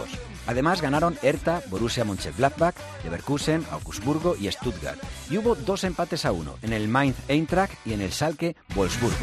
Además 0.48 0.82
ganaron 0.82 1.18
Hertha, 1.22 1.62
Borussia 1.70 2.04
Mönchengladbach, 2.04 2.76
Leverkusen, 3.06 3.66
Augsburgo 3.72 4.36
y 4.38 4.52
Stuttgart. 4.52 5.00
Y 5.30 5.38
hubo 5.38 5.56
dos 5.56 5.86
empates 5.86 6.26
a 6.26 6.34
uno, 6.34 6.58
en 6.62 6.74
el 6.74 6.90
Mainz 6.90 7.16
Eintracht 7.30 7.76
y 7.86 7.94
en 7.94 8.02
el 8.02 8.12
Schalke 8.12 8.58
Wolfsburgo. 8.76 9.16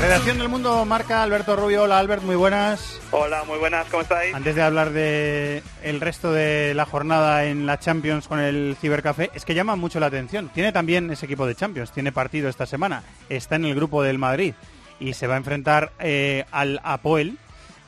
Redacción 0.00 0.38
del 0.38 0.48
Mundo 0.48 0.82
marca 0.86 1.22
Alberto 1.22 1.56
Rubio. 1.56 1.82
Hola 1.82 1.98
Albert, 1.98 2.22
muy 2.22 2.34
buenas. 2.34 2.98
Hola, 3.10 3.44
muy 3.44 3.58
buenas, 3.58 3.86
¿cómo 3.88 4.02
estáis? 4.02 4.34
Antes 4.34 4.54
de 4.54 4.62
hablar 4.62 4.92
de 4.92 5.62
el 5.82 6.00
resto 6.00 6.32
de 6.32 6.72
la 6.72 6.86
jornada 6.86 7.44
en 7.44 7.66
la 7.66 7.78
Champions 7.78 8.26
con 8.26 8.40
el 8.40 8.78
Cibercafé, 8.80 9.30
es 9.34 9.44
que 9.44 9.54
llama 9.54 9.76
mucho 9.76 10.00
la 10.00 10.06
atención. 10.06 10.48
Tiene 10.54 10.72
también 10.72 11.10
ese 11.10 11.26
equipo 11.26 11.46
de 11.46 11.54
Champions, 11.54 11.92
tiene 11.92 12.12
partido 12.12 12.48
esta 12.48 12.64
semana, 12.64 13.02
está 13.28 13.56
en 13.56 13.66
el 13.66 13.74
grupo 13.74 14.02
del 14.02 14.16
Madrid 14.16 14.54
y 15.00 15.12
se 15.12 15.26
va 15.26 15.34
a 15.34 15.36
enfrentar 15.36 15.92
eh, 15.98 16.46
al 16.50 16.80
Apoel, 16.82 17.36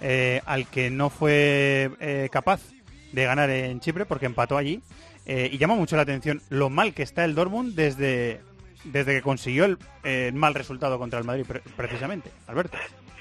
eh, 0.03 0.43
al 0.45 0.67
que 0.67 0.91
no 0.91 1.09
fue 1.09 1.93
eh, 1.99 2.29
capaz 2.31 2.61
de 3.13 3.25
ganar 3.25 3.49
en 3.49 3.81
Chipre 3.81 4.05
porque 4.05 4.27
empató 4.27 4.59
allí. 4.59 4.83
Y 5.25 5.57
llama 5.57 5.77
mucho 5.77 5.95
la 5.95 6.03
atención 6.03 6.43
lo 6.51 6.69
mal 6.69 6.95
que 6.95 7.05
está 7.05 7.25
el 7.25 7.37
Dortmund 7.37 7.77
desde, 7.77 8.41
desde 8.85 9.15
que 9.15 9.23
consiguió 9.23 9.65
el, 9.65 10.33
mal 10.35 10.55
resultado 10.55 10.99
contra 10.99 11.19
el 11.19 11.25
Madrid, 11.25 11.45
pre- 11.47 11.63
precisamente. 11.77 12.31
Alberto. 12.47 12.79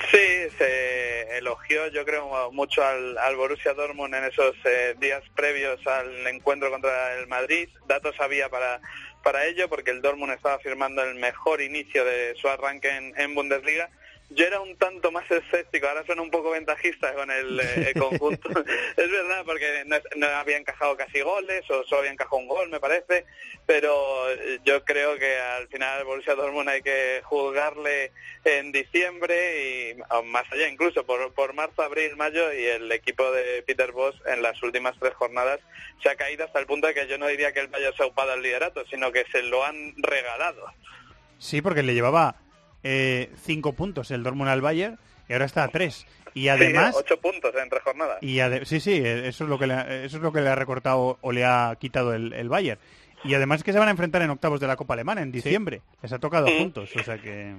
Sí, 0.09 0.17
se 0.57 1.37
elogió 1.37 1.87
yo 1.89 2.03
creo 2.05 2.51
mucho 2.51 2.83
al, 2.83 3.17
al 3.19 3.35
Borussia 3.35 3.73
Dortmund 3.73 4.15
en 4.15 4.23
esos 4.23 4.55
eh, 4.65 4.95
días 4.99 5.23
previos 5.35 5.85
al 5.85 6.25
encuentro 6.27 6.71
contra 6.71 7.13
el 7.19 7.27
Madrid. 7.27 7.69
Datos 7.85 8.15
había 8.19 8.49
para, 8.49 8.81
para 9.23 9.45
ello 9.45 9.69
porque 9.69 9.91
el 9.91 10.01
Dortmund 10.01 10.33
estaba 10.33 10.57
firmando 10.59 11.03
el 11.03 11.15
mejor 11.15 11.61
inicio 11.61 12.03
de 12.03 12.33
su 12.35 12.49
arranque 12.49 12.89
en, 12.89 13.13
en 13.15 13.35
Bundesliga. 13.35 13.89
Yo 14.33 14.45
era 14.45 14.61
un 14.61 14.77
tanto 14.77 15.11
más 15.11 15.29
escéptico, 15.29 15.87
ahora 15.87 16.05
suena 16.05 16.21
un 16.21 16.31
poco 16.31 16.51
ventajista 16.51 17.13
con 17.13 17.29
el 17.29 17.59
eh, 17.59 17.93
conjunto. 17.99 18.49
es 18.97 19.11
verdad, 19.11 19.43
porque 19.45 19.83
no, 19.85 19.97
no 20.15 20.27
había 20.27 20.57
encajado 20.57 20.95
casi 20.95 21.21
goles, 21.21 21.69
o 21.69 21.83
solo 21.83 21.99
había 21.99 22.11
encajado 22.11 22.37
un 22.37 22.47
gol, 22.47 22.69
me 22.69 22.79
parece, 22.79 23.25
pero 23.65 24.29
eh, 24.31 24.59
yo 24.63 24.83
creo 24.85 25.17
que 25.17 25.37
al 25.37 25.67
final 25.67 25.99
al 25.99 26.05
Borussia 26.05 26.35
Dortmund 26.35 26.69
hay 26.69 26.81
que 26.81 27.21
juzgarle 27.23 28.11
en 28.45 28.71
diciembre 28.71 29.91
y 29.91 29.95
más 30.25 30.51
allá 30.51 30.67
incluso 30.67 31.05
por, 31.05 31.33
por 31.33 31.53
marzo, 31.53 31.81
abril, 31.81 32.15
mayo 32.15 32.53
y 32.53 32.65
el 32.65 32.91
equipo 32.91 33.29
de 33.31 33.63
Peter 33.63 33.91
Boss 33.91 34.15
en 34.25 34.41
las 34.41 34.61
últimas 34.63 34.95
tres 34.99 35.13
jornadas 35.13 35.59
se 36.01 36.09
ha 36.09 36.15
caído 36.15 36.45
hasta 36.45 36.59
el 36.59 36.65
punto 36.65 36.87
de 36.87 36.93
que 36.93 37.07
yo 37.07 37.17
no 37.17 37.27
diría 37.27 37.53
que 37.53 37.59
el 37.59 37.67
Valle 37.67 37.91
se 37.95 38.03
ha 38.03 38.07
upado 38.07 38.31
al 38.31 38.41
liderato, 38.41 38.85
sino 38.87 39.11
que 39.11 39.25
se 39.31 39.43
lo 39.43 39.63
han 39.63 39.93
regalado. 39.97 40.65
Sí, 41.37 41.61
porque 41.61 41.83
le 41.83 41.93
llevaba 41.93 42.35
eh, 42.83 43.29
cinco 43.43 43.73
puntos 43.73 44.11
el 44.11 44.23
Dortmund 44.23 44.49
al 44.49 44.61
Bayern 44.61 44.97
y 45.29 45.33
ahora 45.33 45.45
está 45.45 45.63
a 45.63 45.67
tres. 45.69 46.05
Y 46.33 46.47
además, 46.47 46.95
Sí, 46.95 47.01
ocho 47.05 47.19
puntos 47.19 47.53
en 47.61 47.69
tres 47.69 47.83
jornadas. 47.83 48.17
y 48.21 48.39
sí, 48.65 48.79
sí, 48.79 48.93
eh, 48.93 49.27
eso 49.27 49.43
es 49.43 49.49
lo 49.49 49.59
que 49.59 49.67
le, 49.67 49.73
ha- 49.73 50.03
eso 50.03 50.17
es 50.17 50.23
lo 50.23 50.31
que 50.31 50.41
le 50.41 50.49
ha 50.49 50.55
recortado 50.55 51.17
o 51.21 51.31
le 51.31 51.43
ha 51.45 51.75
quitado 51.79 52.13
el, 52.13 52.33
el 52.33 52.47
Bayern. 52.49 52.79
Y 53.23 53.33
además 53.35 53.59
es 53.59 53.63
que 53.63 53.73
se 53.73 53.79
van 53.79 53.87
a 53.87 53.91
enfrentar 53.91 54.21
en 54.23 54.29
octavos 54.31 54.59
de 54.59 54.67
la 54.67 54.75
Copa 54.77 54.93
Alemana 54.95 55.21
en 55.21 55.31
diciembre. 55.31 55.81
Les 56.01 56.11
ha 56.11 56.19
tocado 56.19 56.47
Mm. 56.47 56.57
juntos, 56.57 56.89
o 56.95 57.03
sea 57.03 57.17
que 57.19 57.53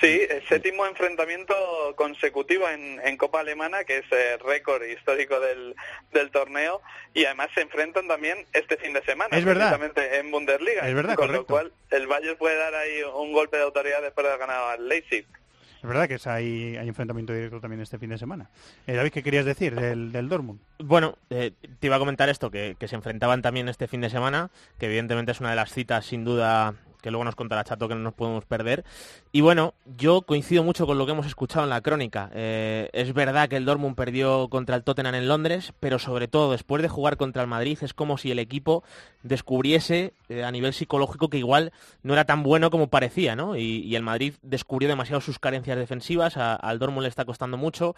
Sí, 0.00 0.20
el 0.30 0.46
séptimo 0.46 0.86
enfrentamiento 0.86 1.54
consecutivo 1.96 2.68
en, 2.68 3.00
en 3.04 3.16
Copa 3.16 3.40
Alemana, 3.40 3.82
que 3.84 3.98
es 3.98 4.04
eh, 4.12 4.36
récord 4.44 4.82
histórico 4.84 5.40
del, 5.40 5.74
del 6.12 6.30
torneo, 6.30 6.80
y 7.14 7.24
además 7.24 7.48
se 7.54 7.62
enfrentan 7.62 8.06
también 8.06 8.46
este 8.52 8.76
fin 8.76 8.92
de 8.92 9.02
semana, 9.02 9.36
Es 9.36 9.44
verdad. 9.44 9.78
en 10.14 10.30
Bundesliga. 10.30 10.88
Es 10.88 10.94
verdad, 10.94 11.14
con 11.16 11.26
correcto. 11.26 11.40
lo 11.42 11.46
cual 11.46 11.72
el 11.90 12.06
Bayern 12.06 12.36
puede 12.36 12.56
dar 12.56 12.74
ahí 12.76 13.02
un 13.02 13.32
golpe 13.32 13.56
de 13.56 13.64
autoridad 13.64 14.00
después 14.02 14.24
de 14.24 14.32
haber 14.32 14.46
ganado 14.46 14.68
al 14.68 14.88
Leipzig. 14.88 15.26
Es 15.78 15.88
verdad 15.88 16.08
que 16.08 16.14
es- 16.14 16.26
hay, 16.26 16.76
hay 16.76 16.88
enfrentamiento 16.88 17.32
directo 17.32 17.60
también 17.60 17.80
este 17.80 17.98
fin 17.98 18.10
de 18.10 18.18
semana. 18.18 18.50
Eh, 18.86 18.94
David, 18.94 19.12
¿qué 19.12 19.22
querías 19.22 19.44
decir 19.44 19.74
del, 19.74 20.10
del 20.12 20.28
Dortmund? 20.28 20.60
Bueno, 20.78 21.18
eh, 21.30 21.52
te 21.80 21.86
iba 21.86 21.96
a 21.96 21.98
comentar 22.00 22.28
esto, 22.28 22.50
que, 22.50 22.76
que 22.78 22.88
se 22.88 22.96
enfrentaban 22.96 23.42
también 23.42 23.68
este 23.68 23.86
fin 23.88 24.00
de 24.00 24.10
semana, 24.10 24.50
que 24.78 24.86
evidentemente 24.86 25.32
es 25.32 25.40
una 25.40 25.50
de 25.50 25.56
las 25.56 25.72
citas 25.72 26.04
sin 26.06 26.24
duda 26.24 26.74
que 27.00 27.10
luego 27.10 27.24
nos 27.24 27.34
contará 27.34 27.64
Chato 27.64 27.88
que 27.88 27.94
no 27.94 28.00
nos 28.00 28.14
podemos 28.14 28.44
perder. 28.44 28.84
Y 29.32 29.40
bueno, 29.40 29.74
yo 29.96 30.22
coincido 30.22 30.64
mucho 30.64 30.86
con 30.86 30.98
lo 30.98 31.06
que 31.06 31.12
hemos 31.12 31.26
escuchado 31.26 31.64
en 31.64 31.70
la 31.70 31.80
crónica. 31.80 32.30
Eh, 32.34 32.88
es 32.92 33.12
verdad 33.14 33.48
que 33.48 33.56
el 33.56 33.64
Dortmund 33.64 33.96
perdió 33.96 34.48
contra 34.48 34.76
el 34.76 34.84
Tottenham 34.84 35.14
en 35.14 35.28
Londres, 35.28 35.72
pero 35.80 35.98
sobre 35.98 36.28
todo 36.28 36.52
después 36.52 36.82
de 36.82 36.88
jugar 36.88 37.16
contra 37.16 37.42
el 37.42 37.48
Madrid 37.48 37.78
es 37.82 37.94
como 37.94 38.18
si 38.18 38.30
el 38.30 38.38
equipo 38.38 38.84
descubriese 39.22 40.12
eh, 40.28 40.44
a 40.44 40.50
nivel 40.50 40.72
psicológico 40.72 41.28
que 41.28 41.38
igual 41.38 41.72
no 42.02 42.12
era 42.12 42.24
tan 42.24 42.42
bueno 42.42 42.70
como 42.70 42.88
parecía, 42.88 43.36
¿no? 43.36 43.56
Y, 43.56 43.96
el 43.98 44.02
Madrid 44.02 44.34
descubrió 44.42 44.88
demasiado 44.88 45.20
sus 45.20 45.40
carencias 45.40 45.76
defensivas, 45.76 46.36
al 46.36 46.78
Dortmund 46.78 47.02
le 47.02 47.08
está 47.08 47.24
costando 47.24 47.56
mucho 47.56 47.96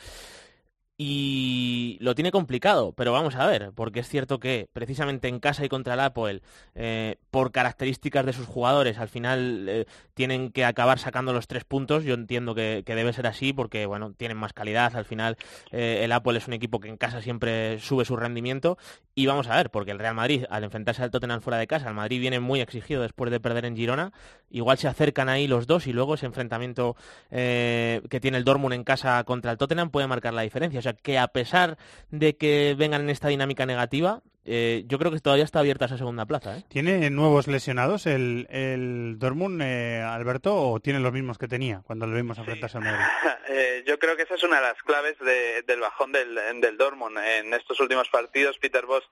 y 1.02 1.96
lo 2.00 2.14
tiene 2.14 2.30
complicado, 2.30 2.92
pero 2.92 3.10
vamos 3.10 3.34
a 3.34 3.46
ver, 3.46 3.72
porque 3.74 4.00
es 4.00 4.08
cierto 4.10 4.38
que 4.38 4.68
precisamente 4.74 5.28
en 5.28 5.40
casa 5.40 5.64
y 5.64 5.70
contra 5.70 5.94
el 5.94 6.00
Apoel, 6.00 6.42
eh, 6.74 7.16
por 7.30 7.52
características 7.52 8.26
de 8.26 8.34
sus 8.34 8.46
jugadores, 8.46 8.98
al 8.98 9.08
final 9.08 9.66
eh, 9.66 9.86
tienen 10.12 10.50
que 10.52 10.66
acabar 10.66 10.98
sacando 10.98 11.32
los 11.32 11.46
tres 11.46 11.64
puntos. 11.64 12.04
Yo 12.04 12.12
entiendo 12.12 12.54
que, 12.54 12.82
debe 12.84 13.14
ser 13.14 13.26
así 13.26 13.54
porque 13.54 13.86
bueno, 13.86 14.12
tienen 14.12 14.36
más 14.36 14.52
calidad. 14.52 14.94
Al 14.94 15.06
final 15.06 15.38
eh, 15.70 16.02
el 16.02 16.12
Apoel 16.12 16.36
es 16.36 16.46
un 16.48 16.52
equipo 16.52 16.80
que 16.80 16.90
en 16.90 16.98
casa 16.98 17.22
siempre 17.22 17.78
sube 17.78 18.04
su 18.04 18.16
rendimiento. 18.16 18.76
Y 19.14 19.24
vamos 19.24 19.48
a 19.48 19.56
ver, 19.56 19.70
porque 19.70 19.92
el 19.92 19.98
Real 19.98 20.14
Madrid, 20.14 20.44
al 20.50 20.64
enfrentarse 20.64 21.02
al 21.02 21.10
Tottenham 21.10 21.40
fuera 21.40 21.56
de 21.56 21.66
casa, 21.66 21.88
el 21.88 21.94
Madrid 21.94 22.20
viene 22.20 22.40
muy 22.40 22.60
exigido 22.60 23.00
después 23.00 23.30
de 23.30 23.40
perder 23.40 23.64
en 23.64 23.74
Girona. 23.74 24.12
Igual 24.50 24.76
se 24.76 24.86
acercan 24.86 25.30
ahí 25.30 25.46
los 25.46 25.66
dos 25.66 25.86
y 25.86 25.94
luego 25.94 26.14
ese 26.14 26.26
enfrentamiento 26.26 26.94
eh, 27.30 28.02
que 28.10 28.20
tiene 28.20 28.36
el 28.36 28.44
Dortmund 28.44 28.74
en 28.74 28.84
casa 28.84 29.24
contra 29.24 29.50
el 29.50 29.56
Tottenham 29.56 29.88
puede 29.88 30.06
marcar 30.06 30.34
la 30.34 30.42
diferencia. 30.42 30.89
Que 30.96 31.18
a 31.18 31.28
pesar 31.28 31.78
de 32.10 32.36
que 32.36 32.74
vengan 32.78 33.02
en 33.02 33.10
esta 33.10 33.28
dinámica 33.28 33.66
negativa, 33.66 34.22
eh, 34.44 34.84
yo 34.86 34.98
creo 34.98 35.10
que 35.12 35.20
todavía 35.20 35.44
está 35.44 35.60
abierta 35.60 35.84
esa 35.86 35.98
segunda 35.98 36.26
plaza. 36.26 36.56
¿eh? 36.58 36.64
¿Tiene 36.68 37.10
nuevos 37.10 37.46
lesionados 37.46 38.06
el, 38.06 38.46
el 38.50 39.18
Dortmund, 39.18 39.60
eh, 39.62 40.02
Alberto, 40.02 40.54
o 40.54 40.80
tiene 40.80 41.00
los 41.00 41.12
mismos 41.12 41.38
que 41.38 41.48
tenía 41.48 41.82
cuando 41.84 42.06
lo 42.06 42.16
vimos 42.16 42.38
enfrentarse 42.38 42.78
al 42.78 42.84
Madrid? 42.84 43.04
Eh, 43.52 43.82
yo 43.84 43.98
creo 43.98 44.14
que 44.16 44.22
esa 44.22 44.36
es 44.36 44.44
una 44.44 44.56
de 44.60 44.62
las 44.62 44.80
claves 44.84 45.18
de- 45.18 45.62
del 45.62 45.80
bajón 45.80 46.12
del, 46.12 46.36
del 46.60 46.76
Dortmund. 46.76 47.18
En 47.18 47.52
estos 47.52 47.80
últimos 47.80 48.08
partidos, 48.08 48.56
Peter 48.58 48.86
Bosz 48.86 49.02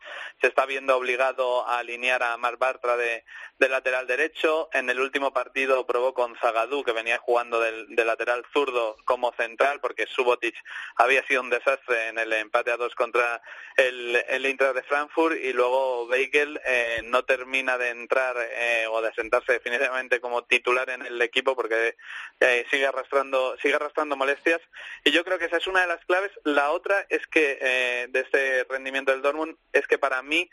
se 0.41 0.47
está 0.47 0.65
viendo 0.65 0.97
obligado 0.97 1.67
a 1.67 1.81
alinear 1.81 2.23
a 2.23 2.37
Marc 2.37 2.57
Bartra 2.57 2.97
de, 2.97 3.25
de 3.59 3.69
lateral 3.69 4.07
derecho. 4.07 4.69
En 4.73 4.91
el 4.91 5.01
último 5.01 5.33
partido 5.33 5.85
probó 5.89 6.15
con 6.15 6.37
Zagadou, 6.37 6.85
que 6.85 6.93
venía 6.93 7.19
jugando 7.19 7.59
del, 7.61 7.89
de 7.97 8.05
lateral 8.05 8.45
zurdo 8.53 8.97
como 9.05 9.33
central, 9.33 9.81
porque 9.81 10.07
Subotic 10.07 10.55
había 10.95 11.27
sido 11.27 11.43
un 11.43 11.51
desastre 11.51 12.07
en 12.09 12.19
el 12.21 12.33
empate 12.33 12.71
a 12.71 12.77
dos 12.77 12.95
contra 12.95 13.43
el, 13.77 14.23
el 14.29 14.47
Eintracht 14.47 14.77
de 14.77 14.83
Frankfurt 14.85 15.18
y 15.27 15.53
luego 15.53 16.05
Weigel 16.05 16.61
eh, 16.65 17.03
no 17.05 17.25
termina 17.25 17.77
de 17.77 17.91
entrar 17.91 18.37
eh, 18.39 18.87
o 18.89 19.03
de 19.03 19.13
sentarse 19.15 19.53
definitivamente 19.53 20.21
como 20.21 20.45
titular 20.45 20.89
en 20.91 21.05
el 21.05 21.21
equipo 21.21 21.57
porque 21.57 21.97
eh, 22.39 22.65
sigue 22.71 22.87
arrastrando 22.87 23.57
sigue 23.61 23.75
arrastrando 23.75 24.17
molestias. 24.17 24.61
Y 25.05 25.11
yo 25.11 25.25
creo 25.25 25.39
que 25.39 25.47
esa 25.47 25.57
es 25.57 25.67
una 25.67 25.81
de 25.81 25.89
las 25.89 26.05
claves. 26.05 26.31
La 26.45 26.71
otra 26.71 27.05
es 27.09 27.27
que 27.27 27.59
eh, 27.61 28.07
de 28.11 28.21
este 28.21 28.65
rendimiento 28.65 29.11
del 29.11 29.23
Dortmund 29.23 29.57
es 29.73 29.87
que 29.89 29.99
para 29.99 30.23
mí 30.23 30.49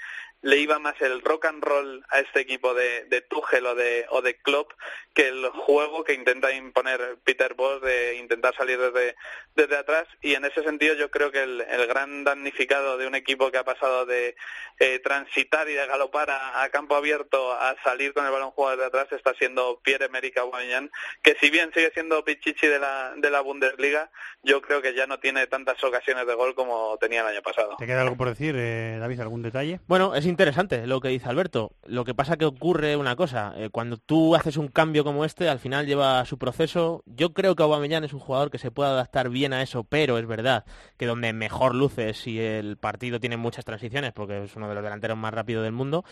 le 0.46 0.58
iba 0.58 0.78
más 0.78 0.94
el 1.02 1.22
rock 1.22 1.46
and 1.46 1.64
roll 1.64 2.06
a 2.10 2.20
este 2.20 2.42
equipo 2.42 2.76
de, 2.76 3.06
de 3.06 3.22
Tuchel 3.22 3.66
o 3.66 3.74
de, 3.74 4.06
o 4.10 4.22
de 4.22 4.36
Klopp 4.38 4.74
que 5.16 5.28
el 5.28 5.50
juego 5.50 6.04
que 6.04 6.14
intenta 6.14 6.52
imponer 6.52 7.18
Peter 7.24 7.56
Bosz 7.56 7.82
de 7.82 8.18
intentar 8.18 8.56
salir 8.56 8.78
desde, 8.78 9.16
desde 9.56 9.76
atrás 9.76 10.08
y 10.22 10.36
en 10.36 10.46
ese 10.46 10.62
sentido 10.62 10.94
yo 10.94 11.10
creo 11.10 11.32
que 11.32 11.42
el, 11.42 11.62
el 11.62 11.88
gran 11.88 12.24
damnificado 12.24 12.96
de 12.96 13.08
un 13.08 13.16
equipo 13.16 13.50
que 13.50 13.58
ha 13.58 13.64
pasado 13.64 14.06
de 14.06 14.36
eh, 14.80 15.00
transitar 15.00 15.68
y 15.68 15.74
de 15.74 15.88
galopar 15.88 16.30
a, 16.30 16.70
campo 16.70 16.96
abierto 16.96 17.52
a 17.52 17.76
salir 17.84 18.14
con 18.14 18.26
el 18.26 18.32
balón 18.32 18.52
jugado 18.52 18.78
desde 18.78 18.88
atrás 18.88 19.08
está 19.14 19.34
siendo 19.34 19.80
Pierre-Emerick 19.84 20.38
Aubameyang 20.38 20.92
que 21.24 21.36
si 21.42 21.50
bien 21.50 21.72
sigue 21.74 21.90
siendo 21.92 22.24
Pichichi 22.24 22.68
de 22.68 22.78
la, 22.78 23.14
de 23.18 23.32
la 23.32 23.42
Bundesliga 23.42 24.12
yo 24.44 24.62
creo 24.62 24.84
que 24.84 24.94
ya 24.94 25.08
no 25.08 25.18
tiene 25.20 25.48
tantas 25.48 25.84
ocasiones 25.84 26.28
de 26.28 26.36
gol 26.36 26.54
como 26.54 26.98
tenía 27.00 27.22
el 27.22 27.28
año 27.28 27.42
pasado. 27.42 27.78
¿Te 27.80 27.88
queda 27.88 28.02
algo 28.02 28.16
por 28.16 28.30
decir, 28.30 28.56
eh, 28.56 28.98
David? 29.00 29.22
¿Algún 29.22 29.42
detalle? 29.42 29.80
Bueno, 29.88 30.14
interesante 30.36 30.86
lo 30.86 31.00
que 31.00 31.08
dice 31.08 31.30
Alberto. 31.30 31.72
Lo 31.86 32.04
que 32.04 32.14
pasa 32.14 32.38
que 32.38 32.46
ocurre 32.46 32.98
una 32.98 33.16
cosa. 33.16 33.54
eh, 33.56 33.70
cuando 33.72 33.98
tú 33.98 34.36
haces 34.36 34.58
un 34.58 34.68
cambio 34.68 35.04
como 35.04 35.26
este, 35.26 35.48
al 35.50 35.60
final 35.60 35.86
lleva 35.86 36.24
su 36.26 36.38
proceso. 36.38 37.04
Yo 37.06 37.34
creo 37.34 37.56
que 37.56 37.64
Aubameyang 37.64 38.04
es 38.04 38.14
un 38.14 38.20
jugador 38.20 38.52
que 38.52 38.58
se 38.58 38.72
puede 38.72 38.90
adaptar 38.90 39.30
bien 39.30 39.54
a 39.54 39.62
eso, 39.62 39.84
pero 39.86 40.18
es 40.18 40.28
verdad 40.28 40.66
que 40.98 41.06
donde 41.06 41.32
mejor 41.34 41.74
luce 41.74 42.14
si 42.14 42.40
el 42.40 42.78
partido 42.78 43.20
tiene 43.20 43.38
muchas 43.38 43.66
transiciones, 43.66 44.12
porque 44.14 44.44
es 44.44 44.56
uno 44.56 44.68
de 44.68 44.76
los 44.76 44.84
delanteros 44.84 45.18
más 45.18 45.34
rápidos 45.34 45.64
del 45.64 45.72
mundo. 45.72 46.04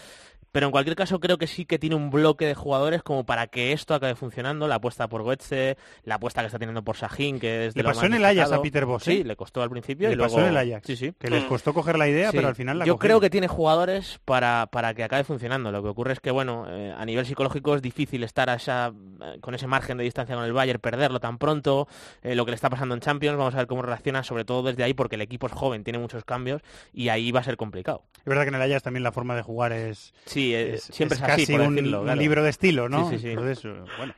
Pero 0.53 0.67
en 0.67 0.71
cualquier 0.71 0.95
caso 0.95 1.19
creo 1.19 1.37
que 1.37 1.47
sí 1.47 1.65
que 1.65 1.77
tiene 1.79 1.95
un 1.97 2.09
bloque 2.11 2.45
de 2.45 2.53
jugadores 2.55 3.03
como 3.03 3.25
para 3.25 3.47
que 3.47 3.73
esto 3.73 3.93
acabe 3.95 4.15
funcionando. 4.15 4.67
La 4.69 4.75
apuesta 4.75 5.09
por 5.09 5.23
Goetze, 5.23 5.77
la 6.05 6.15
apuesta 6.15 6.39
que 6.41 6.45
está 6.45 6.59
teniendo 6.59 6.83
por 6.83 6.95
Sahin, 6.95 7.39
que 7.39 7.65
es 7.67 7.73
de 7.73 7.79
Le 7.79 7.83
lo 7.83 7.89
pasó 7.89 8.01
más 8.01 8.05
en 8.09 8.13
el 8.13 8.23
Ajax 8.23 8.51
a 8.51 8.61
Peter 8.61 8.85
Bosz, 8.85 9.03
Sí, 9.03 9.21
¿eh? 9.21 9.23
le 9.25 9.35
costó 9.35 9.61
al 9.63 9.69
principio 9.71 10.07
Le 10.07 10.13
y 10.13 10.15
luego... 10.15 10.31
pasó 10.33 10.45
en 10.47 10.55
el 10.55 10.57
Ajax, 10.71 10.85
Sí, 10.87 10.95
sí. 10.95 11.11
que 11.19 11.29
les 11.29 11.43
costó 11.45 11.73
coger 11.73 11.97
la 11.97 12.07
idea, 12.07 12.29
Sí. 12.31 12.37
pero 12.37 12.47
al 12.47 12.55
final 12.55 12.79
la 12.79 12.85
Yo 12.85 12.93
cogieron. 12.93 13.17
creo 13.17 13.19
que 13.21 13.29
tiene 13.31 13.47
jugadores 13.47 14.19
para, 14.25 14.67
para 14.71 14.93
que 14.93 15.03
acabe 15.03 15.23
funcionando. 15.25 15.71
Lo 15.71 15.81
que 15.81 15.89
ocurre 15.89 16.13
es 16.13 16.19
que, 16.19 16.29
bueno, 16.31 16.65
eh, 16.69 16.93
a 16.95 17.03
nivel 17.03 17.25
psicológico 17.25 17.75
es 17.75 17.81
difícil 17.81 18.23
estar 18.23 18.49
a 18.49 18.53
esa, 18.53 18.93
eh, 19.21 19.39
con 19.41 19.55
ese 19.55 19.65
margen 19.65 19.97
de 19.97 20.03
distancia 20.03 20.35
con 20.35 20.45
el 20.45 20.53
Bayern, 20.53 20.79
perderlo 20.79 21.19
tan 21.19 21.39
pronto. 21.39 21.87
eh, 22.21 22.35
lo 22.35 22.45
que 22.45 22.51
le 22.51 22.55
está 22.55 22.69
pasando 22.69 22.93
en 22.93 23.01
Champions, 23.01 23.37
vamos 23.39 23.55
a 23.55 23.57
ver 23.57 23.67
cómo 23.67 23.81
reacciona, 23.81 24.23
sobre 24.23 24.45
todo 24.45 24.61
desde 24.61 24.83
ahí, 24.83 24.93
porque 24.93 25.15
el 25.15 25.21
equipo 25.21 25.47
es 25.47 25.53
joven, 25.53 25.83
tiene 25.83 25.97
muchos 25.97 26.23
cambios 26.25 26.61
y 26.93 27.09
ahí 27.09 27.31
va 27.31 27.39
a 27.39 27.43
ser 27.43 27.57
complicado. 27.57 28.03
Es 28.17 28.25
verdad 28.25 28.43
que 28.43 28.49
en 28.49 28.55
el 28.55 28.61
Ajax 28.61 28.83
también 28.83 29.03
la 29.03 29.11
forma 29.11 29.35
de 29.35 29.41
jugar 29.41 29.71
es... 29.73 30.13
Sí, 30.25 30.42
eh, 30.53 30.79
siempre 30.79 31.17
es, 31.17 31.23
así, 31.23 31.31
casi 31.45 31.51
por 31.51 31.61
un, 31.61 31.75
decirlo, 31.75 31.99
un 31.99 32.05
claro. 32.05 32.21
libro 32.21 32.43
de 32.43 32.49
estilo, 32.49 32.89
¿no? 32.89 33.09
Sí, 33.09 33.17
sí, 33.17 33.21
sí. 33.21 33.29
Entonces, 33.29 33.63
bueno. 33.97 34.13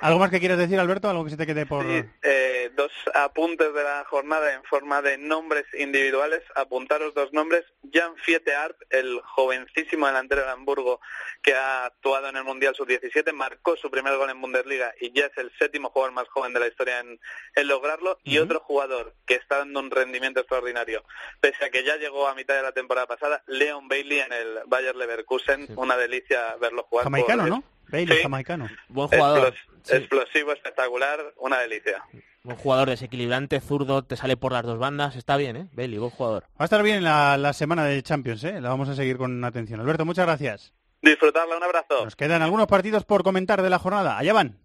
¿Algo 0.00 0.18
más 0.18 0.30
que 0.30 0.40
quieras 0.40 0.58
decir, 0.58 0.78
Alberto? 0.78 1.08
¿Algo 1.08 1.24
que 1.24 1.30
se 1.30 1.36
te 1.36 1.46
quede 1.46 1.66
por...? 1.66 1.84
Eh, 1.86 2.70
dos 2.74 2.90
apuntes 3.14 3.72
de 3.74 3.82
la 3.82 4.04
jornada 4.08 4.52
en 4.54 4.62
forma 4.64 5.02
de 5.02 5.18
nombres 5.18 5.64
individuales. 5.78 6.40
Apuntaros 6.54 7.14
dos 7.14 7.32
nombres. 7.32 7.64
Jan 7.92 8.14
Fieteart, 8.16 8.76
el 8.90 9.20
jovencísimo 9.22 10.06
delantero 10.06 10.42
de 10.42 10.50
Hamburgo 10.50 11.00
que 11.42 11.54
ha 11.54 11.86
actuado 11.86 12.28
en 12.28 12.36
el 12.36 12.44
Mundial 12.44 12.74
Sub-17, 12.74 13.32
marcó 13.32 13.76
su 13.76 13.90
primer 13.90 14.16
gol 14.16 14.30
en 14.30 14.40
Bundesliga 14.40 14.92
y 15.00 15.12
ya 15.12 15.26
es 15.26 15.36
el 15.36 15.50
séptimo 15.58 15.90
jugador 15.90 16.12
más 16.14 16.28
joven 16.28 16.52
de 16.52 16.60
la 16.60 16.68
historia 16.68 17.00
en, 17.00 17.18
en 17.54 17.68
lograrlo. 17.68 18.18
Y 18.24 18.38
otro 18.38 18.60
jugador 18.60 19.14
que 19.26 19.34
está 19.34 19.58
dando 19.58 19.80
un 19.80 19.90
rendimiento 19.90 20.40
extraordinario, 20.40 21.04
pese 21.40 21.64
a 21.64 21.70
que 21.70 21.84
ya 21.84 21.96
llegó 21.96 22.28
a 22.28 22.34
mitad 22.34 22.54
de 22.54 22.62
la 22.62 22.72
temporada 22.72 23.06
pasada, 23.06 23.42
Leon 23.46 23.88
Bailey 23.88 24.20
en 24.20 24.32
el 24.32 24.58
Bayer 24.66 24.94
Leverkusen. 24.96 25.66
Una 25.76 25.96
delicia 25.96 26.56
verlo 26.60 26.84
jugar. 26.84 27.04
por- 27.04 27.12
Jamaicano, 27.12 27.46
¿no? 27.46 27.64
Bailey, 27.90 28.16
Sí. 28.16 28.22
jamaicano. 28.22 28.68
Buen 28.88 29.08
jugador. 29.08 29.52
Explos- 29.54 29.70
Explosivo, 29.96 30.52
espectacular, 30.52 31.18
una 31.38 31.58
delicia. 31.60 32.02
Buen 32.42 32.56
jugador 32.56 32.88
desequilibrante, 32.90 33.60
zurdo, 33.60 34.02
te 34.04 34.16
sale 34.16 34.36
por 34.36 34.52
las 34.52 34.62
dos 34.62 34.78
bandas. 34.78 35.16
Está 35.16 35.36
bien, 35.36 35.56
¿eh? 35.56 35.68
Bailey, 35.72 35.98
buen 35.98 36.10
jugador. 36.10 36.44
Va 36.50 36.60
a 36.60 36.64
estar 36.64 36.82
bien 36.82 37.02
la, 37.02 37.36
la 37.38 37.52
semana 37.52 37.84
de 37.84 38.02
Champions, 38.02 38.44
¿eh? 38.44 38.60
La 38.60 38.68
vamos 38.70 38.88
a 38.88 38.94
seguir 38.94 39.16
con 39.16 39.42
atención. 39.44 39.80
Alberto, 39.80 40.04
muchas 40.04 40.26
gracias. 40.26 40.72
Disfrutarla, 41.02 41.56
un 41.56 41.62
abrazo. 41.62 42.04
Nos 42.04 42.16
quedan 42.16 42.42
algunos 42.42 42.66
partidos 42.66 43.04
por 43.04 43.22
comentar 43.22 43.62
de 43.62 43.70
la 43.70 43.78
jornada. 43.78 44.18
Allá 44.18 44.32
van. 44.34 44.58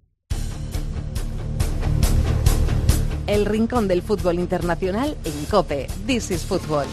El 3.27 3.45
rincón 3.45 3.87
del 3.87 4.01
fútbol 4.03 4.35
internacional 4.35 5.17
en 5.25 5.45
Cope. 5.45 5.87
This 6.05 6.29
is 6.31 6.45
Football. 6.45 6.85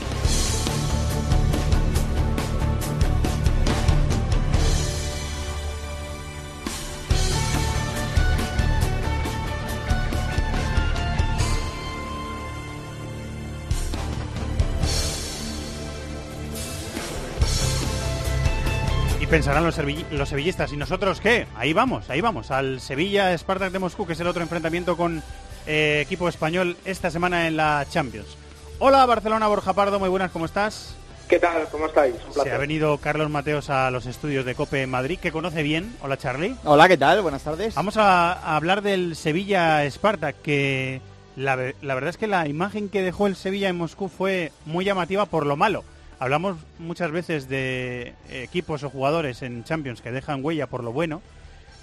Pensarán 19.33 19.65
los, 19.65 19.79
los 20.11 20.29
sevillistas, 20.29 20.75
¿y 20.75 20.77
nosotros 20.77 21.19
qué? 21.19 21.47
Ahí 21.57 21.73
vamos, 21.73 22.11
ahí 22.11 22.21
vamos, 22.21 22.51
al 22.51 22.83
Sevilla 22.83 23.37
Spartak 23.39 23.73
de 23.73 23.79
Moscú, 23.79 24.07
que 24.07 24.13
es 24.13 24.21
el 24.21 24.27
otro 24.27 24.43
enfrentamiento 24.43 24.95
con 24.95 25.23
eh, 25.67 26.03
equipo 26.05 26.29
español 26.29 26.77
esta 26.85 27.11
semana 27.11 27.47
en 27.47 27.57
la 27.57 27.87
Champions. 27.89 28.37
Hola 28.79 29.07
Barcelona, 29.07 29.49
Borja 29.49 29.73
Pardo, 29.73 29.99
muy 29.99 30.11
buenas, 30.11 30.33
¿cómo 30.33 30.45
estás? 30.45 30.95
¿Qué 31.31 31.39
tal? 31.39 31.67
¿Cómo 31.71 31.87
estáis? 31.87 32.15
Un 32.27 32.35
Se 32.35 32.41
ha 32.41 32.43
placer. 32.43 32.61
venido 32.61 32.99
Carlos 32.99 33.31
Mateos 33.31 33.71
a 33.71 33.91
los 33.91 34.05
estudios 34.05 34.45
de 34.45 34.55
Cope 34.55 34.83
en 34.83 34.91
Madrid, 34.91 35.19
que 35.19 35.33
conoce 35.33 35.63
bien. 35.63 35.97
Hola 36.03 36.19
Charlie. 36.19 36.55
Hola, 36.65 36.87
¿qué 36.87 36.99
tal? 36.99 37.23
Buenas 37.23 37.43
tardes. 37.43 37.75
Vamos 37.75 37.97
a, 37.97 38.35
a 38.35 38.55
hablar 38.55 38.83
del 38.83 39.17
Sevilla 39.17 39.91
Spartak, 39.91 40.43
que 40.43 41.01
la 41.37 41.57
verdad 41.57 42.11
es 42.11 42.19
que 42.19 42.27
la 42.27 42.47
imagen 42.49 42.91
que 42.91 43.01
dejó 43.01 43.29
el 43.29 43.37
Sevilla 43.37 43.71
en 43.71 43.79
Moscú 43.79 44.11
fue 44.11 44.53
muy 44.67 44.85
llamativa 44.85 45.25
por 45.25 45.47
lo 45.47 45.57
malo. 45.57 45.85
Hablamos 46.23 46.57
muchas 46.79 47.11
veces 47.11 47.49
de 47.49 48.15
equipos 48.31 48.85
o 48.85 48.91
jugadores 48.91 49.43
en 49.43 49.65
Champions 49.65 50.01
que 50.01 50.13
dejan 50.13 50.45
huella 50.45 50.69
por 50.69 50.85
lo 50.85 50.93
bueno, 50.93 51.21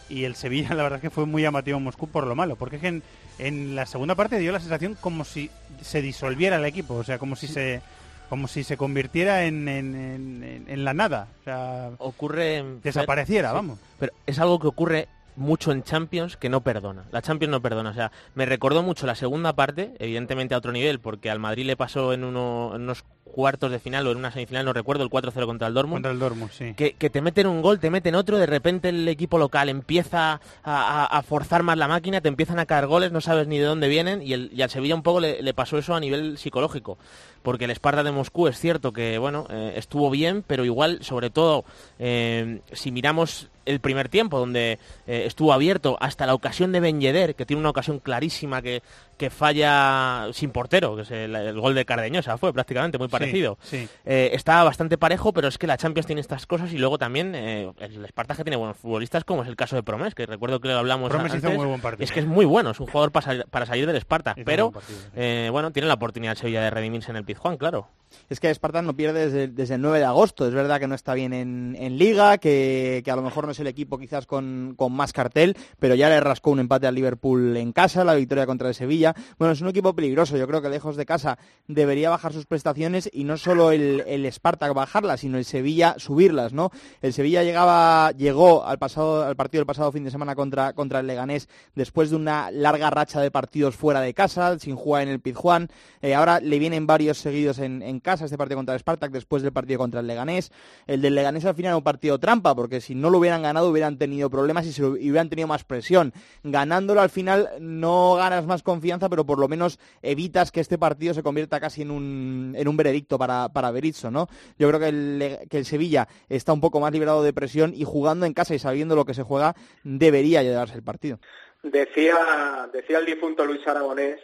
y 0.08 0.24
el 0.24 0.36
Sevilla 0.36 0.70
la 0.76 0.84
verdad 0.84 0.98
es 0.98 1.02
que 1.02 1.10
fue 1.10 1.26
muy 1.26 1.42
llamativo 1.42 1.78
en 1.78 1.84
Moscú 1.84 2.08
por 2.08 2.26
lo 2.26 2.36
malo, 2.36 2.56
porque 2.56 2.78
es 2.78 2.82
que 2.82 2.88
en, 2.88 3.04
en 3.38 3.76
la 3.76 3.86
segunda 3.86 4.16
parte 4.16 4.40
dio 4.40 4.54
la 4.54 4.62
sensación 4.62 4.96
como 5.00 5.26
si 5.26 5.50
se 5.82 6.02
disolviera 6.02 6.56
el 6.56 6.64
equipo, 6.66 6.94
o 6.96 7.04
sea, 7.04 7.18
como 7.20 7.36
si 7.36 7.48
se 7.48 7.82
como 8.30 8.48
si 8.48 8.64
se 8.64 8.78
convirtiera 8.78 9.44
en, 9.46 9.68
en- 9.68 9.96
en- 9.96 10.66
en 10.68 10.86
la 10.86 10.94
nada, 10.94 11.28
o 11.42 11.44
sea, 11.44 11.90
ocurre 11.98 12.64
desapareciera, 12.84 13.50
Sí. 13.50 13.56
vamos. 13.56 13.80
Pero 14.00 14.14
es 14.26 14.40
algo 14.40 14.60
que 14.60 14.68
ocurre 14.68 15.08
mucho 15.36 15.72
en 15.72 15.84
Champions 15.84 16.38
que 16.38 16.48
no 16.50 16.62
perdona. 16.62 17.06
La 17.12 17.22
Champions 17.24 17.50
no 17.52 17.62
perdona. 17.62 17.90
O 17.92 17.94
sea, 17.94 18.12
me 18.36 18.46
recordó 18.46 18.84
mucho 18.84 19.08
la 19.08 19.16
segunda 19.16 19.54
parte, 19.54 19.94
evidentemente 19.98 20.54
a 20.54 20.58
otro 20.60 20.72
nivel, 20.72 21.00
porque 21.00 21.30
al 21.32 21.40
Madrid 21.40 21.66
le 21.66 21.76
pasó 21.78 22.14
en, 22.14 22.24
uno- 22.24 22.74
en 22.76 22.82
unos 22.84 23.04
cuartos 23.30 23.72
de 23.72 23.80
final 23.80 24.06
o 24.08 24.12
en 24.12 24.18
una 24.18 24.32
semifinal, 24.32 24.66
no 24.66 24.74
recuerdo, 24.74 25.04
el 25.04 25.10
4-0 25.10 25.46
contra 25.46 25.68
el 25.68 25.74
Dortmund. 25.74 25.96
Contra 25.98 26.12
el 26.12 26.20
Dortmund, 26.20 26.52
sí. 26.52 26.74
Que, 26.76 26.94
que 26.94 27.10
te 27.10 27.22
meten 27.22 27.48
un 27.48 27.62
gol, 27.62 27.80
te 27.80 27.90
meten 27.90 28.16
otro, 28.16 28.38
de 28.38 28.46
repente 28.46 28.90
el 28.90 29.08
equipo 29.08 29.38
local 29.38 29.70
empieza 29.70 30.34
a, 30.34 30.40
a- 30.64 31.06
a 31.06 31.22
forzar 31.24 31.64
más 31.64 31.78
la 31.78 31.88
máquina, 31.88 32.22
te 32.22 32.28
empiezan 32.28 32.60
a 32.60 32.66
caer 32.66 32.88
goles, 32.88 33.12
no 33.12 33.22
sabes 33.22 33.48
ni 33.48 33.58
de 33.58 33.66
dónde 33.66 33.88
vienen, 33.88 34.22
y, 34.22 34.34
el, 34.34 34.50
y 34.54 34.62
al 34.62 34.70
Sevilla 34.70 34.96
un 34.96 35.04
poco 35.04 35.20
le, 35.20 35.42
le 35.42 35.54
pasó 35.54 35.78
eso 35.78 35.96
a 35.96 36.00
nivel 36.00 36.38
psicológico. 36.38 36.98
Porque 37.42 37.66
el 37.66 37.72
Sparta 37.72 38.04
de 38.04 38.12
Moscú 38.12 38.48
es 38.48 38.60
cierto 38.60 38.92
que, 38.92 39.18
bueno, 39.18 39.48
eh, 39.50 39.74
estuvo 39.78 40.10
bien, 40.10 40.44
pero 40.46 40.66
igual, 40.66 41.00
sobre 41.04 41.30
todo, 41.30 41.64
eh, 41.98 42.60
si 42.74 42.92
miramos 42.92 43.48
el 43.66 43.80
primer 43.80 44.10
tiempo, 44.10 44.40
donde 44.40 44.80
eh, 45.08 45.24
estuvo 45.26 45.54
abierto 45.54 45.98
hasta 46.02 46.26
la 46.26 46.34
ocasión 46.34 46.72
de 46.72 46.80
Ben 46.82 47.00
Yedder, 47.00 47.36
que 47.36 47.46
tiene 47.46 47.60
una 47.62 47.70
ocasión 47.70 48.00
clarísima 48.00 48.62
que, 48.62 48.82
que 49.20 49.30
falla 49.30 50.30
sin 50.34 50.50
portero, 50.50 50.96
que 50.96 51.04
es 51.04 51.12
el, 51.12 51.36
el 51.36 51.60
gol 51.60 51.76
de 51.76 51.86
Cardeñosa, 51.86 52.38
fue 52.38 52.52
prácticamente 52.54 52.98
muy 52.98 53.08
parecido. 53.10 53.58
sí. 53.62 53.88
Eh, 54.06 54.32
está 54.34 54.64
bastante 54.64 54.98
parejo, 54.98 55.34
pero 55.34 55.48
es 55.50 55.58
que 55.58 55.68
la 55.68 55.78
Champions 55.78 56.08
tiene 56.08 56.22
estas 56.22 56.48
cosas 56.48 56.72
y 56.74 56.78
luego 56.80 56.98
también 56.98 57.36
eh, 57.36 57.72
el 57.80 58.06
Sparta 58.06 58.36
que 58.36 58.44
tiene 58.44 58.58
buenos 58.58 58.78
futbolistas, 58.78 59.24
como 59.26 59.44
es 59.44 59.50
el 59.50 59.56
caso 59.56 59.76
de 59.76 59.84
Promes, 59.84 60.16
que 60.16 60.26
recuerdo 60.26 60.60
que 60.60 60.70
lo 60.70 60.78
hablamos 60.80 61.10
Promes 61.10 61.28
hizo 61.36 61.48
antes. 61.48 61.58
muy 61.58 61.68
buen 61.68 61.82
partido. 61.82 62.06
Es 62.06 62.12
que 62.12 62.22
es 62.22 62.26
muy 62.26 62.46
bueno, 62.46 62.72
es 62.72 62.80
un 62.80 62.88
jugador 62.88 63.12
para, 63.12 63.26
salir- 63.28 63.46
para 63.50 63.66
salir 63.66 63.86
del 63.86 63.98
Sparta, 63.98 64.34
Hizo 64.38 64.46
pero 64.46 64.72
eh, 65.16 65.50
bueno, 65.52 65.72
tiene 65.72 65.88
la 65.88 65.96
oportunidad 65.96 66.32
el 66.32 66.38
Sevilla 66.38 66.62
de 66.62 66.70
redimirse 66.70 67.12
en 67.12 67.18
el 67.18 67.26
Pizjuán, 67.26 67.58
claro. 67.58 67.88
Es 68.28 68.40
que 68.40 68.52
Spartak 68.52 68.84
no 68.84 68.96
pierde 68.96 69.26
desde, 69.26 69.48
desde 69.50 69.76
el 69.76 69.82
9 69.82 70.00
de 70.00 70.06
agosto. 70.06 70.48
Es 70.48 70.54
verdad 70.54 70.80
que 70.80 70.88
no 70.88 70.96
está 70.96 71.14
bien 71.14 71.32
en, 71.32 71.76
en 71.80 72.00
Liga, 72.00 72.40
que, 72.40 73.04
que 73.06 73.12
a 73.12 73.16
lo 73.16 73.22
mejor 73.22 73.46
no 73.46 73.52
es 73.52 73.60
el 73.60 73.68
equipo 73.68 74.00
quizás 74.00 74.26
con, 74.26 74.74
con 74.76 74.92
más 74.94 75.14
cartel, 75.14 75.56
pero 75.78 75.94
ya 75.94 76.10
le 76.10 76.20
rascó 76.20 76.50
un 76.50 76.60
empate 76.60 76.88
al 76.88 76.96
Liverpool 76.96 77.56
en 77.56 77.72
casa, 77.72 78.04
la 78.04 78.16
victoria 78.16 78.48
contra 78.48 78.68
el 78.70 78.74
Sevilla. 78.74 79.09
Bueno, 79.38 79.54
es 79.54 79.62
un 79.62 79.70
equipo 79.70 79.94
peligroso. 79.94 80.38
Yo 80.38 80.48
creo 80.48 80.62
que 80.62 80.70
lejos 80.70 80.96
de 80.96 81.06
casa 81.06 81.38
debería 81.68 82.10
bajar 82.10 82.34
sus 82.34 82.46
prestaciones 82.46 83.10
y 83.12 83.24
no 83.24 83.38
solo 83.38 83.72
el, 83.72 84.04
el 84.08 84.32
Spartak 84.32 84.74
bajarlas, 84.74 85.22
sino 85.22 85.38
el 85.38 85.46
Sevilla 85.46 85.96
subirlas, 85.98 86.54
¿no? 86.54 86.72
El 87.02 87.14
Sevilla 87.14 87.44
llegaba, 87.44 88.12
llegó 88.12 88.66
al, 88.66 88.80
pasado, 88.80 89.24
al 89.24 89.36
partido 89.36 89.62
del 89.62 89.66
pasado 89.66 89.92
fin 89.92 90.04
de 90.04 90.12
semana 90.12 90.36
contra, 90.36 90.74
contra 90.74 91.00
el 91.00 91.08
Leganés 91.08 91.48
después 91.76 92.10
de 92.10 92.16
una 92.16 92.52
larga 92.52 92.90
racha 92.90 93.22
de 93.22 93.32
partidos 93.32 93.76
fuera 93.76 94.02
de 94.02 94.14
casa, 94.14 94.58
sin 94.60 94.76
jugar 94.76 95.04
en 95.04 95.10
el 95.10 95.20
Pizjuán. 95.20 95.70
Eh, 96.02 96.16
ahora 96.16 96.40
le 96.40 96.60
vienen 96.60 96.88
varios 96.88 97.18
seguidos 97.20 97.60
en, 97.60 98.00
casa, 98.00 98.26
este 98.26 98.38
partido 98.38 98.58
contra 98.58 98.74
el 98.74 98.80
Spartak, 98.80 99.12
después 99.12 99.44
del 99.44 99.54
partido 99.54 99.80
contra 99.80 100.00
el 100.00 100.08
Leganés. 100.08 100.52
El 100.88 101.02
del 101.02 101.16
Leganés 101.16 101.46
al 101.46 101.56
final 101.56 101.70
era 101.70 101.78
un 101.78 101.84
partido 101.84 102.20
trampa, 102.20 102.56
porque 102.56 102.82
si 102.82 102.96
no 102.96 103.10
lo 103.10 103.20
hubieran 103.20 103.42
ganado 103.42 103.70
hubieran 103.70 103.98
tenido 103.98 104.30
problemas 104.30 104.66
y, 104.66 104.82
y 104.82 104.84
hubieran 104.84 105.30
tenido 105.30 105.48
más 105.48 105.64
presión. 105.64 106.14
Ganándolo 106.44 107.02
al 107.02 107.10
final 107.10 107.50
no 107.60 108.16
ganas 108.16 108.46
más 108.46 108.64
confianza, 108.64 108.99
pero 109.08 109.26
por 109.26 109.40
lo 109.40 109.48
menos 109.48 109.80
evitas 110.02 110.52
que 110.52 110.60
este 110.60 110.78
partido 110.78 111.14
se 111.14 111.24
convierta 111.24 111.60
casi 111.60 111.84
en 111.84 111.92
un, 111.92 112.54
en 112.58 112.68
un 112.68 112.76
veredicto 112.76 113.18
para, 113.18 113.50
para 113.50 113.72
Berizzo, 113.72 114.10
¿no? 114.10 114.28
Yo 114.58 114.68
creo 114.68 114.80
que 114.80 114.90
el, 114.90 115.38
que 115.50 115.58
el 115.60 115.66
Sevilla 115.66 116.08
está 116.28 116.52
un 116.52 116.62
poco 116.62 116.80
más 116.80 116.92
liberado 116.92 117.24
de 117.24 117.32
presión 117.32 117.74
y 117.76 117.84
jugando 117.84 118.26
en 118.26 118.34
casa 118.34 118.56
y 118.56 118.60
sabiendo 118.60 118.96
lo 118.96 119.06
que 119.06 119.14
se 119.14 119.24
juega, 119.24 119.56
debería 119.84 120.44
llevarse 120.44 120.76
el 120.76 120.84
partido. 120.84 121.20
Decía, 121.62 122.70
decía 122.74 123.00
el 123.00 123.06
difunto 123.06 123.46
Luis 123.46 123.66
Aragonés 123.68 124.20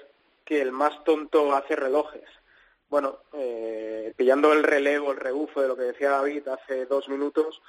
que 0.46 0.62
el 0.62 0.72
más 0.72 1.04
tonto 1.04 1.54
hace 1.56 1.76
relojes. 1.76 2.24
Bueno, 2.90 3.18
eh, 3.34 4.14
pillando 4.16 4.54
el 4.54 4.64
relevo, 4.64 5.12
el 5.12 5.18
rebufo 5.18 5.62
de 5.62 5.68
lo 5.68 5.76
que 5.76 5.84
decía 5.84 6.12
David 6.12 6.48
hace 6.48 6.86
dos 6.86 7.10
minutos, 7.10 7.62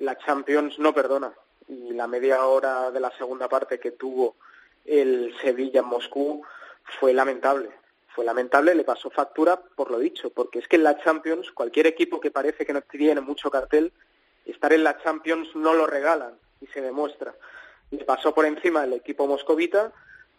la 0.00 0.18
Champions 0.18 0.78
no 0.78 0.94
perdona. 0.94 1.32
Y 1.68 1.92
la 1.92 2.06
media 2.06 2.44
hora 2.46 2.90
de 2.90 3.00
la 3.00 3.16
segunda 3.16 3.48
parte 3.48 3.78
que 3.78 3.92
tuvo 3.92 4.36
el 4.84 5.34
Sevilla 5.40 5.80
en 5.80 5.86
Moscú 5.86 6.42
fue 6.98 7.12
lamentable. 7.12 7.70
Fue 8.14 8.24
lamentable, 8.24 8.74
le 8.74 8.84
pasó 8.84 9.08
factura 9.10 9.56
por 9.56 9.90
lo 9.90 9.98
dicho, 9.98 10.30
porque 10.30 10.58
es 10.58 10.68
que 10.68 10.76
en 10.76 10.82
la 10.82 11.02
Champions 11.02 11.50
cualquier 11.52 11.86
equipo 11.86 12.20
que 12.20 12.30
parece 12.30 12.66
que 12.66 12.74
no 12.74 12.82
tiene 12.82 13.20
mucho 13.20 13.50
cartel, 13.50 13.92
estar 14.44 14.72
en 14.72 14.84
la 14.84 14.98
Champions 15.02 15.48
no 15.54 15.72
lo 15.72 15.86
regalan 15.86 16.34
y 16.60 16.66
se 16.66 16.82
demuestra. 16.82 17.34
Le 17.90 18.04
pasó 18.04 18.34
por 18.34 18.44
encima 18.44 18.84
el 18.84 18.92
equipo 18.92 19.26
moscovita 19.26 19.92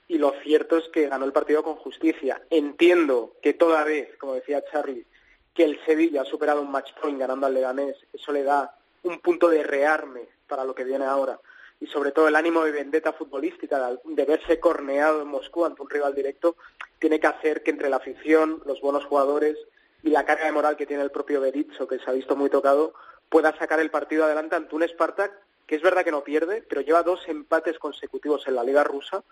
y 0.08 0.18
lo 0.18 0.34
cierto 0.44 0.78
es 0.78 0.88
que 0.90 1.08
ganó 1.08 1.26
el 1.26 1.34
partido 1.34 1.64
con 1.64 1.76
justicia. 1.76 2.42
Entiendo 2.50 3.34
que 3.42 3.54
toda 3.54 3.84
vez, 3.84 4.16
como 4.18 4.36
decía 4.36 4.64
Charlie, 4.72 5.06
que 5.54 5.64
el 5.64 5.84
Sevilla 5.86 6.22
ha 6.22 6.26
superado 6.26 6.62
un 6.62 6.72
match 6.72 6.94
point 7.00 7.20
ganando 7.20 7.48
al 7.48 7.54
Leganés, 7.54 7.98
eso 8.12 8.32
le 8.32 8.44
da 8.44 8.76
un 9.04 9.20
punto 9.20 9.50
de 9.50 9.64
rearme 9.64 10.22
para 10.48 10.64
lo 10.64 10.76
que 10.76 10.84
viene 10.84 11.06
ahora. 11.06 11.40
Y 11.84 11.88
sobre 11.88 12.12
todo 12.14 12.30
el 12.30 12.36
ánimo 12.38 12.64
de 12.64 12.72
vendetta 12.72 13.12
futbolística, 13.12 13.92
de- 14.06 14.26
verse 14.26 14.58
corneado 14.58 15.22
en 15.22 15.28
Moscú 15.28 15.66
ante 15.66 15.82
un 15.82 15.90
rival 15.90 16.16
directo, 16.16 16.56
tiene 16.98 17.20
que 17.20 17.28
hacer 17.28 17.62
que 17.62 17.72
entre 17.72 17.90
la 17.90 17.98
afición, 17.98 18.62
los 18.66 18.80
buenos 18.80 19.04
jugadores 19.04 19.58
y 20.02 20.10
la 20.10 20.24
carga 20.26 20.46
de 20.46 20.54
moral 20.54 20.78
que 20.78 20.86
tiene 20.86 21.04
el 21.04 21.12
propio 21.12 21.42
Berizzo, 21.42 21.86
que 21.86 22.00
se 22.00 22.10
ha 22.10 22.14
visto 22.14 22.38
muy 22.38 22.50
tocado, 22.50 22.94
pueda 23.28 23.54
sacar 23.58 23.82
el 23.82 23.92
partido 23.92 24.24
adelante 24.24 24.56
ante 24.56 24.74
un 24.76 24.88
Spartak 24.88 25.34
que 25.68 25.76
es 25.76 25.82
verdad 25.82 26.06
que 26.06 26.12
no 26.12 26.24
pierde, 26.24 26.62
pero 26.62 26.80
lleva 26.82 27.04
dos 27.04 27.20
empates 27.28 27.78
consecutivos 27.80 28.48
en 28.48 28.56
la 28.56 28.64
Liga 28.64 28.84
Rusa 28.86 29.24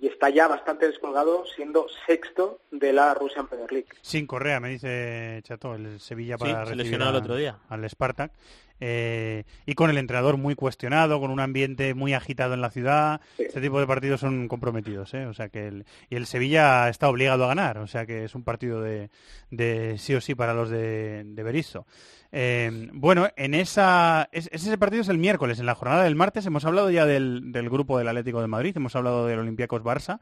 y 0.00 0.06
está 0.08 0.28
ya 0.30 0.46
bastante 0.46 0.86
descolgado, 0.86 1.44
siendo 1.56 1.86
sexto 2.06 2.60
de 2.70 2.92
la 2.92 3.14
Russian 3.14 3.46
Premier 3.48 3.72
League. 3.72 3.88
Sin 4.02 4.26
Correa, 4.26 4.60
me 4.60 4.68
dice 4.68 5.40
Chato, 5.42 5.74
el 5.74 5.98
Sevilla 6.00 6.36
Sí, 6.36 6.40
para 6.44 6.52
se 6.52 6.60
recibir 6.60 6.76
lesionó 6.84 7.06
a- 7.06 7.10
el 7.10 7.16
otro 7.16 7.34
día. 7.34 7.58
al 7.68 7.88
Spartak. 7.88 8.30
Eh, 8.80 9.44
y 9.64 9.74
con 9.74 9.88
el 9.90 9.98
entrenador 9.98 10.36
muy 10.36 10.54
cuestionado, 10.54 11.18
con 11.20 11.30
un 11.30 11.40
ambiente 11.40 11.94
muy 11.94 12.12
agitado 12.14 12.54
en 12.54 12.60
la 12.60 12.70
ciudad. 12.70 13.20
Este 13.38 13.60
tipo 13.60 13.80
de 13.80 13.86
partidos 13.86 14.20
son 14.20 14.48
comprometidos, 14.48 15.14
¿eh? 15.14 15.26
O 15.26 15.32
sea 15.34 15.48
que 15.48 15.66
el, 15.68 15.86
y 16.10 16.16
el 16.16 16.26
Sevilla 16.26 16.88
está 16.88 17.08
obligado 17.08 17.44
a 17.44 17.48
ganar, 17.48 17.78
o 17.78 17.86
sea 17.86 18.04
que 18.06 18.24
es 18.24 18.34
un 18.34 18.44
partido 18.44 18.82
de, 18.82 19.10
de 19.50 19.96
sí 19.98 20.14
o 20.14 20.20
sí 20.20 20.34
para 20.34 20.52
los 20.54 20.68
de, 20.70 21.24
de 21.24 21.42
Berizzo. 21.42 21.86
Eh, 22.32 22.90
bueno, 22.92 23.28
en 23.36 23.54
esa 23.54 24.28
es- 24.32 24.50
ese 24.52 24.76
partido 24.76 25.00
es 25.02 25.08
el 25.08 25.16
miércoles, 25.18 25.58
en 25.58 25.66
la 25.66 25.74
jornada 25.74 26.04
del 26.04 26.16
martes 26.16 26.44
hemos 26.44 26.64
hablado 26.64 26.90
ya 26.90 27.06
del, 27.06 27.52
del 27.52 27.70
grupo 27.70 27.96
del 27.98 28.08
Atlético 28.08 28.40
de 28.40 28.46
Madrid, 28.48 28.76
hemos 28.76 28.94
hablado 28.96 29.26
del 29.26 29.38
Olympiacos 29.38 29.82
Barça. 29.82 30.20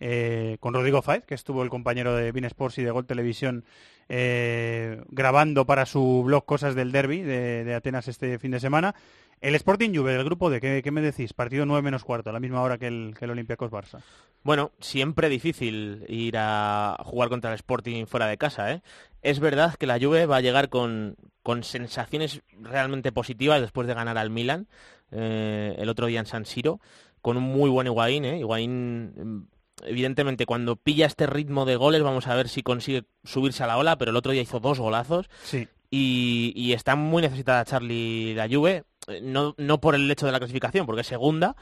Eh, 0.00 0.56
con 0.60 0.74
Rodrigo 0.74 1.02
Faiz, 1.02 1.24
que 1.24 1.34
estuvo 1.34 1.62
el 1.62 1.70
compañero 1.70 2.14
de 2.14 2.32
Bein 2.32 2.44
Sports 2.46 2.78
y 2.78 2.82
de 2.82 2.90
Gol 2.90 3.06
Televisión 3.06 3.64
eh, 4.08 5.02
grabando 5.08 5.66
para 5.66 5.86
su 5.86 6.22
blog 6.24 6.44
cosas 6.44 6.74
del 6.74 6.92
derby 6.92 7.22
de, 7.22 7.74
Atenas 7.74 8.08
este 8.08 8.38
fin 8.38 8.50
de 8.50 8.60
semana. 8.60 8.94
El 9.40 9.54
Sporting 9.54 9.94
Juve 9.94 10.12
del 10.12 10.24
grupo 10.24 10.50
de, 10.50 10.60
¿qué, 10.60 10.90
me 10.90 11.00
decís? 11.00 11.32
Partido 11.32 11.66
9 11.66 11.82
menos 11.82 12.04
cuarto, 12.04 12.30
a 12.30 12.32
la 12.32 12.40
misma 12.40 12.62
hora 12.62 12.78
que 12.78 12.86
el, 12.86 13.14
que 13.18 13.24
el 13.24 13.32
Olympiacos 13.32 13.70
Barça. 13.70 14.00
Bueno, 14.42 14.72
siempre 14.80 15.28
difícil 15.28 16.04
ir 16.08 16.36
a 16.38 16.96
jugar 17.04 17.28
contra 17.28 17.50
el 17.50 17.56
Sporting 17.56 18.06
fuera 18.06 18.26
de 18.26 18.38
casa, 18.38 18.72
¿eh? 18.72 18.82
Es 19.22 19.40
verdad 19.40 19.74
que 19.74 19.86
la 19.86 19.98
Juve 19.98 20.26
va 20.26 20.36
a 20.36 20.40
llegar 20.40 20.68
con, 20.68 21.16
con 21.42 21.62
sensaciones 21.62 22.42
realmente 22.60 23.12
positivas 23.12 23.60
después 23.60 23.86
de 23.86 23.94
ganar 23.94 24.18
al 24.18 24.30
Milan 24.30 24.66
eh, 25.12 25.74
el 25.78 25.88
otro 25.88 26.06
día 26.06 26.20
en 26.20 26.26
San 26.26 26.46
Siro, 26.46 26.80
con 27.22 27.36
un 27.36 27.44
muy 27.44 27.70
buen 27.70 27.86
Higuaín, 27.86 28.24
¿eh? 28.24 28.38
Higuaín, 28.38 29.48
evidentemente, 29.82 30.46
cuando 30.46 30.76
pilla 30.76 31.06
este 31.06 31.26
ritmo 31.26 31.64
de 31.64 31.76
goles, 31.76 32.02
vamos 32.02 32.26
a 32.26 32.34
ver 32.34 32.48
si 32.48 32.62
consigue 32.62 33.04
subirse 33.24 33.62
a 33.62 33.66
la 33.66 33.76
ola, 33.76 33.96
pero 33.96 34.10
el 34.10 34.16
otro 34.16 34.32
día 34.32 34.42
hizo 34.42 34.60
dos 34.60 34.78
golazos. 34.78 35.28
Sí. 35.42 35.68
Y, 35.90 36.52
y 36.56 36.72
está 36.72 36.96
muy 36.96 37.22
necesitada 37.22 37.64
Charlie 37.64 38.34
la 38.34 38.48
Juve, 38.48 38.84
eh, 39.06 39.20
no, 39.22 39.54
no 39.58 39.80
por 39.80 39.94
el 39.94 40.10
hecho 40.10 40.26
de 40.26 40.32
la 40.32 40.38
clasificación, 40.38 40.86
porque 40.86 41.02
es 41.02 41.06
segunda, 41.06 41.56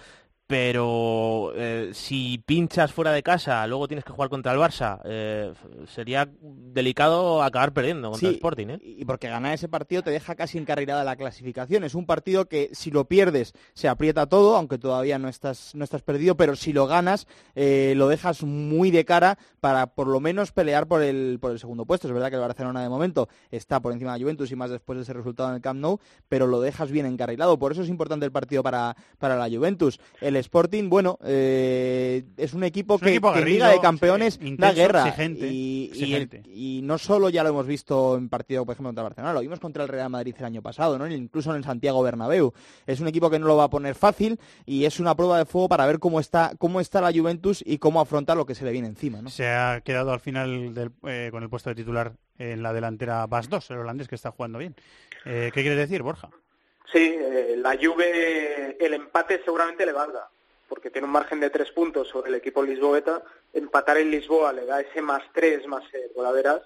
pero 0.46 1.52
eh, 1.56 1.90
si 1.94 2.42
pinchas 2.44 2.92
fuera 2.92 3.12
de 3.12 3.22
casa, 3.22 3.66
luego 3.66 3.88
tienes 3.88 4.04
que 4.04 4.12
jugar 4.12 4.28
contra 4.28 4.52
el 4.52 4.58
Barça, 4.58 5.00
eh, 5.04 5.52
sería 5.86 6.28
delicado 6.40 7.42
acabar 7.42 7.72
perdiendo 7.72 8.10
contra 8.10 8.28
el 8.28 8.34
Sporting. 8.34 8.66
¿eh? 8.68 8.78
y 9.02 9.04
porque 9.04 9.28
ganar 9.28 9.54
ese 9.54 9.68
partido 9.68 10.02
te 10.02 10.10
deja 10.10 10.34
casi 10.34 10.58
encarrilada 10.58 11.04
la 11.04 11.16
clasificación. 11.16 11.84
Es 11.84 11.94
un 11.94 12.06
partido 12.06 12.48
que 12.48 12.70
si 12.72 12.90
lo 12.90 13.06
pierdes 13.06 13.52
se 13.74 13.88
aprieta 13.88 14.26
todo, 14.26 14.56
aunque 14.56 14.78
todavía 14.78 15.18
no 15.18 15.28
estás, 15.28 15.74
no 15.74 15.84
estás 15.84 16.02
perdido, 16.02 16.36
pero 16.36 16.56
si 16.56 16.72
lo 16.72 16.86
ganas 16.86 17.26
eh, 17.54 17.94
lo 17.96 18.08
dejas 18.08 18.42
muy 18.42 18.90
de 18.90 19.04
cara 19.04 19.38
para 19.60 19.94
por 19.94 20.06
lo 20.06 20.20
menos 20.20 20.52
pelear 20.52 20.86
por 20.86 21.02
el, 21.02 21.38
por 21.40 21.52
el 21.52 21.58
segundo 21.58 21.86
puesto. 21.86 22.08
Es 22.08 22.14
verdad 22.14 22.28
que 22.28 22.36
el 22.36 22.42
Barcelona 22.42 22.82
de 22.82 22.88
momento 22.88 23.28
está 23.50 23.80
por 23.80 23.92
encima 23.92 24.12
de 24.12 24.18
la 24.18 24.22
Juventus 24.24 24.50
y 24.50 24.56
más 24.56 24.70
después 24.70 24.96
de 24.96 25.02
ese 25.02 25.12
resultado 25.12 25.48
en 25.48 25.56
el 25.56 25.60
Camp 25.60 25.80
Nou, 25.80 25.98
pero 26.28 26.46
lo 26.46 26.60
dejas 26.60 26.90
bien 26.90 27.06
encarrilado. 27.06 27.58
Por 27.58 27.72
eso 27.72 27.82
es 27.82 27.88
importante 27.88 28.26
el 28.26 28.32
partido 28.32 28.62
para, 28.62 28.96
para 29.18 29.36
la 29.36 29.48
Juventus. 29.48 30.00
El 30.20 30.31
el 30.32 30.36
Sporting, 30.36 30.88
bueno, 30.88 31.18
eh, 31.24 32.24
es 32.36 32.54
un 32.54 32.64
equipo 32.64 32.96
Es 32.96 33.02
un 33.02 33.06
que, 33.06 33.10
equipo 33.12 33.32
que 33.32 33.38
en 33.40 33.44
Liga 33.44 33.68
de 33.68 33.80
Campeones 33.80 34.38
sí, 34.40 34.56
da 34.58 34.72
guerra. 34.72 35.06
exigente, 35.06 35.46
y, 35.48 35.84
y 35.94 36.14
el- 36.14 36.22
exigente. 36.22 36.42
y 36.50 36.80
no 36.82 36.98
solo 36.98 37.28
ya 37.28 37.42
lo 37.42 37.50
hemos 37.50 37.66
visto 37.66 38.16
en 38.16 38.28
partido, 38.28 38.64
por 38.64 38.72
ejemplo, 38.74 38.88
contra 38.88 39.04
Barcelona, 39.04 39.32
lo 39.34 39.40
vimos 39.40 39.60
contra 39.60 39.82
el 39.82 39.88
Real 39.88 40.10
Madrid 40.10 40.34
el 40.38 40.44
año 40.44 40.62
pasado, 40.62 40.98
¿no? 40.98 41.06
incluso 41.06 41.50
en 41.50 41.56
el 41.58 41.64
Santiago 41.64 42.02
Bernabéu. 42.02 42.52
Es 42.86 43.00
un 43.00 43.08
equipo 43.08 43.30
que 43.30 43.38
no 43.38 43.46
lo 43.46 43.56
va 43.56 43.64
a 43.64 43.70
poner 43.70 43.94
fácil 43.94 44.38
y 44.66 44.84
es 44.84 44.98
una 45.00 45.14
prueba 45.14 45.38
de 45.38 45.44
fuego 45.44 45.68
para 45.68 45.86
ver 45.86 45.98
cómo 45.98 46.20
está, 46.20 46.52
cómo 46.58 46.80
está 46.80 47.00
la 47.00 47.12
Juventus 47.12 47.62
y 47.66 47.78
cómo 47.78 48.00
afronta 48.00 48.34
lo 48.34 48.46
que 48.46 48.54
se 48.54 48.64
le 48.64 48.72
viene 48.72 48.88
encima. 48.88 49.22
¿no? 49.22 49.30
Se 49.30 49.46
ha 49.48 49.80
quedado 49.82 50.12
al 50.12 50.20
final 50.20 50.74
del- 50.74 50.92
eh, 51.06 51.28
con 51.30 51.42
el 51.42 51.48
puesto 51.50 51.70
de 51.70 51.76
titular 51.76 52.12
en 52.38 52.62
la 52.62 52.72
delantera 52.72 53.26
Bas 53.26 53.48
2, 53.48 53.70
el 53.70 53.78
holandés 53.78 54.08
que 54.08 54.14
está 54.14 54.30
jugando 54.30 54.58
bien. 54.58 54.74
Eh, 55.24 55.50
¿Qué 55.54 55.60
quieres 55.60 55.78
decir, 55.78 56.02
Borja? 56.02 56.30
Sí, 56.90 57.16
eh, 57.18 57.54
la 57.58 57.76
Juve, 57.80 58.76
el 58.78 58.94
empate 58.94 59.42
seguramente 59.44 59.86
le 59.86 59.92
valga, 59.92 60.28
porque 60.68 60.90
tiene 60.90 61.06
un 61.06 61.12
margen 61.12 61.40
de 61.40 61.50
tres 61.50 61.70
puntos 61.72 62.08
sobre 62.08 62.28
el 62.30 62.34
equipo 62.36 62.62
lisboeta. 62.62 63.22
Empatar 63.52 63.98
en 63.98 64.10
Lisboa 64.10 64.52
le 64.52 64.66
da 64.66 64.80
ese 64.80 65.00
más 65.00 65.22
tres, 65.32 65.66
más 65.66 65.84
el 65.94 66.10
golaveras. 66.14 66.62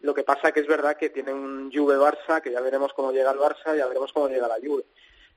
Lo 0.00 0.14
que 0.14 0.22
pasa 0.22 0.52
que 0.52 0.60
es 0.60 0.66
verdad 0.66 0.96
que 0.96 1.10
tiene 1.10 1.32
un 1.32 1.70
Juve-Barça, 1.72 2.40
que 2.40 2.52
ya 2.52 2.60
veremos 2.60 2.92
cómo 2.94 3.10
llega 3.12 3.32
el 3.32 3.38
Barça, 3.38 3.76
ya 3.76 3.86
veremos 3.86 4.12
cómo 4.12 4.28
llega 4.28 4.46
la 4.48 4.56
Juve. 4.64 4.84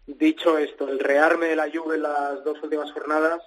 Dicho 0.05 0.57
esto, 0.57 0.87
el 0.87 0.99
rearme 0.99 1.47
de 1.47 1.55
la 1.55 1.69
Juve 1.71 1.95
en 1.95 2.03
las 2.03 2.43
dos 2.43 2.61
últimas 2.61 2.91
jornadas 2.91 3.41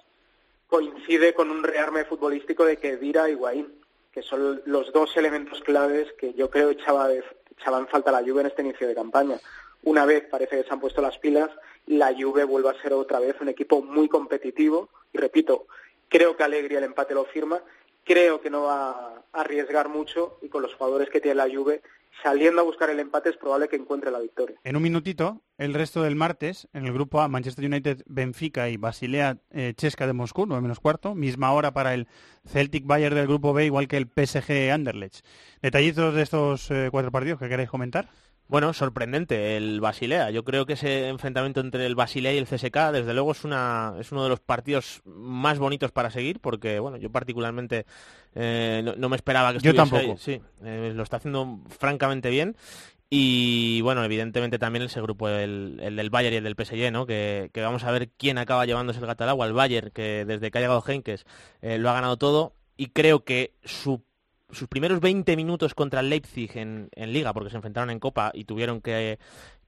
coincide 0.67 1.33
con 1.33 1.51
un 1.51 1.63
rearme 1.63 2.05
futbolístico 2.05 2.65
de 2.65 2.77
Kedira 2.77 3.29
y 3.29 3.33
Higuaín, 3.33 3.81
que 4.11 4.21
son 4.23 4.61
los 4.65 4.91
dos 4.91 5.15
elementos 5.15 5.61
claves 5.61 6.11
que 6.13 6.33
yo 6.33 6.49
creo 6.49 6.69
echaba, 6.71 7.07
de- 7.07 7.23
echaba 7.57 7.77
en 7.79 7.87
falta 7.87 8.11
la 8.11 8.21
Juve 8.23 8.41
en 8.41 8.47
este 8.47 8.61
inicio 8.61 8.87
de 8.87 8.95
campaña. 8.95 9.37
Una 9.85 10.05
vez 10.05 10.25
parece 10.29 10.57
que 10.57 10.63
se 10.63 10.73
han 10.73 10.79
puesto 10.79 11.01
las 11.01 11.17
pilas, 11.19 11.49
la 11.85 12.13
Juve 12.13 12.43
vuelve 12.43 12.69
a 12.69 12.81
ser 12.81 12.93
otra 12.93 13.19
vez 13.19 13.35
un 13.39 13.49
equipo 13.49 13.81
muy 13.81 14.09
competitivo 14.09 14.89
y 15.13 15.17
repito, 15.19 15.67
creo 16.09 16.35
que 16.35 16.43
Alegría 16.43 16.79
el 16.79 16.85
empate 16.85 17.13
lo 17.13 17.25
firma, 17.25 17.61
creo 18.03 18.41
que 18.41 18.49
no 18.49 18.63
va 18.63 18.89
a 19.31 19.41
arriesgar 19.41 19.87
mucho 19.87 20.39
y 20.41 20.49
con 20.49 20.63
los 20.63 20.73
jugadores 20.73 21.09
que 21.09 21.21
tiene 21.21 21.35
la 21.35 21.49
Juve 21.49 21.81
saliendo 22.23 22.61
a 22.61 22.63
buscar 22.63 22.89
el 22.89 22.99
empate 22.99 23.29
es 23.29 23.37
probable 23.37 23.67
que 23.67 23.75
encuentre 23.75 24.09
la 24.09 24.19
victoria. 24.19 24.59
En 24.63 24.75
un 24.75 24.81
minutito, 24.81 25.41
el 25.57 25.73
resto 25.73 26.01
del 26.01 26.15
martes, 26.15 26.67
en 26.73 26.85
el 26.85 26.93
grupo 26.93 27.21
A, 27.21 27.27
Manchester 27.27 27.65
United, 27.65 28.03
Benfica 28.07 28.69
y 28.69 28.77
Basilea 28.77 29.37
eh, 29.51 29.73
Chesca 29.75 30.07
de 30.07 30.13
Moscú, 30.13 30.45
9 30.45 30.61
menos 30.61 30.79
cuarto, 30.79 31.13
misma 31.13 31.51
hora 31.51 31.73
para 31.73 31.93
el 31.93 32.07
Celtic 32.45 32.85
Bayern 32.85 33.15
del 33.15 33.27
grupo 33.27 33.53
B, 33.53 33.65
igual 33.65 33.87
que 33.87 33.97
el 33.97 34.07
PSG 34.07 34.71
Anderlecht. 34.71 35.25
Detallitos 35.61 36.15
de 36.15 36.21
estos 36.21 36.71
eh, 36.71 36.89
cuatro 36.91 37.11
partidos 37.11 37.39
que 37.39 37.49
queréis 37.49 37.69
comentar. 37.69 38.09
Bueno, 38.47 38.73
sorprendente 38.73 39.57
el 39.57 39.81
Basilea. 39.81 40.29
Yo 40.29 40.43
creo 40.43 40.65
que 40.67 40.73
ese 40.73 41.07
enfrentamiento 41.07 41.61
entre 41.61 41.85
el 41.87 41.95
Basilea 41.95 42.31
y 42.33 42.37
el 42.37 42.45
CSK, 42.45 42.91
desde 42.91 43.13
luego, 43.13 43.31
es 43.31 43.43
una 43.43 43.95
es 43.99 44.11
uno 44.11 44.23
de 44.23 44.29
los 44.29 44.39
partidos 44.39 45.01
más 45.05 45.57
bonitos 45.57 45.91
para 45.91 46.11
seguir, 46.11 46.39
porque 46.39 46.79
bueno, 46.79 46.97
yo 46.97 47.11
particularmente 47.11 47.85
eh, 48.35 48.81
no, 48.85 48.95
no 48.95 49.09
me 49.09 49.15
esperaba 49.15 49.51
que 49.51 49.59
Yo 49.59 49.71
estuviese 49.71 49.75
tampoco. 49.75 50.11
ahí. 50.13 50.17
Sí, 50.19 50.41
eh, 50.63 50.91
lo 50.95 51.01
está 51.01 51.17
haciendo 51.17 51.59
francamente 51.69 52.29
bien. 52.29 52.55
Y 53.09 53.81
bueno, 53.81 54.03
evidentemente 54.03 54.59
también 54.59 54.83
ese 54.83 55.01
grupo, 55.01 55.27
el, 55.29 55.79
el 55.81 55.95
del 55.95 56.09
Bayern 56.09 56.33
y 56.33 56.37
el 56.37 56.43
del 56.43 56.55
PSG, 56.55 56.91
¿no? 56.91 57.05
Que, 57.05 57.49
que 57.53 57.61
vamos 57.61 57.83
a 57.83 57.91
ver 57.91 58.09
quién 58.17 58.37
acaba 58.37 58.65
llevándose 58.65 58.99
el 58.99 59.05
gato 59.07 59.23
al 59.23 59.29
agua. 59.31 59.47
El 59.47 59.53
Bayern, 59.53 59.89
que 59.91 60.25
desde 60.25 60.51
que 60.51 60.57
ha 60.57 60.61
llegado 60.61 60.83
Henkes 60.85 61.25
eh, 61.61 61.77
lo 61.79 61.89
ha 61.89 61.93
ganado 61.93 62.17
todo. 62.17 62.53
Y 62.77 62.87
creo 62.87 63.23
que 63.23 63.53
su 63.63 64.03
sus 64.51 64.67
primeros 64.67 64.99
20 64.99 65.35
minutos 65.35 65.73
contra 65.73 65.99
el 65.99 66.09
Leipzig 66.09 66.51
en, 66.55 66.89
en 66.93 67.13
Liga, 67.13 67.33
porque 67.33 67.49
se 67.49 67.55
enfrentaron 67.55 67.89
en 67.89 67.99
Copa 67.99 68.31
y 68.33 68.45
tuvieron 68.45 68.81
que, 68.81 69.19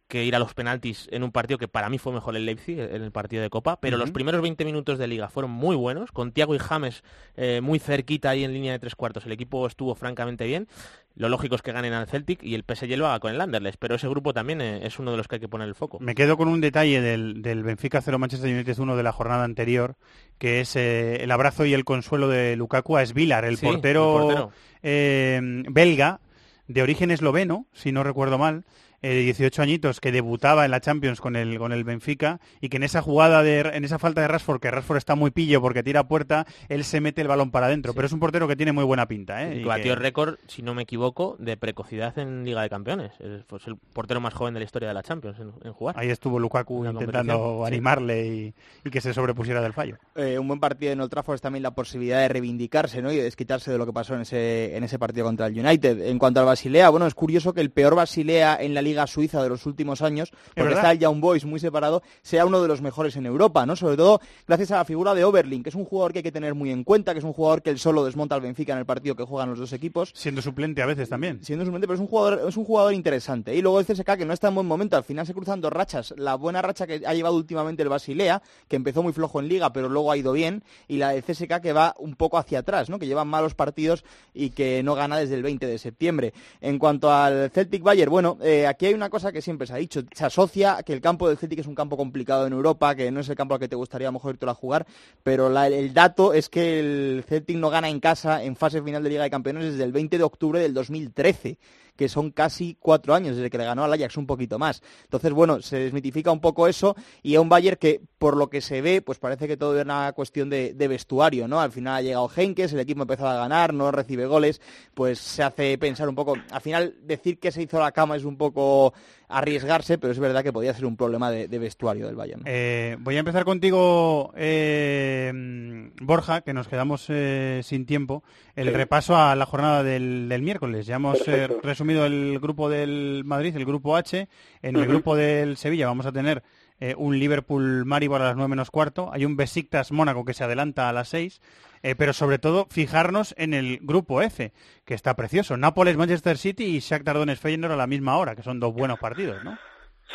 que 0.07 0.23
ir 0.23 0.35
a 0.35 0.39
los 0.39 0.53
penaltis 0.53 1.07
en 1.11 1.23
un 1.23 1.31
partido 1.31 1.57
que 1.57 1.67
para 1.67 1.89
mí 1.89 1.97
fue 1.97 2.13
mejor 2.13 2.35
el 2.35 2.45
Leipzig, 2.45 2.79
en 2.79 3.01
el 3.03 3.11
partido 3.11 3.41
de 3.43 3.49
Copa, 3.49 3.79
pero 3.79 3.97
los 3.97 4.11
primeros 4.11 4.41
20 4.41 4.63
minutos 4.65 4.97
de 4.97 5.07
Liga 5.07 5.27
fueron 5.29 5.51
muy 5.51 5.75
buenos, 5.75 6.11
con 6.11 6.31
Thiago 6.31 6.55
y 6.55 6.59
James 6.59 7.03
eh, 7.35 7.59
muy 7.61 7.79
cerquita 7.79 8.29
ahí 8.29 8.43
en 8.43 8.53
línea 8.53 8.71
de 8.71 8.79
tres 8.79 8.95
cuartos. 8.95 9.25
El 9.25 9.33
equipo 9.33 9.67
estuvo 9.67 9.95
francamente 9.95 10.45
bien. 10.45 10.67
Lo 11.15 11.29
lógico 11.29 11.55
es 11.55 11.61
que 11.61 11.71
ganen 11.71 11.93
al 11.93 12.07
Celtic 12.07 12.43
y 12.43 12.53
el 12.55 12.63
PSG 12.63 12.95
lo 12.95 13.07
haga 13.07 13.19
con 13.19 13.33
el 13.33 13.41
Anderlecht, 13.41 13.77
pero 13.79 13.95
ese 13.95 14.07
grupo 14.07 14.33
también 14.33 14.61
eh, 14.61 14.85
es 14.85 14.99
uno 14.99 15.11
de 15.11 15.17
los 15.17 15.27
que 15.27 15.35
hay 15.35 15.41
que 15.41 15.49
poner 15.49 15.67
el 15.67 15.75
foco. 15.75 15.97
Me 15.99 16.13
quedo 16.15 16.37
con 16.37 16.47
un 16.47 16.61
detalle 16.61 17.01
del, 17.01 17.41
del 17.41 17.63
Benfica 17.63 18.01
0 18.01 18.17
Manchester 18.19 18.53
United 18.53 18.77
1 18.77 18.95
de 18.95 19.03
la 19.03 19.11
jornada 19.11 19.43
anterior, 19.43 19.95
que 20.37 20.61
es 20.61 20.75
eh, 20.75 21.23
el 21.23 21.31
abrazo 21.31 21.65
y 21.65 21.73
el 21.73 21.83
consuelo 21.85 22.27
de 22.29 22.55
Lukaku 22.55 22.97
a 22.97 23.05
Svilar, 23.05 23.45
el 23.45 23.57
Sí, 23.57 23.65
portero, 23.65 24.29
el 24.29 24.35
portero. 24.35 25.73
belga, 25.73 26.19
de 26.67 26.81
origen 26.81 27.11
esloveno, 27.11 27.65
si 27.73 27.91
no 27.91 28.03
recuerdo 28.03 28.37
mal, 28.37 28.65
de 29.01 29.21
18 29.21 29.61
añitos, 29.61 29.99
que 30.01 30.11
debutaba 30.11 30.65
en 30.65 30.71
la 30.71 30.81
Champions 30.81 31.21
con 31.21 31.35
el, 31.35 31.57
con 31.59 31.71
el 31.71 31.83
Benfica, 31.83 32.39
y 32.61 32.69
que 32.69 32.77
en 32.77 32.83
esa 32.83 33.01
jugada, 33.01 33.43
de, 33.43 33.59
en 33.61 33.85
esa 33.85 33.99
falta 33.99 34.21
de 34.21 34.27
Rashford, 34.27 34.59
que 34.59 34.71
Rashford 34.71 34.97
está 34.97 35.15
muy 35.15 35.31
pillo 35.31 35.61
porque 35.61 35.83
tira 35.83 36.01
a 36.01 36.07
puerta, 36.07 36.45
él 36.69 36.83
se 36.83 36.99
mete 37.01 37.21
el 37.21 37.27
balón 37.27 37.51
para 37.51 37.67
adentro. 37.67 37.93
Pero 37.93 38.07
es 38.07 38.13
un 38.13 38.19
portero 38.19 38.47
que 38.47 38.55
tiene 38.55 38.71
muy 38.71 38.83
buena 38.83 39.07
pinta. 39.07 39.43
¿eh? 39.47 39.57
Y 39.61 39.63
batió 39.63 39.93
que- 39.93 39.99
récord, 40.01 40.35
si 40.47 40.61
no 40.61 40.73
me 40.73 40.83
equivoco, 40.83 41.35
de 41.39 41.57
precocidad 41.57 42.17
en 42.19 42.43
Liga 42.45 42.61
de 42.61 42.69
Campeones. 42.69 43.11
Es, 43.19 43.43
pues, 43.45 43.67
el 43.67 43.75
portero 43.77 44.19
más 44.21 44.33
joven 44.33 44.53
de 44.53 44.59
la 44.61 44.65
historia 44.65 44.87
de 44.87 44.93
la 44.93 45.03
Champions 45.03 45.39
en, 45.39 45.51
en 45.63 45.73
jugar. 45.73 45.95
Ahí 45.97 46.09
estuvo 46.09 46.39
Lukaku 46.39 46.79
Una 46.79 46.91
intentando 46.91 47.61
sí. 47.63 47.67
animarle 47.73 48.25
y, 48.27 48.53
y 48.83 48.89
que 48.89 49.01
se 49.01 49.13
sobrepusiera 49.13 49.61
del 49.61 49.73
fallo. 49.73 49.97
Eh, 50.15 50.39
un 50.39 50.47
buen 50.47 50.59
partido 50.59 50.91
en 50.91 51.01
Old 51.01 51.09
Trafford 51.11 51.35
es 51.35 51.41
también 51.41 51.63
la 51.63 51.71
posibilidad 51.71 52.19
de 52.21 52.27
reivindicarse 52.29 53.01
¿no? 53.01 53.11
y 53.11 53.17
de 53.17 53.23
desquitarse 53.23 53.71
de 53.71 53.77
lo 53.77 53.85
que 53.85 53.93
pasó 53.93 54.15
en 54.15 54.21
ese, 54.21 54.75
en 54.75 54.83
ese 54.83 54.97
partido 54.99 55.25
contra 55.25 55.47
el 55.47 55.57
United. 55.59 56.01
En 56.07 56.17
cuanto 56.19 56.39
al 56.39 56.45
Basilea, 56.45 56.89
bueno, 56.89 57.05
es 57.07 57.13
curioso 57.13 57.53
que 57.53 57.61
el 57.61 57.71
peor 57.71 57.95
Basilea 57.95 58.57
en 58.59 58.73
la 58.73 58.81
Liga 58.87 59.05
Suiza 59.05 59.43
de 59.43 59.49
los 59.49 59.65
últimos 59.65 60.01
años, 60.01 60.31
porque 60.55 60.73
está 60.73 60.91
el 60.91 60.99
Young 60.99 61.19
Boys 61.19 61.45
muy 61.45 61.59
separado, 61.59 62.01
sea 62.21 62.45
uno 62.45 62.61
de 62.61 62.67
los 62.67 62.81
mejores 62.81 63.15
en 63.17 63.25
Europa, 63.25 63.65
¿no? 63.65 63.75
Sobre 63.75 63.97
todo 63.97 64.21
gracias 64.47 64.71
a 64.71 64.77
la 64.77 64.85
figura 64.85 65.13
de 65.13 65.25
Oberlin, 65.25 65.63
que 65.63 65.69
es 65.69 65.75
un 65.75 65.85
jugador 65.85 66.13
que 66.13 66.19
hay 66.19 66.23
que 66.23 66.31
tener 66.31 66.55
muy 66.55 66.71
en 66.71 66.83
cuenta, 66.83 67.13
que 67.13 67.19
es 67.19 67.25
un 67.25 67.33
jugador 67.33 67.61
que 67.61 67.69
él 67.69 67.79
solo 67.79 68.05
desmonta 68.05 68.35
al 68.35 68.41
Benfica 68.41 68.73
en 68.73 68.79
el 68.79 68.85
partido 68.85 69.15
que 69.15 69.23
juegan 69.23 69.49
los 69.49 69.59
dos 69.59 69.73
equipos. 69.73 70.11
Siendo 70.15 70.41
suplente 70.41 70.81
a 70.81 70.85
veces 70.85 71.09
también. 71.09 71.43
Siendo 71.43 71.65
suplente, 71.65 71.87
pero 71.87 71.95
es 71.95 72.01
un 72.01 72.07
jugador, 72.07 72.47
es 72.47 72.57
un 72.57 72.65
jugador 72.65 72.93
interesante. 72.93 73.55
Y 73.55 73.61
luego 73.61 73.79
el 73.79 73.85
CSK, 73.85 74.17
que 74.17 74.25
no 74.25 74.33
está 74.33 74.47
en 74.47 74.55
buen 74.55 74.67
momento, 74.67 74.95
al 74.95 75.03
final 75.03 75.25
se 75.25 75.33
cruzan 75.33 75.61
dos 75.61 75.73
rachas. 75.73 76.13
La 76.17 76.35
buena 76.35 76.61
racha 76.61 76.87
que 76.87 77.01
ha 77.05 77.13
llevado 77.13 77.35
últimamente 77.35 77.83
el 77.83 77.89
Basilea, 77.89 78.41
que 78.67 78.75
empezó 78.75 79.03
muy 79.03 79.13
flojo 79.13 79.39
en 79.39 79.47
liga, 79.47 79.73
pero 79.73 79.89
luego 79.89 80.11
ha 80.11 80.17
ido 80.17 80.31
bien, 80.31 80.63
y 80.87 80.97
la 80.97 81.09
del 81.09 81.23
CSK 81.23 81.61
que 81.61 81.73
va 81.73 81.95
un 81.99 82.15
poco 82.15 82.37
hacia 82.37 82.59
atrás, 82.59 82.89
¿no? 82.89 82.99
que 82.99 83.07
lleva 83.07 83.25
malos 83.25 83.55
partidos 83.55 84.03
y 84.33 84.51
que 84.51 84.83
no 84.83 84.95
gana 84.95 85.17
desde 85.17 85.35
el 85.35 85.43
20 85.43 85.65
de 85.65 85.77
septiembre. 85.77 86.33
En 86.61 86.79
cuanto 86.79 87.11
al 87.11 87.49
Celtic 87.51 87.83
Bayern, 87.83 88.11
bueno, 88.11 88.37
eh, 88.41 88.67
aquí 88.67 88.76
hay 88.85 88.93
una 88.93 89.09
cosa 89.09 89.31
que 89.31 89.41
siempre 89.41 89.67
se 89.67 89.73
ha 89.73 89.77
dicho, 89.77 90.03
se 90.13 90.25
asocia 90.25 90.83
que 90.85 90.93
el 90.93 91.01
campo 91.01 91.27
del 91.27 91.37
Celtic 91.37 91.59
es 91.59 91.67
un 91.67 91.75
campo 91.75 91.97
complicado 91.97 92.45
en 92.45 92.53
Europa, 92.53 92.95
que 92.95 93.11
no 93.11 93.19
es 93.19 93.29
el 93.29 93.35
campo 93.35 93.55
al 93.55 93.59
que 93.59 93.67
te 93.67 93.75
gustaría 93.75 94.07
a 94.07 94.11
lo 94.11 94.13
mejor 94.13 94.35
irte 94.35 94.47
a 94.47 94.53
jugar, 94.53 94.85
pero 95.23 95.47
el 95.47 95.93
dato 95.93 96.33
es 96.33 96.49
que 96.49 96.79
el 96.79 97.23
Celtic 97.27 97.57
no 97.57 97.69
gana 97.69 97.89
en 97.89 97.99
casa 97.99 98.43
en 98.43 98.55
fase 98.55 98.81
final 98.81 99.03
de 99.03 99.09
Liga 99.09 99.23
de 99.23 99.29
Campeones 99.29 99.71
desde 99.71 99.83
el 99.83 99.91
20 99.91 100.17
de 100.17 100.23
octubre 100.23 100.59
del 100.59 100.73
2013 100.73 101.57
que 101.97 102.07
son 102.07 102.31
casi 102.31 102.77
cuatro 102.79 103.13
años 103.13 103.35
desde 103.35 103.49
que 103.49 103.57
le 103.57 103.65
ganó 103.65 103.83
al 103.83 103.91
Ajax 103.91 104.17
un 104.17 104.27
poquito 104.27 104.57
más. 104.59 104.81
Entonces, 105.03 105.33
bueno, 105.33 105.61
se 105.61 105.77
desmitifica 105.79 106.31
un 106.31 106.39
poco 106.39 106.67
eso 106.67 106.95
y 107.23 107.35
a 107.35 107.41
un 107.41 107.49
Bayern 107.49 107.77
que, 107.77 108.01
por 108.17 108.37
lo 108.37 108.49
que 108.49 108.61
se 108.61 108.81
ve, 108.81 109.01
pues 109.01 109.17
parece 109.17 109.47
que 109.47 109.57
todo 109.57 109.77
es 109.77 109.83
una 109.83 110.13
cuestión 110.13 110.49
de, 110.49 110.73
de 110.73 110.87
vestuario, 110.87 111.47
¿no? 111.47 111.59
Al 111.59 111.71
final 111.71 111.95
ha 111.95 112.01
llegado 112.01 112.31
Henkes, 112.33 112.73
el 112.73 112.79
equipo 112.79 113.01
empezó 113.01 113.27
a 113.27 113.35
ganar, 113.35 113.73
no 113.73 113.91
recibe 113.91 114.25
goles, 114.25 114.61
pues 114.93 115.19
se 115.19 115.43
hace 115.43 115.77
pensar 115.77 116.07
un 116.07 116.15
poco, 116.15 116.35
al 116.51 116.61
final 116.61 116.95
decir 117.01 117.39
que 117.39 117.51
se 117.51 117.63
hizo 117.63 117.79
la 117.79 117.91
cama 117.91 118.15
es 118.15 118.23
un 118.23 118.37
poco 118.37 118.93
arriesgarse, 119.29 119.97
pero 119.97 120.11
es 120.13 120.19
verdad 120.19 120.43
que 120.43 120.53
podía 120.53 120.73
ser 120.73 120.85
un 120.85 120.95
problema 120.95 121.29
de, 121.29 121.47
de 121.47 121.59
vestuario 121.59 122.07
del 122.07 122.15
Bayern. 122.15 122.43
Eh, 122.45 122.95
voy 122.99 123.15
a 123.17 123.19
empezar 123.19 123.43
contigo, 123.45 124.31
eh, 124.37 125.89
Borja, 126.01 126.41
que 126.41 126.53
nos 126.53 126.67
quedamos 126.67 127.05
eh, 127.09 127.61
sin 127.63 127.85
tiempo. 127.85 128.23
El 128.55 128.67
Sí. 128.69 128.73
repaso 128.73 129.15
a 129.17 129.35
la 129.35 129.45
jornada 129.45 129.83
del, 129.83 130.27
del 130.29 130.41
miércoles. 130.41 130.85
Ya 130.85 130.95
hemos 130.95 131.27
eh, 131.27 131.47
resumido 131.63 132.05
el 132.05 132.39
grupo 132.39 132.69
del 132.69 133.23
Madrid, 133.25 133.55
el 133.55 133.65
grupo 133.65 133.95
H. 133.95 134.27
En 134.61 134.75
el 134.75 134.87
grupo 134.87 135.15
del 135.15 135.57
Sevilla 135.57 135.87
vamos 135.87 136.05
a 136.05 136.11
tener 136.11 136.43
eh, 136.79 136.95
un 136.97 137.17
Liverpool-Maribor 137.17 138.21
a 138.21 138.25
las 138.25 138.35
9 138.35 138.49
menos 138.49 138.71
cuarto. 138.71 139.09
Hay 139.11 139.25
un 139.25 139.35
Besiktas-Mónaco 139.35 140.25
que 140.25 140.33
se 140.33 140.43
adelanta 140.43 140.89
a 140.89 140.93
las 140.93 141.09
6. 141.09 141.41
Eh, 141.83 141.95
pero 141.95 142.13
sobre 142.13 142.39
todo 142.39 142.67
fijarnos 142.69 143.35
en 143.37 143.53
el 143.53 143.79
grupo 143.81 144.21
F, 144.21 144.51
que 144.85 144.93
está 144.93 145.15
precioso. 145.15 145.57
Nápoles-Manchester 145.57 146.37
City 146.37 146.65
y 146.65 146.79
Shakhtar 146.79 147.17
Donetsk-Feyenoord 147.17 147.73
a 147.73 147.77
la 147.77 147.87
misma 147.87 148.17
hora, 148.17 148.35
que 148.35 148.43
son 148.43 148.59
dos 148.59 148.73
buenos 148.73 148.99
partidos, 148.99 149.43
¿no? 149.43 149.57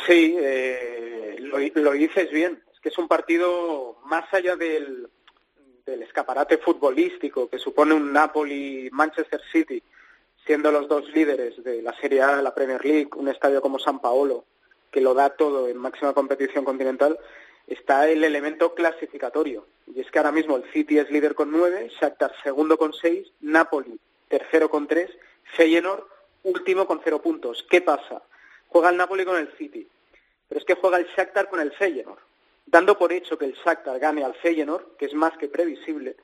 Sí, 0.05 0.35
eh, 0.37 1.37
lo, 1.39 1.59
lo 1.59 1.91
dices 1.91 2.29
bien. 2.31 2.61
Es 2.73 2.79
que 2.79 2.89
es 2.89 2.97
un 2.97 3.07
partido 3.07 3.97
más 4.05 4.25
allá 4.33 4.55
del, 4.55 5.07
del 5.85 6.03
escaparate 6.03 6.57
futbolístico 6.57 7.49
que 7.49 7.57
supone 7.57 7.93
un 7.93 8.11
Napoli-Manchester 8.11 9.41
City, 9.51 9.81
siendo 10.45 10.71
los 10.71 10.87
dos 10.87 11.09
líderes 11.13 11.63
de 11.63 11.81
la 11.81 11.93
Serie 11.99 12.21
A, 12.21 12.41
la 12.41 12.53
Premier 12.53 12.83
League, 12.83 13.09
un 13.15 13.29
estadio 13.29 13.61
como 13.61 13.79
San 13.79 13.99
Paolo, 13.99 14.45
que 14.93 15.01
lo 15.01 15.13
da 15.13 15.31
todo 15.31 15.67
en 15.67 15.77
máxima 15.77 16.13
competición 16.13 16.63
continental, 16.63 17.19
está 17.67 18.07
el 18.07 18.23
elemento 18.23 18.73
clasificatorio. 18.75 19.65
Y 19.87 19.99
es 19.99 20.11
que 20.11 20.19
ahora 20.19 20.31
mismo 20.31 20.55
el 20.55 20.71
City 20.71 20.99
es 20.99 21.09
líder 21.09 21.33
con 21.33 21.51
nueve, 21.51 21.91
Shakhtar 21.99 22.31
segundo 22.43 22.77
con 22.77 22.93
seis, 22.93 23.29
Napoli 23.41 23.99
tercero 24.29 24.69
con 24.69 24.87
tres, 24.87 25.11
Feyenoord 25.55 26.03
último 26.43 26.87
con 26.87 27.01
cero 27.03 27.21
puntos. 27.21 27.65
¿Qué 27.69 27.81
pasa? 27.81 28.21
Juega 28.69 28.89
el 28.89 28.97
Napoli 28.97 29.25
con 29.25 29.37
el 29.37 29.51
City, 29.57 29.87
pero 30.47 30.59
es 30.59 30.65
que 30.65 30.75
juega 30.75 30.97
el 30.97 31.07
Shakhtar 31.07 31.49
con 31.49 31.59
el 31.59 31.71
Feyenoord. 31.71 32.19
dando 32.65 32.97
por 32.97 33.11
hecho 33.11 33.37
que 33.37 33.45
el 33.45 33.53
Shakhtar 33.53 33.99
gane 33.99 34.23
al 34.23 34.35
Feyenoord, 34.35 34.95
que 34.97 35.05
es 35.05 35.13
más 35.13 35.37
que 35.37 35.47
previsible, 35.47 36.15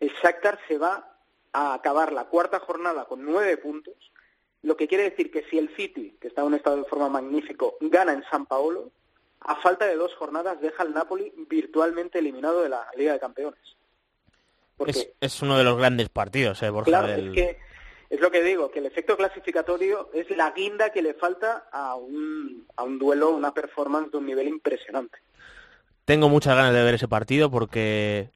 el 0.00 0.10
Shakhtar 0.22 0.58
se 0.68 0.78
va 0.78 1.16
a 1.52 1.74
acabar 1.74 2.12
la 2.12 2.24
cuarta 2.24 2.60
jornada 2.60 3.06
con 3.06 3.24
nueve 3.24 3.56
puntos, 3.56 3.94
lo 4.62 4.76
que 4.76 4.88
quiere 4.88 5.04
decir 5.04 5.30
que 5.30 5.44
si 5.50 5.58
el 5.58 5.74
City, 5.76 6.16
que 6.20 6.28
está 6.28 6.40
en 6.42 6.48
un 6.48 6.54
estado 6.54 6.76
de 6.76 6.84
forma 6.84 7.08
magnífico, 7.08 7.76
gana 7.80 8.12
en 8.12 8.24
San 8.30 8.46
Paolo, 8.46 8.90
a 9.40 9.56
falta 9.56 9.86
de 9.86 9.96
dos 9.96 10.14
jornadas 10.16 10.60
deja 10.60 10.82
al 10.82 10.92
Napoli 10.92 11.32
virtualmente 11.48 12.18
eliminado 12.18 12.62
de 12.62 12.68
la 12.68 12.86
Liga 12.96 13.12
de 13.12 13.20
Campeones. 13.20 13.60
Es, 14.86 15.08
es 15.20 15.42
uno 15.42 15.58
de 15.58 15.64
los 15.64 15.76
grandes 15.76 16.08
partidos, 16.08 16.62
eh, 16.62 16.70
Borja. 16.70 16.90
Claro, 16.90 17.08
del- 17.08 17.28
es 17.28 17.34
que 17.34 17.58
es 18.10 18.20
lo 18.20 18.30
que 18.30 18.42
digo, 18.42 18.70
que 18.70 18.78
el 18.78 18.86
efecto 18.86 19.16
clasificatorio 19.16 20.10
es 20.14 20.30
la 20.36 20.50
guinda 20.52 20.90
que 20.90 21.02
le 21.02 21.14
falta 21.14 21.68
a 21.70 21.94
un, 21.94 22.66
a 22.76 22.82
un 22.84 22.98
duelo, 22.98 23.30
una 23.30 23.52
performance 23.52 24.10
de 24.10 24.18
un 24.18 24.26
nivel 24.26 24.48
impresionante. 24.48 25.18
Tengo 26.04 26.28
muchas 26.28 26.56
ganas 26.56 26.72
de 26.74 26.82
ver 26.82 26.94
ese 26.94 27.06
partido 27.08 27.50
porque 27.50 28.30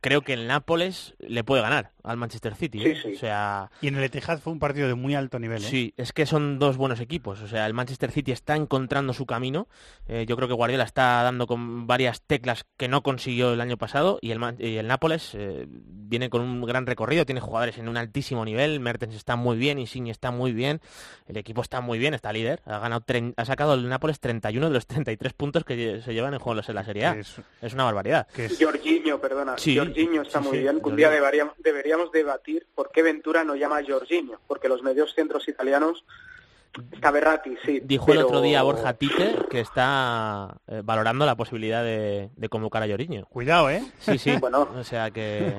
creo 0.00 0.22
que 0.22 0.32
el 0.34 0.46
Nápoles 0.46 1.14
le 1.18 1.44
puede 1.44 1.62
ganar 1.62 1.92
al 2.02 2.16
Manchester 2.16 2.54
City. 2.54 2.84
¿eh? 2.84 2.96
O 3.14 3.18
sea, 3.18 3.70
Y 3.80 3.88
en 3.88 3.96
el 3.96 4.04
Etihad 4.04 4.38
fue 4.40 4.52
un 4.52 4.58
partido 4.58 4.88
de 4.88 4.94
muy 4.94 5.14
alto 5.14 5.38
nivel. 5.38 5.62
¿eh? 5.62 5.66
Sí, 5.66 5.94
es 5.96 6.12
que 6.12 6.26
son 6.26 6.58
dos 6.58 6.76
buenos 6.76 7.00
equipos. 7.00 7.40
O 7.42 7.48
sea, 7.48 7.66
el 7.66 7.74
Manchester 7.74 8.10
City 8.10 8.32
está 8.32 8.56
encontrando 8.56 9.12
su 9.12 9.26
camino. 9.26 9.68
Eh, 10.06 10.24
yo 10.28 10.36
creo 10.36 10.48
que 10.48 10.54
Guardiola 10.54 10.84
está 10.84 11.22
dando 11.22 11.46
con 11.46 11.86
varias 11.86 12.22
teclas 12.22 12.64
que 12.76 12.88
no 12.88 13.02
consiguió 13.02 13.52
el 13.52 13.60
año 13.60 13.76
pasado 13.76 14.18
y 14.22 14.30
el, 14.30 14.38
Man- 14.38 14.56
y 14.58 14.76
el 14.76 14.86
Nápoles 14.86 15.34
eh, 15.34 15.66
viene 15.68 16.30
con 16.30 16.40
un 16.42 16.62
gran 16.62 16.86
recorrido, 16.86 17.26
tiene 17.26 17.40
jugadores 17.40 17.78
en 17.78 17.88
un 17.88 17.96
altísimo 17.96 18.44
nivel. 18.44 18.80
Mertens 18.80 19.14
está 19.14 19.36
muy 19.36 19.56
bien, 19.58 19.78
Insigne 19.78 20.10
está 20.10 20.30
muy 20.30 20.52
bien, 20.52 20.80
el 21.26 21.36
equipo 21.36 21.60
está 21.62 21.80
muy 21.80 21.98
bien, 21.98 22.14
está 22.14 22.32
líder. 22.32 22.62
Ha 22.64 22.78
ganado, 22.78 23.04
ha 23.36 23.44
sacado 23.44 23.74
el 23.74 23.88
Nápoles 23.88 24.20
31 24.20 24.68
de 24.68 24.72
los 24.72 24.86
33 24.86 25.32
puntos 25.34 25.64
que 25.64 26.00
se 26.02 26.14
llevan 26.14 26.32
en 26.34 26.40
juegos 26.40 26.68
en 26.68 26.74
la 26.74 26.84
Serie 26.84 27.04
A. 27.06 27.12
Es- 27.14 27.40
Es 27.60 27.74
una 27.74 27.84
barbaridad. 27.84 28.26
Jorginho, 28.60 29.20
perdona, 29.38 29.58
Sí, 29.58 29.76
Jorginho 29.76 30.22
está 30.22 30.40
sí, 30.40 30.48
muy 30.48 30.56
sí, 30.56 30.62
bien. 30.62 30.80
Un 30.82 30.96
día 30.96 31.10
deberíamos, 31.10 31.54
deberíamos 31.58 32.10
debatir 32.12 32.66
por 32.74 32.90
qué 32.90 33.02
Ventura 33.02 33.44
no 33.44 33.54
llama 33.54 33.78
a 33.78 33.84
Jorginho, 33.86 34.40
porque 34.46 34.68
los 34.68 34.82
medios 34.82 35.14
centros 35.14 35.48
italianos 35.48 36.04
está 36.92 37.10
Berratti, 37.10 37.56
sí. 37.64 37.80
Dijo 37.84 38.06
el 38.12 38.18
pero- 38.18 38.26
otro 38.28 38.40
día 38.40 38.62
Borja 38.62 38.92
Tite 38.94 39.36
que 39.50 39.60
está 39.60 40.56
eh, 40.68 40.82
valorando 40.84 41.26
la 41.26 41.36
posibilidad 41.36 41.82
de, 41.82 42.30
de 42.36 42.48
convocar 42.48 42.82
a 42.82 42.86
Lloriño. 42.86 43.26
Cuidado, 43.26 43.70
¿eh? 43.70 43.82
Sí, 44.00 44.18
sí. 44.18 44.36
Bueno. 44.40 44.68
O 44.76 44.84
sea 44.84 45.10
que... 45.10 45.52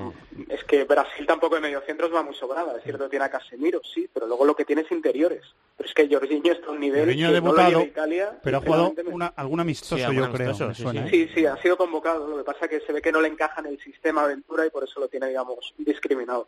Es 0.48 0.64
que 0.64 0.86
Brasil 0.86 1.26
tampoco 1.28 1.56
de 1.56 1.62
mediocentros 1.62 2.14
va 2.14 2.24
muy 2.24 2.34
sobrada, 2.36 2.78
es 2.78 2.84
cierto 2.84 3.10
tiene 3.10 3.26
a 3.26 3.30
Casemiro, 3.30 3.82
sí, 3.84 4.10
pero 4.14 4.26
luego 4.28 4.46
lo 4.46 4.56
que 4.56 4.64
tiene 4.66 4.82
es 4.84 4.92
interiores. 4.92 5.44
Pero 5.76 5.88
es 5.90 5.94
que 5.96 6.08
Jorginho 6.14 6.52
está 6.54 6.68
a 6.68 6.72
un 6.72 6.80
nivel 6.80 7.06
Jorginho 7.06 7.28
ha 7.28 7.30
no 7.30 7.34
debutado, 7.36 7.70
lleva 7.70 7.84
Italia. 7.84 8.40
pero 8.44 8.58
ha 8.58 8.62
jugado 8.62 8.94
una, 9.12 9.28
algún 9.36 9.60
amistoso, 9.60 9.96
Sí, 9.98 10.02
yo 10.16 10.32
creo. 10.32 10.48
amistoso, 10.48 10.74
sí, 10.74 10.84
suena, 10.84 11.10
Sí, 11.10 11.22
¿eh? 11.24 11.32
sí, 11.34 11.46
ha 11.46 11.58
sido 11.58 11.76
convocado. 11.78 12.28
Lo 12.28 12.38
que 12.38 12.44
pasa 12.44 12.66
es 12.66 12.70
que 12.72 12.80
se 12.82 12.94
ve 12.94 13.02
que 13.02 13.12
no 13.12 13.20
le 13.22 13.28
encaja 13.28 13.60
en 13.62 13.68
el 13.68 13.80
sistema 13.80 14.24
Aventura 14.24 14.66
y 14.66 14.70
por 14.70 14.84
eso 14.84 15.00
lo 15.00 15.08
tiene, 15.08 15.28
digamos, 15.28 15.74
discriminado. 15.78 16.48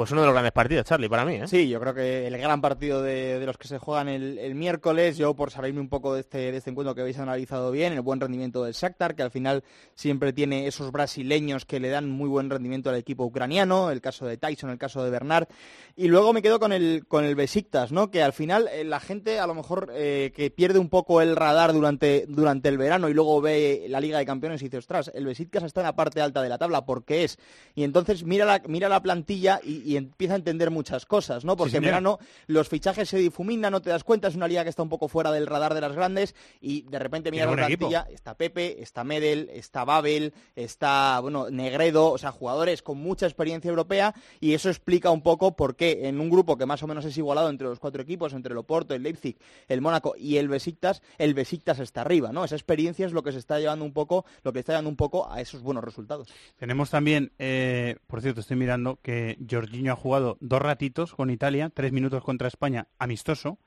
Pues 0.00 0.12
uno 0.12 0.22
de 0.22 0.28
los 0.28 0.32
grandes 0.32 0.52
partidos, 0.52 0.86
Charlie, 0.86 1.10
para 1.10 1.26
mí, 1.26 1.34
¿eh? 1.34 1.46
Sí, 1.46 1.68
yo 1.68 1.78
creo 1.78 1.92
que 1.92 2.26
el 2.26 2.38
gran 2.38 2.62
partido 2.62 3.02
de, 3.02 3.44
los 3.44 3.58
que 3.58 3.68
se 3.68 3.76
juegan 3.76 4.08
el, 4.08 4.54
miércoles, 4.54 5.18
yo 5.18 5.34
por 5.34 5.50
salirme 5.50 5.78
un 5.78 5.90
poco 5.90 6.14
de 6.14 6.20
este, 6.20 6.38
de 6.50 6.56
este 6.56 6.70
encuentro 6.70 6.94
que 6.94 7.02
habéis 7.02 7.18
analizado 7.18 7.70
bien, 7.70 7.92
el 7.92 8.00
buen 8.00 8.18
rendimiento 8.18 8.64
del 8.64 8.72
Shakhtar, 8.72 9.14
que 9.14 9.22
al 9.22 9.30
final 9.30 9.62
siempre 9.94 10.32
tiene 10.32 10.66
esos 10.66 10.90
brasileños 10.90 11.66
que 11.66 11.80
le 11.80 11.90
dan 11.90 12.08
muy 12.08 12.30
buen 12.30 12.48
rendimiento 12.48 12.88
al 12.88 12.96
equipo 12.96 13.26
ucraniano, 13.26 13.90
el 13.90 14.00
caso 14.00 14.24
de 14.24 14.38
Tyson, 14.38 14.70
el 14.70 14.78
caso 14.78 15.04
de 15.04 15.10
Bernard, 15.10 15.48
y 15.96 16.08
luego 16.08 16.32
me 16.32 16.40
quedo 16.40 16.58
con 16.60 16.72
el, 16.72 17.04
con 17.06 17.26
el 17.26 17.34
Besiktas, 17.34 17.92
¿no? 17.92 18.10
que 18.10 18.22
al 18.22 18.32
final 18.32 18.70
eh, 18.72 18.84
la 18.84 19.00
gente 19.00 19.38
a 19.38 19.46
lo 19.46 19.54
mejor 19.54 19.92
eh, 19.92 20.32
que 20.34 20.50
pierde 20.50 20.78
un 20.78 20.88
poco 20.88 21.20
el 21.20 21.36
radar 21.36 21.74
durante, 21.74 22.24
durante 22.26 22.70
el 22.70 22.78
verano 22.78 23.10
y 23.10 23.12
luego 23.12 23.42
ve 23.42 23.84
la 23.90 24.00
Liga 24.00 24.16
de 24.16 24.24
Campeones 24.24 24.62
y 24.62 24.64
dice, 24.64 24.78
ostras, 24.78 25.10
el 25.12 25.26
Besiktas 25.26 25.64
está 25.64 25.82
en 25.82 25.88
la 25.88 25.94
parte 25.94 26.22
alta 26.22 26.40
de 26.40 26.48
la 26.48 26.56
tabla, 26.56 26.86
¿por 26.86 27.04
qué 27.04 27.24
es? 27.24 27.38
Y 27.74 27.84
entonces 27.84 28.24
mira 28.24 28.46
la, 28.46 28.62
mira 28.66 28.88
la 28.88 29.02
plantilla 29.02 29.60
y 29.62 29.89
empieza 29.96 30.34
a 30.34 30.36
entender 30.36 30.70
muchas 30.70 31.06
cosas, 31.06 31.44
¿no? 31.44 31.56
Porque 31.56 31.76
en 31.76 31.82
señor. 31.82 31.86
verano 31.86 32.18
los 32.46 32.68
fichajes 32.68 33.08
se 33.08 33.18
difuminan, 33.18 33.72
no 33.72 33.82
te 33.82 33.90
das 33.90 34.04
cuenta, 34.04 34.28
es 34.28 34.34
una 34.34 34.48
liga 34.48 34.62
que 34.64 34.70
está 34.70 34.82
un 34.82 34.88
poco 34.88 35.08
fuera 35.08 35.32
del 35.32 35.46
radar 35.46 35.74
de 35.74 35.80
las 35.80 35.92
grandes 35.92 36.34
y 36.60 36.82
de 36.82 36.98
repente 36.98 37.30
Tiene 37.30 37.46
la 37.46 37.52
plantilla, 37.52 38.06
está 38.10 38.36
Pepe, 38.36 38.82
está 38.82 39.04
Medel, 39.04 39.48
está 39.52 39.84
Babel, 39.84 40.32
está, 40.56 41.20
bueno, 41.20 41.50
Negredo, 41.50 42.10
o 42.10 42.18
sea, 42.18 42.32
jugadores 42.32 42.82
con 42.82 42.98
mucha 42.98 43.26
experiencia 43.26 43.68
europea 43.68 44.14
y 44.40 44.54
eso 44.54 44.68
explica 44.68 45.10
un 45.10 45.22
poco 45.22 45.56
por 45.56 45.76
qué 45.76 46.08
en 46.08 46.20
un 46.20 46.30
grupo 46.30 46.56
que 46.56 46.66
más 46.66 46.82
o 46.82 46.86
menos 46.86 47.04
es 47.04 47.16
igualado 47.16 47.48
entre 47.50 47.66
los 47.66 47.78
cuatro 47.78 48.02
equipos, 48.02 48.32
entre 48.32 48.52
el 48.52 48.58
Oporto, 48.58 48.94
el 48.94 49.02
Leipzig, 49.02 49.36
el 49.68 49.80
Mónaco 49.80 50.14
y 50.16 50.36
el 50.36 50.48
Besiktas, 50.48 51.02
el 51.18 51.34
Besiktas 51.34 51.78
está 51.78 52.02
arriba, 52.02 52.32
¿no? 52.32 52.44
Esa 52.44 52.56
experiencia 52.56 53.06
es 53.06 53.12
lo 53.12 53.22
que 53.22 53.32
se 53.32 53.38
está 53.38 53.58
llevando 53.58 53.84
un 53.84 53.92
poco, 53.92 54.24
lo 54.42 54.52
que 54.52 54.60
está 54.60 54.72
llevando 54.72 54.90
un 54.90 54.96
poco 54.96 55.30
a 55.30 55.40
esos 55.40 55.62
buenos 55.62 55.84
resultados. 55.84 56.28
Tenemos 56.56 56.90
también, 56.90 57.32
eh, 57.38 57.96
por 58.06 58.20
cierto, 58.20 58.40
estoy 58.40 58.56
mirando 58.56 58.98
que 59.02 59.36
Jorginho 59.80 59.92
ha 59.94 59.96
jugado 59.96 60.36
dos 60.40 60.60
ratitos 60.60 61.14
con 61.14 61.30
Italia, 61.30 61.70
tres 61.72 61.90
minutos 61.90 62.22
contra 62.22 62.48
España, 62.48 62.88
amistoso, 62.98 63.58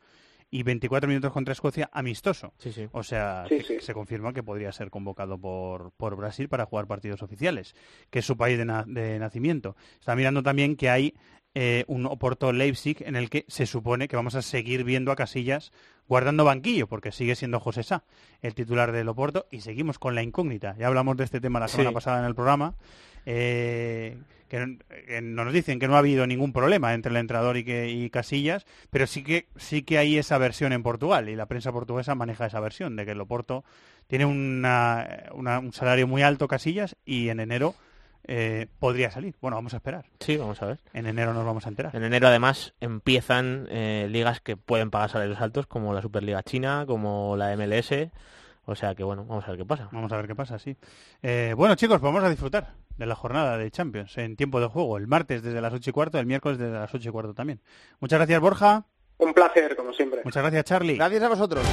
y 0.52 0.62
24 0.62 1.08
minutos 1.08 1.32
contra 1.34 1.54
Escocia, 1.54 1.90
amistoso. 1.92 2.54
Sí, 2.60 2.72
sí. 2.72 2.88
O 2.92 3.02
sea, 3.02 3.46
Sí, 3.50 3.58
que 3.58 3.64
sí. 3.64 3.78
se 3.80 3.96
confirma 3.96 4.32
que 4.32 4.44
podría 4.44 4.72
ser 4.72 4.92
convocado 4.92 5.40
por, 5.40 5.92
por 5.98 6.16
Brasil 6.16 6.48
para 6.50 6.68
jugar 6.68 6.86
partidos 6.86 7.24
oficiales, 7.24 7.76
que 8.12 8.20
es 8.20 8.26
su 8.26 8.38
país 8.38 8.60
de, 8.60 8.66
na- 8.66 8.86
de 8.88 9.18
nacimiento. 9.18 9.76
Está 10.00 10.16
mirando 10.16 10.44
también 10.44 10.76
que 10.76 10.92
hay 10.92 11.16
eh, 11.56 11.84
un 11.88 12.06
Oporto 12.06 12.52
Leipzig 12.54 12.98
en 13.08 13.16
el 13.16 13.32
que 13.32 13.46
se 13.48 13.66
supone 13.66 14.08
que 14.08 14.16
vamos 14.16 14.36
a 14.36 14.44
seguir 14.44 14.84
viendo 14.84 15.12
a 15.12 15.16
Casillas 15.16 15.72
guardando 16.08 16.44
banquillo, 16.46 16.86
porque 16.88 17.12
sigue 17.12 17.36
siendo 17.36 17.60
José 17.60 17.82
Sá 17.82 18.04
el 18.42 18.54
titular 18.54 18.92
del 18.92 19.10
Oporto, 19.10 19.48
y 19.50 19.62
seguimos 19.62 19.98
con 19.98 20.14
la 20.14 20.22
incógnita. 20.22 20.76
Ya 20.78 20.86
hablamos 20.88 21.18
de 21.18 21.24
este 21.24 21.42
tema 21.42 21.60
la 21.60 21.68
semana 21.68 21.90
Sí. 21.90 21.94
pasada 21.96 22.20
en 22.20 22.26
el 22.26 22.36
programa. 22.36 22.76
Eh, 23.26 24.18
que, 24.50 24.60
no- 24.60 24.78
que 25.08 25.22
nos 25.22 25.52
dicen 25.54 25.80
que 25.80 25.88
no 25.88 25.96
ha 25.96 26.00
habido 26.00 26.28
ningún 26.28 26.54
problema 26.54 26.94
entre 26.94 27.12
el 27.12 27.18
entrenador 27.18 27.58
y, 27.58 27.64
que, 27.64 27.90
y 27.90 28.10
Casillas, 28.10 28.66
pero 28.90 29.08
sí 29.08 29.24
que 29.24 29.48
sí 29.56 29.84
que 29.84 29.98
hay 29.98 30.18
esa 30.18 30.38
versión 30.38 30.74
en 30.74 30.84
Portugal 30.84 31.30
y 31.30 31.36
la 31.36 31.46
prensa 31.48 31.72
portuguesa 31.72 32.16
maneja 32.16 32.46
esa 32.46 32.60
versión 32.60 32.96
de 32.96 33.06
que 33.06 33.12
el 33.12 33.22
Oporto 33.22 33.64
tiene 34.08 34.26
una- 34.26 35.24
una- 35.34 35.60
un 35.60 35.74
salario 35.74 36.08
muy 36.08 36.22
alto 36.22 36.48
Casillas 36.48 36.96
y 37.06 37.30
en 37.30 37.40
enero 37.40 37.76
eh, 38.26 38.68
podría 38.80 39.12
salir. 39.12 39.36
Bueno, 39.42 39.58
vamos 39.58 39.74
a 39.74 39.78
esperar. 39.78 40.06
Sí, 40.22 40.38
vamos 40.38 40.62
a 40.62 40.66
ver. 40.68 40.80
En 40.94 41.08
enero 41.08 41.34
nos 41.34 41.44
vamos 41.46 41.66
a 41.66 41.70
enterar. 41.70 41.94
En 41.94 42.04
enero 42.06 42.30
además 42.30 42.74
empiezan 42.80 43.68
eh, 43.70 44.08
ligas 44.10 44.40
que 44.40 44.56
pueden 44.56 44.92
pagar 44.92 45.10
salarios 45.10 45.42
altos, 45.42 45.68
como 45.68 45.94
la 45.94 46.02
Superliga 46.02 46.42
China, 46.42 46.86
como 46.88 47.36
la 47.36 47.52
MLS. 47.58 48.12
O 48.66 48.76
sea 48.76 48.96
que 48.96 49.04
bueno, 49.04 49.26
vamos 49.26 49.44
a 49.46 49.50
ver 49.50 49.58
qué 49.58 49.66
pasa. 49.66 49.90
Vamos 49.92 50.10
a 50.14 50.16
ver 50.16 50.28
qué 50.28 50.36
pasa, 50.36 50.58
sí. 50.58 50.78
Eh, 51.22 51.54
bueno, 51.58 51.76
chicos, 51.76 52.00
pues 52.00 52.14
vamos 52.14 52.24
a 52.24 52.30
disfrutar 52.30 52.72
de 52.98 53.06
la 53.06 53.16
jornada 53.16 53.58
de 53.58 53.72
Champions 53.72 54.18
en 54.18 54.36
tiempo 54.36 54.60
de 54.60 54.68
juego. 54.68 54.98
El 54.98 55.08
martes 55.08 55.42
desde 55.42 55.62
las 55.62 55.74
ocho 55.74 55.90
y 55.90 55.94
cuarto, 55.94 56.20
el 56.20 56.26
miércoles 56.26 56.58
desde 56.58 56.74
las 56.74 56.94
ocho 56.94 57.10
y 57.10 57.12
cuarto 57.12 57.34
también. 57.34 57.62
Muchas 58.00 58.20
gracias, 58.20 58.40
Borja. 58.40 58.86
Un 59.18 59.34
placer, 59.34 59.76
como 59.76 59.94
siempre. 59.94 60.22
Muchas 60.24 60.44
gracias, 60.44 60.66
Charlie. 60.66 60.96
Gracias 60.96 61.24
a 61.24 61.30
vosotros. 61.30 61.66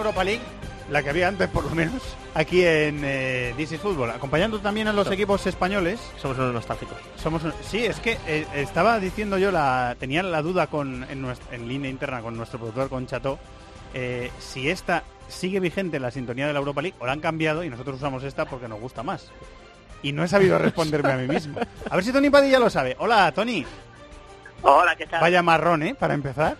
Europa 0.00 0.24
League, 0.24 0.40
la 0.90 1.02
que 1.02 1.10
había 1.10 1.28
antes 1.28 1.48
por 1.48 1.64
lo 1.64 1.70
menos, 1.74 2.02
aquí 2.34 2.64
en 2.64 3.00
eh, 3.04 3.54
This 3.56 3.72
is 3.72 3.80
Football, 3.80 4.10
acompañando 4.10 4.58
también 4.60 4.88
a 4.88 4.92
los 4.92 5.06
So- 5.06 5.12
equipos 5.12 5.46
españoles. 5.46 6.00
Somos 6.20 6.36
unos 6.38 6.52
nostálgicos. 6.54 6.96
Somos 7.16 7.44
un- 7.44 7.52
Sí, 7.62 7.84
es 7.86 8.00
que 8.00 8.18
eh, 8.26 8.46
estaba 8.54 8.98
diciendo 8.98 9.38
yo, 9.38 9.50
la 9.52 9.96
tenía 10.00 10.22
la 10.22 10.42
duda 10.42 10.66
con, 10.66 11.04
en, 11.10 11.22
nues- 11.24 11.38
en 11.52 11.68
línea 11.68 11.90
interna 11.90 12.20
con 12.22 12.36
nuestro 12.36 12.58
productor, 12.58 12.88
con 12.88 13.06
Chato, 13.06 13.38
eh, 13.94 14.30
si 14.38 14.68
esta 14.70 15.02
sigue 15.28 15.60
vigente 15.60 16.00
la 16.00 16.10
sintonía 16.10 16.46
de 16.46 16.52
la 16.52 16.58
Europa 16.58 16.82
League 16.82 16.96
o 16.98 17.06
la 17.06 17.12
han 17.12 17.20
cambiado 17.20 17.62
y 17.62 17.70
nosotros 17.70 17.96
usamos 17.96 18.24
esta 18.24 18.44
porque 18.46 18.66
nos 18.68 18.80
gusta 18.80 19.02
más. 19.02 19.30
Y 20.02 20.12
no 20.12 20.24
he 20.24 20.28
sabido 20.28 20.58
responderme 20.58 21.12
a 21.12 21.16
mí 21.18 21.28
mismo. 21.28 21.58
A 21.90 21.94
ver 21.94 22.04
si 22.04 22.10
Tony 22.12 22.30
Padilla 22.30 22.58
lo 22.58 22.70
sabe. 22.70 22.96
Hola, 22.98 23.30
Tony. 23.32 23.64
Hola, 24.62 24.96
¿qué 24.96 25.06
tal? 25.06 25.20
Vaya 25.20 25.42
marrón, 25.42 25.82
¿eh? 25.82 25.94
Para 25.94 26.14
empezar. 26.14 26.56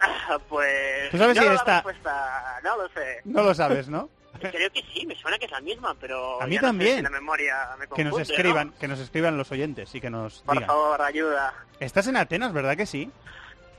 Ah, 0.00 0.38
Pues... 0.48 1.10
¿Tú 1.10 1.18
sabes 1.18 1.36
yo 1.36 1.42
si 1.42 1.48
la 1.48 1.54
está- 1.54 1.74
respuesta 1.76 2.60
no 2.62 2.76
lo 2.76 2.88
sé. 2.90 3.20
No 3.24 3.42
lo 3.42 3.54
sabes, 3.54 3.88
¿no? 3.88 4.10
Creo 4.38 4.70
que 4.70 4.82
sí, 4.92 5.06
me 5.06 5.14
suena 5.16 5.38
que 5.38 5.46
es 5.46 5.50
la 5.50 5.60
misma, 5.60 5.94
pero... 5.98 6.42
A 6.42 6.46
mí 6.46 6.56
no 6.56 6.60
sé 6.60 6.66
también. 6.66 6.96
si 6.98 7.02
la 7.02 7.10
memoria 7.10 7.68
me 7.78 7.86
Que 7.88 8.04
nos 8.04 8.12
confunde, 8.12 8.28
¿no? 8.28 8.34
escriban, 8.34 8.72
que 8.78 8.88
nos 8.88 8.98
escriban 9.00 9.36
los 9.38 9.50
oyentes 9.50 9.94
y 9.94 10.00
que 10.00 10.10
nos 10.10 10.42
Por 10.42 10.54
digan. 10.56 10.66
favor, 10.68 11.00
ayuda. 11.00 11.54
Estás 11.80 12.06
en 12.08 12.16
Atenas, 12.18 12.52
¿verdad 12.52 12.76
que 12.76 12.84
sí? 12.84 13.10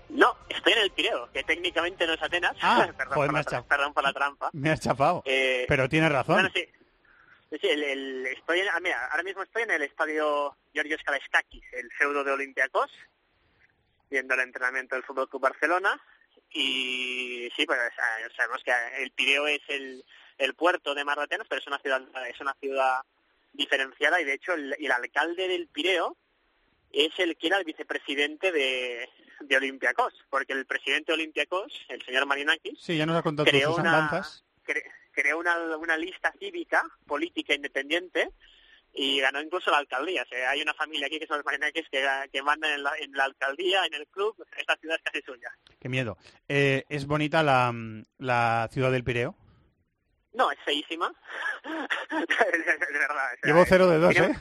No, 0.09 0.35
estoy 0.49 0.73
en 0.73 0.79
el 0.79 0.91
Pireo, 0.91 1.29
que 1.31 1.43
técnicamente 1.43 2.07
no 2.07 2.13
es 2.13 2.23
Atenas. 2.23 2.55
Ah, 2.61 2.87
perdón, 2.97 3.13
joder, 3.13 3.27
por 3.27 3.27
me 3.27 3.33
la, 3.33 3.39
has 3.41 3.45
chaf- 3.47 3.63
perdón 3.67 3.93
por 3.93 4.03
la 4.03 4.13
trampa. 4.13 4.49
Me 4.53 4.71
has 4.71 4.79
chafado. 4.79 5.21
Eh, 5.25 5.65
Pero 5.67 5.87
tienes 5.89 6.11
razón. 6.11 6.35
Bueno, 6.35 6.49
sí. 6.55 6.65
Sí, 7.51 7.67
el, 7.69 7.83
el- 7.83 8.25
estoy 8.27 8.59
en- 8.61 8.69
ah, 8.69 8.79
mira, 8.81 9.05
ahora 9.11 9.23
mismo 9.23 9.43
estoy 9.43 9.61
en 9.63 9.71
el 9.71 9.83
estadio 9.83 10.55
Georgios 10.73 11.01
Kalaiskakis, 11.05 11.63
el 11.73 11.91
feudo 11.91 12.23
de 12.23 12.31
Olympiacos. 12.31 12.89
Viendo 14.09 14.33
el 14.33 14.41
entrenamiento 14.41 14.95
del 14.95 15.03
Fútbol 15.03 15.29
Club 15.29 15.41
Barcelona 15.43 15.99
y 16.51 17.49
sí, 17.55 17.65
pues 17.65 17.79
eh, 17.79 18.29
sabemos 18.35 18.63
que 18.63 18.71
el 19.03 19.11
Pireo 19.11 19.47
es 19.47 19.61
el, 19.67 20.03
el 20.37 20.53
puerto 20.55 20.95
de 20.95 21.03
Mar 21.03 21.17
de 21.17 21.23
Atenas, 21.25 21.47
pero 21.49 21.59
es 21.61 21.67
una 21.67 21.79
ciudad 21.79 22.01
es 22.29 22.39
una 22.39 22.53
ciudad 22.59 23.01
diferenciada 23.53 24.21
y 24.21 24.25
de 24.25 24.33
hecho 24.33 24.53
el, 24.53 24.75
el 24.79 24.91
alcalde 24.91 25.47
del 25.47 25.67
Pireo 25.67 26.15
es 26.91 27.11
el 27.19 27.35
que 27.37 27.47
era 27.47 27.57
el 27.57 27.65
vicepresidente 27.65 28.51
de, 28.51 29.09
de 29.41 29.57
Olympiacos, 29.57 30.13
porque 30.29 30.53
el 30.53 30.65
presidente 30.65 31.11
de 31.11 31.15
Olympiacos, 31.15 31.71
el 31.89 32.01
señor 32.05 32.25
Marinakis, 32.25 32.79
Sí, 32.79 32.97
ya 32.97 33.05
nos 33.05 33.17
ha 33.17 33.23
contado 33.23 33.45
creó 33.45 33.71
sus 33.71 33.79
una, 33.79 33.91
cre- 34.65 34.89
creó 35.11 35.37
una, 35.39 35.57
una 35.77 35.97
lista 35.97 36.33
cívica, 36.39 36.83
política 37.05 37.53
independiente 37.53 38.29
y 38.93 39.19
ganó 39.19 39.41
incluso 39.41 39.71
la 39.71 39.77
alcaldía. 39.77 40.25
Hay 40.49 40.61
una 40.61 40.73
familia 40.73 41.07
aquí 41.07 41.19
que 41.19 41.27
son 41.27 41.37
los 41.37 41.45
Marinakis 41.45 41.87
que, 41.89 42.05
que 42.31 42.41
mandan 42.41 42.71
en 42.71 42.83
la, 42.83 42.91
en 42.99 43.11
la 43.11 43.25
alcaldía, 43.25 43.85
en 43.85 43.93
el 43.93 44.07
club. 44.07 44.35
Esta 44.57 44.75
ciudad 44.77 44.97
es 44.97 45.03
casi 45.03 45.21
suya. 45.23 45.51
Qué 45.79 45.89
miedo. 45.89 46.17
Eh, 46.47 46.83
¿Es 46.89 47.05
bonita 47.05 47.43
la, 47.43 47.73
la 48.17 48.69
ciudad 48.71 48.91
del 48.91 49.03
Pireo? 49.03 49.35
No, 50.37 50.51
es 50.51 50.59
feísima. 50.63 51.11
es 51.65 52.93
verdad. 52.93 53.29
Llevo 53.43 53.65
cero 53.67 53.87
de 53.89 53.97
dos, 53.97 54.15
¿eh? 54.15 54.35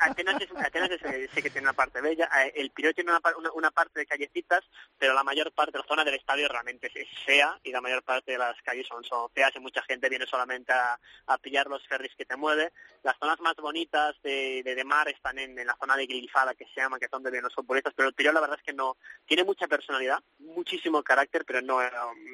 Atenas, 0.00 0.40
es, 0.40 0.48
Atenas 0.54 0.90
es- 0.90 1.02
eh, 1.02 1.28
que 1.42 1.48
tiene 1.50 1.62
una 1.66 1.72
parte 1.72 2.00
bella. 2.02 2.28
El 2.54 2.70
Pireo 2.70 2.92
tiene 2.92 3.10
una, 3.10 3.20
una, 3.38 3.50
una 3.52 3.70
parte 3.70 4.00
de 4.00 4.06
callecitas, 4.06 4.62
pero 4.98 5.14
la 5.14 5.24
mayor 5.24 5.50
parte, 5.52 5.78
la 5.78 5.84
zona 5.84 6.04
del 6.04 6.14
estadio 6.14 6.46
realmente 6.48 6.90
es, 6.94 7.08
fea 7.24 7.58
y 7.64 7.72
la 7.72 7.80
mayor 7.80 8.02
parte 8.02 8.32
de 8.32 8.38
las 8.38 8.60
calles 8.62 8.86
son, 8.86 9.02
son 9.04 9.30
feas 9.30 9.50
y 9.56 9.60
mucha 9.60 9.82
gente 9.82 10.10
viene 10.10 10.26
solamente 10.26 10.72
a, 10.72 10.98
a 11.28 11.38
pillar 11.38 11.66
los 11.68 11.86
ferries 11.88 12.14
que 12.14 12.26
te 12.26 12.36
mueve. 12.36 12.70
Las 13.02 13.16
zonas 13.18 13.40
más 13.40 13.56
bonitas 13.56 14.14
de, 14.22 14.62
de, 14.62 14.74
de 14.74 14.84
mar 14.84 15.08
están 15.08 15.38
en, 15.38 15.58
en 15.58 15.66
la 15.66 15.76
zona 15.80 15.96
de 15.96 16.06
Grilifada, 16.06 16.54
que 16.54 16.66
se 16.66 16.80
llama, 16.82 16.98
que 16.98 17.06
es 17.06 17.10
donde 17.10 17.30
vienen 17.30 17.44
los 17.44 17.54
futbolistas, 17.54 17.94
pero 17.96 18.08
el 18.08 18.14
Pireo 18.14 18.32
la 18.32 18.40
verdad 18.40 18.58
es 18.58 18.64
que 18.64 18.74
no 18.74 18.98
tiene 19.24 19.42
mucha 19.44 19.66
personalidad, 19.68 20.18
muchísimo 20.38 21.02
carácter, 21.02 21.44
pero 21.46 21.62
no, 21.62 21.78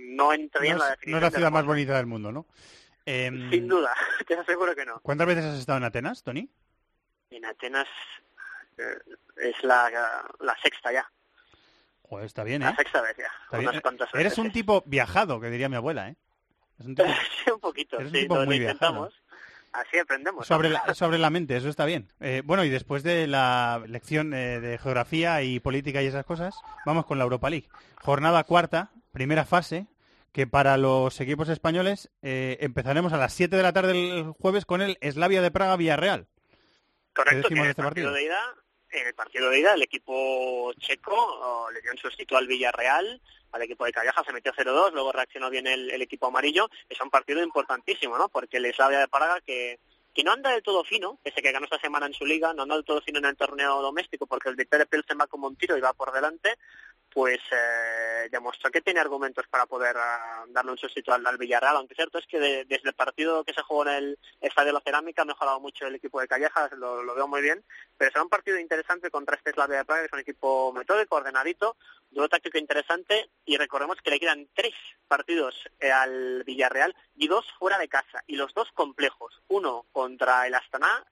no 0.08 0.32
entraría 0.32 0.72
No 0.74 0.76
en 0.76 0.78
la 0.80 0.90
definición 0.90 1.12
no 1.12 1.16
es 1.18 1.22
la 1.22 1.30
de 1.30 1.36
ciudad 1.36 1.50
más 1.52 1.64
bonita 1.64 1.96
del 1.96 2.06
mundo, 2.06 2.31
¿no? 2.32 2.46
Em, 3.04 3.50
Sin 3.50 3.68
duda, 3.68 3.92
te 4.26 4.34
aseguro 4.34 4.74
que 4.74 4.84
no. 4.86 5.00
¿Cuántas 5.00 5.26
veces 5.26 5.44
has 5.44 5.58
estado 5.58 5.78
en 5.78 5.84
Atenas, 5.84 6.22
Tony? 6.22 6.48
En 7.30 7.44
Atenas 7.44 7.88
eh, 8.78 8.98
es 9.36 9.62
la, 9.64 9.90
la 10.40 10.56
sexta 10.62 10.92
ya, 10.92 11.10
Joder, 12.08 12.26
está 12.26 12.44
bien, 12.44 12.62
¿eh? 12.62 12.66
la 12.66 12.76
sexta 12.76 13.00
vez 13.00 13.16
ya, 13.16 13.30
Está 13.44 13.58
unas 13.58 13.72
bien. 13.72 13.80
cuantas 13.82 14.08
Eres 14.14 14.36
un 14.38 14.52
tipo 14.52 14.82
viajado, 14.86 15.40
que 15.40 15.48
diría 15.50 15.68
mi 15.68 15.76
abuela, 15.76 16.08
¿eh? 16.10 16.16
Es 16.78 16.86
un 16.86 16.94
tipo 16.94 17.08
sí, 17.44 17.50
un 17.50 17.60
poquito, 17.60 17.96
eres 17.96 18.08
un 18.12 18.14
sí, 18.16 18.22
tipo 18.22 18.34
lo, 18.34 18.40
lo 18.42 18.46
muy 18.46 18.58
viajado. 18.58 18.92
intentamos. 19.06 19.14
Así 19.72 19.98
aprendemos. 19.98 20.46
sobre 20.46 20.68
la, 20.68 20.94
sobre 20.94 21.16
la 21.18 21.30
mente, 21.30 21.56
eso 21.56 21.70
está 21.70 21.86
bien. 21.86 22.06
Eh, 22.20 22.42
bueno, 22.44 22.62
y 22.62 22.68
después 22.68 23.02
de 23.02 23.26
la 23.26 23.82
lección 23.86 24.34
eh, 24.34 24.60
de 24.60 24.76
geografía 24.76 25.42
y 25.42 25.60
política 25.60 26.02
y 26.02 26.06
esas 26.08 26.26
cosas, 26.26 26.54
vamos 26.84 27.06
con 27.06 27.16
la 27.16 27.24
Europa 27.24 27.48
League. 27.48 27.68
Jornada 28.02 28.44
cuarta, 28.44 28.90
primera 29.12 29.46
fase, 29.46 29.86
que 30.32 30.46
para 30.46 30.76
los 30.78 31.20
equipos 31.20 31.48
españoles 31.48 32.10
eh, 32.22 32.56
empezaremos 32.60 33.12
a 33.12 33.18
las 33.18 33.34
7 33.34 33.54
de 33.54 33.62
la 33.62 33.72
tarde 33.72 33.92
el 33.92 34.32
jueves 34.32 34.64
con 34.64 34.80
el 34.80 34.98
Slavia 35.02 35.42
de 35.42 35.50
Praga 35.50 35.76
Villarreal. 35.76 36.26
Correcto, 37.14 37.48
que 37.48 37.54
en 37.54 37.60
el 37.60 37.70
este 37.70 37.82
partido 37.82 38.10
partido? 38.10 38.12
de 38.12 38.24
ida, 38.24 38.54
en 38.90 39.06
el 39.06 39.14
partido 39.14 39.50
de 39.50 39.60
ida, 39.60 39.74
el 39.74 39.82
equipo 39.82 40.72
checo 40.78 41.14
oh, 41.14 41.70
le 41.70 41.82
dio 41.82 41.92
un 41.92 41.98
sustituto 41.98 42.38
al 42.38 42.46
Villarreal, 42.46 43.20
al 43.52 43.62
equipo 43.62 43.84
de 43.84 43.92
Calleja 43.92 44.24
se 44.24 44.32
metió 44.32 44.52
0-2, 44.52 44.92
luego 44.92 45.12
reaccionó 45.12 45.50
bien 45.50 45.66
el, 45.66 45.90
el 45.90 46.00
equipo 46.00 46.28
amarillo. 46.28 46.70
Es 46.88 46.98
un 47.02 47.10
partido 47.10 47.42
importantísimo, 47.42 48.16
¿no? 48.16 48.30
Porque 48.30 48.56
el 48.56 48.72
Slavia 48.72 49.00
de 49.00 49.08
Praga 49.08 49.40
que 49.42 49.78
que 50.14 50.24
no 50.24 50.32
anda 50.32 50.50
del 50.50 50.62
todo 50.62 50.84
fino, 50.84 51.18
pese 51.22 51.40
que 51.40 51.52
ganó 51.52 51.64
esta 51.64 51.80
semana 51.80 52.06
en 52.06 52.14
su 52.14 52.26
liga, 52.26 52.52
no 52.52 52.62
anda 52.62 52.74
del 52.74 52.84
todo 52.84 53.00
fino 53.00 53.18
en 53.18 53.24
el 53.24 53.36
torneo 53.36 53.80
doméstico, 53.80 54.26
porque 54.26 54.50
el 54.50 54.56
Victoria 54.56 54.86
Pilsen 54.86 55.18
va 55.18 55.26
como 55.26 55.46
un 55.46 55.56
tiro 55.56 55.76
y 55.76 55.80
va 55.80 55.94
por 55.94 56.12
delante, 56.12 56.58
pues 57.12 57.38
eh, 57.50 58.28
demostró 58.30 58.70
que 58.70 58.80
tiene 58.80 59.00
argumentos 59.00 59.46
para 59.48 59.66
poder 59.66 59.96
ah, 59.98 60.44
darle 60.48 60.72
un 60.72 60.78
sustituto 60.78 61.12
al, 61.14 61.26
al 61.26 61.36
Villarreal, 61.38 61.76
aunque 61.76 61.94
cierto 61.94 62.18
es 62.18 62.26
que 62.26 62.38
de- 62.40 62.64
desde 62.64 62.88
el 62.88 62.94
partido 62.94 63.44
que 63.44 63.52
se 63.52 63.62
jugó 63.62 63.86
en 63.86 63.94
el 63.94 64.18
Estadio 64.40 64.68
de 64.68 64.72
la 64.74 64.80
Cerámica 64.80 65.22
ha 65.22 65.26
mejorado 65.26 65.60
mucho 65.60 65.86
el 65.86 65.94
equipo 65.94 66.20
de 66.20 66.28
Callejas, 66.28 66.72
lo, 66.72 67.02
veo 67.14 67.28
muy 67.28 67.42
bien, 67.42 67.62
pero 67.98 68.10
será 68.10 68.22
un 68.22 68.28
partido 68.30 68.58
interesante 68.58 69.10
contra 69.10 69.36
este 69.36 69.52
Slavia 69.52 69.78
de 69.78 69.84
Praga, 69.84 70.02
que 70.02 70.06
es 70.06 70.12
un 70.12 70.18
equipo 70.20 70.72
metódico, 70.72 71.16
ordenadito, 71.16 71.76
duelo 72.10 72.28
táctico 72.28 72.58
interesante, 72.58 73.28
y 73.44 73.56
recordemos 73.56 73.98
que 74.02 74.10
le 74.10 74.20
quedan 74.20 74.48
tres 74.54 74.74
partidos 75.08 75.54
eh, 75.80 75.90
al 75.92 76.44
Villarreal 76.44 76.94
y 77.16 77.28
dos 77.28 77.44
fuera 77.58 77.78
de 77.78 77.88
casa, 77.88 78.22
y 78.26 78.36
los 78.36 78.54
dos 78.54 78.68
complejos, 78.72 79.40
uno 79.48 79.86
contra 79.92 80.46
el 80.46 80.54
Astana 80.54 81.04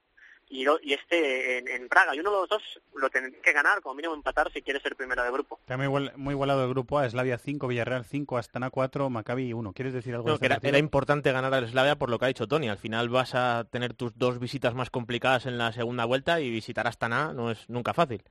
y, 0.51 0.63
lo- 0.63 0.79
y 0.83 0.93
este 0.93 1.57
en, 1.59 1.67
en 1.67 1.87
Praga, 1.89 2.13
y 2.15 2.19
uno 2.19 2.29
de 2.31 2.37
los 2.37 2.49
dos 2.49 2.61
lo 2.95 3.09
tendrá 3.09 3.41
que 3.41 3.53
ganar, 3.53 3.81
como 3.81 3.95
mínimo 3.95 4.13
empatar 4.13 4.51
si 4.51 4.61
quiere 4.61 4.79
ser 4.81 4.95
primero 4.95 5.23
de 5.23 5.31
grupo. 5.31 5.57
Está 5.61 5.77
muy, 5.77 5.85
igual- 5.87 6.13
muy 6.17 6.33
igualado 6.33 6.63
el 6.63 6.69
grupo 6.69 6.99
A, 6.99 7.09
Slavia 7.09 7.37
5, 7.37 7.67
Villarreal 7.67 8.05
5, 8.05 8.37
Astana 8.37 8.69
4, 8.69 9.09
Maccabi 9.09 9.53
1. 9.53 9.73
¿Quieres 9.73 9.93
decir 9.93 10.13
algo 10.13 10.27
No, 10.27 10.33
de 10.33 10.39
que 10.39 10.53
este 10.53 10.67
era, 10.67 10.77
era 10.77 10.77
importante 10.79 11.31
ganar 11.31 11.53
al 11.53 11.67
Slavia 11.67 11.95
por 11.97 12.09
lo 12.09 12.19
que 12.19 12.25
ha 12.25 12.27
dicho 12.27 12.47
Tony. 12.47 12.69
Al 12.69 12.77
final 12.77 13.09
vas 13.09 13.33
a 13.33 13.65
tener 13.71 13.93
tus 13.93 14.17
dos 14.17 14.39
visitas 14.39 14.73
más 14.75 14.89
complicadas 14.89 15.45
en 15.45 15.57
la 15.57 15.71
segunda 15.71 16.05
vuelta 16.05 16.41
y 16.41 16.49
visitar 16.49 16.85
Astana 16.87 17.33
no 17.33 17.49
es 17.51 17.69
nunca 17.69 17.93
fácil. 17.93 18.23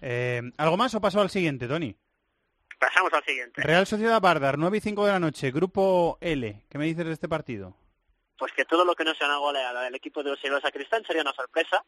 Eh, 0.00 0.42
¿Algo 0.56 0.76
más 0.76 0.94
o 0.94 1.00
paso 1.00 1.20
al 1.20 1.30
siguiente, 1.30 1.68
Tony? 1.68 1.94
Pasamos 2.80 3.12
al 3.12 3.22
siguiente. 3.24 3.62
Real 3.62 3.86
Sociedad 3.86 4.20
Bardar, 4.20 4.58
9 4.58 4.78
y 4.78 4.80
5 4.80 5.06
de 5.06 5.12
la 5.12 5.20
noche, 5.20 5.52
grupo 5.52 6.18
L. 6.20 6.64
¿Qué 6.68 6.78
me 6.78 6.86
dices 6.86 7.06
de 7.06 7.12
este 7.12 7.28
partido? 7.28 7.76
Pues 8.38 8.52
que 8.52 8.64
todo 8.64 8.84
lo 8.84 8.94
que 8.94 9.04
no 9.04 9.14
sea 9.14 9.28
una 9.28 9.36
goleada 9.38 9.82
del 9.82 9.94
equipo 9.94 10.22
de 10.22 10.30
Eusebio 10.30 10.60
Sacristán 10.60 11.04
sería 11.04 11.22
una 11.22 11.32
sorpresa, 11.34 11.84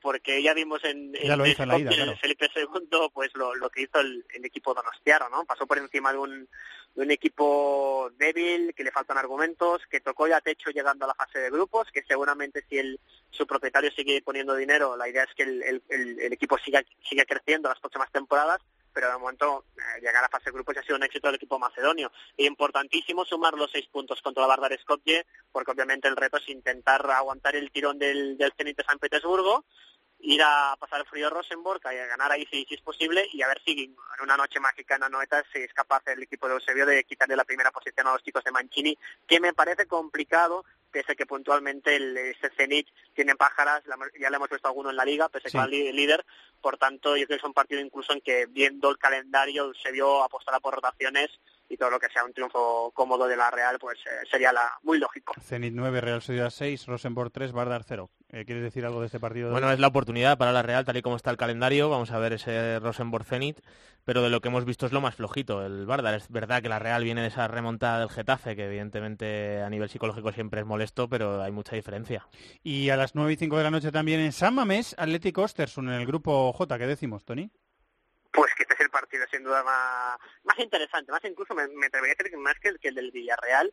porque 0.00 0.42
ya 0.42 0.52
vimos 0.54 0.82
en, 0.84 1.12
Ya 1.14 1.36
lo 1.36 1.46
hizo 1.46 1.62
en 1.62 1.68
la 1.70 1.78
ida, 1.78 1.90
Skopje, 1.90 2.04
claro. 2.04 2.18
Felipe 2.20 2.50
II, 2.54 3.08
pues 3.12 3.30
lo, 3.34 3.54
lo 3.54 3.70
que 3.70 3.82
hizo 3.82 4.00
el, 4.00 4.24
el 4.34 4.44
equipo 4.44 4.74
donostiaro, 4.74 5.28
¿no? 5.30 5.44
Pasó 5.44 5.66
por 5.66 5.78
encima 5.78 6.12
de 6.12 6.18
un, 6.18 6.48
de 6.94 7.02
un 7.02 7.10
equipo 7.10 8.10
débil, 8.18 8.74
que 8.74 8.84
le 8.84 8.92
faltan 8.92 9.16
argumentos, 9.18 9.82
que 9.90 10.00
tocó 10.00 10.26
ya 10.28 10.40
techo 10.42 10.70
llegando 10.70 11.06
a 11.06 11.08
la 11.08 11.14
fase 11.14 11.38
de 11.38 11.50
grupos, 11.50 11.88
que 11.90 12.02
seguramente 12.04 12.64
si 12.68 12.78
el, 12.78 13.00
su 13.30 13.46
propietario 13.46 13.90
sigue 13.92 14.20
poniendo 14.22 14.54
dinero, 14.54 14.94
la 14.96 15.08
idea 15.08 15.24
es 15.24 15.34
que 15.34 15.44
el, 15.44 15.62
el- 15.62 15.82
el- 15.88 16.20
el 16.20 16.32
equipo 16.34 16.58
siga, 16.58 16.82
siga 17.08 17.24
creciendo 17.24 17.68
las 17.70 17.80
próximas 17.80 18.10
temporadas, 18.12 18.60
pero 18.94 19.10
de 19.10 19.18
momento 19.18 19.66
eh, 19.76 20.00
llegar 20.00 20.24
a 20.24 20.28
fase 20.28 20.46
de 20.46 20.52
grupos 20.52 20.76
ha 20.76 20.82
sido 20.82 20.96
un 20.96 21.02
éxito 21.02 21.26
del 21.28 21.36
equipo 21.36 21.58
macedonio. 21.58 22.12
E 22.36 22.44
importantísimo 22.46 23.24
sumar 23.24 23.54
los 23.54 23.70
seis 23.70 23.86
puntos 23.88 24.22
contra 24.22 24.42
la 24.42 24.48
Bardar 24.48 24.78
Skopje, 24.80 25.26
porque 25.52 25.72
obviamente 25.72 26.08
el 26.08 26.16
reto 26.16 26.38
es 26.38 26.48
intentar 26.48 27.04
aguantar 27.10 27.56
el 27.56 27.70
tirón 27.70 27.98
del, 27.98 28.38
del 28.38 28.52
Zenit 28.56 28.76
de 28.76 28.84
San 28.84 28.98
Petersburgo, 28.98 29.64
ir 30.20 30.42
a 30.42 30.76
pasar 30.78 31.00
el 31.00 31.06
frío 31.06 31.26
a 31.26 31.30
Rosenborg, 31.30 31.86
a 31.86 31.92
ganar 31.92 32.32
ahí 32.32 32.46
si, 32.46 32.64
si 32.64 32.74
es 32.74 32.80
posible, 32.80 33.26
y 33.32 33.42
a 33.42 33.48
ver 33.48 33.60
si 33.64 33.84
en 33.84 34.22
una 34.22 34.36
noche 34.36 34.60
mágica 34.60 34.96
en 34.96 35.02
Anoeta 35.02 35.44
se 35.52 35.64
es 35.64 35.74
capaz 35.74 36.02
el 36.06 36.22
equipo 36.22 36.48
de 36.48 36.54
Eusebio 36.54 36.86
de 36.86 37.04
quitarle 37.04 37.36
la 37.36 37.44
primera 37.44 37.70
posición 37.70 38.06
a 38.06 38.12
los 38.12 38.22
chicos 38.22 38.42
de 38.44 38.52
Mancini, 38.52 38.96
que 39.26 39.40
me 39.40 39.52
parece 39.52 39.86
complicado, 39.86 40.64
pese 40.94 41.12
a 41.12 41.14
que 41.16 41.26
puntualmente 41.26 41.96
el, 41.96 42.16
ese 42.16 42.50
Zenit 42.56 42.86
tiene 43.14 43.34
pájaras, 43.34 43.84
la- 43.86 43.98
ya 44.18 44.30
le 44.30 44.36
hemos 44.36 44.48
visto 44.48 44.68
alguno 44.68 44.90
en 44.90 44.96
la 44.96 45.04
liga, 45.04 45.28
pese 45.28 45.48
a 45.48 45.50
que 45.50 45.50
Sí. 45.50 45.56
va 45.58 45.66
líder, 45.66 46.24
por 46.62 46.78
tanto 46.78 47.16
yo 47.16 47.26
creo 47.26 47.36
que 47.36 47.42
es 47.42 47.44
un 47.44 47.52
partido 47.52 47.80
incluso 47.80 48.12
en 48.12 48.20
que 48.20 48.46
viendo 48.46 48.88
el 48.90 48.96
calendario 48.98 49.64
Eusebio 49.64 50.22
apostará 50.22 50.60
por 50.60 50.74
rotaciones 50.74 51.30
y 51.68 51.76
todo 51.76 51.90
lo 51.90 51.98
que 51.98 52.08
sea 52.10 52.24
un 52.24 52.32
triunfo 52.32 52.92
cómodo 52.94 53.26
de 53.26 53.36
la 53.36 53.50
Real 53.50 53.78
pues 53.80 53.98
eh, 54.06 54.24
sería 54.30 54.52
la 54.52 54.70
muy 54.82 54.98
lógico. 54.98 55.34
Zenit 55.40 55.74
9, 55.74 56.00
Real 56.00 56.22
Sociedad 56.22 56.50
6, 56.50 56.86
Rosenborg 56.86 57.32
3, 57.32 57.50
Bardar 57.52 57.82
0. 57.86 58.08
Eh, 58.34 58.44
¿Quieres 58.44 58.64
decir 58.64 58.84
algo 58.84 58.98
de 58.98 59.06
este 59.06 59.20
partido? 59.20 59.52
Bueno, 59.52 59.70
es 59.70 59.78
la 59.78 59.86
oportunidad 59.86 60.36
para 60.36 60.50
la 60.50 60.64
Real, 60.64 60.84
tal 60.84 60.96
y 60.96 61.02
como 61.02 61.14
está 61.14 61.30
el 61.30 61.36
calendario. 61.36 61.88
Vamos 61.88 62.10
a 62.10 62.18
ver 62.18 62.32
ese 62.32 62.80
Rosenborg 62.80 63.24
Zenit, 63.24 63.60
pero 64.04 64.22
de 64.22 64.28
lo 64.30 64.40
que 64.40 64.48
hemos 64.48 64.64
visto 64.64 64.86
es 64.86 64.92
lo 64.92 65.00
más 65.00 65.14
flojito. 65.14 65.64
El 65.64 65.86
Bardar 65.86 66.14
es 66.14 66.28
verdad 66.30 66.60
que 66.60 66.68
la 66.68 66.80
Real 66.80 67.04
viene 67.04 67.20
de 67.20 67.28
esa 67.28 67.46
remontada 67.46 68.00
del 68.00 68.08
Getafe, 68.08 68.56
que 68.56 68.64
evidentemente 68.64 69.62
a 69.62 69.70
nivel 69.70 69.88
psicológico 69.88 70.32
siempre 70.32 70.58
es 70.58 70.66
molesto, 70.66 71.08
pero 71.08 71.40
hay 71.42 71.52
mucha 71.52 71.76
diferencia. 71.76 72.26
Y 72.64 72.90
a 72.90 72.96
las 72.96 73.14
9 73.14 73.34
y 73.34 73.36
5 73.36 73.56
de 73.56 73.62
la 73.62 73.70
noche 73.70 73.92
también 73.92 74.18
en 74.18 74.32
San 74.32 74.52
Mamés, 74.52 74.96
Atlético 74.98 75.42
Ostersund 75.42 75.90
en 75.90 76.00
el 76.00 76.06
grupo 76.06 76.52
J. 76.52 76.76
¿Qué 76.76 76.88
decimos, 76.88 77.24
Tony? 77.24 77.52
Pues 78.32 78.52
que 78.56 78.64
este 78.64 78.74
es 78.74 78.80
el 78.80 78.90
partido 78.90 79.24
sin 79.30 79.44
duda 79.44 79.62
más, 79.62 80.18
más 80.42 80.58
interesante, 80.58 81.12
más 81.12 81.24
incluso 81.24 81.54
me, 81.54 81.68
me 81.68 81.86
atrevería 81.86 82.14
a 82.14 82.16
decir 82.18 82.32
que 82.32 82.36
más 82.36 82.58
que 82.58 82.70
el, 82.70 82.80
que 82.80 82.88
el 82.88 82.96
del 82.96 83.12
Villarreal. 83.12 83.72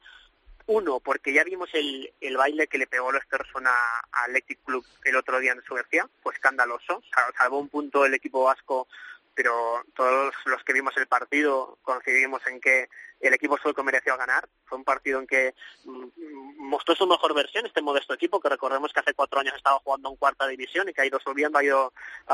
Uno, 0.68 1.00
porque 1.00 1.34
ya 1.34 1.44
vimos 1.44 1.70
el, 1.74 2.14
el 2.22 2.38
baile 2.38 2.68
que 2.68 2.78
le 2.78 2.88
pegó 2.88 3.10
el 3.12 3.18
Östersund 3.18 3.68
a, 3.68 4.00
a 4.12 4.28
Club 4.66 4.86
el 5.04 5.16
otro 5.16 5.40
día 5.40 5.54
en 5.54 5.64
Suecia, 5.64 6.08
fue 6.22 6.34
escandaloso, 6.34 7.04
Sal- 7.14 7.34
salvó 7.38 7.60
un 7.60 7.70
punto 7.70 8.06
el 8.06 8.14
equipo 8.14 8.44
vasco, 8.44 8.88
pero 9.34 9.84
todos 9.96 10.34
los 10.46 10.64
que 10.64 10.74
vimos 10.74 10.96
el 10.98 11.08
partido 11.08 11.78
coincidimos 11.82 12.46
en 12.48 12.60
que 12.60 12.90
el 13.20 13.34
equipo 13.34 13.58
sueco 13.58 13.84
mereció 13.84 14.18
ganar. 14.18 14.48
Fue 14.66 14.78
un 14.78 14.84
partido 14.84 15.20
en 15.20 15.28
que 15.28 15.54
mm, 15.86 16.58
mostró 16.58 16.96
su 16.96 17.08
mejor 17.08 17.34
versión 17.34 17.66
este 17.66 17.82
modesto 17.82 18.14
equipo, 18.14 18.40
que 18.40 18.50
recordemos 18.50 18.92
que 18.92 19.00
hace 19.00 19.14
cuatro 19.14 19.40
años 19.40 19.56
estaba 19.56 19.80
jugando 19.80 20.10
en 20.10 20.16
cuarta 20.16 20.48
división 20.48 20.90
y 20.90 20.94
que 20.94 21.02
ha 21.02 21.06
ido 21.06 21.20
subiendo, 21.20 21.58
ha 21.58 21.64
ido 21.64 21.94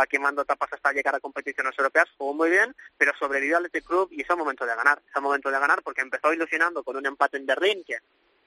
quemando 0.10 0.41
etapas 0.41 0.72
hasta 0.74 0.94
llegar 0.94 1.15
a 1.15 1.19
competiciones 1.19 1.74
europeas. 1.78 2.07
Jugó 2.18 2.34
muy 2.34 2.49
bien, 2.49 2.76
pero 2.98 3.14
sobrevivió 3.18 3.57
al 3.57 3.65
Athletic 3.65 3.88
Club 3.88 4.10
y 4.11 4.22
es 4.22 4.30
el 4.30 4.38
momento 4.38 4.65
de 4.65 4.76
ganar. 4.76 5.02
Es 5.07 5.15
el 5.15 5.22
momento 5.22 5.49
de 5.52 5.60
ganar 5.60 5.84
porque 5.84 6.02
empezó 6.02 6.34
ilusionando 6.34 6.84
con 6.84 6.95
un 6.95 7.06
empate 7.06 7.38
en 7.38 7.45
Berlín, 7.45 7.84
que 7.86 7.98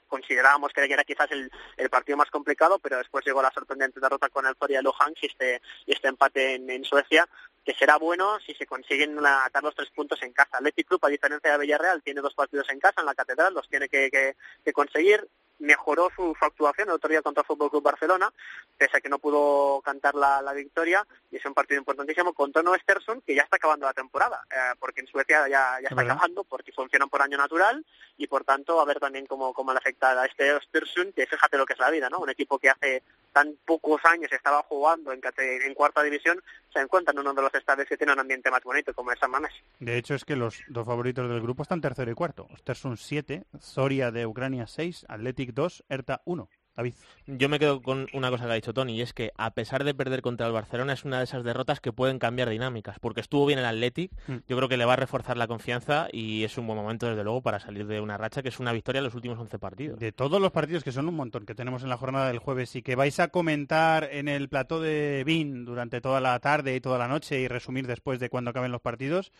considerábamos 0.09 0.73
que 0.73 0.83
era 0.83 1.05
quizás 1.05 1.31
el, 1.31 1.51
el 1.77 1.89
partido 1.89 2.19
más 2.19 2.31
complicado, 2.31 2.79
pero 2.81 2.99
después 2.99 3.25
llegó 3.25 3.41
la 3.41 3.53
sorprendente 3.53 4.01
derrota 4.01 4.29
con 4.29 4.45
el 4.45 4.57
Zoria 4.57 4.83
Luhansk 4.83 5.23
y 5.23 5.27
este, 5.27 5.63
y 5.87 5.93
este 5.93 6.09
empate 6.09 6.55
en 6.57 6.85
Suecia, 6.85 7.29
que 7.65 7.74
será 7.74 7.97
bueno 7.99 8.39
si 8.41 8.55
se 8.55 8.66
consiguen 8.66 9.19
una- 9.19 9.45
atar 9.45 9.62
los 9.62 9.74
tres 9.74 9.91
puntos 9.91 10.23
en 10.23 10.32
casa. 10.32 10.57
Athletic 10.59 10.89
Club, 10.89 11.05
a 11.05 11.09
diferencia 11.09 11.53
de 11.53 11.59
Villarreal, 11.59 12.03
tiene 12.03 12.20
dos 12.20 12.35
partidos 12.35 12.69
en 12.70 12.81
casa, 12.81 13.01
en 13.01 13.07
la 13.07 13.15
Catedral, 13.15 13.53
los 13.55 13.69
tiene 13.69 13.89
que, 13.89 14.11
que- 14.11 14.37
que 14.65 14.73
conseguir. 14.73 15.27
Mejoró 15.59 16.11
su, 16.16 16.35
su 16.39 16.45
actuación 16.47 16.89
el 16.89 16.95
otro 16.95 17.11
día 17.11 17.20
contra 17.20 17.43
el 17.43 17.47
Fútbol 17.47 17.69
Club 17.69 17.82
Barcelona, 17.82 18.32
pese 18.78 18.97
a 18.97 19.01
que 19.03 19.11
no 19.11 19.19
pudo 19.19 19.82
cantar 19.82 20.15
la, 20.15 20.41
la 20.41 20.55
victoria, 20.55 21.07
y 21.31 21.37
es 21.37 21.45
un 21.45 21.53
partido 21.53 21.78
importantísimo 21.78 22.32
contra 22.32 22.62
un 22.62 22.69
Östersund 22.74 23.23
que 23.27 23.35
ya 23.35 23.43
está 23.43 23.57
acabando 23.57 23.85
la 23.85 23.93
temporada, 23.93 24.43
eh, 24.51 24.74
porque 24.78 25.03
en 25.03 25.07
Suecia 25.07 25.47
ya, 25.49 25.73
ya 25.74 25.78
está 25.82 25.95
verdad. 25.97 26.12
acabando, 26.12 26.45
porque 26.45 26.73
funcionan 26.73 27.11
por 27.11 27.20
año 27.20 27.37
natural, 27.37 27.85
y 28.16 28.27
por 28.27 28.43
tanto 28.45 28.81
a 28.81 28.87
ver 28.87 29.01
también 29.01 29.27
cómo, 29.27 29.53
cómo 29.53 29.73
le 29.73 29.78
afecta 29.78 30.19
a 30.19 30.24
este 30.24 30.51
Östersund, 30.51 31.12
que 31.12 31.27
fíjate 31.27 31.59
lo 31.59 31.66
que 31.66 31.74
es 31.74 31.78
la 31.78 31.91
vida, 31.91 32.09
¿no? 32.09 32.20
Un 32.20 32.31
equipo 32.31 32.59
que 32.59 32.70
hace 32.70 33.03
tan 33.32 33.57
pocos 33.65 34.01
años 34.05 34.31
estaba 34.32 34.62
jugando 34.62 35.12
en, 35.12 35.20
en 35.39 35.74
cuarta 35.74 36.02
división, 36.02 36.43
se 36.73 36.81
encuentra 36.81 37.12
en 37.12 37.20
uno 37.20 37.35
de 37.35 37.43
los 37.43 37.55
estadios 37.55 37.89
que 37.89 37.97
tiene 37.97 38.12
un 38.12 38.20
ambiente 38.20 38.51
más 38.51 38.62
bonito, 38.62 38.93
como 38.94 39.12
es 39.12 39.19
San 39.19 39.31
Mamés. 39.31 39.52
De 39.78 39.97
hecho, 39.97 40.15
es 40.15 40.24
que 40.24 40.36
los 40.36 40.62
dos 40.69 40.86
favoritos 40.86 41.28
del 41.28 41.40
grupo 41.40 41.62
están 41.62 41.81
tercero 41.81 42.11
y 42.11 42.15
cuarto. 42.15 42.47
Ostersund 42.52 42.97
7, 42.97 43.44
Zoria 43.61 44.11
de 44.11 44.27
Ucrania 44.27 44.66
6, 44.66 45.07
Athletic 45.09 45.52
2, 45.52 45.85
Erta 45.89 46.23
1. 46.24 46.48
David. 46.77 46.95
Yo 47.27 47.49
me 47.49 47.59
quedo 47.59 47.83
con 47.83 48.07
una 48.13 48.31
cosa 48.31 48.47
que 48.47 48.53
ha 48.53 48.55
dicho 48.55 48.73
Tony, 48.73 48.97
y 48.97 49.03
es 49.03 49.13
que 49.13 49.33
a 49.37 49.53
pesar 49.53 49.85
de 49.85 49.95
perder 49.95 50.23
contra 50.23 50.47
el 50.47 50.53
Barcelona, 50.53 50.93
es 50.93 51.05
una 51.05 51.19
de 51.19 51.25
esas 51.25 51.45
derrotas 51.45 51.81
que 51.81 51.93
pueden 51.93 52.19
cambiar 52.19 52.49
dinámicas, 52.49 52.99
porque 52.99 53.21
estuvo 53.21 53.47
bien 53.47 53.59
el 53.59 53.65
Athletic, 53.65 54.13
Mm. 54.27 54.37
yo 54.49 54.57
creo 54.57 54.69
que 54.69 54.77
le 54.77 54.85
va 54.85 54.95
a 54.95 54.97
reforzar 54.97 55.37
la 55.37 55.47
confianza 55.47 56.09
y 56.13 56.45
es 56.45 56.57
un 56.59 56.67
buen 56.67 56.79
momento, 56.79 57.09
desde 57.09 57.25
luego, 57.25 57.43
para 57.43 57.61
salir 57.61 57.87
de 57.87 58.01
una 58.01 58.17
racha 58.17 58.43
que 58.43 58.49
es 58.49 58.61
una 58.61 58.73
victoria 58.73 58.99
en 58.99 59.05
los 59.05 59.15
últimos 59.15 59.39
11 59.39 59.59
partidos. 59.59 59.99
De 59.99 60.13
todos 60.13 60.41
los 60.41 60.53
partidos, 60.53 60.85
que 60.85 60.93
son 60.93 61.09
un 61.09 61.15
montón, 61.17 61.45
que 61.45 61.55
tenemos 61.55 61.83
en 61.83 61.89
la 61.89 61.97
jornada 61.97 62.29
del 62.29 62.39
jueves 62.39 62.75
y 62.77 62.83
que 62.83 62.95
vais 62.97 63.19
a 63.21 63.29
comentar 63.29 64.09
en 64.11 64.29
el 64.29 64.49
plató 64.49 64.81
de 64.81 65.23
BIN 65.27 65.65
durante 65.65 66.01
toda 66.01 66.21
la 66.21 66.39
tarde 66.41 66.75
y 66.75 66.81
toda 66.81 66.99
la 66.99 67.09
noche 67.09 67.41
y 67.41 67.49
resumir 67.49 67.87
después 67.87 68.21
de 68.21 68.31
cuando 68.31 68.51
acaben 68.51 68.73
los 68.73 68.81
partidos, 68.81 69.33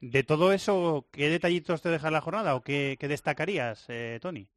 de 0.00 0.22
todo 0.22 0.52
eso, 0.52 1.06
¿qué 1.10 1.28
detallitos 1.28 1.80
te 1.82 1.88
deja 1.88 2.10
la 2.10 2.20
jornada 2.20 2.54
o 2.54 2.62
qué, 2.62 2.96
qué 3.00 3.08
destacarías, 3.08 3.86
eh, 3.88 4.18
Tony? 4.20 4.48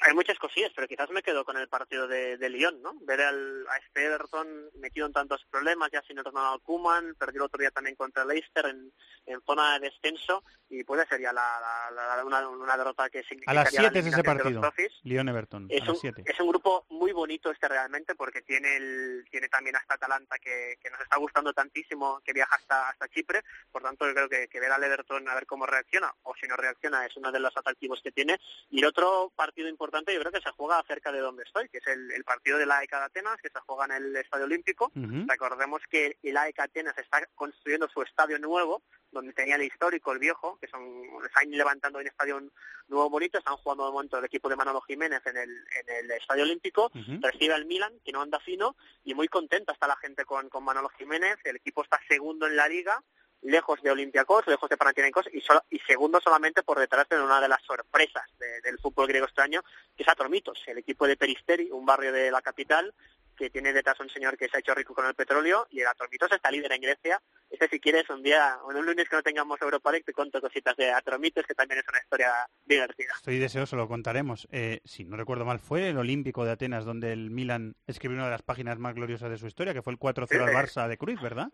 Hay 0.00 0.14
muchas 0.14 0.36
cosillas, 0.38 0.72
pero 0.74 0.88
quizás 0.88 1.10
me 1.10 1.22
quedo 1.22 1.44
con 1.44 1.56
el 1.56 1.68
partido 1.68 2.08
de, 2.08 2.36
de 2.36 2.48
Lyon, 2.48 2.82
¿no? 2.82 2.94
Ver 3.02 3.20
al, 3.20 3.64
a 3.68 3.76
este 3.76 4.04
Everton 4.06 4.70
metido 4.74 5.06
en 5.06 5.12
tantos 5.12 5.44
problemas, 5.48 5.90
ya 5.92 6.02
sin 6.02 6.16
Ronald 6.16 6.60
Koeman, 6.62 7.14
perdió 7.14 7.42
el 7.42 7.46
otro 7.46 7.58
día 7.60 7.70
también 7.70 7.94
contra 7.94 8.24
Leicester 8.24 8.66
en, 8.66 8.92
en 9.26 9.40
zona 9.42 9.74
de 9.78 9.90
descenso 9.90 10.42
y 10.68 10.82
puede 10.82 11.06
ser 11.06 11.20
ya 11.20 11.32
la, 11.32 11.60
la- 11.94 12.16
la- 12.16 12.24
una, 12.24 12.48
una 12.48 12.76
derrota 12.76 13.08
que 13.10 13.20
A 13.20 13.22
significaría 13.22 13.62
las 13.62 13.72
la 13.74 13.80
7 13.80 13.98
es 14.00 14.06
ese 14.06 14.24
partido. 14.24 14.72
Lyon-Everton, 15.04 15.68
a 15.70 15.74
Es 15.74 15.80
las 15.80 15.88
un, 15.90 15.96
7. 15.96 16.22
es 16.26 16.40
un 16.40 16.48
grupo 16.48 16.84
muy 16.88 17.12
bonito 17.12 17.52
este 17.52 17.68
realmente 17.68 18.16
porque 18.16 18.42
tiene 18.42 18.76
el, 18.76 19.24
tiene 19.30 19.48
también 19.48 19.76
hasta 19.76 19.94
Atalanta 19.94 20.36
que, 20.40 20.78
que 20.82 20.90
nos 20.90 21.00
está 21.00 21.16
gustando 21.18 21.52
tantísimo 21.52 22.20
que 22.24 22.32
viaja 22.32 22.56
hasta 22.56 22.88
hasta 22.88 23.08
Chipre 23.08 23.42
por 23.70 23.82
tanto 23.82 24.06
yo 24.08 24.14
creo 24.14 24.28
que, 24.28 24.48
que 24.48 24.58
ver 24.58 24.72
al 24.72 24.82
Everton 24.82 25.28
a 25.28 25.34
ver 25.34 25.46
cómo 25.46 25.66
reacciona 25.66 26.12
o 26.22 26.34
si 26.34 26.48
no 26.48 26.56
reacciona 26.56 27.06
es 27.06 27.16
uno 27.16 27.30
de 27.30 27.38
los 27.40 27.56
atractivos 27.56 28.00
que 28.02 28.10
tiene 28.10 28.40
y 28.70 28.80
el 28.80 28.86
otro 28.86 29.30
partido 29.36 29.68
importante 29.68 29.81
yo 30.12 30.20
creo 30.20 30.32
que 30.32 30.40
se 30.40 30.50
juega 30.50 30.82
cerca 30.86 31.12
de 31.12 31.20
donde 31.20 31.42
estoy 31.44 31.68
que 31.68 31.78
es 31.78 31.86
el, 31.86 32.10
el 32.12 32.24
partido 32.24 32.58
de 32.58 32.66
la 32.66 32.78
AEK 32.78 32.90
de 32.90 32.96
Atenas 32.96 33.36
que 33.42 33.48
se 33.50 33.60
juega 33.60 33.84
en 33.86 33.92
el 33.92 34.16
Estadio 34.16 34.44
Olímpico 34.44 34.90
recordemos 35.28 35.82
que 35.90 36.18
el 36.22 36.36
AEK 36.36 36.60
Atenas 36.60 36.96
está 36.98 37.26
construyendo 37.34 37.88
su 37.88 38.02
estadio 38.02 38.38
nuevo 38.38 38.82
donde 39.12 39.34
tenía 39.34 39.56
el 39.56 39.62
histórico, 39.62 40.12
el 40.12 40.18
viejo, 40.18 40.58
que 40.58 40.66
son 40.68 40.82
están 41.24 41.50
levantando 41.50 41.98
un 41.98 42.06
estadio 42.06 42.40
nuevo 42.88 43.10
bonito, 43.10 43.38
están 43.38 43.56
jugando 43.58 43.84
de 43.84 43.92
momento 43.92 44.18
el 44.18 44.24
equipo 44.24 44.48
de 44.48 44.56
Manolo 44.56 44.80
Jiménez 44.80 45.20
en 45.26 45.36
el, 45.36 45.50
en 45.50 45.96
el 46.04 46.10
Estadio 46.12 46.44
Olímpico, 46.44 46.90
Ujú. 46.94 47.20
recibe 47.20 47.52
al 47.54 47.66
Milan, 47.66 47.92
que 48.04 48.10
no 48.10 48.22
anda 48.22 48.40
fino, 48.40 48.74
y 49.04 49.14
muy 49.14 49.28
contenta 49.28 49.72
está 49.72 49.86
la 49.86 49.96
gente 49.96 50.24
con, 50.24 50.48
con 50.48 50.64
Manolo 50.64 50.88
Jiménez, 50.96 51.36
el 51.44 51.56
equipo 51.56 51.82
está 51.82 52.00
segundo 52.08 52.46
en 52.46 52.56
la 52.56 52.68
liga, 52.68 53.02
lejos 53.42 53.82
de 53.82 53.90
Olympiacos, 53.90 54.46
lejos 54.46 54.68
de 54.70 54.76
Panathinaikos 54.76 55.26
y, 55.32 55.40
solo- 55.40 55.64
y 55.70 55.78
segundo 55.80 56.20
solamente 56.20 56.62
por 56.62 56.78
detrás 56.78 57.08
de 57.08 57.20
una 57.20 57.40
de 57.40 57.48
las 57.48 57.62
sorpresas 57.62 58.24
de- 58.38 58.60
del 58.60 58.78
fútbol 58.78 59.08
griego 59.08 59.26
este 59.26 59.42
año, 59.42 59.62
que 59.96 60.02
es 60.04 60.08
Atromitos, 60.08 60.62
el 60.66 60.78
equipo 60.78 61.06
de 61.06 61.16
Peristeri, 61.16 61.70
un 61.70 61.84
barrio 61.84 62.12
de 62.12 62.30
la 62.30 62.40
capital, 62.42 62.94
que 63.36 63.48
tiene 63.50 63.72
detrás 63.72 63.98
un 63.98 64.10
señor 64.10 64.36
que 64.36 64.46
se 64.48 64.56
ha 64.56 64.60
hecho 64.60 64.74
rico 64.74 64.94
con 64.94 65.06
el 65.06 65.14
petróleo 65.14 65.66
y 65.70 65.80
el 65.80 65.86
Atromitos 65.88 66.30
está 66.30 66.50
líder 66.50 66.72
en 66.72 66.82
Grecia. 66.82 67.20
Este 67.50 67.66
si 67.68 67.80
quieres 67.80 68.08
un 68.10 68.22
día, 68.22 68.58
o 68.62 68.70
en 68.70 68.76
un 68.78 68.86
lunes 68.86 69.08
que 69.08 69.16
no 69.16 69.22
tengamos 69.22 69.60
Europa 69.60 69.90
League, 69.90 70.04
te 70.04 70.12
cuento 70.12 70.40
cositas 70.40 70.76
de 70.76 70.92
Atromitos, 70.92 71.44
que 71.46 71.54
también 71.54 71.80
es 71.80 71.88
una 71.88 71.98
historia 71.98 72.30
divertida. 72.64 73.12
Estoy 73.16 73.38
deseoso, 73.38 73.74
lo 73.74 73.88
contaremos. 73.88 74.46
Eh, 74.52 74.80
si 74.84 75.04
no 75.04 75.16
recuerdo 75.16 75.44
mal, 75.46 75.58
fue 75.58 75.88
el 75.88 75.98
Olímpico 75.98 76.44
de 76.44 76.52
Atenas 76.52 76.84
donde 76.84 77.12
el 77.12 77.30
Milan 77.30 77.74
escribió 77.86 78.16
una 78.18 78.26
de 78.26 78.32
las 78.32 78.42
páginas 78.42 78.78
más 78.78 78.94
gloriosas 78.94 79.30
de 79.30 79.38
su 79.38 79.46
historia, 79.46 79.72
que 79.74 79.82
fue 79.82 79.92
el 79.94 79.98
4-0 79.98 80.44
al 80.44 80.50
Sí. 80.50 80.54
Barça 80.54 80.86
de 80.86 80.98
Cruz, 80.98 81.20
¿verdad? 81.20 81.48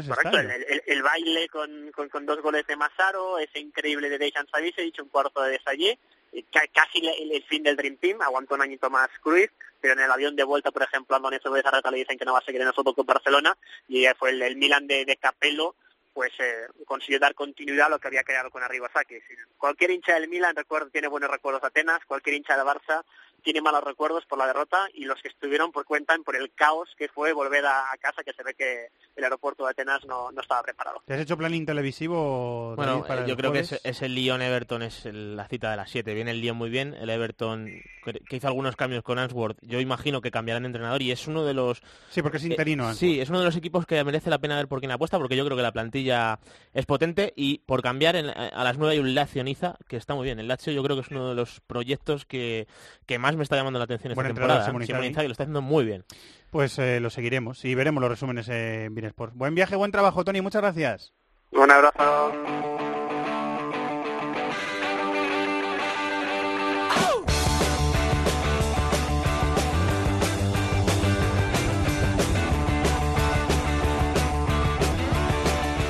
Ese 0.00 0.08
Correcto, 0.14 0.38
el, 0.54 0.64
el- 0.68 0.82
el 0.86 1.02
baile 1.02 1.48
con, 1.48 1.90
con, 1.92 2.08
con 2.08 2.26
dos 2.26 2.40
goles 2.42 2.66
de 2.66 2.76
Massaro, 2.76 3.38
ese 3.38 3.58
increíble 3.58 4.08
de 4.10 4.18
Dejan 4.18 4.46
Savicevic, 4.48 5.00
un 5.02 5.08
cuarto 5.08 5.42
de 5.42 5.52
Desallé, 5.52 5.98
y 6.32 6.42
ca- 6.44 6.66
casi 6.74 6.98
el, 7.06 7.32
el 7.32 7.42
fin 7.44 7.62
del 7.62 7.76
Dream 7.76 7.96
Team, 7.96 8.20
aguantó 8.22 8.54
un 8.54 8.62
añito 8.62 8.90
más 8.90 9.08
Cruz, 9.22 9.48
pero 9.80 9.94
en 9.94 10.00
el 10.00 10.10
avión 10.10 10.36
de 10.36 10.44
vuelta, 10.44 10.70
por 10.70 10.82
ejemplo, 10.82 11.14
a 11.14 11.18
Andonés 11.18 11.40
de 11.42 11.62
Zarrata 11.62 11.90
le 11.90 11.98
dicen 11.98 12.18
que 12.18 12.24
no 12.24 12.32
va 12.34 12.40
a 12.40 12.44
seguir 12.44 12.60
en 12.60 12.66
el 12.68 12.74
fútbol 12.74 12.94
con 12.94 13.06
Barcelona, 13.06 13.56
y 13.88 14.06
fue 14.18 14.30
el, 14.30 14.42
el 14.42 14.56
Milan 14.56 14.86
de, 14.86 15.04
de 15.04 15.16
Capello, 15.16 15.74
pues 16.12 16.32
eh, 16.40 16.66
consiguió 16.84 17.20
dar 17.20 17.34
continuidad 17.36 17.86
a 17.86 17.90
lo 17.90 17.98
que 18.00 18.08
había 18.08 18.24
creado 18.24 18.50
con 18.50 18.62
Arribasaki. 18.62 19.14
Cualquier 19.56 19.92
hincha 19.92 20.14
del 20.14 20.28
Milan 20.28 20.56
recuerdo, 20.56 20.90
tiene 20.90 21.06
buenos 21.06 21.30
recuerdos 21.30 21.62
de 21.62 21.68
Atenas, 21.68 22.00
cualquier 22.06 22.34
hincha 22.34 22.56
de 22.56 22.64
Barça 22.64 23.04
tiene 23.48 23.62
malos 23.62 23.82
recuerdos 23.82 24.26
por 24.26 24.38
la 24.38 24.46
derrota 24.46 24.88
y 24.92 25.06
los 25.06 25.22
que 25.22 25.28
estuvieron 25.28 25.72
por 25.72 25.86
cuentan 25.86 26.22
por 26.22 26.36
el 26.36 26.52
caos 26.52 26.90
que 26.98 27.08
fue 27.08 27.32
volver 27.32 27.64
a, 27.64 27.90
a 27.90 27.96
casa, 27.96 28.22
que 28.22 28.34
se 28.34 28.42
ve 28.42 28.52
que 28.52 28.88
el 29.16 29.24
aeropuerto 29.24 29.64
de 29.64 29.70
Atenas 29.70 30.04
no, 30.04 30.30
no 30.30 30.42
estaba 30.42 30.62
preparado. 30.62 31.02
¿Te 31.06 31.14
has 31.14 31.20
hecho 31.20 31.38
planning 31.38 31.64
televisivo, 31.64 32.74
Bueno, 32.76 33.02
para 33.08 33.26
yo 33.26 33.36
creo 33.38 33.50
que 33.50 33.60
es, 33.60 33.80
es 33.82 34.02
el 34.02 34.14
Lyon-Everton, 34.14 34.82
es 34.82 35.06
el- 35.06 35.34
la 35.34 35.48
cita 35.48 35.70
de 35.70 35.78
las 35.78 35.90
7. 35.90 36.12
Viene 36.12 36.30
el 36.32 36.42
Lyon 36.42 36.58
muy 36.58 36.68
bien, 36.68 36.92
el 36.92 37.08
Everton 37.08 37.66
que 38.04 38.12
que 38.28 38.36
hizo 38.36 38.46
algunos 38.48 38.74
cambios 38.76 39.02
con 39.02 39.18
Answorth. 39.18 39.58
Yo 39.62 39.80
imagino 39.80 40.20
que 40.20 40.30
cambiarán 40.30 40.62
de 40.64 40.68
entrenador 40.68 41.00
y 41.02 41.10
es 41.10 41.26
uno 41.26 41.44
de 41.44 41.52
los... 41.54 41.82
Sí, 42.10 42.20
porque 42.22 42.36
es 42.38 42.44
interino. 42.44 42.84
Eh, 42.84 42.86
Answorth. 42.88 42.98
sí, 43.00 43.20
es 43.20 43.28
uno 43.30 43.38
de 43.40 43.44
los 43.46 43.56
equipos 43.56 43.86
que 43.86 44.02
merece 44.04 44.30
la 44.30 44.38
pena 44.38 44.56
ver 44.56 44.66
por 44.68 44.80
quién 44.80 44.90
apuesta, 44.92 45.18
porque 45.18 45.36
yo 45.36 45.44
creo 45.44 45.56
que 45.56 45.62
la 45.62 45.72
plantilla 45.72 46.38
es 46.74 46.84
potente 46.86 47.32
y 47.36 47.58
por 47.58 47.82
cambiar 47.82 48.16
en- 48.16 48.28
a 48.30 48.64
las 48.64 48.76
9 48.78 48.94
hay 48.94 48.98
un 49.00 49.14
Lazio 49.14 49.42
Niza, 49.44 49.76
que 49.88 49.96
está 49.96 50.14
muy 50.14 50.24
bien. 50.24 50.38
El 50.38 50.48
Lazio 50.48 50.72
yo 50.72 50.82
creo 50.82 50.96
que 50.96 51.02
es 51.02 51.10
uno 51.10 51.28
de 51.28 51.34
los 51.34 51.60
proyectos 51.60 52.24
que, 52.26 52.66
que 53.06 53.18
más 53.18 53.36
me 53.38 53.44
está 53.44 53.56
llamando 53.56 53.78
la 53.78 53.84
atención 53.84 54.12
esta 54.12 54.20
Buen 54.20 54.26
entrenador, 54.30 54.58
temporada. 54.58 54.66
Simone 54.66 54.86
Simone 54.86 55.06
Inzaghi. 55.06 55.08
Inzaghi 55.08 55.28
lo 55.28 55.32
está 55.32 55.42
haciendo 55.44 55.62
muy 55.62 55.84
bien. 55.84 56.04
Pues 56.50 56.78
eh, 56.78 57.00
lo 57.00 57.10
seguiremos 57.10 57.64
y 57.64 57.74
veremos 57.74 58.00
los 58.00 58.10
resúmenes 58.10 58.48
en 58.48 58.94
Binesport. 58.94 59.34
Buen 59.34 59.54
viaje, 59.54 59.76
buen 59.76 59.92
trabajo, 59.92 60.24
Tony. 60.24 60.40
Muchas 60.42 60.62
gracias. 60.62 61.14
Un 61.50 61.70
abrazo. 61.70 62.32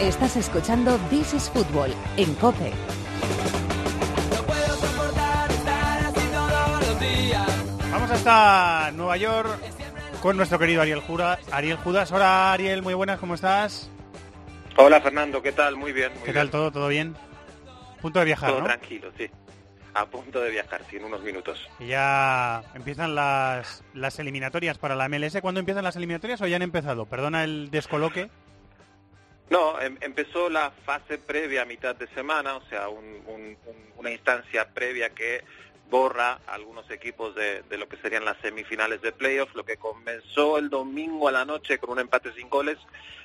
Estás 0.01 0.37
escuchando 0.37 0.97
This 1.11 1.35
is 1.35 1.51
Football 1.51 1.93
en 2.16 2.33
COPE. 2.37 2.98
Vamos 8.09 8.26
hasta 8.26 8.90
Nueva 8.93 9.18
York 9.18 9.51
con 10.22 10.39
nuestro 10.39 10.59
querido 10.59 10.80
Ariel 10.80 11.01
Judas. 11.01 11.40
Ariel 11.52 11.76
Judas. 11.76 12.10
Hola, 12.10 12.55
Ariel. 12.55 12.80
Muy 12.80 12.94
buenas. 12.94 13.18
¿Cómo 13.20 13.35
estás? 13.35 13.90
Hola 14.76 14.98
Fernando, 15.02 15.43
¿qué 15.43 15.52
tal? 15.52 15.76
Muy 15.76 15.93
bien, 15.93 16.10
muy 16.12 16.20
¿Qué 16.20 16.32
bien. 16.32 16.36
tal 16.36 16.51
todo? 16.51 16.72
¿Todo 16.72 16.89
bien? 16.89 17.14
Punto 18.01 18.18
de 18.20 18.24
viajar, 18.24 18.48
Todo 18.48 18.60
¿no? 18.60 18.64
tranquilo, 18.66 19.12
sí. 19.18 19.28
A 19.93 20.06
punto 20.06 20.40
de 20.40 20.51
viajar, 20.51 20.80
sí, 20.89 20.97
en 20.97 21.05
unos 21.05 21.22
minutos. 21.22 21.68
Y 21.80 21.89
ya 21.89 22.62
empiezan 22.74 23.14
las, 23.14 23.85
las 23.93 24.18
eliminatorias 24.18 24.78
para 24.78 24.97
la 24.97 25.06
MLS. 25.10 25.43
¿Cuándo 25.43 25.60
empiezan 25.60 25.85
las 25.85 25.97
eliminatorias 25.97 26.40
o 26.40 26.47
ya 26.47 26.56
han 26.56 26.62
empezado? 26.62 27.05
Perdona 27.05 27.44
el 27.44 27.70
descoloque. 27.70 28.30
No, 29.51 29.78
em- 29.82 29.98
empezó 30.01 30.48
la 30.48 30.70
fase 30.86 31.18
previa 31.18 31.62
a 31.62 31.64
mitad 31.66 31.94
de 31.94 32.06
semana, 32.14 32.55
o 32.56 32.62
sea, 32.70 32.89
un- 32.89 33.22
un- 33.26 33.56
un- 33.66 33.93
una 33.98 34.10
instancia 34.10 34.66
previa 34.72 35.10
que 35.10 35.43
borra 35.90 36.40
algunos 36.47 36.90
equipos 36.90 37.35
de, 37.35 37.62
de 37.62 37.78
lo 37.78 37.89
que 37.89 37.97
serían 37.98 38.24
las 38.24 38.39
semifinales 38.39 39.01
de 39.02 39.12
playoffs, 39.12 39.55
lo 39.55 39.65
que 39.65 39.77
comenzó 39.77 40.59
el 40.59 40.70
domingo 40.70 41.28
a 41.28 41.32
la 41.32 41.44
noche 41.44 41.78
con 41.78 41.90
un 41.90 41.98
empate 41.98 42.32
sin 42.32 42.48
goles 42.48 42.78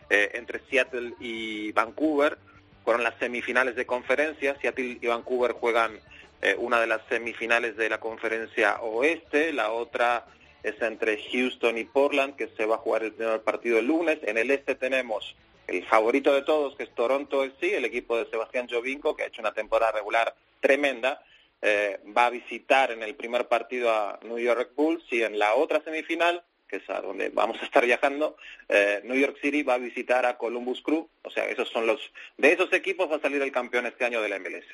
eh, 0.10 0.32
entre 0.34 0.62
Seattle 0.70 1.14
y 1.20 1.72
Vancouver. 1.72 2.38
Fueron 2.84 3.04
las 3.04 3.18
semifinales 3.20 3.76
de 3.76 3.86
conferencia. 3.86 4.58
Seattle 4.60 5.00
y 5.02 5.08
Vancouver 5.08 5.54
juegan 5.54 6.00
eh, 6.42 6.56
una 6.58 6.80
de 6.82 6.88
las 6.88 7.02
semifinales 7.08 7.78
de 7.78 7.90
la 7.90 8.00
conferencia 8.00 8.82
oeste, 8.82 9.54
la 9.54 9.72
otra 9.72 10.26
es 10.62 10.82
entre 10.82 11.18
Houston 11.32 11.78
y 11.78 11.84
Portland, 11.86 12.36
que 12.36 12.48
se 12.56 12.66
va 12.66 12.76
a 12.76 12.80
jugar 12.80 13.04
el 13.04 13.14
primer 13.14 13.42
partido 13.42 13.80
el 13.80 13.88
lunes. 13.88 14.20
En 14.24 14.38
el 14.38 14.52
este 14.52 14.76
tenemos 14.76 15.36
el 15.68 15.86
favorito 15.86 16.34
de 16.34 16.42
todos, 16.42 16.76
que 16.76 16.84
es 16.84 16.96
Toronto 16.96 17.44
FC, 17.44 17.78
el 17.78 17.86
equipo 17.86 18.18
de 18.18 18.30
Sebastián 18.30 18.68
Jovinko, 18.70 19.16
que 19.16 19.24
ha 19.24 19.28
hecho 19.28 19.42
una 19.42 19.54
temporada 19.54 19.94
regular 19.94 20.36
tremenda. 20.60 21.22
Eh, 21.66 21.98
va 22.16 22.26
a 22.26 22.30
visitar 22.30 22.92
en 22.92 23.04
el 23.04 23.16
primer 23.16 23.48
partido 23.48 23.90
a 23.90 24.20
New 24.24 24.38
York 24.38 24.74
Bulls 24.76 25.06
y 25.12 25.24
en 25.24 25.40
la 25.40 25.54
otra 25.56 25.82
semifinal, 25.82 26.44
que 26.68 26.76
es 26.78 26.90
a 26.90 27.00
donde 27.00 27.30
vamos 27.30 27.58
a 27.62 27.66
estar 27.66 27.86
viajando, 27.86 28.36
eh, 28.68 29.00
New 29.06 29.18
York 29.18 29.38
City 29.42 29.64
va 29.64 29.76
a 29.76 29.78
visitar 29.78 30.26
a 30.26 30.38
Columbus 30.38 30.82
Crew, 30.82 31.08
o 31.22 31.30
sea, 31.30 31.46
esos 31.46 31.70
son 31.70 31.88
los, 31.88 32.12
de 32.38 32.52
esos 32.52 32.74
equipos 32.74 33.10
va 33.10 33.16
a 33.16 33.22
salir 33.22 33.42
el 33.42 33.54
campeón 33.54 33.86
este 33.86 34.04
año 34.04 34.22
de 34.22 34.28
la 34.28 34.40
MLS. 34.40 34.66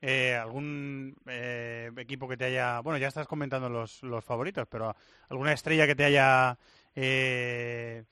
Eh, 0.00 0.36
¿Algún 0.36 1.16
eh, 1.26 1.90
equipo 1.96 2.28
que 2.28 2.36
te 2.36 2.44
haya... 2.44 2.78
Bueno, 2.80 2.98
ya 2.98 3.08
estás 3.08 3.26
comentando 3.26 3.68
los, 3.68 4.02
los 4.04 4.24
favoritos, 4.24 4.68
pero 4.70 4.94
¿alguna 5.28 5.52
estrella 5.52 5.88
que 5.88 5.96
te 5.96 6.04
haya 6.04 6.56
eh, 6.94 8.04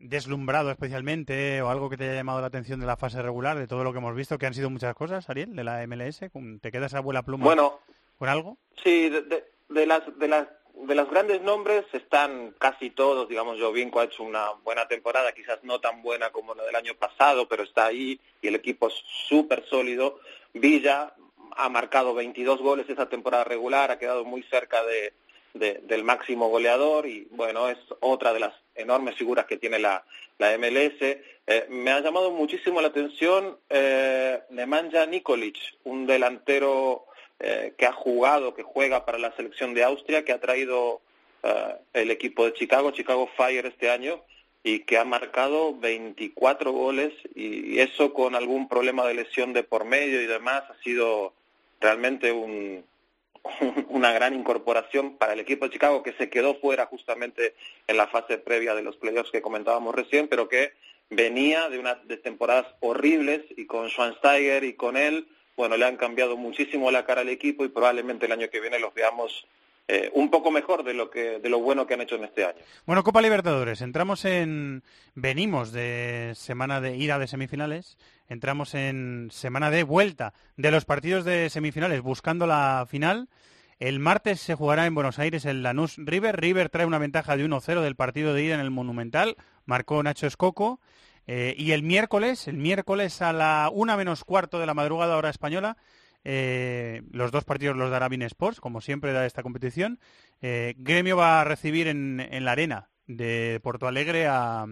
deslumbrado 0.00 0.70
especialmente 0.70 1.62
o 1.62 1.68
algo 1.68 1.88
que 1.90 1.96
te 1.96 2.04
haya 2.04 2.14
llamado 2.14 2.40
la 2.40 2.46
atención 2.48 2.80
de 2.80 2.86
la 2.86 2.96
fase 2.96 3.22
regular, 3.22 3.58
de 3.58 3.66
todo 3.68 3.84
lo 3.84 3.92
que 3.92 3.98
hemos 3.98 4.14
visto, 4.16 4.38
que 4.38 4.46
han 4.46 4.54
sido 4.54 4.70
muchas 4.70 4.94
cosas, 4.94 5.28
Ariel, 5.30 5.54
de 5.54 5.62
la 5.64 5.86
MLS? 5.86 6.20
¿Te 6.60 6.72
quedas 6.72 6.94
a 6.94 7.00
vuela 7.00 7.22
pluma 7.22 7.44
Bueno, 7.44 7.78
con 8.18 8.28
algo? 8.28 8.56
Sí, 8.82 9.08
de, 9.08 9.22
de- 9.22 9.44
de 9.68 9.86
las 9.86 10.02
de 10.18 10.26
las 10.26 10.48
de 10.74 10.94
los 10.94 11.10
grandes 11.10 11.42
nombres 11.42 11.84
están 11.92 12.54
casi 12.58 12.90
todos, 12.90 13.28
digamos, 13.28 13.60
Jovinko 13.60 14.00
ha 14.00 14.04
hecho 14.04 14.22
una 14.22 14.52
buena 14.64 14.88
temporada, 14.88 15.32
quizás 15.32 15.62
no 15.62 15.78
tan 15.80 16.00
buena 16.02 16.30
como 16.30 16.54
la 16.54 16.64
del 16.64 16.74
año 16.74 16.94
pasado, 16.94 17.46
pero 17.48 17.62
está 17.64 17.86
ahí 17.86 18.18
y 18.40 18.48
el 18.48 18.54
equipo 18.54 18.88
es 18.88 18.94
súper 19.28 19.64
sólido. 19.68 20.18
Villa 20.54 21.12
ha 21.56 21.68
marcado 21.68 22.14
22 22.14 22.60
goles 22.62 22.88
esa 22.88 23.08
temporada 23.08 23.44
regular, 23.44 23.90
ha 23.90 23.98
quedado 23.98 24.24
muy 24.24 24.42
cerca 24.44 24.82
de, 24.84 25.12
de- 25.54 25.80
del 25.84 26.04
máximo 26.04 26.48
goleador 26.48 27.06
y 27.06 27.26
bueno, 27.30 27.68
es 27.68 27.78
otra 28.00 28.32
de 28.32 28.40
las 28.40 28.54
enormes 28.74 29.16
figuras 29.16 29.46
que 29.46 29.56
tiene 29.56 29.78
la, 29.78 30.04
la 30.38 30.56
MLS. 30.58 31.00
Eh, 31.46 31.66
me 31.68 31.90
ha 31.90 32.00
llamado 32.00 32.30
muchísimo 32.30 32.80
la 32.80 32.88
atención 32.88 33.58
eh, 33.68 34.40
Nemanja 34.50 35.06
Nikolic, 35.06 35.56
un 35.84 36.06
delantero 36.06 37.06
eh, 37.40 37.72
que 37.76 37.86
ha 37.86 37.92
jugado, 37.92 38.54
que 38.54 38.62
juega 38.62 39.04
para 39.04 39.18
la 39.18 39.34
selección 39.36 39.74
de 39.74 39.82
Austria, 39.84 40.24
que 40.24 40.32
ha 40.32 40.40
traído 40.40 41.00
eh, 41.42 41.74
el 41.94 42.10
equipo 42.10 42.44
de 42.44 42.52
Chicago, 42.52 42.90
Chicago 42.92 43.28
Fire 43.36 43.66
este 43.66 43.90
año, 43.90 44.22
y 44.62 44.80
que 44.80 44.98
ha 44.98 45.04
marcado 45.06 45.74
24 45.74 46.70
goles, 46.70 47.14
y 47.34 47.78
eso 47.78 48.12
con 48.12 48.34
algún 48.34 48.68
problema 48.68 49.06
de 49.06 49.14
lesión 49.14 49.54
de 49.54 49.62
por 49.64 49.86
medio 49.86 50.20
y 50.20 50.26
demás, 50.26 50.64
ha 50.68 50.82
sido 50.82 51.32
realmente 51.80 52.30
un, 52.30 52.84
una 53.88 54.12
gran 54.12 54.34
incorporación 54.34 55.16
para 55.16 55.32
el 55.32 55.40
equipo 55.40 55.64
de 55.64 55.72
Chicago, 55.72 56.02
que 56.02 56.12
se 56.14 56.30
quedó 56.30 56.54
fuera 56.54 56.86
justamente 56.86 57.54
en 57.86 57.96
la 57.96 58.08
fase 58.08 58.38
previa 58.38 58.74
de 58.74 58.82
los 58.82 58.96
playoffs 58.96 59.30
que 59.30 59.42
comentábamos 59.42 59.94
recién, 59.94 60.28
pero 60.28 60.48
que 60.48 60.72
venía 61.10 61.68
de 61.68 61.78
unas 61.78 62.06
de 62.06 62.16
temporadas 62.16 62.66
horribles, 62.80 63.42
y 63.56 63.66
con 63.66 63.88
Schweinsteiger 63.88 64.64
y 64.64 64.74
con 64.74 64.96
él, 64.96 65.26
bueno, 65.56 65.76
le 65.76 65.84
han 65.84 65.96
cambiado 65.96 66.36
muchísimo 66.36 66.90
la 66.90 67.04
cara 67.04 67.22
al 67.22 67.28
equipo 67.28 67.64
y 67.64 67.68
probablemente 67.68 68.26
el 68.26 68.32
año 68.32 68.48
que 68.48 68.60
viene 68.60 68.78
los 68.78 68.94
veamos 68.94 69.46
eh, 69.88 70.08
un 70.14 70.30
poco 70.30 70.52
mejor 70.52 70.84
de 70.84 70.94
lo 70.94 71.10
que 71.10 71.40
de 71.40 71.48
lo 71.48 71.58
bueno 71.58 71.84
que 71.84 71.94
han 71.94 72.00
hecho 72.00 72.14
en 72.14 72.22
este 72.22 72.44
año. 72.44 72.60
Bueno, 72.86 73.02
Copa 73.02 73.20
Libertadores, 73.20 73.80
entramos 73.80 74.24
en... 74.24 74.84
Venimos 75.16 75.72
de 75.72 76.32
semana 76.36 76.80
de 76.80 76.96
ida 76.96 77.18
de 77.18 77.26
semifinales, 77.26 77.98
entramos 78.30 78.74
en 78.74 79.28
semana 79.30 79.70
de 79.70 79.82
vuelta 79.82 80.32
de 80.56 80.70
los 80.70 80.86
partidos 80.86 81.26
de 81.26 81.50
semifinales 81.50 82.00
buscando 82.00 82.46
la 82.46 82.86
final. 82.88 83.28
El 83.78 83.98
martes 83.98 84.40
se 84.40 84.54
jugará 84.54 84.86
en 84.86 84.94
Buenos 84.94 85.18
Aires 85.18 85.44
el 85.44 85.62
Lanús 85.62 85.96
River. 85.98 86.40
River 86.40 86.70
trae 86.70 86.86
una 86.86 86.98
ventaja 86.98 87.36
de 87.36 87.44
1-0 87.44 87.82
del 87.82 87.96
partido 87.96 88.32
de 88.32 88.44
ida 88.44 88.54
en 88.54 88.60
el 88.60 88.70
Monumental. 88.70 89.36
Marcó 89.66 90.02
Nacho 90.02 90.26
Escoco. 90.26 90.80
Eh, 91.26 91.54
y 91.58 91.72
el 91.72 91.82
miércoles, 91.82 92.48
el 92.48 92.56
miércoles 92.56 93.20
a 93.20 93.32
la 93.32 93.70
una 93.72 93.96
menos 93.96 94.24
cuarto 94.24 94.58
de 94.58 94.66
la 94.66 94.74
madrugada 94.74 95.16
hora 95.16 95.30
española, 95.30 95.76
eh, 96.24 97.02
los 97.10 97.30
dos 97.30 97.44
partidos 97.44 97.76
los 97.76 97.90
dará 97.90 98.08
Bein 98.08 98.22
Sports, 98.22 98.60
como 98.60 98.80
siempre 98.80 99.12
da 99.12 99.26
esta 99.26 99.42
competición. 99.42 99.98
Eh, 100.40 100.74
Gremio 100.78 101.16
va 101.16 101.40
a 101.40 101.44
recibir 101.44 101.88
en, 101.88 102.20
en 102.20 102.44
la 102.44 102.52
arena 102.52 102.90
de 103.06 103.60
Porto 103.62 103.86
Alegre 103.86 104.26
a 104.26 104.66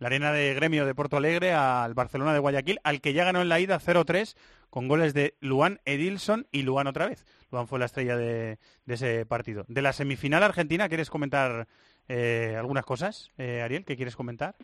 la 0.00 0.08
arena 0.08 0.32
de 0.32 0.54
Gremio 0.54 0.86
de 0.86 0.94
Porto 0.94 1.18
Alegre 1.18 1.52
al 1.52 1.94
Barcelona 1.94 2.32
de 2.32 2.40
Guayaquil, 2.40 2.80
al 2.82 3.00
que 3.00 3.12
ya 3.12 3.24
ganó 3.24 3.42
en 3.42 3.48
la 3.48 3.60
ida 3.60 3.78
0-3 3.78 4.34
con 4.70 4.88
goles 4.88 5.14
de 5.14 5.34
Luan 5.40 5.80
Edilson 5.84 6.48
y 6.50 6.62
Luan 6.62 6.86
otra 6.86 7.06
vez. 7.06 7.24
Luan 7.52 7.68
fue 7.68 7.78
la 7.78 7.84
estrella 7.84 8.16
de, 8.16 8.58
ese 8.86 9.26
partido. 9.26 9.64
De 9.68 9.82
la 9.82 9.92
semifinal 9.92 10.42
argentina, 10.42 10.88
¿quieres 10.88 11.10
comentar 11.10 11.68
eh, 12.08 12.56
algunas 12.58 12.84
cosas, 12.84 13.30
eh, 13.36 13.60
Ariel? 13.62 13.84
¿Qué 13.84 13.96
quieres 13.96 14.16
comentar? 14.16 14.56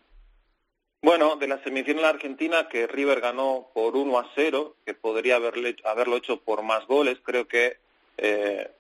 Bueno, 1.02 1.36
de 1.36 1.48
la 1.48 1.62
semifinal 1.62 2.06
argentina 2.06 2.68
que 2.68 2.86
River 2.86 3.20
ganó 3.20 3.68
por 3.74 3.94
1 3.94 4.18
a 4.18 4.30
0, 4.34 4.76
que 4.86 4.94
podría 4.94 5.36
haberle, 5.36 5.76
haberlo 5.84 6.16
hecho 6.16 6.40
por 6.40 6.62
más 6.62 6.86
goles, 6.86 7.18
creo 7.22 7.46
que 7.46 7.76
eh, 8.16 8.70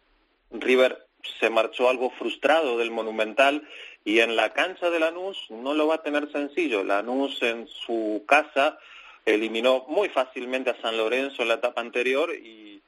River 0.50 1.06
se 1.38 1.50
marchó 1.50 1.88
algo 1.88 2.10
frustrado 2.10 2.78
del 2.78 2.90
Monumental 2.90 3.68
y 4.06 4.20
en 4.20 4.36
la 4.36 4.54
cancha 4.54 4.88
de 4.88 5.00
Lanús 5.00 5.36
no 5.50 5.74
lo 5.74 5.86
va 5.88 5.96
a 5.96 6.02
tener 6.02 6.30
sencillo. 6.32 6.82
Lanús 6.84 7.42
en 7.42 7.66
su 7.66 8.24
casa 8.26 8.78
eliminó 9.24 9.84
muy 9.88 10.08
fácilmente 10.08 10.70
a 10.70 10.80
San 10.80 10.96
Lorenzo 10.96 11.42
en 11.42 11.48
la 11.48 11.54
etapa 11.54 11.80
anterior 11.80 12.32
y 12.34 12.80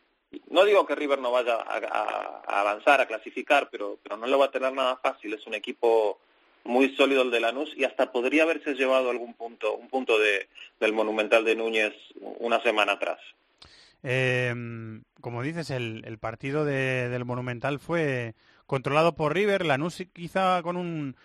no 0.48 0.64
digo 0.64 0.86
que 0.86 0.94
River 0.94 1.18
no 1.18 1.32
vaya 1.32 1.56
a, 1.56 2.42
avanzar, 2.60 3.00
a 3.00 3.06
clasificar, 3.06 3.68
pero, 3.70 3.98
pero 4.02 4.16
no 4.16 4.28
lo 4.28 4.38
va 4.38 4.46
a 4.46 4.50
tener 4.52 4.72
nada 4.72 4.96
fácil. 5.02 5.34
Es 5.34 5.44
un 5.46 5.54
equipo 5.54 6.20
muy 6.64 6.94
sólido 6.96 7.22
el 7.22 7.30
de 7.32 7.40
Lanús 7.40 7.72
y 7.76 7.82
hasta 7.84 8.12
podría 8.12 8.44
haberse 8.44 8.74
llevado 8.74 9.10
algún 9.10 9.34
punto, 9.34 9.74
un 9.74 9.88
punto 9.88 10.18
de, 10.20 10.48
del 10.78 10.92
Monumental 10.92 11.44
de 11.44 11.56
Núñez 11.56 11.94
una 12.20 12.62
semana 12.62 12.92
atrás. 12.92 13.18
Eh, 14.04 14.54
como 15.20 15.42
dices, 15.42 15.70
el, 15.70 16.02
el 16.06 16.18
partido 16.18 16.64
de- 16.64 17.08
del 17.08 17.24
Monumental 17.24 17.80
fue 17.80 18.34
controlado 18.68 19.16
por 19.16 19.34
River, 19.34 19.64
Lanús 19.64 20.04
quizá 20.12 20.62
con 20.62 20.76
un, 20.76 21.16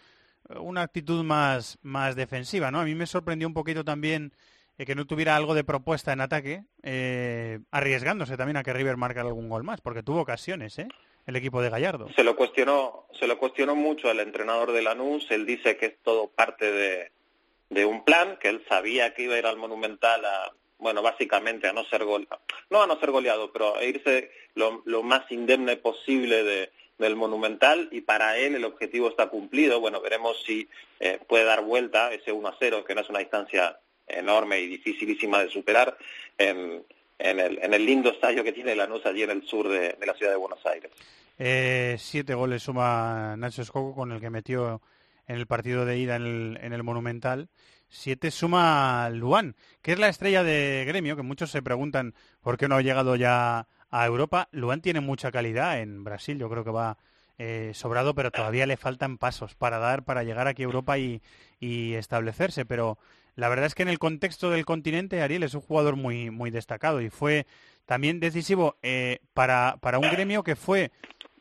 una 0.55 0.81
actitud 0.81 1.23
más, 1.23 1.77
más 1.81 2.15
defensiva, 2.15 2.71
¿no? 2.71 2.79
A 2.79 2.85
mí 2.85 2.95
me 2.95 3.05
sorprendió 3.05 3.47
un 3.47 3.53
poquito 3.53 3.83
también 3.83 4.31
eh, 4.77 4.85
que 4.85 4.95
no 4.95 5.05
tuviera 5.05 5.35
algo 5.35 5.53
de 5.53 5.65
propuesta 5.65 6.13
en 6.13 6.21
ataque, 6.21 6.63
eh, 6.83 7.59
arriesgándose 7.69 8.37
también 8.37 8.55
a 8.55 8.63
que 8.63 8.71
River 8.71 8.95
marcara 8.95 9.27
algún 9.27 9.49
gol 9.49 9.63
más, 9.63 9.81
porque 9.81 10.03
tuvo 10.03 10.21
ocasiones, 10.21 10.79
¿eh? 10.79 10.87
El 11.27 11.35
equipo 11.35 11.61
de 11.61 11.69
Gallardo. 11.69 12.07
Se 12.15 12.23
lo 12.23 12.35
cuestionó, 12.35 13.07
se 13.19 13.27
lo 13.27 13.37
cuestionó 13.37 13.75
mucho 13.75 14.09
al 14.09 14.21
entrenador 14.21 14.71
de 14.71 14.81
Lanús. 14.81 15.29
Él 15.29 15.45
dice 15.45 15.77
que 15.77 15.87
es 15.87 15.95
todo 16.01 16.29
parte 16.29 16.71
de, 16.71 17.11
de 17.69 17.85
un 17.85 18.05
plan, 18.05 18.37
que 18.41 18.49
él 18.49 18.63
sabía 18.69 19.13
que 19.13 19.23
iba 19.23 19.35
a 19.35 19.39
ir 19.39 19.45
al 19.45 19.57
Monumental 19.57 20.23
a, 20.23 20.53
bueno, 20.79 21.01
básicamente 21.01 21.67
a 21.67 21.73
no 21.73 21.83
ser 21.85 22.05
gol, 22.05 22.27
no 22.69 22.83
a 22.83 22.87
no 22.87 22.99
ser 22.99 23.11
goleado, 23.11 23.51
pero 23.51 23.75
a 23.75 23.83
irse 23.83 24.31
lo, 24.55 24.81
lo 24.85 25.03
más 25.03 25.29
indemne 25.31 25.77
posible 25.77 26.43
de, 26.43 26.71
del 26.97 27.15
Monumental 27.15 27.89
y 27.91 28.01
para 28.01 28.37
él 28.37 28.55
el 28.55 28.65
objetivo 28.65 29.09
está 29.09 29.27
cumplido. 29.27 29.79
Bueno, 29.79 30.01
veremos 30.01 30.41
si 30.45 30.67
eh, 30.99 31.19
puede 31.27 31.43
dar 31.43 31.63
vuelta 31.63 32.13
ese 32.13 32.31
1 32.31 32.47
a 32.47 32.55
0, 32.59 32.83
que 32.85 32.95
no 32.95 33.01
es 33.01 33.09
una 33.09 33.19
distancia 33.19 33.79
enorme 34.07 34.59
y 34.59 34.67
dificilísima 34.67 35.41
de 35.41 35.49
superar 35.49 35.97
en, 36.37 36.83
en, 37.19 37.39
el, 37.39 37.59
en 37.61 37.73
el 37.73 37.85
lindo 37.85 38.11
estadio 38.11 38.43
que 38.43 38.51
tiene 38.51 38.75
Lanús 38.75 39.05
allí 39.05 39.23
en 39.23 39.31
el 39.31 39.43
sur 39.47 39.67
de, 39.69 39.93
de 39.93 40.05
la 40.05 40.13
ciudad 40.13 40.31
de 40.31 40.37
Buenos 40.37 40.65
Aires. 40.65 40.91
Eh, 41.39 41.95
siete 41.99 42.35
goles 42.35 42.63
suma 42.63 43.35
Nacho 43.37 43.61
Escoco 43.61 43.95
con 43.95 44.11
el 44.11 44.21
que 44.21 44.29
metió 44.29 44.81
en 45.27 45.37
el 45.37 45.47
partido 45.47 45.85
de 45.85 45.97
ida 45.97 46.15
en 46.15 46.25
el, 46.25 46.59
en 46.61 46.73
el 46.73 46.83
Monumental. 46.83 47.49
Siete 47.89 48.31
suma 48.31 49.09
Luan, 49.11 49.55
que 49.81 49.93
es 49.93 49.99
la 49.99 50.09
estrella 50.09 50.43
de 50.43 50.83
gremio, 50.87 51.15
que 51.15 51.21
muchos 51.21 51.51
se 51.51 51.61
preguntan 51.61 52.15
por 52.41 52.57
qué 52.57 52.67
no 52.67 52.75
ha 52.75 52.81
llegado 52.81 53.15
ya 53.15 53.67
a 53.93 54.07
Europa. 54.07 54.49
Luan 54.51 54.81
tiene 54.81 55.01
mucha 55.01 55.31
calidad 55.31 55.79
en 55.79 56.03
Brasil, 56.03 56.39
yo 56.39 56.49
creo 56.49 56.63
que 56.63 56.71
va 56.71 56.97
eh, 57.37 57.71
sobrado, 57.75 58.15
pero 58.15 58.31
todavía 58.31 58.65
le 58.65 58.75
faltan 58.75 59.19
pasos 59.19 59.53
para 59.53 59.77
dar, 59.77 60.03
para 60.03 60.23
llegar 60.23 60.47
aquí 60.47 60.63
a 60.63 60.65
Europa 60.65 60.97
y, 60.97 61.21
establecerse. 61.61 62.65
Pero 62.65 62.97
la 63.35 63.49
verdad 63.49 63.67
es 63.67 63.75
que 63.75 63.83
en 63.83 63.89
el 63.89 63.99
contexto 63.99 64.49
del 64.49 64.65
continente, 64.65 65.21
Ariel 65.21 65.43
es 65.43 65.53
un 65.53 65.61
jugador 65.61 65.95
muy, 65.95 66.31
muy 66.31 66.49
destacado 66.49 67.01
y 67.01 67.11
fue 67.11 67.45
también 67.85 68.19
decisivo 68.19 68.77
eh, 68.81 69.19
para, 69.35 69.77
para 69.79 69.99
un 69.99 70.09
gremio 70.09 70.43
que 70.43 70.55
fue, 70.55 70.91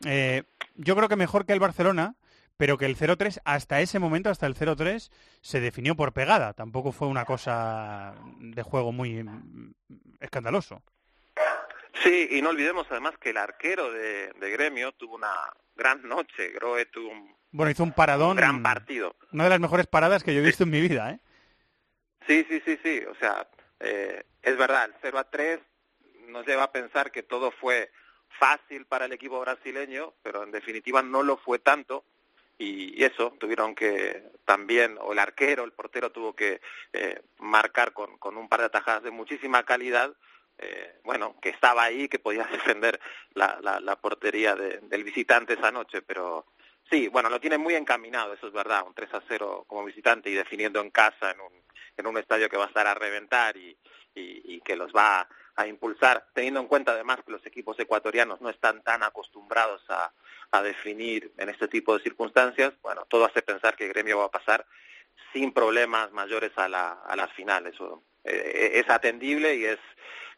eh, 0.05 0.43
yo 0.75 0.95
creo 0.95 1.09
que 1.09 1.15
mejor 1.15 1.47
que 1.47 1.53
el 1.53 1.59
Barcelona, 1.59 2.15
pero 2.55 2.77
que 2.77 2.85
el 2.85 2.95
0-3 2.95 3.41
hasta 3.45 3.81
ese 3.81 3.97
momento, 3.97 4.29
hasta 4.29 4.45
el 4.45 4.55
0-3, 4.55 5.09
se 5.41 5.59
definió 5.59 5.95
por 5.95 6.13
pegada. 6.13 6.53
Tampoco 6.53 6.91
fue 6.91 7.07
una 7.07 7.25
cosa 7.25 8.13
de 8.37 8.61
juego 8.61 8.91
muy 8.91 9.23
mm, 9.23 9.73
escandaloso. 10.19 10.83
Sí, 12.01 12.27
y 12.31 12.41
no 12.41 12.49
olvidemos 12.49 12.87
además 12.89 13.17
que 13.19 13.29
el 13.29 13.37
arquero 13.37 13.91
de, 13.91 14.31
de 14.33 14.49
Gremio 14.51 14.91
tuvo 14.93 15.15
una 15.15 15.33
gran 15.75 16.01
noche. 16.07 16.49
Groe 16.49 16.85
tuvo 16.87 17.09
un 17.09 17.35
Bueno, 17.51 17.71
hizo 17.71 17.83
un 17.83 17.93
paradón. 17.93 18.35
gran 18.37 18.63
partido. 18.63 19.15
Una 19.31 19.43
de 19.45 19.49
las 19.51 19.59
mejores 19.59 19.85
paradas 19.87 20.23
que 20.23 20.33
yo 20.33 20.41
he 20.41 20.43
visto 20.45 20.63
en 20.63 20.71
mi 20.71 20.81
vida, 20.81 21.11
¿eh? 21.11 21.19
Sí, 22.27 22.45
sí, 22.49 22.61
sí, 22.65 22.79
sí. 22.83 23.01
O 23.09 23.15
sea, 23.15 23.47
eh, 23.79 24.23
es 24.41 24.57
verdad, 24.57 24.85
el 24.85 24.93
0 25.01 25.19
a 25.19 25.29
3 25.29 25.59
nos 26.27 26.45
lleva 26.47 26.63
a 26.63 26.71
pensar 26.71 27.11
que 27.11 27.21
todo 27.21 27.51
fue 27.51 27.91
fácil 28.39 28.85
para 28.85 29.05
el 29.05 29.13
equipo 29.13 29.39
brasileño, 29.39 30.13
pero 30.23 30.43
en 30.43 30.51
definitiva 30.51 31.03
no 31.03 31.21
lo 31.21 31.37
fue 31.37 31.59
tanto. 31.59 32.05
Y, 32.57 32.99
y 32.99 33.03
eso, 33.03 33.35
tuvieron 33.39 33.75
que 33.75 34.23
también, 34.45 34.97
o 35.01 35.11
el 35.13 35.19
arquero, 35.19 35.63
el 35.63 35.73
portero 35.73 36.11
tuvo 36.11 36.33
que 36.35 36.61
eh, 36.93 37.21
marcar 37.39 37.93
con, 37.93 38.17
con 38.17 38.37
un 38.37 38.47
par 38.49 38.61
de 38.61 38.65
atajadas 38.67 39.03
de 39.03 39.11
muchísima 39.11 39.63
calidad. 39.63 40.13
Eh, 40.63 40.99
bueno, 41.03 41.35
que 41.41 41.49
estaba 41.49 41.83
ahí, 41.83 42.07
que 42.07 42.19
podía 42.19 42.43
defender 42.51 42.99
la, 43.33 43.59
la, 43.61 43.79
la 43.79 43.95
portería 43.97 44.55
de- 44.55 44.79
del 44.83 45.03
visitante 45.03 45.53
esa 45.53 45.71
noche, 45.71 46.01
pero 46.01 46.45
Sí, 46.89 47.07
bueno, 47.07 47.29
lo 47.29 47.39
tiene 47.39 47.57
muy 47.57 47.75
encaminado, 47.75 48.33
eso 48.33 48.47
es 48.47 48.53
verdad, 48.53 48.85
un 48.85 48.93
3 48.93 49.11
a 49.13 49.23
0 49.27 49.63
como 49.67 49.85
visitante 49.85 50.29
y 50.29 50.33
definiendo 50.33 50.81
en 50.81 50.91
casa 50.91 51.31
en 51.31 51.39
un, 51.39 51.53
en 51.97 52.05
un 52.07 52.17
estadio 52.17 52.49
que 52.49 52.57
va 52.57 52.65
a 52.65 52.67
estar 52.67 52.85
a 52.85 52.93
reventar 52.93 53.55
y, 53.57 53.75
y, 54.15 54.61
que 54.61 54.75
los 54.75 54.91
va 54.93 55.27
a 55.55 55.65
impulsar, 55.65 56.27
teniendo 56.33 56.59
en 56.59 56.67
cuenta 56.67 56.91
además 56.91 57.19
que 57.25 57.31
los 57.31 57.45
equipos 57.45 57.79
ecuatorianos 57.79 58.41
no 58.41 58.49
están 58.49 58.83
tan 58.83 59.01
acostumbrados 59.01 59.81
a, 59.89 60.11
a 60.51 60.61
definir 60.61 61.31
en 61.37 61.49
este 61.49 61.67
tipo 61.67 61.97
de 61.97 62.03
circunstancias, 62.03 62.73
bueno, 62.83 63.05
todo 63.07 63.25
hace 63.25 63.41
pensar 63.41 63.75
que 63.75 63.87
Gremio 63.87 64.19
va 64.19 64.25
a 64.25 64.31
pasar 64.31 64.65
sin 65.31 65.51
problemas 65.53 66.11
mayores 66.11 66.51
a 66.57 66.67
la, 66.67 66.91
a 67.07 67.15
la 67.15 67.27
final. 67.29 67.65
Eso 67.67 68.03
eh, 68.23 68.71
es 68.75 68.89
atendible 68.89 69.55
y 69.55 69.65
es 69.65 69.79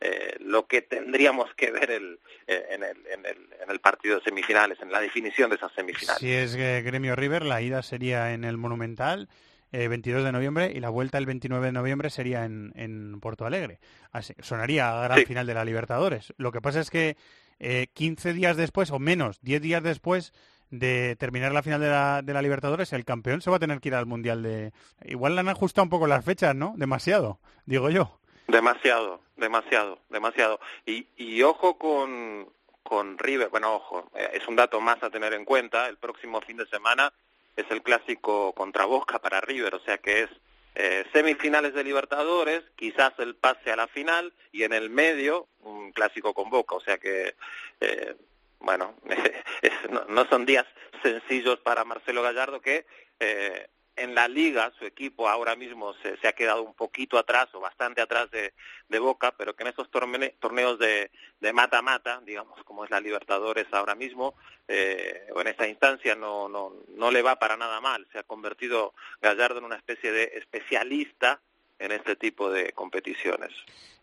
eh, 0.01 0.35
lo 0.39 0.67
que 0.67 0.81
tendríamos 0.81 1.53
que 1.55 1.71
ver 1.71 1.91
el, 1.91 2.19
eh, 2.47 2.65
en, 2.71 2.83
el, 2.83 2.97
en, 3.07 3.25
el, 3.25 3.37
en 3.63 3.69
el 3.71 3.79
partido 3.79 4.17
de 4.17 4.23
semifinales, 4.23 4.79
en 4.81 4.91
la 4.91 4.99
definición 4.99 5.49
de 5.49 5.55
esas 5.57 5.71
semifinales. 5.73 6.19
Si 6.19 6.31
es 6.31 6.55
eh, 6.55 6.81
Gremio 6.83 7.15
River, 7.15 7.45
la 7.45 7.61
ida 7.61 7.81
sería 7.83 8.33
en 8.33 8.43
el 8.43 8.57
Monumental. 8.57 9.29
eh, 9.71 9.87
22 9.89 10.23
de 10.23 10.31
noviembre 10.31 10.71
y 10.73 10.79
la 10.79 10.89
vuelta 10.89 11.17
el 11.17 11.25
29 11.25 11.65
de 11.65 11.71
noviembre 11.73 12.09
sería 12.09 12.45
en, 12.45 12.71
en 12.75 13.19
Porto 13.19 13.45
Alegre. 13.45 13.79
Así, 14.11 14.33
sonaría 14.39 14.89
a 14.99 15.03
gran 15.03 15.19
Sí. 15.19 15.25
final 15.25 15.45
de 15.47 15.53
la 15.53 15.65
Libertadores. 15.65 16.33
Lo 16.37 16.51
que 16.51 16.61
pasa 16.61 16.79
es 16.79 16.89
que 16.89 17.17
eh, 17.59 17.87
15 17.93 18.33
días 18.33 18.55
después, 18.57 18.91
o 18.91 18.99
menos, 18.99 19.39
10 19.41 19.61
días 19.61 19.83
después 19.83 20.33
de 20.71 21.15
terminar 21.17 21.51
la 21.51 21.61
final 21.63 21.79
de 21.81 21.89
la, 21.89 22.21
de 22.23 22.33
la 22.33 22.41
Libertadores, 22.41 22.91
el 22.93 23.05
campeón 23.05 23.41
se 23.41 23.49
va 23.49 23.57
a 23.57 23.59
tener 23.59 23.79
que 23.79 23.89
ir 23.89 23.95
al 23.95 24.05
Mundial 24.05 24.43
de... 24.43 24.71
Igual 25.03 25.35
le 25.35 25.41
han 25.41 25.49
ajustado 25.49 25.83
un 25.83 25.89
poco 25.89 26.07
las 26.07 26.23
fechas, 26.25 26.55
¿no? 26.55 26.73
Demasiado, 26.77 27.39
digo 27.65 27.89
yo. 27.89 28.19
Demasiado, 28.47 29.21
demasiado, 29.37 29.99
demasiado. 30.09 30.59
Y, 30.85 31.07
y 31.17 31.41
ojo 31.43 31.77
con, 31.77 32.49
con 32.83 33.17
River, 33.17 33.49
bueno, 33.49 33.73
ojo, 33.75 34.09
eh, 34.15 34.29
es 34.33 34.47
un 34.47 34.55
dato 34.55 34.79
más 34.81 35.01
a 35.03 35.09
tener 35.09 35.33
en 35.33 35.45
cuenta, 35.45 35.87
el 35.87 35.97
próximo 35.97 36.41
fin 36.41 36.57
de 36.57 36.67
semana 36.67 37.11
es 37.55 37.65
el 37.69 37.81
clásico 37.81 38.53
contra 38.53 38.85
Boca 38.85 39.19
para 39.19 39.41
River, 39.41 39.75
o 39.75 39.79
sea 39.79 39.97
que 39.97 40.23
es 40.23 40.29
eh, 40.75 41.05
semifinales 41.13 41.73
de 41.73 41.83
Libertadores, 41.85 42.63
quizás 42.75 43.13
el 43.19 43.35
pase 43.35 43.71
a 43.71 43.77
la 43.77 43.87
final 43.87 44.33
y 44.51 44.63
en 44.63 44.73
el 44.73 44.89
medio 44.89 45.47
un 45.61 45.91
clásico 45.93 46.33
con 46.33 46.49
Boca, 46.49 46.75
o 46.75 46.81
sea 46.81 46.97
que, 46.97 47.35
eh, 47.79 48.15
bueno, 48.59 48.95
es- 49.61 49.89
no, 49.89 50.03
no 50.09 50.25
son 50.27 50.45
días 50.45 50.65
sencillos 51.01 51.59
para 51.59 51.85
Marcelo 51.85 52.21
Gallardo 52.23 52.59
que 52.61 52.85
eh, 53.19 53.67
en 53.95 54.13
la 54.13 54.27
liga 54.27 54.71
su 54.77 54.85
equipo 54.85 55.29
ahora 55.29 55.55
mismo 55.55 55.93
se, 56.01 56.27
ha 56.27 56.33
quedado 56.33 56.63
un 56.63 56.73
poquito 56.73 57.17
atrás 57.17 57.47
o 57.53 57.59
bastante 57.59 58.01
atrás 58.01 58.29
de, 58.31 58.53
de 58.89 58.99
Boca, 58.99 59.33
pero 59.37 59.55
que 59.55 59.63
en 59.63 59.69
esos 59.69 59.89
torne- 59.89 60.33
torneos 60.39 60.77
de 60.79 61.11
de 61.39 61.53
mata-mata, 61.53 62.21
digamos, 62.25 62.63
como 62.63 62.85
es 62.85 62.89
la 62.91 62.99
Libertadores 62.99 63.67
ahora 63.71 63.93
mismo, 63.93 64.35
eh, 64.67 65.27
o 65.35 65.41
en 65.41 65.47
esta 65.47 65.67
instancia 65.67 66.15
no, 66.15 66.49
no, 66.49 66.73
no 66.95 67.11
le 67.11 67.21
va 67.21 67.37
para 67.37 67.55
nada 67.57 67.79
mal. 67.81 68.07
Se 68.11 68.17
ha 68.19 68.23
convertido 68.23 68.93
Gallardo 69.21 69.59
en 69.59 69.65
una 69.65 69.75
especie 69.75 70.11
de 70.11 70.23
especialista 70.35 71.39
en 71.77 71.91
este 71.91 72.15
tipo 72.15 72.49
de 72.49 72.71
competiciones. 72.71 73.51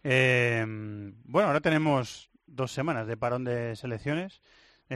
Eh, 0.05 0.65
bueno, 0.67 1.49
ahora 1.49 1.61
tenemos 1.61 2.31
dos 2.47 2.71
semanas 2.71 3.07
de 3.07 3.17
parón 3.17 3.45
de 3.45 3.75
selecciones. 3.77 4.41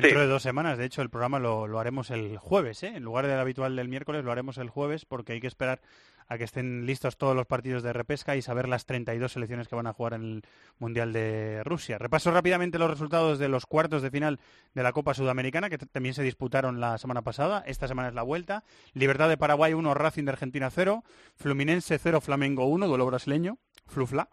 Dentro 0.02 0.20
de 0.20 0.26
dos 0.26 0.42
semanas, 0.42 0.76
de 0.76 0.84
hecho, 0.84 1.00
el 1.00 1.08
programa 1.08 1.38
lo, 1.38 1.78
haremos 1.78 2.10
el 2.10 2.36
jueves, 2.36 2.82
¿eh? 2.82 2.92
En 2.96 3.02
lugar 3.02 3.26
del 3.26 3.38
habitual 3.38 3.76
del 3.76 3.88
miércoles, 3.88 4.24
lo 4.24 4.32
haremos 4.32 4.58
el 4.58 4.68
jueves 4.68 5.06
porque 5.06 5.32
hay 5.32 5.40
que 5.40 5.46
esperar 5.46 5.80
a 6.28 6.36
que 6.36 6.44
estén 6.44 6.84
listos 6.86 7.16
todos 7.16 7.34
los 7.34 7.46
partidos 7.46 7.82
de 7.82 7.92
repesca 7.92 8.36
y 8.36 8.42
saber 8.42 8.68
las 8.68 8.84
32 8.84 9.32
selecciones 9.32 9.68
que 9.68 9.76
van 9.76 9.86
a 9.86 9.92
jugar 9.92 10.14
en 10.14 10.22
el 10.22 10.42
Mundial 10.78 11.12
de 11.12 11.62
Rusia. 11.64 11.98
Repaso 11.98 12.30
rápidamente 12.30 12.78
los 12.78 12.90
resultados 12.90 13.38
de 13.38 13.48
los 13.48 13.64
cuartos 13.64 14.02
de 14.02 14.10
final 14.10 14.38
de 14.74 14.82
la 14.82 14.92
Copa 14.92 15.14
Sudamericana, 15.14 15.70
que 15.70 15.78
también 15.78 16.14
se 16.14 16.22
disputaron 16.22 16.80
la 16.80 16.98
semana 16.98 17.22
pasada. 17.22 17.62
Esta 17.66 17.88
semana 17.88 18.08
es 18.08 18.14
la 18.14 18.22
vuelta. 18.22 18.64
Libertad 18.92 19.28
de 19.28 19.38
Paraguay 19.38 19.72
1, 19.72 19.94
Racing 19.94 20.24
de 20.24 20.32
Argentina 20.32 20.68
0. 20.70 21.04
Fluminense 21.36 21.98
0, 21.98 22.20
Flamengo 22.20 22.66
1, 22.66 22.86
duelo 22.86 23.06
brasileño. 23.06 23.58
Flufla. 23.86 24.28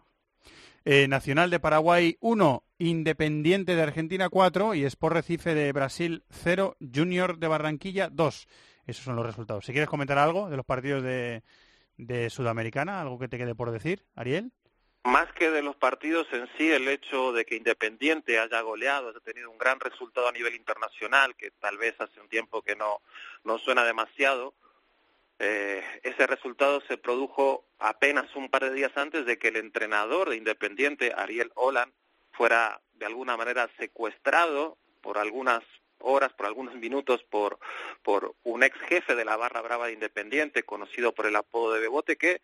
Eh, 0.86 1.08
Nacional 1.08 1.48
de 1.48 1.60
Paraguay 1.60 2.18
1, 2.20 2.62
Independiente 2.76 3.74
de 3.74 3.82
Argentina 3.82 4.28
4 4.28 4.74
y 4.74 4.84
Sport 4.84 5.16
Recife 5.16 5.54
de 5.54 5.72
Brasil 5.72 6.24
0, 6.28 6.76
Junior 6.94 7.38
de 7.38 7.48
Barranquilla 7.48 8.10
2. 8.10 8.48
Esos 8.86 9.02
son 9.02 9.16
los 9.16 9.24
resultados. 9.24 9.64
Si 9.64 9.72
quieres 9.72 9.88
comentar 9.88 10.18
algo 10.18 10.50
de 10.50 10.58
los 10.58 10.66
partidos 10.66 11.02
de, 11.02 11.42
de 11.96 12.28
Sudamericana, 12.28 13.00
algo 13.00 13.18
que 13.18 13.28
te 13.28 13.38
quede 13.38 13.54
por 13.54 13.70
decir, 13.70 14.04
Ariel. 14.14 14.52
Más 15.04 15.32
que 15.32 15.50
de 15.50 15.62
los 15.62 15.74
partidos 15.76 16.26
en 16.32 16.46
sí, 16.58 16.70
el 16.70 16.86
hecho 16.88 17.32
de 17.32 17.46
que 17.46 17.56
Independiente 17.56 18.38
haya 18.38 18.60
goleado, 18.60 19.08
haya 19.08 19.20
tenido 19.20 19.50
un 19.50 19.56
gran 19.56 19.80
resultado 19.80 20.28
a 20.28 20.32
nivel 20.32 20.54
internacional, 20.54 21.34
que 21.34 21.50
tal 21.52 21.78
vez 21.78 21.98
hace 21.98 22.20
un 22.20 22.28
tiempo 22.28 22.60
que 22.60 22.76
no, 22.76 23.00
no 23.42 23.58
suena 23.58 23.84
demasiado, 23.84 24.52
eh, 25.46 25.84
ese 26.02 26.26
resultado 26.26 26.80
se 26.88 26.96
produjo 26.96 27.64
apenas 27.78 28.34
un 28.34 28.48
par 28.48 28.64
de 28.64 28.72
días 28.72 28.96
antes 28.96 29.26
de 29.26 29.38
que 29.38 29.48
el 29.48 29.56
entrenador 29.56 30.30
de 30.30 30.36
Independiente, 30.36 31.12
Ariel 31.14 31.52
Holland, 31.54 31.92
fuera 32.32 32.80
de 32.94 33.04
alguna 33.06 33.36
manera 33.36 33.68
secuestrado 33.78 34.78
por 35.02 35.18
algunas 35.18 35.62
horas, 35.98 36.32
por 36.32 36.46
algunos 36.46 36.74
minutos, 36.76 37.22
por, 37.24 37.58
por 38.02 38.34
un 38.42 38.62
ex 38.62 38.78
jefe 38.88 39.14
de 39.14 39.24
la 39.26 39.36
barra 39.36 39.60
brava 39.60 39.86
de 39.86 39.92
Independiente, 39.92 40.62
conocido 40.62 41.12
por 41.12 41.26
el 41.26 41.36
apodo 41.36 41.74
de 41.74 41.80
Bebote, 41.80 42.16
que 42.16 42.40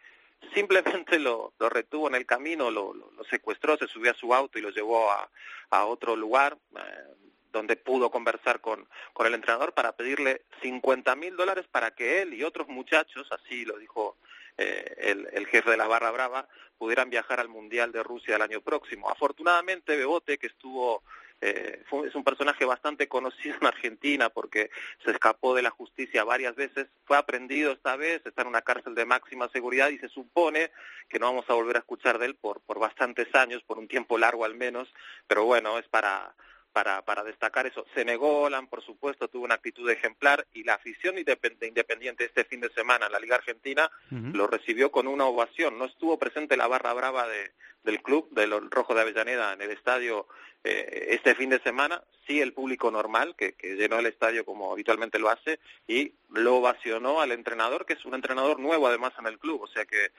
simplemente 0.54 1.18
lo, 1.18 1.54
lo 1.58 1.70
retuvo 1.70 2.06
en 2.08 2.16
el 2.16 2.26
camino, 2.26 2.70
lo 2.70 2.94
secuestró, 3.30 3.78
se 3.78 3.86
subió 3.86 4.10
a 4.10 4.14
su 4.14 4.34
auto 4.34 4.58
y 4.58 4.62
lo 4.62 4.70
llevó 4.70 5.10
a, 5.10 5.30
a 5.70 5.86
otro 5.86 6.16
lugar 6.16 6.58
eh, 6.76 7.29
donde 7.52 7.76
pudo 7.76 8.10
conversar 8.10 8.60
con, 8.60 8.86
con 9.12 9.26
el 9.26 9.34
entrenador 9.34 9.72
para 9.72 9.92
pedirle 9.92 10.42
50 10.62 11.14
mil 11.16 11.36
dólares 11.36 11.66
para 11.70 11.92
que 11.92 12.22
él 12.22 12.34
y 12.34 12.44
otros 12.44 12.68
muchachos, 12.68 13.28
así 13.30 13.64
lo 13.64 13.78
dijo 13.78 14.16
eh, 14.58 14.94
el, 14.98 15.28
el 15.32 15.46
jefe 15.46 15.70
de 15.70 15.76
la 15.76 15.86
barra 15.86 16.10
brava, 16.10 16.48
pudieran 16.78 17.10
viajar 17.10 17.40
al 17.40 17.48
Mundial 17.48 17.92
de 17.92 18.02
Rusia 18.02 18.36
el 18.36 18.42
año 18.42 18.60
próximo. 18.60 19.10
Afortunadamente, 19.10 19.96
Bebote, 19.96 20.38
que 20.38 20.46
estuvo 20.48 21.02
eh, 21.42 21.82
fue, 21.88 22.06
es 22.06 22.14
un 22.14 22.22
personaje 22.22 22.66
bastante 22.66 23.08
conocido 23.08 23.56
en 23.60 23.66
Argentina 23.66 24.28
porque 24.28 24.70
se 25.02 25.10
escapó 25.10 25.54
de 25.54 25.62
la 25.62 25.70
justicia 25.70 26.22
varias 26.22 26.54
veces, 26.54 26.88
fue 27.04 27.16
aprendido 27.16 27.72
esta 27.72 27.96
vez, 27.96 28.20
está 28.26 28.42
en 28.42 28.48
una 28.48 28.60
cárcel 28.60 28.94
de 28.94 29.06
máxima 29.06 29.48
seguridad 29.48 29.88
y 29.88 29.98
se 29.98 30.08
supone 30.08 30.70
que 31.08 31.18
no 31.18 31.26
vamos 31.26 31.48
a 31.48 31.54
volver 31.54 31.76
a 31.76 31.80
escuchar 31.80 32.18
de 32.18 32.26
él 32.26 32.34
por, 32.34 32.60
por 32.60 32.78
bastantes 32.78 33.34
años, 33.34 33.62
por 33.62 33.78
un 33.78 33.88
tiempo 33.88 34.18
largo 34.18 34.44
al 34.44 34.54
menos, 34.54 34.92
pero 35.26 35.44
bueno, 35.44 35.78
es 35.78 35.88
para, 35.88 36.34
para, 36.72 37.02
para 37.02 37.24
destacar 37.24 37.66
eso. 37.66 37.84
Se 37.94 38.04
negó 38.04 38.42
Olan, 38.42 38.68
por 38.68 38.82
supuesto, 38.84 39.28
tuvo 39.28 39.44
una 39.44 39.56
actitud 39.56 39.88
ejemplar 39.90 40.46
y 40.52 40.64
la 40.64 40.74
afición 40.74 41.16
independ- 41.16 41.66
independiente 41.66 42.24
este 42.24 42.44
fin 42.44 42.60
de 42.60 42.70
semana 42.70 43.06
en 43.06 43.12
la 43.12 43.20
Liga 43.20 43.36
Argentina 43.36 43.90
lo 44.10 44.46
recibió 44.46 44.90
con 44.90 45.06
una 45.06 45.26
ovación. 45.26 45.78
No 45.78 45.86
estuvo 45.86 46.18
presente 46.18 46.56
la 46.56 46.66
barra 46.68 46.92
brava 46.92 47.26
de, 47.28 47.52
del 47.82 48.02
club, 48.02 48.28
del 48.30 48.70
Rojo 48.70 48.94
de 48.94 49.02
Avellaneda, 49.02 49.52
en 49.52 49.62
el 49.62 49.70
estadio 49.70 50.26
eh, 50.64 51.08
este 51.10 51.34
fin 51.34 51.50
de 51.50 51.60
semana. 51.60 52.02
Sí, 52.26 52.40
el 52.40 52.52
público 52.52 52.90
normal, 52.90 53.34
que, 53.36 53.54
que 53.54 53.74
llenó 53.74 53.98
el 53.98 54.06
estadio 54.06 54.44
como 54.44 54.72
habitualmente 54.72 55.18
lo 55.18 55.30
hace, 55.30 55.58
y 55.88 56.14
lo 56.30 56.56
ovacionó 56.56 57.20
al 57.20 57.32
entrenador, 57.32 57.86
que 57.86 57.94
es 57.94 58.04
un 58.04 58.14
entrenador 58.14 58.60
nuevo 58.60 58.86
además 58.86 59.12
en 59.18 59.26
el 59.26 59.38
club. 59.38 59.62
O 59.62 59.66
sea 59.66 59.84
que 59.84 60.12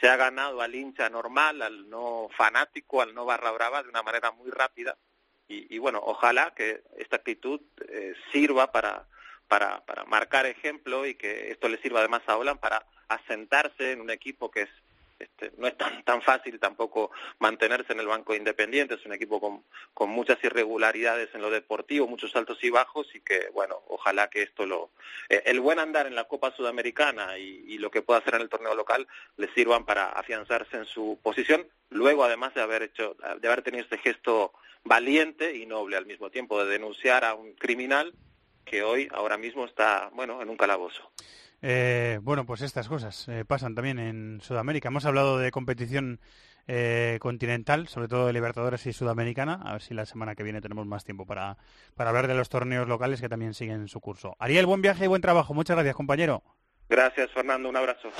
se 0.00 0.08
ha 0.08 0.16
ganado 0.16 0.60
al 0.60 0.74
hincha 0.74 1.08
normal, 1.08 1.62
al 1.62 1.88
no 1.88 2.28
fanático, 2.36 3.00
al 3.00 3.14
no 3.14 3.24
barra 3.24 3.52
brava 3.52 3.82
de 3.82 3.88
una 3.88 4.02
manera 4.02 4.32
muy 4.32 4.50
rápida. 4.50 4.98
Y, 5.54 5.76
y 5.76 5.78
bueno, 5.78 6.00
ojalá 6.04 6.52
que 6.54 6.82
esta 6.98 7.16
actitud 7.16 7.60
eh, 7.88 8.14
sirva 8.32 8.72
para, 8.72 9.06
para, 9.48 9.84
para 9.84 10.04
marcar 10.04 10.46
ejemplo 10.46 11.06
y 11.06 11.14
que 11.14 11.50
esto 11.52 11.68
le 11.68 11.78
sirva 11.78 12.00
además 12.00 12.22
a 12.26 12.36
Olan 12.36 12.58
para 12.58 12.84
asentarse 13.08 13.92
en 13.92 14.00
un 14.00 14.10
equipo 14.10 14.50
que 14.50 14.62
es 14.62 14.70
este, 15.18 15.52
no 15.58 15.68
es 15.68 15.76
tan, 15.76 16.02
tan 16.04 16.22
fácil 16.22 16.58
tampoco 16.58 17.10
mantenerse 17.38 17.92
en 17.92 18.00
el 18.00 18.06
banco 18.06 18.34
independiente, 18.34 18.94
es 18.94 19.06
un 19.06 19.12
equipo 19.12 19.40
con, 19.40 19.62
con 19.94 20.10
muchas 20.10 20.42
irregularidades 20.42 21.32
en 21.34 21.40
lo 21.42 21.50
deportivo, 21.50 22.06
muchos 22.06 22.34
altos 22.34 22.58
y 22.62 22.70
bajos 22.70 23.06
y 23.14 23.20
que, 23.20 23.48
bueno, 23.52 23.80
ojalá 23.88 24.28
que 24.28 24.42
esto 24.42 24.66
lo... 24.66 24.90
Eh, 25.28 25.42
el 25.46 25.60
buen 25.60 25.78
andar 25.78 26.06
en 26.06 26.14
la 26.14 26.24
Copa 26.24 26.54
Sudamericana 26.56 27.38
y, 27.38 27.64
y 27.68 27.78
lo 27.78 27.90
que 27.90 28.02
pueda 28.02 28.20
hacer 28.20 28.34
en 28.34 28.42
el 28.42 28.48
torneo 28.48 28.74
local 28.74 29.06
le 29.36 29.52
sirvan 29.54 29.84
para 29.84 30.08
afianzarse 30.08 30.76
en 30.76 30.84
su 30.84 31.18
posición, 31.22 31.66
luego 31.90 32.24
además 32.24 32.52
de 32.54 32.62
haber 32.62 32.82
hecho, 32.82 33.16
de 33.40 33.48
haber 33.48 33.62
tenido 33.62 33.84
este 33.84 33.98
gesto 33.98 34.52
valiente 34.84 35.56
y 35.56 35.66
noble 35.66 35.96
al 35.96 36.06
mismo 36.06 36.30
tiempo, 36.30 36.62
de 36.62 36.70
denunciar 36.70 37.24
a 37.24 37.34
un 37.34 37.54
criminal 37.54 38.14
que 38.64 38.82
hoy, 38.82 39.08
ahora 39.12 39.36
mismo, 39.36 39.64
está, 39.64 40.10
bueno, 40.14 40.40
en 40.40 40.48
un 40.48 40.56
calabozo. 40.56 41.10
Eh, 41.62 42.18
bueno, 42.22 42.44
pues 42.44 42.60
estas 42.60 42.88
cosas 42.88 43.26
eh, 43.28 43.44
pasan 43.46 43.74
también 43.74 43.98
en 43.98 44.40
Sudamérica. 44.42 44.88
Hemos 44.88 45.06
hablado 45.06 45.38
de 45.38 45.50
competición 45.50 46.20
eh, 46.66 47.18
continental, 47.20 47.88
sobre 47.88 48.08
todo 48.08 48.26
de 48.26 48.32
Libertadores 48.32 48.86
y 48.86 48.92
Sudamericana. 48.92 49.60
A 49.64 49.72
ver 49.72 49.82
si 49.82 49.94
la 49.94 50.06
semana 50.06 50.34
que 50.34 50.42
viene 50.42 50.60
tenemos 50.60 50.86
más 50.86 51.04
tiempo 51.04 51.26
para, 51.26 51.56
para 51.94 52.10
hablar 52.10 52.26
de 52.26 52.34
los 52.34 52.48
torneos 52.48 52.88
locales 52.88 53.20
que 53.20 53.28
también 53.28 53.54
siguen 53.54 53.88
su 53.88 54.00
curso. 54.00 54.36
Ariel, 54.38 54.66
buen 54.66 54.82
viaje 54.82 55.04
y 55.04 55.08
buen 55.08 55.22
trabajo. 55.22 55.54
Muchas 55.54 55.76
gracias, 55.76 55.94
compañero. 55.94 56.42
Gracias, 56.88 57.30
Fernando. 57.32 57.68
Un 57.68 57.76
abrazo. 57.76 58.10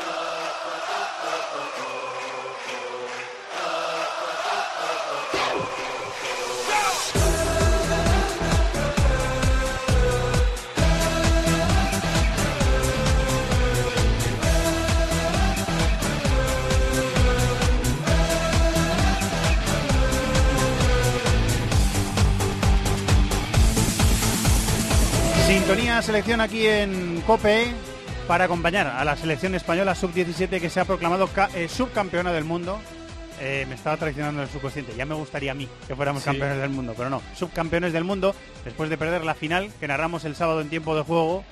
Sintonía 25.66 26.02
selección 26.02 26.40
aquí 26.42 26.66
en 26.66 27.22
COPE 27.26 27.72
para 28.28 28.44
acompañar 28.44 28.86
a 28.86 29.02
la 29.02 29.16
selección 29.16 29.54
española 29.54 29.94
sub-17 29.94 30.60
que 30.60 30.68
se 30.68 30.78
ha 30.78 30.84
proclamado 30.84 31.28
eh, 31.54 31.68
subcampeona 31.68 32.32
del 32.32 32.44
mundo. 32.44 32.78
Eh, 33.40 33.64
me 33.66 33.74
estaba 33.74 33.96
traicionando 33.96 34.42
el 34.42 34.48
subconsciente. 34.50 34.92
Ya 34.94 35.06
me 35.06 35.14
gustaría 35.14 35.52
a 35.52 35.54
mí 35.54 35.66
que 35.88 35.96
fuéramos 35.96 36.22
Sí. 36.22 36.26
campeones 36.26 36.58
del 36.58 36.68
mundo, 36.68 36.92
pero 36.94 37.08
no. 37.08 37.22
Subcampeones 37.34 37.94
del 37.94 38.04
mundo 38.04 38.34
después 38.64 38.90
de 38.90 38.98
perder 38.98 39.24
la 39.24 39.34
final 39.34 39.70
que 39.80 39.88
narramos 39.88 40.24
el 40.26 40.36
sábado 40.36 40.60
en 40.60 40.68
tiempo 40.68 40.94
de 40.96 41.02
juego 41.02 41.44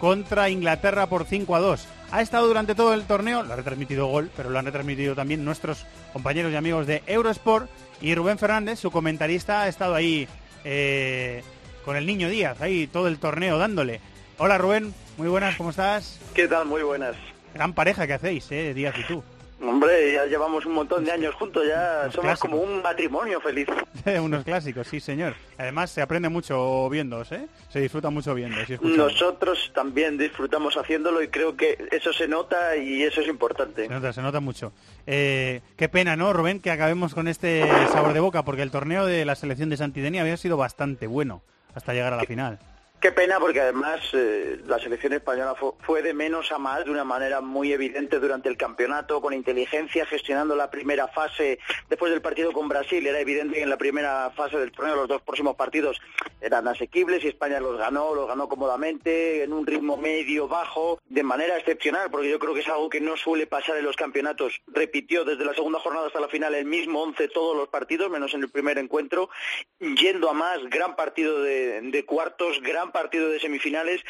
contra 0.00 0.50
Inglaterra 0.50 1.06
por 1.06 1.24
5 1.24 1.54
a 1.54 1.60
2. 1.60 1.86
Ha 2.10 2.22
estado 2.22 2.48
durante 2.48 2.74
todo 2.74 2.92
el 2.92 3.04
torneo, 3.04 3.44
lo 3.44 3.52
ha 3.52 3.56
retransmitido 3.56 4.06
Gol, 4.06 4.30
pero 4.36 4.50
lo 4.50 4.58
han 4.58 4.64
retransmitido 4.66 5.14
también 5.14 5.44
nuestros 5.44 5.86
compañeros 6.12 6.52
y 6.52 6.56
amigos 6.56 6.88
de 6.88 7.04
Eurosport. 7.06 7.70
Y 8.00 8.16
Rubén 8.16 8.36
Fernández, 8.38 8.80
su 8.80 8.90
comentarista, 8.90 9.62
ha 9.62 9.68
estado 9.68 9.94
ahí 9.94 10.26
eh, 10.64 11.44
con 11.84 11.96
el 11.96 12.06
niño 12.06 12.28
Díaz, 12.28 12.60
ahí 12.60 12.86
todo 12.86 13.08
el 13.08 13.18
torneo 13.18 13.58
dándole. 13.58 14.00
Hola 14.38 14.58
Rubén, 14.58 14.94
muy 15.16 15.28
buenas, 15.28 15.56
¿cómo 15.56 15.70
estás? 15.70 16.20
¿Qué 16.34 16.48
tal? 16.48 16.66
Muy 16.66 16.82
buenas. 16.82 17.16
Gran 17.54 17.72
pareja 17.72 18.06
que 18.06 18.14
hacéis, 18.14 18.50
eh, 18.52 18.74
Díaz 18.74 18.94
y 18.98 19.04
tú. 19.04 19.22
Hombre, 19.62 20.14
ya 20.14 20.24
llevamos 20.24 20.64
un 20.64 20.72
montón 20.72 21.04
de 21.04 21.12
años 21.12 21.34
juntos, 21.34 21.64
ya 21.68 22.08
somos 22.10 22.20
clásicos. 22.20 22.50
como 22.50 22.62
un 22.62 22.80
matrimonio 22.80 23.40
feliz. 23.42 23.68
Unos 24.22 24.42
clásicos, 24.42 24.86
sí 24.86 25.00
señor. 25.00 25.34
Además 25.58 25.90
se 25.90 26.00
aprende 26.00 26.30
mucho 26.30 26.88
viéndoos, 26.88 27.30
¿eh? 27.32 27.46
Se 27.68 27.78
disfruta 27.78 28.08
mucho 28.08 28.34
viendo. 28.34 28.56
Nosotros 28.80 29.70
también 29.74 30.16
disfrutamos 30.16 30.78
haciéndolo 30.78 31.22
y 31.22 31.28
creo 31.28 31.56
que 31.56 31.76
eso 31.90 32.10
se 32.14 32.26
nota 32.26 32.74
y 32.76 33.02
eso 33.02 33.20
es 33.20 33.28
importante. 33.28 33.86
Se 33.86 33.92
nota, 33.92 34.14
se 34.14 34.22
nota 34.22 34.40
mucho. 34.40 34.72
Eh, 35.06 35.60
qué 35.76 35.90
pena, 35.90 36.16
¿no, 36.16 36.32
Rubén, 36.32 36.60
que 36.60 36.70
acabemos 36.70 37.12
con 37.12 37.28
este 37.28 37.68
sabor 37.92 38.14
de 38.14 38.20
boca, 38.20 38.44
porque 38.44 38.62
el 38.62 38.70
torneo 38.70 39.04
de 39.04 39.26
la 39.26 39.34
selección 39.34 39.68
de 39.68 39.76
Santidenia 39.76 40.22
había 40.22 40.38
sido 40.38 40.56
bastante 40.56 41.06
bueno 41.06 41.42
hasta 41.74 41.92
llegar 41.92 42.12
a 42.12 42.16
la 42.16 42.24
final. 42.24 42.58
Qué 43.00 43.12
pena 43.12 43.40
porque 43.40 43.62
además 43.62 43.98
eh, 44.12 44.60
la 44.66 44.78
selección 44.78 45.14
española 45.14 45.54
fu- 45.54 45.74
fue 45.80 46.02
de 46.02 46.12
menos 46.12 46.52
a 46.52 46.58
más 46.58 46.84
de 46.84 46.90
una 46.90 47.02
manera 47.02 47.40
muy 47.40 47.72
evidente 47.72 48.18
durante 48.18 48.50
el 48.50 48.58
campeonato, 48.58 49.22
con 49.22 49.32
inteligencia, 49.32 50.04
gestionando 50.04 50.54
la 50.54 50.70
primera 50.70 51.08
fase. 51.08 51.58
Después 51.88 52.12
del 52.12 52.20
partido 52.20 52.52
con 52.52 52.68
Brasil 52.68 53.06
era 53.06 53.18
evidente 53.18 53.54
que 53.56 53.62
en 53.62 53.70
la 53.70 53.78
primera 53.78 54.30
fase 54.36 54.58
del 54.58 54.70
torneo 54.70 54.96
los 54.96 55.08
dos 55.08 55.22
próximos 55.22 55.56
partidos 55.56 55.98
eran 56.42 56.68
asequibles 56.68 57.24
y 57.24 57.28
España 57.28 57.58
los 57.58 57.78
ganó, 57.78 58.14
los 58.14 58.28
ganó 58.28 58.50
cómodamente, 58.50 59.44
en 59.44 59.54
un 59.54 59.66
ritmo 59.66 59.96
medio, 59.96 60.46
bajo, 60.46 61.00
de 61.08 61.22
manera 61.22 61.56
excepcional, 61.56 62.10
porque 62.10 62.28
yo 62.28 62.38
creo 62.38 62.52
que 62.52 62.60
es 62.60 62.68
algo 62.68 62.90
que 62.90 63.00
no 63.00 63.16
suele 63.16 63.46
pasar 63.46 63.78
en 63.78 63.84
los 63.86 63.96
campeonatos. 63.96 64.60
Repitió 64.66 65.24
desde 65.24 65.46
la 65.46 65.54
segunda 65.54 65.78
jornada 65.80 66.08
hasta 66.08 66.20
la 66.20 66.28
final 66.28 66.54
el 66.54 66.66
mismo 66.66 67.02
11 67.02 67.28
todos 67.28 67.56
los 67.56 67.68
partidos, 67.70 68.10
menos 68.10 68.34
en 68.34 68.42
el 68.42 68.50
primer 68.50 68.76
encuentro, 68.76 69.30
yendo 69.78 70.28
a 70.28 70.34
más, 70.34 70.58
gran 70.68 70.96
partido 70.96 71.40
de, 71.42 71.80
de 71.80 72.04
cuartos, 72.04 72.60
gran 72.60 72.89
partido 72.92 73.28
de 73.28 73.40
semifinales. 73.40 74.02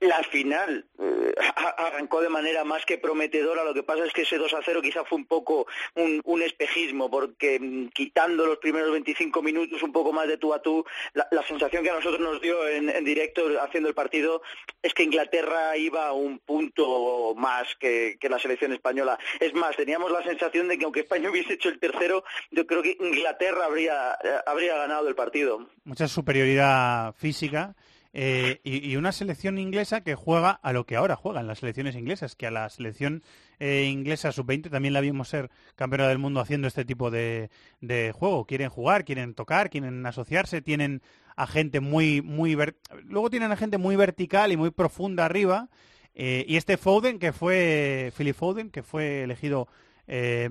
La 0.00 0.20
final 0.24 0.84
eh, 0.98 1.32
arrancó 1.76 2.20
de 2.20 2.28
manera 2.28 2.64
más 2.64 2.84
que 2.84 2.98
prometedora, 2.98 3.62
lo 3.62 3.72
que 3.72 3.84
pasa 3.84 4.04
es 4.04 4.12
que 4.12 4.22
ese 4.22 4.36
2 4.36 4.52
a 4.54 4.60
0 4.64 4.82
quizá 4.82 5.04
fue 5.04 5.18
un 5.18 5.26
poco 5.26 5.66
un, 5.94 6.20
un 6.24 6.42
espejismo, 6.42 7.08
porque 7.08 7.60
mm, 7.60 7.88
quitando 7.88 8.44
los 8.46 8.58
primeros 8.58 8.90
25 8.90 9.42
minutos 9.42 9.80
un 9.82 9.92
poco 9.92 10.12
más 10.12 10.26
de 10.26 10.38
tú 10.38 10.52
a 10.54 10.60
tú, 10.60 10.84
la, 11.14 11.28
sensación 11.46 11.84
que 11.84 11.90
a 11.90 11.94
nosotros 11.94 12.20
nos 12.20 12.40
dio 12.40 12.66
en, 12.66 12.88
en 12.88 13.04
directo 13.04 13.42
haciendo 13.60 13.88
el 13.88 13.94
partido 13.94 14.42
es 14.82 14.92
que 14.92 15.04
Inglaterra 15.04 15.76
iba 15.76 16.08
a 16.08 16.12
un 16.12 16.40
punto 16.40 17.34
más 17.36 17.74
que, 17.78 18.16
que 18.20 18.28
la 18.28 18.38
selección 18.38 18.72
española. 18.72 19.18
Es 19.38 19.54
más, 19.54 19.76
teníamos 19.76 20.10
la 20.10 20.22
sensación 20.24 20.68
de 20.68 20.78
que 20.78 20.84
aunque 20.84 21.00
España 21.00 21.30
hubiese 21.30 21.54
hecho 21.54 21.68
el 21.68 21.78
tercero, 21.78 22.24
yo 22.50 22.66
creo 22.66 22.82
que 22.82 22.96
Inglaterra 23.00 23.66
habría, 23.66 24.18
eh, 24.22 24.36
habría 24.46 24.76
ganado 24.76 25.08
el 25.08 25.14
partido. 25.14 25.68
Mucha 25.84 26.08
superioridad 26.08 27.14
física 27.14 27.74
eh, 28.14 28.60
y, 28.64 28.96
una 28.96 29.12
selección 29.12 29.58
inglesa 29.58 30.02
que 30.02 30.14
juega 30.14 30.50
a 30.50 30.72
lo 30.72 30.84
que 30.86 30.96
ahora 30.96 31.16
juegan 31.16 31.46
las 31.46 31.60
selecciones 31.60 31.96
inglesas, 31.96 32.36
que 32.36 32.46
a 32.46 32.50
la 32.50 32.68
selección 32.68 33.22
eh, 33.58 33.88
inglesa 33.90 34.32
sub-20 34.32 34.70
también 34.70 34.92
la 34.94 35.00
vimos 35.00 35.28
ser 35.28 35.50
campeona 35.76 36.08
del 36.08 36.18
mundo 36.18 36.40
haciendo 36.40 36.68
este 36.68 36.84
tipo 36.84 37.10
de, 37.10 37.50
de 37.80 38.12
juego. 38.12 38.46
Quieren 38.46 38.68
jugar, 38.68 39.04
quieren 39.04 39.34
tocar, 39.34 39.70
quieren 39.70 40.04
asociarse, 40.06 40.60
tienen 40.62 41.02
a 41.36 41.46
gente 41.46 41.80
muy, 41.80 42.20
muy... 42.22 42.54
ver- 42.54 42.76
Luego 43.04 43.30
tienen 43.30 43.50
a 43.52 43.56
gente 43.56 43.78
muy 43.78 43.96
vertical 43.96 44.52
y 44.52 44.56
muy 44.58 44.70
profunda 44.70 45.24
arriba. 45.24 45.68
eh, 46.14 46.44
y 46.46 46.56
este 46.56 46.76
Foden, 46.76 47.18
que 47.18 47.32
fue 47.32 48.12
Philip 48.16 48.36
Foden, 48.36 48.70
que 48.70 48.82
fue 48.82 49.22
elegido 49.22 49.68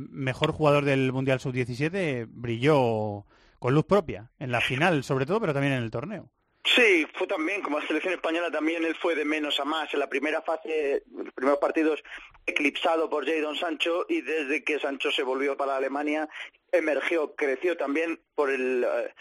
mejor 0.10 0.52
jugador 0.54 0.86
del 0.86 1.12
Mundial 1.14 1.40
Sub-17, 1.40 2.26
brilló 2.30 3.26
con 3.60 3.76
luz 3.76 3.86
propia 3.86 4.32
en 4.40 4.52
la 4.52 4.60
final, 4.62 5.04
sobre 5.04 5.28
todo, 5.28 5.40
pero 5.40 5.54
también 5.54 5.74
en 5.74 5.84
el 5.84 5.92
torneo. 5.92 6.32
Sí, 6.64 7.08
fue 7.16 7.26
también, 7.26 7.62
como 7.62 7.80
la 7.80 7.88
selección 7.88 8.14
española, 8.14 8.52
también 8.52 8.86
él 8.86 8.96
fue 8.96 9.16
de 9.16 9.26
menos 9.26 9.60
a 9.60 9.66
más. 9.66 9.92
En 9.94 10.00
la 10.00 10.08
primera 10.08 10.42
fase, 10.42 11.04
los 11.12 11.34
primeros 11.34 11.60
partidos, 11.60 12.04
eclipsado 12.46 13.10
por 13.10 13.26
Jadon 13.26 13.56
Sancho 13.56 14.06
y 14.08 14.22
desde 14.22 14.64
que 14.64 14.80
Sancho 14.80 15.12
se 15.12 15.24
volvió 15.24 15.58
para 15.58 15.76
Alemania, 15.76 16.30
emergió, 16.72 17.36
creció 17.36 17.76
también 17.76 18.22
por 18.42 18.50
el 18.50 18.84
eh, 18.84 19.14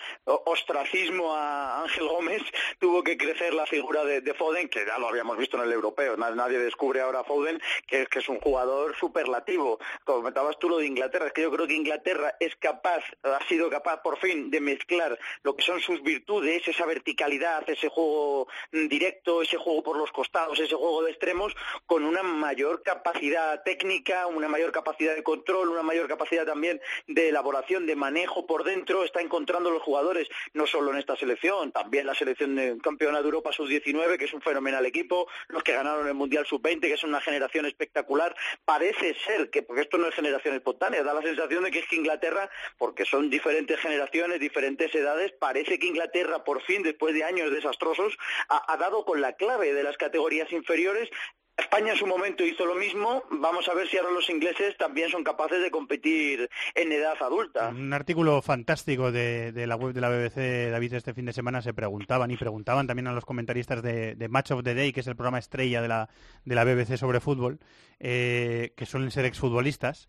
ostracismo 0.47 1.35
a 1.37 1.83
Ángel 1.83 2.09
Gómez, 2.09 2.43
tuvo 2.79 3.05
que 3.05 3.19
crecer 3.19 3.53
la 3.53 3.67
figura 3.67 4.03
de, 4.03 4.23
de 4.23 4.33
Foden, 4.33 4.69
que 4.71 4.87
ya 4.87 4.99
lo 4.99 5.09
habíamos 5.09 5.37
visto 5.37 5.59
en 5.59 5.65
el 5.65 5.73
europeo, 5.73 6.17
Na- 6.17 6.31
nadie 6.31 6.59
descubre 6.59 7.03
ahora 7.03 7.21
a 7.21 7.25
Foden, 7.25 7.61
que 7.87 8.03
es, 8.03 8.09
que 8.09 8.21
es 8.21 8.29
un 8.31 8.41
jugador 8.41 8.97
superlativo. 8.97 9.79
Comentabas 10.05 10.59
tú 10.59 10.71
lo 10.71 10.79
de 10.79 10.87
Inglaterra, 10.87 11.27
es 11.27 11.33
que 11.35 11.43
yo 11.43 11.51
creo 11.51 11.67
que 11.67 11.75
Inglaterra 11.75 12.35
es 12.41 12.57
capaz, 12.57 13.05
ha 13.23 13.47
sido 13.47 13.69
capaz 13.69 14.01
por 14.03 14.19
fin 14.19 14.51
de 14.51 14.61
mezclar 14.61 15.19
lo 15.43 15.55
que 15.55 15.63
son 15.63 15.81
sus 15.81 16.03
virtudes, 16.03 16.67
esa 16.67 16.87
verticalidad, 16.87 17.69
ese 17.69 17.89
juego 17.91 18.49
directo, 18.73 19.43
ese 19.43 19.59
juego 19.59 19.83
por 19.83 19.99
los 19.99 20.11
costados, 20.13 20.59
ese 20.61 20.75
juego 20.77 21.03
de 21.03 21.11
extremos, 21.11 21.55
con 21.85 22.05
una 22.05 22.23
mayor 22.23 22.83
capacidad 22.83 23.63
técnica, 23.65 24.27
una 24.29 24.49
mayor 24.49 24.73
capacidad 24.73 25.15
de 25.15 25.23
control, 25.23 25.69
una 25.69 25.83
mayor 25.83 26.09
capacidad 26.09 26.47
también 26.47 26.81
de 27.07 27.29
elaboración, 27.29 27.87
de 27.87 27.97
manejo 27.97 28.47
por 28.47 28.65
dentro, 28.65 29.05
está 29.11 29.21
encontrando 29.21 29.71
los 29.71 29.83
jugadores, 29.83 30.29
no 30.55 30.67
solo 30.67 30.93
en 30.93 30.99
esta 30.99 31.17
selección, 31.17 31.73
también 31.73 32.07
la 32.07 32.15
selección 32.15 32.55
de 32.55 32.79
campeona 32.79 33.19
de 33.19 33.25
Europa 33.25 33.53
sub-19, 33.53 34.17
que 34.17 34.25
es 34.25 34.33
un 34.33 34.41
fenomenal 34.41 34.87
equipo, 34.87 35.29
los 35.49 35.63
que 35.63 35.73
ganaron 35.73 36.07
el 36.07 36.15
Mundial 36.15 36.47
sub-20, 36.47 36.81
que 36.81 36.95
es 36.95 37.05
una 37.05 37.21
generación 37.21 37.67
espectacular. 37.67 38.35
Parece 38.65 39.15
ser 39.15 39.51
que, 39.51 39.63
porque 39.63 39.83
esto 39.83 39.99
no 39.99 40.07
es 40.07 40.15
generación 40.15 40.55
espontánea, 40.55 41.03
da 41.03 41.13
la 41.13 41.23
sensación 41.23 41.65
de 41.65 41.71
que 41.71 41.81
es 41.81 41.89
que 41.89 41.97
Inglaterra, 41.97 42.49
porque 42.79 43.05
son 43.05 43.29
diferentes 43.29 43.79
generaciones, 43.81 44.41
diferentes 44.41 44.95
edades, 44.95 45.33
parece 45.33 45.79
que 45.79 45.87
Inglaterra, 45.87 46.45
por 46.45 46.63
fin, 46.63 46.83
después 46.83 47.15
de 47.15 47.25
años 47.25 47.51
desastrosos, 47.51 48.17
ha, 48.49 48.73
ha 48.73 48.77
dado 48.77 49.05
con 49.05 49.21
la 49.21 49.35
clave 49.35 49.75
de 49.75 49.83
las 49.83 49.97
categorías 49.97 50.51
inferiores 50.53 51.11
España 51.57 51.93
en 51.93 51.99
su 51.99 52.07
momento 52.07 52.45
hizo 52.45 52.65
lo 52.65 52.75
mismo. 52.75 53.23
Vamos 53.31 53.69
a 53.69 53.75
ver 53.75 53.89
si 53.89 53.99
ahora 53.99 54.13
los 54.13 54.29
ingleses 54.31 54.77
también 54.77 55.11
son 55.11 55.23
capaces 55.23 55.63
de 55.63 55.71
competir 55.71 56.49
en 56.75 56.93
edad 56.93 57.15
adulta. 57.21 57.69
Un 57.69 57.93
artículo 57.93 58.41
fantástico 58.43 59.13
de, 59.13 59.53
la 59.67 59.77
web 59.77 59.93
de 59.93 60.01
la 60.01 60.09
BBC, 60.09 60.71
David, 60.71 60.95
este 60.95 61.15
fin 61.15 61.27
de 61.27 61.33
semana 61.33 61.63
se 61.63 61.75
preguntaban 61.75 62.31
y 62.31 62.37
preguntaban 62.37 62.87
también 62.87 63.09
a 63.09 63.13
los 63.13 63.25
comentaristas 63.25 63.83
de, 63.83 64.15
de 64.15 64.29
Match 64.29 64.51
of 64.53 64.65
the 64.65 64.75
Day, 64.75 64.93
que 64.93 65.01
es 65.01 65.07
el 65.07 65.17
programa 65.17 65.39
estrella 65.39 65.83
de 65.83 65.89
la, 65.89 66.09
de 66.45 66.55
la 66.55 66.65
BBC 66.65 66.97
sobre 66.97 67.21
fútbol, 67.21 67.61
eh, 67.99 68.73
que 68.77 68.87
suelen 68.87 69.11
ser 69.11 69.25
exfutbolistas. 69.25 70.09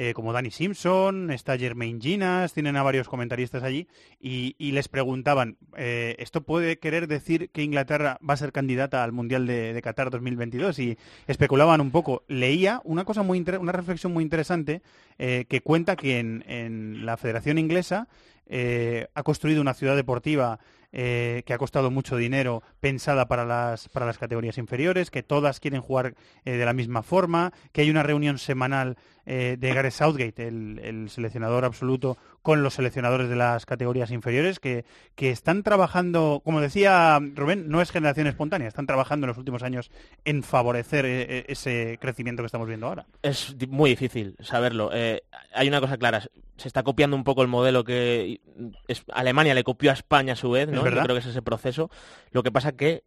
Eh, 0.00 0.14
como 0.14 0.32
Danny 0.32 0.52
Simpson, 0.52 1.32
está 1.32 1.58
Jermaine 1.58 2.00
Ginas, 2.00 2.52
tienen 2.52 2.76
a 2.76 2.84
varios 2.84 3.08
comentaristas 3.08 3.64
allí, 3.64 3.88
y, 4.20 4.54
les 4.70 4.86
preguntaban, 4.86 5.56
eh, 5.76 6.14
¿esto 6.20 6.42
puede 6.42 6.78
querer 6.78 7.08
decir 7.08 7.50
que 7.50 7.64
Inglaterra 7.64 8.16
va 8.22 8.34
a 8.34 8.36
ser 8.36 8.52
candidata 8.52 9.02
al 9.02 9.10
Mundial 9.10 9.48
de, 9.48 9.80
Qatar 9.82 10.10
2022? 10.10 10.78
Y 10.78 10.98
especulaban 11.26 11.80
un 11.80 11.90
poco. 11.90 12.22
Leía 12.28 12.80
una 12.84 13.04
cosa 13.04 13.24
muy 13.24 13.44
una 13.58 13.72
reflexión 13.72 14.12
muy 14.12 14.22
interesante 14.22 14.82
eh, 15.18 15.46
que 15.48 15.62
cuenta 15.62 15.96
que 15.96 16.20
en, 16.20 16.44
en 16.46 17.04
la 17.04 17.16
Federación 17.16 17.58
Inglesa 17.58 18.06
ha 18.50 19.22
construido 19.24 19.60
una 19.60 19.74
ciudad 19.74 19.94
deportiva 19.94 20.58
que 20.90 21.52
ha 21.52 21.58
costado 21.58 21.90
mucho 21.90 22.16
dinero 22.16 22.62
pensada 22.80 23.28
para 23.28 23.44
las, 23.44 23.90
para 23.90 24.06
las 24.06 24.16
categorías 24.16 24.56
inferiores, 24.56 25.10
que 25.10 25.22
todas 25.22 25.60
quieren 25.60 25.82
jugar 25.82 26.14
de 26.46 26.64
la 26.64 26.72
misma 26.72 27.02
forma, 27.02 27.52
que 27.72 27.82
hay 27.82 27.90
una 27.90 28.02
reunión 28.02 28.38
semanal 28.38 28.96
eh, 29.30 29.56
de 29.58 29.74
Gareth 29.74 29.92
Southgate, 29.92 30.48
el, 30.48 30.80
el 30.82 31.10
seleccionador 31.10 31.66
absoluto, 31.66 32.16
con 32.40 32.62
los 32.62 32.72
seleccionadores 32.74 33.28
de 33.28 33.36
las 33.36 33.66
categorías 33.66 34.10
inferiores, 34.10 34.58
que, 34.58 34.86
que 35.14 35.30
están 35.30 35.62
trabajando, 35.62 36.40
como 36.42 36.62
decía 36.62 37.20
Rubén, 37.34 37.68
no 37.68 37.82
es 37.82 37.90
generación 37.90 38.26
espontánea, 38.26 38.68
están 38.68 38.86
trabajando 38.86 39.26
en 39.26 39.28
los 39.28 39.36
últimos 39.36 39.62
años 39.62 39.90
en 40.24 40.42
favorecer 40.42 41.04
eh, 41.04 41.26
eh, 41.28 41.44
ese 41.48 41.98
crecimiento 42.00 42.42
que 42.42 42.46
estamos 42.46 42.66
viendo 42.66 42.86
ahora. 42.86 43.04
Es 43.22 43.54
muy 43.68 43.90
difícil 43.90 44.34
saberlo. 44.40 44.90
Eh, 44.94 45.22
hay 45.52 45.68
una 45.68 45.80
cosa 45.82 45.98
clara, 45.98 46.22
se 46.56 46.66
está 46.68 46.82
copiando 46.82 47.14
un 47.14 47.24
poco 47.24 47.42
el 47.42 47.48
modelo 47.48 47.84
que 47.84 48.40
es- 48.86 49.04
Alemania 49.12 49.54
le 49.54 49.62
copió 49.62 49.90
a 49.90 49.94
España 49.94 50.32
a 50.32 50.36
su 50.36 50.50
vez, 50.50 50.68
¿no? 50.68 50.86
Es. 50.86 50.94
Yo 50.94 51.02
creo 51.02 51.14
que 51.16 51.20
es 51.20 51.26
ese 51.26 51.42
proceso. 51.42 51.90
Lo 52.30 52.42
que 52.42 52.50
pasa 52.50 52.72
que, 52.72 53.02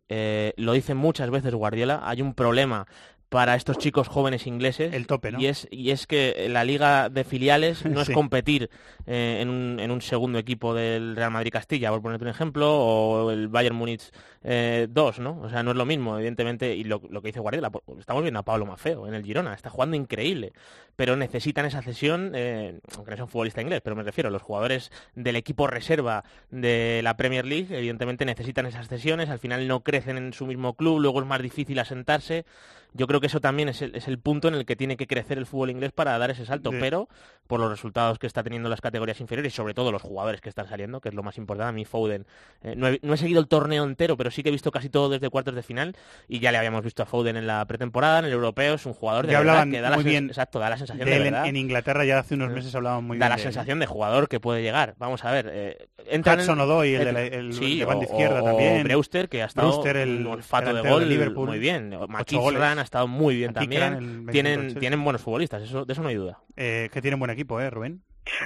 lo 0.57 0.73
dice 0.73 0.93
muchas 0.93 1.31
veces 1.31 1.55
Guardiola, 1.55 2.01
hay 2.03 2.21
un 2.21 2.35
problema 2.35 2.85
para 3.31 3.55
estos 3.55 3.77
chicos 3.77 4.09
jóvenes 4.09 4.45
ingleses. 4.45 4.93
El 4.93 5.07
tope, 5.07 5.31
¿no? 5.31 5.39
Y 5.39 5.45
es, 5.47 5.65
y 5.71 5.91
es 5.91 6.05
que 6.05 6.47
la 6.49 6.65
liga 6.65 7.07
de 7.07 7.23
filiales 7.23 7.85
no 7.85 8.01
Sí. 8.05 8.11
es 8.11 8.15
competir 8.15 8.69
eh, 9.05 9.37
en, 9.39 9.49
un, 9.49 9.79
en 9.79 9.89
un 9.89 10.01
segundo 10.01 10.37
equipo 10.37 10.73
del 10.73 11.15
Real 11.15 11.31
Madrid 11.31 11.49
Castilla, 11.53 11.91
por 11.91 12.01
ponerte 12.01 12.25
un 12.25 12.29
ejemplo, 12.29 12.69
o 12.77 13.31
el 13.31 13.47
Bayern 13.47 13.73
Múnich 13.77 14.11
2, 14.43 15.19
¿no? 15.19 15.39
O 15.41 15.49
sea, 15.49 15.63
no 15.63 15.71
es 15.71 15.77
lo 15.77 15.85
mismo, 15.85 16.17
evidentemente, 16.17 16.75
y 16.75 16.83
lo, 16.83 17.01
lo 17.09 17.21
que 17.21 17.29
dice 17.29 17.39
Guardiola, 17.39 17.69
po- 17.69 17.83
estamos 17.97 18.21
viendo 18.23 18.39
a 18.41 18.43
Pablo 18.43 18.65
Mafeo 18.65 19.07
en 19.07 19.13
el 19.13 19.23
Girona, 19.23 19.53
está 19.53 19.69
jugando 19.69 19.95
increíble, 19.95 20.51
pero 20.97 21.15
necesitan 21.15 21.65
esa 21.65 21.81
cesión, 21.81 22.33
eh, 22.35 22.79
aunque 22.95 23.11
no 23.11 23.17
sea 23.17 23.23
un 23.25 23.31
futbolista 23.31 23.61
inglés, 23.61 23.79
pero 23.81 23.95
me 23.95 24.03
refiero 24.03 24.27
a 24.27 24.31
los 24.31 24.41
jugadores 24.41 24.91
del 25.15 25.37
equipo 25.37 25.67
reserva 25.67 26.25
de 26.49 26.99
la 27.03 27.15
Premier 27.15 27.45
League, 27.45 27.67
evidentemente 27.77 28.25
necesitan 28.25 28.65
esas 28.65 28.89
cesiones, 28.89 29.29
al 29.29 29.39
final 29.39 29.67
no 29.69 29.83
crecen 29.83 30.17
en 30.17 30.33
su 30.33 30.45
mismo 30.47 30.73
club, 30.75 30.99
luego 30.99 31.21
es 31.21 31.27
más 31.27 31.41
difícil 31.41 31.79
asentarse. 31.79 32.45
Yo 32.93 33.07
creo 33.07 33.21
que 33.21 33.27
eso 33.27 33.39
también 33.39 33.69
es 33.69 33.81
el, 33.81 33.95
es 33.95 34.07
el 34.07 34.19
punto 34.19 34.47
en 34.49 34.55
el 34.55 34.65
que 34.65 34.75
tiene 34.75 34.97
que 34.97 35.07
crecer 35.07 35.37
el 35.37 35.45
fútbol 35.45 35.69
inglés 35.69 35.91
para 35.93 36.17
dar 36.17 36.29
ese 36.31 36.45
salto, 36.45 36.71
Sí. 36.71 36.77
pero 36.79 37.07
por 37.47 37.59
los 37.59 37.69
resultados 37.69 38.19
que 38.19 38.27
está 38.27 38.43
teniendo 38.43 38.67
las 38.69 38.81
categorías 38.81 39.19
inferiores 39.21 39.53
y 39.53 39.55
sobre 39.55 39.73
todo 39.73 39.91
los 39.91 40.01
jugadores 40.01 40.41
que 40.41 40.49
están 40.49 40.67
saliendo, 40.67 40.99
que 41.01 41.09
es 41.09 41.15
lo 41.15 41.23
más 41.23 41.37
importante. 41.37 41.69
A 41.69 41.71
mí 41.73 41.85
Foden, 41.85 42.25
eh, 42.63 42.75
no, 42.77 42.87
he, 42.87 42.99
no 43.01 43.13
he 43.13 43.17
seguido 43.17 43.39
el 43.39 43.47
torneo 43.47 43.83
entero, 43.83 44.17
pero 44.17 44.29
sí 44.31 44.43
que 44.43 44.49
he 44.49 44.51
visto 44.51 44.71
casi 44.71 44.89
todo 44.89 45.09
desde 45.09 45.29
cuartos 45.29 45.55
de 45.55 45.63
final 45.63 45.95
y 46.27 46.39
ya 46.39 46.51
le 46.51 46.57
habíamos 46.57 46.83
visto 46.83 47.03
a 47.03 47.05
Foden 47.05 47.37
en 47.37 47.47
la 47.47 47.65
pretemporada, 47.65 48.19
en 48.19 48.25
el 48.25 48.31
europeo, 48.33 48.75
es 48.75 48.85
un 48.85 48.93
jugador 48.93 49.25
de 49.27 49.37
verdad 49.37 49.67
que 49.69 49.81
da 49.81 49.89
la 49.89 49.97
bien 49.97 50.27
exacto, 50.27 50.59
da 50.59 50.69
la 50.69 50.77
sensación 50.77 51.07
de 51.07 51.19
de, 51.19 51.27
en, 51.27 51.55
Inglaterra 51.57 52.03
ya 52.05 52.19
hace 52.19 52.35
unos 52.35 52.51
meses 52.51 52.73
hablaban 52.75 53.03
muy 53.05 53.17
da 53.17 53.25
bien 53.25 53.29
la 53.29 53.35
de 53.37 53.41
él. 53.41 53.43
sensación 53.53 53.79
de 53.79 53.85
jugador 53.85 54.27
que 54.27 54.39
puede 54.39 54.61
llegar. 54.61 54.95
Vamos 54.97 55.23
a 55.25 55.31
ver, 55.31 55.49
eh, 55.51 55.87
en- 56.07 56.21
Hudson-Odoi, 56.21 56.95
el 56.95 57.05
de 57.05 57.11
la- 57.13 57.21
el 57.21 57.53
sí, 57.53 57.79
de 57.79 57.85
banda 57.85 58.05
o- 58.05 58.09
izquierda 58.11 58.41
o 58.41 58.45
también. 58.45 58.83
Brewster, 58.83 59.29
que 59.29 59.43
ha 59.43 59.45
estado 59.45 59.69
Brewster, 59.71 59.97
el 59.97 60.25
olfato 60.27 60.73
de 60.73 60.81
gol 60.89 61.01
de 61.01 61.05
Liverpool. 61.07 61.47
muy 61.49 61.59
bien. 61.59 61.89
McKeithran 62.07 62.41
goles. 62.41 62.80
Ha 62.81 62.83
estado 62.83 63.07
muy 63.07 63.35
bien 63.35 63.53
también. 63.53 63.81
el 63.83 63.89
25 63.99 64.25
del 64.25 64.31
Tienen, 64.31 64.79
tienen 64.79 65.03
buenos 65.03 65.21
futbolistas, 65.21 65.61
eso, 65.63 65.85
de 65.85 65.93
eso 65.93 66.01
no 66.01 66.09
hay 66.09 66.15
duda. 66.15 66.39
Eh, 66.57 66.89
que 66.91 67.01
tienen 67.01 67.19
buen 67.19 67.31
equipo, 67.31 67.59
¿eh, 67.61 67.69
Rubén? 67.69 68.01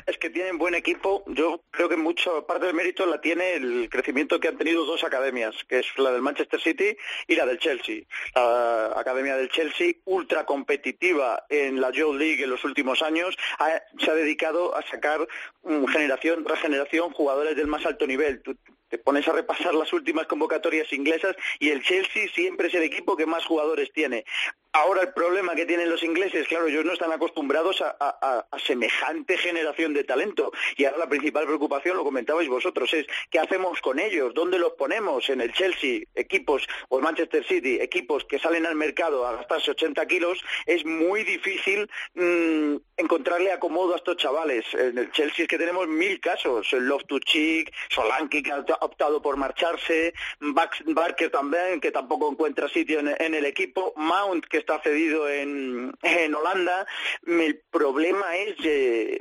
Es 0.08 0.18
que 0.18 0.30
tienen 0.30 0.58
buen 0.58 0.74
equipo. 0.74 1.26
Yo 1.28 1.62
creo 1.70 1.90
que 1.90 1.98
mucho 1.98 2.46
parte 2.48 2.66
del 2.66 2.76
mérito 2.76 3.06
la 3.06 3.20
tiene 3.20 3.56
el 3.56 3.90
crecimiento 3.90 4.40
que 4.40 4.48
han 4.48 4.58
tenido 4.58 4.86
dos 4.86 5.04
academias, 5.04 5.54
que 5.68 5.80
es 5.80 5.86
la 5.98 6.12
del 6.12 6.22
Manchester 6.22 6.62
City 6.62 6.96
y 7.28 7.36
la 7.36 7.46
del 7.46 7.60
Chelsea. 7.60 8.04
La 8.34 8.94
academia 8.96 9.36
del 9.36 9.50
Chelsea, 9.50 9.94
ultra 10.06 10.46
competitiva 10.46 11.44
en 11.50 11.82
la 11.82 11.92
Youth 11.92 12.16
League 12.16 12.42
en 12.44 12.50
los 12.52 12.64
últimos 12.64 13.02
años, 13.02 13.36
ha- 13.60 13.82
se 14.00 14.12
ha 14.12 14.16
dedicado 14.16 14.76
a 14.78 14.82
sacar 14.84 15.28
mm, 15.64 15.86
generación 15.88 16.46
tras 16.46 16.60
generación 16.62 17.12
jugadores 17.12 17.58
del 17.58 17.68
más 17.68 17.86
alto 17.86 18.08
nivel. 18.08 18.42
Tú- 18.44 18.56
te 18.90 18.98
pones 18.98 19.28
a 19.28 19.34
repasar 19.34 19.74
las 19.74 19.92
últimas 19.94 20.28
convocatorias 20.28 20.92
inglesas 20.94 21.36
y 21.60 21.70
el 21.70 21.82
Chelsea 21.84 22.28
siempre 22.34 22.68
es 22.68 22.74
el 22.76 22.84
equipo 22.84 23.16
que 23.18 23.26
más 23.26 23.46
jugadores 23.46 23.92
tiene. 23.94 24.26
Ahora 24.74 25.04
el 25.04 25.14
problema 25.14 25.56
que 25.56 25.66
tienen 25.66 25.90
los 25.90 26.04
ingleses, 26.04 26.48
claro, 26.50 26.68
ellos 26.68 26.84
no 26.84 26.92
están 26.92 27.12
acostumbrados 27.14 27.82
a, 27.82 27.96
a- 28.00 28.46
semejante 28.60 29.38
generación 29.38 29.94
de 29.94 30.04
talento. 30.04 30.52
Y 30.76 30.84
ahora 30.86 30.98
la 30.98 31.08
principal 31.10 31.46
preocupación, 31.46 31.96
lo 31.96 32.04
comentabais 32.04 32.50
vosotros, 32.50 32.92
es 32.94 33.06
¿qué 33.30 33.40
hacemos 33.40 33.80
con 33.80 34.00
ellos? 34.00 34.34
¿Dónde 34.34 34.60
los 34.60 34.74
ponemos? 34.74 35.30
En 35.30 35.40
el 35.40 35.54
Chelsea, 35.54 36.02
equipos, 36.16 36.68
o 36.90 36.98
el 36.98 37.04
Manchester 37.04 37.46
City, 37.46 37.78
equipos 37.80 38.26
que 38.26 38.40
salen 38.40 38.66
al 38.66 38.76
mercado 38.76 39.26
a 39.26 39.34
gastarse 39.34 39.72
80 39.72 40.06
kilos, 40.08 40.44
es 40.66 40.84
muy 40.86 41.24
difícil 41.24 41.90
mm, 42.16 42.76
encontrarle 42.98 43.52
acomodo 43.54 43.94
a 43.94 43.98
estos 43.98 44.18
chavales. 44.18 44.66
En 44.74 44.98
el 44.98 45.12
Chelsea 45.12 45.44
es 45.44 45.48
que 45.48 45.58
tenemos 45.58 45.88
mil 45.88 46.20
casos. 46.20 46.68
El 46.74 46.86
Love 46.88 47.04
to 47.08 47.20
Cheek, 47.20 47.72
Solanke 47.90 48.42
optado 48.82 49.22
por 49.22 49.38
marcharse, 49.38 50.14
Barker 50.40 51.30
también, 51.32 51.80
que 51.80 51.92
tampoco 51.92 52.32
encuentra 52.32 52.70
sitio 52.70 53.00
en, 53.00 53.34
el 53.34 53.46
equipo, 53.46 53.94
Mount, 53.96 54.46
que 54.46 54.58
está 54.58 54.80
cedido 54.82 55.30
en, 55.30 55.94
en 56.02 56.36
Holanda. 56.36 56.86
El 57.26 57.62
problema 57.70 58.36
es, 58.38 58.56
eh, 58.64 59.20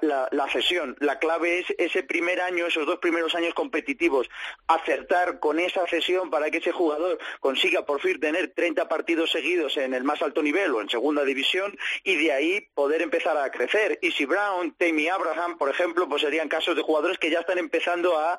la, 0.00 0.48
cesión. 0.48 0.96
La 1.00 1.18
clave 1.18 1.60
es 1.60 1.66
ese 1.78 2.02
primer 2.02 2.40
año, 2.40 2.66
esos 2.66 2.86
dos 2.86 2.98
primeros 2.98 3.34
años 3.34 3.54
competitivos, 3.54 4.28
acertar 4.66 5.40
con 5.40 5.58
esa 5.58 5.86
cesión 5.86 6.30
para 6.30 6.50
que 6.50 6.58
ese 6.58 6.72
jugador 6.72 7.18
consiga 7.40 7.84
por 7.84 8.00
fin 8.00 8.20
tener 8.20 8.52
30 8.54 8.88
partidos 8.88 9.30
seguidos 9.30 9.76
en 9.76 9.94
el 9.94 10.04
más 10.04 10.22
alto 10.22 10.42
nivel 10.42 10.74
o 10.74 10.80
en 10.80 10.88
segunda 10.88 11.24
división 11.24 11.76
y 12.04 12.16
de 12.16 12.32
ahí 12.32 12.68
poder 12.74 13.02
empezar 13.02 13.36
a 13.36 13.50
crecer. 13.50 13.98
Y 14.02 14.12
si 14.12 14.24
Brown, 14.24 14.74
Tammy 14.78 15.08
Abraham, 15.08 15.58
por 15.58 15.70
ejemplo, 15.70 16.08
pues 16.08 16.22
serían 16.22 16.48
casos 16.48 16.76
de 16.76 16.82
jugadores 16.82 17.18
que 17.18 17.30
ya 17.30 17.40
están 17.40 17.58
empezando 17.58 18.18
a- 18.18 18.38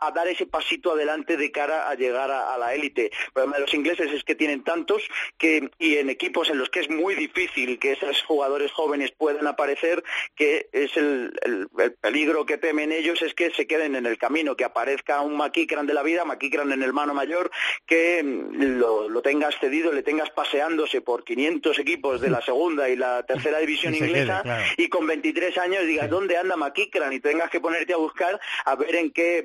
a 0.00 0.10
dar 0.10 0.28
ese 0.28 0.46
pasito 0.46 0.92
adelante 0.92 1.36
de 1.36 1.50
cara 1.52 1.88
a 1.88 1.94
llegar 1.94 2.30
a, 2.30 2.54
a 2.54 2.58
la 2.58 2.74
élite. 2.74 3.06
El 3.26 3.32
problema 3.32 3.56
de 3.56 3.62
los 3.62 3.74
ingleses 3.74 4.12
es 4.12 4.24
que 4.24 4.34
tienen 4.34 4.62
tantos 4.64 5.02
que 5.38 5.70
y 5.78 5.96
en 5.96 6.10
equipos 6.10 6.50
en 6.50 6.58
los 6.58 6.68
que 6.70 6.80
es 6.80 6.90
muy 6.90 7.14
difícil 7.14 7.78
que 7.78 7.92
esos 7.92 8.22
jugadores 8.22 8.72
jóvenes 8.72 9.12
puedan 9.16 9.46
aparecer, 9.46 10.02
que 10.34 10.68
es 10.72 10.96
el, 10.96 11.32
el- 11.42 11.68
el 11.78 11.92
peligro 11.94 12.46
que 12.46 12.58
temen 12.58 12.92
ellos 12.92 13.20
es 13.22 13.34
que 13.34 13.50
se 13.50 13.66
queden 13.66 13.96
en 13.96 14.06
el 14.06 14.18
camino, 14.18 14.56
que 14.56 14.64
aparezca 14.64 15.20
un 15.20 15.36
McKickran 15.36 15.86
de 15.86 15.94
la 15.94 16.02
vida, 16.02 16.24
McKickran 16.24 16.72
en 16.72 16.82
el 16.82 16.92
mano 16.92 17.14
mayor, 17.14 17.50
que 17.86 18.22
mm, 18.22 18.78
lo, 18.78 19.08
lo 19.08 19.22
tengas 19.22 19.58
cedido, 19.60 19.92
le 19.92 20.02
tengas 20.02 20.30
paseándose 20.30 21.00
por 21.00 21.24
500 21.24 21.78
equipos 21.78 22.20
de 22.20 22.30
la 22.30 22.40
segunda 22.42 22.88
y 22.88 22.96
la 22.96 23.22
tercera 23.24 23.58
división 23.58 23.94
Y 23.94 23.98
inglesa 23.98 24.42
quede, 24.42 24.54
claro. 24.54 24.64
y 24.76 24.88
con 24.88 25.06
23 25.06 25.58
años 25.58 25.86
digas, 25.86 26.08
¿dónde 26.10 26.36
anda 26.36 26.56
McKickran? 26.56 27.12
Y 27.12 27.20
tengas 27.20 27.50
que 27.50 27.60
ponerte 27.60 27.92
a 27.92 27.96
buscar 27.96 28.40
a 28.64 28.74
ver 28.76 28.94
en 28.96 29.10
qué 29.10 29.44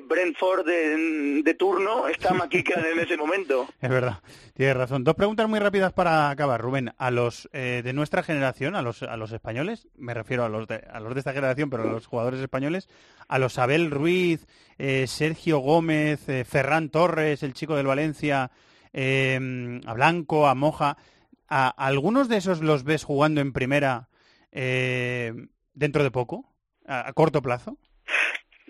De, 0.64 1.54
turno 1.58 2.08
está 2.08 2.32
McKickran 2.32 2.84
en 2.86 3.00
ese 3.00 3.16
momento. 3.16 3.68
Es 3.80 3.90
verdad, 3.90 4.20
tienes 4.54 4.74
razón. 4.74 5.04
Dos 5.04 5.14
preguntas 5.14 5.46
muy 5.48 5.58
rápidas 5.58 5.92
para 5.92 6.30
acabar, 6.30 6.60
Rubén. 6.60 6.92
A 6.96 7.10
los 7.10 7.50
eh, 7.52 7.82
de 7.84 7.92
nuestra 7.92 8.22
generación, 8.22 8.74
a 8.74 8.80
los, 8.80 9.02
a 9.02 9.18
los 9.18 9.32
españoles, 9.32 9.88
me 9.96 10.14
refiero 10.14 10.44
a 10.44 10.48
los, 10.48 10.66
de, 10.66 10.76
a 10.90 10.98
los 11.00 11.12
de 11.12 11.20
esta 11.20 11.34
generación, 11.34 11.68
pero 11.68 11.82
a 11.82 11.86
los 11.86 12.06
jugadores 12.06 12.40
españoles, 12.40 12.88
a 13.28 13.38
los 13.38 13.58
Abel 13.58 13.90
Ruiz, 13.90 14.46
eh, 14.78 15.06
Sergio 15.06 15.58
Gómez, 15.58 16.26
eh, 16.28 16.44
Ferran 16.44 16.88
Torres, 16.88 17.42
el 17.42 17.52
chico 17.52 17.76
del 17.76 17.86
Valencia, 17.86 18.50
eh, 18.92 19.80
a 19.84 19.92
Blanco, 19.94 20.48
a 20.48 20.54
Moja, 20.54 20.96
¿a 21.48 21.68
algunos 21.68 22.28
de 22.28 22.38
esos 22.38 22.62
los 22.62 22.84
ves 22.84 23.04
jugando 23.04 23.40
en 23.40 23.52
primera 23.52 24.08
eh, 24.52 25.34
dentro 25.74 26.02
de 26.02 26.10
poco, 26.10 26.46
a 26.86 27.12
corto 27.12 27.42
plazo? 27.42 27.76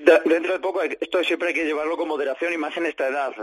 De- 0.02 0.20
Dentro 0.24 0.54
de 0.54 0.60
poco, 0.60 0.80
esto 0.82 1.22
siempre 1.24 1.48
hay 1.48 1.54
que 1.54 1.64
llevarlo 1.66 1.96
con 1.98 2.08
moderación 2.08 2.52
y 2.54 2.56
más 2.56 2.74
en 2.78 2.86
esta 2.86 3.08
edad. 3.08 3.34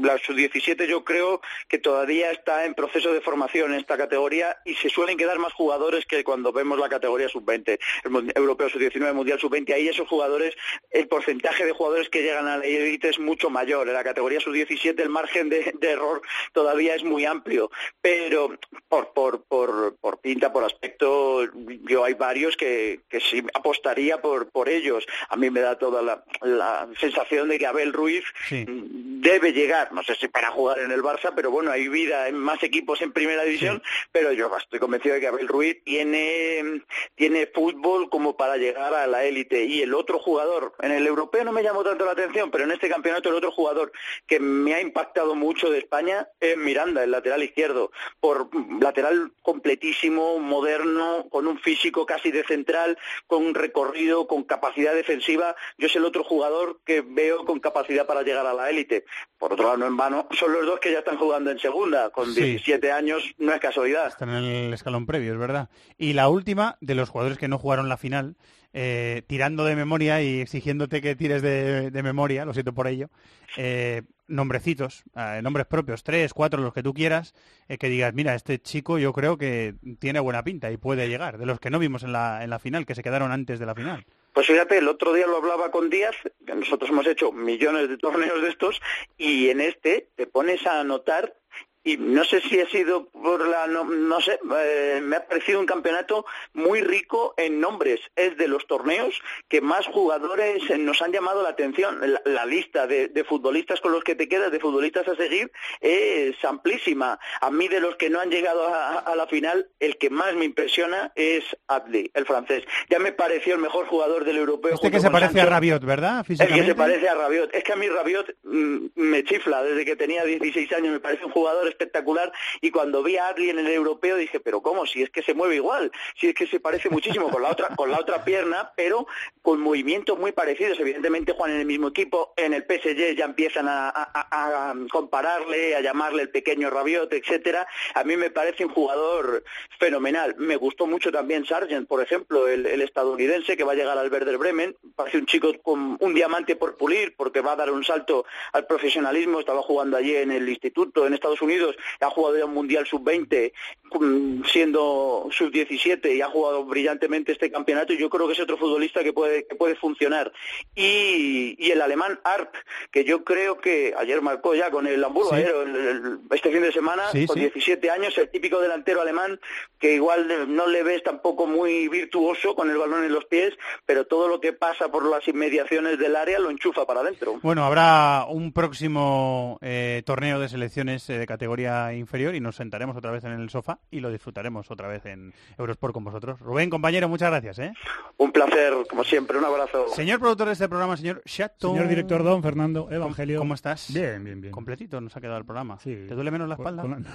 La 0.00 0.16
sub-17 0.18 0.86
yo 0.86 1.02
creo 1.04 1.40
que 1.68 1.78
todavía 1.78 2.30
está 2.30 2.64
en 2.66 2.74
proceso 2.74 3.12
de 3.12 3.20
formación 3.20 3.72
en 3.74 3.80
esta 3.80 3.96
categoría 3.96 4.56
y 4.64 4.74
se 4.76 4.90
suelen 4.90 5.16
quedar 5.18 5.40
más 5.40 5.52
jugadores 5.54 6.06
que 6.06 6.22
cuando 6.22 6.52
vemos 6.52 6.78
la 6.78 6.88
categoría 6.88 7.28
sub-20, 7.28 7.78
el 8.04 8.32
Europeo 8.36 8.68
sub-19, 8.68 9.12
Mundial 9.12 9.40
sub-20. 9.40 9.74
Ahí 9.74 9.88
esos 9.88 10.06
jugadores, 10.06 10.54
el 10.92 11.08
porcentaje 11.08 11.64
de 11.66 11.72
jugadores 11.72 12.08
que 12.08 12.22
llegan 12.22 12.46
a 12.46 12.58
la 12.58 12.64
élite 12.64 13.08
es 13.08 13.18
mucho 13.18 13.50
mayor. 13.50 13.88
En 13.88 13.94
la 13.94 14.04
categoría 14.04 14.38
sub-17 14.38 15.00
el 15.00 15.08
margen 15.08 15.48
de, 15.48 15.74
de 15.80 15.90
error 15.90 16.22
todavía 16.52 16.94
es 16.94 17.02
muy 17.02 17.24
amplio, 17.24 17.70
pero 18.00 18.56
por, 18.88 19.12
por, 19.14 19.42
por, 19.44 19.96
por 19.96 20.20
pinta, 20.20 20.52
por 20.52 20.62
aspecto, 20.62 21.44
yo 21.88 22.04
hay 22.04 22.14
varios 22.14 22.56
que, 22.56 23.00
que 23.08 23.18
sí 23.18 23.42
apostaría 23.52 24.20
por, 24.22 24.48
por 24.50 24.68
ellos. 24.68 25.04
A 25.28 25.36
mí 25.36 25.50
me 25.50 25.60
da 25.60 25.76
toda 25.76 26.03
la, 26.04 26.24
la 26.42 26.88
sensación 27.00 27.48
de 27.48 27.58
que 27.58 27.66
Abel 27.66 27.92
Ruiz 27.92 28.24
debe 28.50 29.52
llegar, 29.52 29.92
no 29.92 30.02
sé 30.02 30.14
si 30.14 30.28
para 30.28 30.50
jugar 30.50 30.78
en 30.78 30.92
el 30.92 31.02
Barça, 31.02 31.32
pero 31.34 31.50
bueno, 31.50 31.70
hay 31.70 31.88
vida 31.88 32.28
en 32.28 32.36
más 32.36 32.62
equipos 32.62 33.00
en 33.00 33.12
primera 33.12 33.42
división, 33.42 33.82
pero 34.12 34.32
yo 34.32 34.50
estoy 34.56 34.78
convencido 34.78 35.14
de 35.14 35.20
que 35.20 35.28
Abel 35.28 35.48
Ruiz 35.48 35.82
tiene, 35.82 36.82
tiene 37.14 37.46
fútbol 37.46 38.10
como 38.10 38.36
para 38.36 38.56
llegar 38.56 38.92
a 38.94 39.06
la 39.06 39.24
élite. 39.24 39.64
Y 39.64 39.82
el 39.82 39.94
otro 39.94 40.18
jugador, 40.18 40.74
en 40.80 40.92
el 40.92 41.06
europeo 41.06 41.44
no 41.44 41.52
me 41.52 41.62
llamó 41.62 41.82
tanto 41.82 42.04
la 42.04 42.12
atención, 42.12 42.50
pero 42.50 42.64
en 42.64 42.72
este 42.72 42.88
campeonato 42.88 43.30
el 43.30 43.36
otro 43.36 43.50
jugador 43.50 43.92
que 44.26 44.40
me 44.40 44.74
ha 44.74 44.80
impactado 44.80 45.34
mucho 45.34 45.70
de 45.70 45.78
España 45.78 46.28
es 46.40 46.56
Miranda, 46.56 47.02
el 47.02 47.10
lateral 47.10 47.42
izquierdo, 47.42 47.90
por 48.20 48.48
lateral 48.80 49.32
completísimo, 49.42 50.38
moderno, 50.38 51.26
con 51.30 51.46
un 51.46 51.58
físico 51.58 52.06
casi 52.06 52.30
de 52.30 52.44
central, 52.44 52.98
con 53.26 53.44
un 53.44 53.54
recorrido, 53.54 54.26
con 54.26 54.44
capacidad 54.44 54.94
defensiva. 54.94 55.56
Yo 55.78 55.88
es 55.94 56.00
el 56.00 56.04
otro 56.04 56.24
jugador 56.24 56.80
que 56.84 57.00
veo 57.02 57.44
con 57.44 57.60
capacidad 57.60 58.06
para 58.06 58.22
llegar 58.22 58.46
a 58.46 58.54
la 58.54 58.68
élite. 58.70 59.04
Por 59.38 59.52
otro 59.52 59.64
lado, 59.66 59.76
no 59.78 59.86
en 59.86 59.96
vano, 59.96 60.28
son 60.32 60.52
los 60.52 60.66
dos 60.66 60.80
que 60.80 60.92
ya 60.92 60.98
están 60.98 61.16
jugando 61.18 61.50
en 61.50 61.58
segunda, 61.58 62.10
con 62.10 62.32
Sí. 62.34 62.40
17 62.42 62.90
años, 62.92 63.22
no 63.38 63.52
es 63.52 63.60
casualidad. 63.60 64.08
Están 64.08 64.30
en 64.30 64.44
el 64.44 64.72
escalón 64.74 65.06
previo, 65.06 65.32
es 65.32 65.38
verdad. 65.38 65.68
Y 65.98 66.12
la 66.14 66.28
última, 66.28 66.76
de 66.80 66.94
los 66.94 67.08
jugadores 67.10 67.38
que 67.38 67.48
no 67.48 67.58
jugaron 67.58 67.88
la 67.88 67.96
final, 67.96 68.36
eh, 68.72 69.22
tirando 69.28 69.64
de 69.64 69.76
memoria 69.76 70.20
y 70.22 70.40
exigiéndote 70.40 71.00
que 71.00 71.14
tires 71.14 71.42
de, 71.42 71.90
de 71.90 72.02
memoria, 72.02 72.44
lo 72.44 72.52
siento 72.54 72.74
por 72.74 72.88
ello, 72.88 73.08
eh, 73.56 74.02
nombrecitos, 74.26 75.04
eh, 75.14 75.40
nombres 75.42 75.66
propios, 75.66 76.02
tres, 76.02 76.34
cuatro, 76.34 76.60
los 76.60 76.72
que 76.72 76.82
tú 76.82 76.92
quieras, 76.92 77.34
eh, 77.68 77.78
que 77.78 77.88
digas, 77.88 78.14
mira, 78.14 78.34
este 78.34 78.60
chico 78.60 78.98
yo 78.98 79.12
creo 79.12 79.38
que 79.38 79.74
tiene 80.00 80.18
buena 80.18 80.42
pinta 80.42 80.72
y 80.72 80.76
puede 80.76 81.08
llegar, 81.08 81.38
de 81.38 81.46
los 81.46 81.60
que 81.60 81.70
no 81.70 81.78
vimos 81.78 82.02
en 82.02 82.12
la, 82.12 82.42
en 82.42 82.50
la 82.50 82.58
final, 82.58 82.84
que 82.86 82.94
se 82.94 83.02
quedaron 83.02 83.30
antes 83.30 83.58
de 83.60 83.66
la 83.66 83.74
final. 83.74 84.06
Pues 84.34 84.48
fíjate, 84.48 84.78
el 84.78 84.88
otro 84.88 85.12
día 85.12 85.28
lo 85.28 85.36
hablaba 85.36 85.70
con 85.70 85.88
Díaz, 85.88 86.16
nosotros 86.40 86.90
hemos 86.90 87.06
hecho 87.06 87.30
millones 87.30 87.88
de 87.88 87.96
torneos 87.96 88.42
de 88.42 88.48
estos, 88.48 88.82
y 89.16 89.48
en 89.48 89.60
este 89.60 90.08
te 90.16 90.26
pones 90.26 90.66
a 90.66 90.80
anotar 90.80 91.36
y 91.84 91.98
no 91.98 92.24
sé 92.24 92.40
si 92.40 92.58
ha 92.60 92.68
sido 92.68 93.06
por 93.10 93.46
la, 93.46 93.66
no, 93.66 93.84
no 93.84 94.20
sé, 94.20 94.40
eh, 94.58 95.00
me 95.02 95.16
ha 95.16 95.26
parecido 95.26 95.60
un 95.60 95.66
campeonato 95.66 96.24
muy 96.54 96.80
rico 96.80 97.34
en 97.36 97.60
nombres. 97.60 98.00
Es 98.16 98.36
de 98.38 98.48
los 98.48 98.66
torneos 98.66 99.20
que 99.48 99.60
más 99.60 99.86
jugadores 99.86 100.62
nos 100.78 101.02
han 101.02 101.12
llamado 101.12 101.42
la 101.42 101.50
atención. 101.50 102.00
La, 102.00 102.22
la 102.24 102.46
lista 102.46 102.86
de, 102.86 103.08
de 103.08 103.24
futbolistas 103.24 103.82
con 103.82 103.92
los 103.92 104.02
que 104.02 104.14
te 104.14 104.28
quedas, 104.28 104.50
de 104.50 104.60
futbolistas 104.60 105.06
a 105.08 105.14
seguir, 105.14 105.52
es 105.80 106.42
amplísima. 106.44 107.18
A 107.40 107.50
mí 107.50 107.68
de 107.68 107.80
los 107.80 107.96
que 107.96 108.08
no 108.08 108.20
han 108.20 108.30
llegado 108.30 108.66
a, 108.66 109.00
a 109.00 109.14
la 109.14 109.26
final, 109.26 109.68
el 109.78 109.98
que 109.98 110.08
más 110.08 110.34
me 110.34 110.46
impresiona 110.46 111.12
es 111.14 111.44
Adli, 111.68 112.10
el 112.14 112.24
francés. 112.24 112.64
Ya 112.88 112.98
me 112.98 113.12
pareció 113.12 113.54
el 113.56 113.60
mejor 113.60 113.86
jugador 113.86 114.24
del 114.24 114.38
europeo. 114.38 114.74
Este 114.74 114.90
que 114.90 115.00
se 115.00 115.10
parece 115.10 115.40
a. 115.40 115.44
Rabiot, 115.46 115.84
¿verdad? 115.84 116.24
El 116.28 116.48
que 116.48 116.64
se 116.64 116.74
parece 116.74 117.08
a 117.08 117.14
Rabiot. 117.14 117.54
Es 117.54 117.62
que 117.62 117.72
a 117.72 117.76
mí 117.76 117.88
Rabiot 117.88 118.36
mm, 118.42 118.86
me 118.94 119.22
chifla 119.24 119.62
desde 119.62 119.84
que 119.84 119.96
tenía 119.96 120.24
16 120.24 120.72
años. 120.72 120.92
Me 120.92 121.00
parece 121.00 121.24
un 121.26 121.32
jugador 121.32 121.73
espectacular. 121.74 122.32
Y 122.60 122.70
cuando 122.70 123.02
vi 123.02 123.16
a 123.16 123.28
Adli 123.28 123.50
en 123.50 123.58
el 123.58 123.66
europeo 123.68 124.16
dije, 124.16 124.40
pero 124.40 124.62
¿cómo? 124.62 124.86
Si 124.86 125.02
es 125.02 125.10
que 125.10 125.22
se 125.22 125.34
mueve 125.34 125.56
igual. 125.56 125.90
Si 126.18 126.28
es 126.28 126.34
que 126.34 126.46
se 126.46 126.60
parece 126.60 126.88
muchísimo 126.90 127.30
con 127.30 127.42
la 127.42 127.50
otra, 127.50 127.68
con 127.76 127.90
la 127.90 127.98
otra 128.00 128.24
pierna, 128.24 128.72
pero 128.76 129.06
con 129.42 129.60
movimientos 129.60 130.18
muy 130.18 130.32
parecidos. 130.32 130.78
Evidentemente 130.80 131.32
juegan 131.32 131.56
en 131.56 131.60
el 131.60 131.66
mismo 131.66 131.88
equipo. 131.88 132.32
En 132.36 132.54
el 132.54 132.62
PSG 132.64 133.14
ya 133.16 133.24
empiezan 133.26 133.68
a, 133.68 133.88
a- 133.90 134.70
a- 134.70 134.74
compararle, 134.90 135.76
a 135.76 135.80
llamarle 135.80 136.22
el 136.22 136.30
pequeño 136.30 136.70
Rabiot, 136.70 137.12
etcétera. 137.12 137.66
A 137.94 138.04
mí 138.04 138.16
me 138.16 138.30
parece 138.30 138.64
un 138.64 138.70
jugador 138.72 139.42
fenomenal. 139.78 140.34
Me 140.38 140.56
gustó 140.56 140.86
mucho 140.86 141.10
también 141.12 141.44
Sargent, 141.46 141.88
por 141.88 142.02
ejemplo, 142.02 142.48
el, 142.48 142.66
el 142.66 142.80
estadounidense 142.82 143.56
que 143.56 143.64
va 143.64 143.72
a 143.72 143.74
llegar 143.74 143.98
al 143.98 144.10
Werder 144.10 144.38
Bremen. 144.38 144.76
Parece 144.96 145.18
un 145.18 145.26
chico 145.26 145.52
con 145.62 145.96
un 146.00 146.14
diamante 146.14 146.56
por 146.56 146.76
pulir 146.76 147.14
porque 147.16 147.40
va 147.40 147.52
a 147.52 147.56
dar 147.56 147.70
un 147.70 147.84
salto 147.84 148.24
al 148.52 148.66
profesionalismo. 148.66 149.40
Estaba 149.40 149.62
jugando 149.62 149.96
allí 149.96 150.14
en 150.16 150.30
el 150.30 150.48
instituto 150.48 151.06
en 151.06 151.14
Estados 151.14 151.42
Unidos, 151.42 151.63
ha 152.00 152.10
jugado 152.10 152.38
ya 152.38 152.44
un 152.44 152.54
Mundial 152.54 152.86
Sub-20 152.86 153.52
mm, 154.00 154.44
siendo 154.44 155.28
Sub-17 155.30 156.14
y 156.16 156.20
ha 156.20 156.28
jugado 156.28 156.64
brillantemente 156.64 157.32
este 157.32 157.50
campeonato 157.50 157.92
y 157.92 157.98
yo 157.98 158.10
creo 158.10 158.26
que 158.26 158.32
es 158.34 158.40
otro 158.40 158.56
futbolista 158.56 159.02
que 159.02 159.12
puede, 159.12 159.46
que 159.46 159.54
puede 159.54 159.74
funcionar. 159.76 160.32
Y, 160.74 161.54
y 161.58 161.70
el 161.70 161.80
alemán 161.82 162.18
Arp, 162.24 162.52
que 162.90 163.04
yo 163.04 163.24
creo 163.24 163.58
que 163.58 163.94
ayer 163.96 164.20
marcó 164.22 164.54
ya 164.54 164.70
con 164.70 164.86
el 164.86 165.02
Hamburgo, 165.04 165.30
Sí. 165.30 165.36
ayer, 165.36 165.54
el- 165.66 165.76
el- 165.76 166.18
este 166.30 166.50
fin 166.50 166.62
de 166.62 166.72
semana, 166.72 167.10
Sí, 167.12 167.26
con 167.26 167.34
sí. 167.34 167.40
17 167.40 167.90
años, 167.90 168.16
el 168.18 168.28
típico 168.30 168.60
delantero 168.60 169.00
alemán 169.00 169.38
que 169.78 169.94
igual 169.94 170.54
no 170.54 170.66
le 170.66 170.82
ves 170.82 171.02
tampoco 171.02 171.46
muy 171.46 171.88
virtuoso 171.88 172.54
con 172.54 172.70
el 172.70 172.78
balón 172.78 173.04
en 173.04 173.12
los 173.12 173.26
pies, 173.26 173.54
pero 173.86 174.06
todo 174.06 174.28
lo 174.28 174.40
que 174.40 174.52
pasa 174.52 174.88
por 174.90 175.04
las 175.06 175.26
inmediaciones 175.28 175.98
del 175.98 176.16
área 176.16 176.38
lo 176.38 176.50
enchufa 176.50 176.86
para 176.86 177.00
adentro. 177.00 177.38
Bueno, 177.42 177.64
habrá 177.64 178.24
un 178.28 178.52
próximo 178.52 179.58
eh, 179.62 180.02
torneo 180.04 180.38
de 180.40 180.48
selecciones 180.48 181.08
eh, 181.10 181.18
de 181.18 181.26
categoría 181.26 181.53
inferior 181.60 182.34
y 182.34 182.40
nos 182.40 182.56
sentaremos 182.56 182.96
otra 182.96 183.10
vez 183.10 183.24
en 183.24 183.32
el 183.32 183.48
sofá 183.50 183.78
y 183.90 184.00
lo 184.00 184.10
disfrutaremos 184.10 184.70
otra 184.70 184.88
vez 184.88 185.04
en 185.06 185.32
Eurosport 185.58 185.94
con 185.94 186.04
vosotros. 186.04 186.40
Rubén, 186.40 186.70
compañero, 186.70 187.08
muchas 187.08 187.30
gracias. 187.30 187.58
¿eh? 187.58 187.72
Un 188.18 188.32
placer, 188.32 188.72
como 188.88 189.04
siempre, 189.04 189.38
un 189.38 189.44
abrazo. 189.44 189.88
Señor 189.88 190.20
productor 190.20 190.46
de 190.48 190.52
este 190.54 190.68
programa, 190.68 190.96
señor 190.96 191.22
Chato. 191.24 191.70
Señor 191.70 191.88
director 191.88 192.22
Don 192.22 192.42
Fernando 192.42 192.88
Evangelio. 192.90 193.38
¿Cómo 193.38 193.54
estás? 193.54 193.92
Bien, 193.92 194.22
bien, 194.24 194.40
bien. 194.40 194.52
Completito 194.52 195.00
nos 195.00 195.16
ha 195.16 195.20
quedado 195.20 195.38
el 195.38 195.44
programa. 195.44 195.78
Sí. 195.80 196.04
¿Te 196.08 196.14
duele 196.14 196.30
menos 196.30 196.48
la 196.48 196.56
Con- 196.56 196.64
espalda? 196.66 196.82
con 196.82 197.06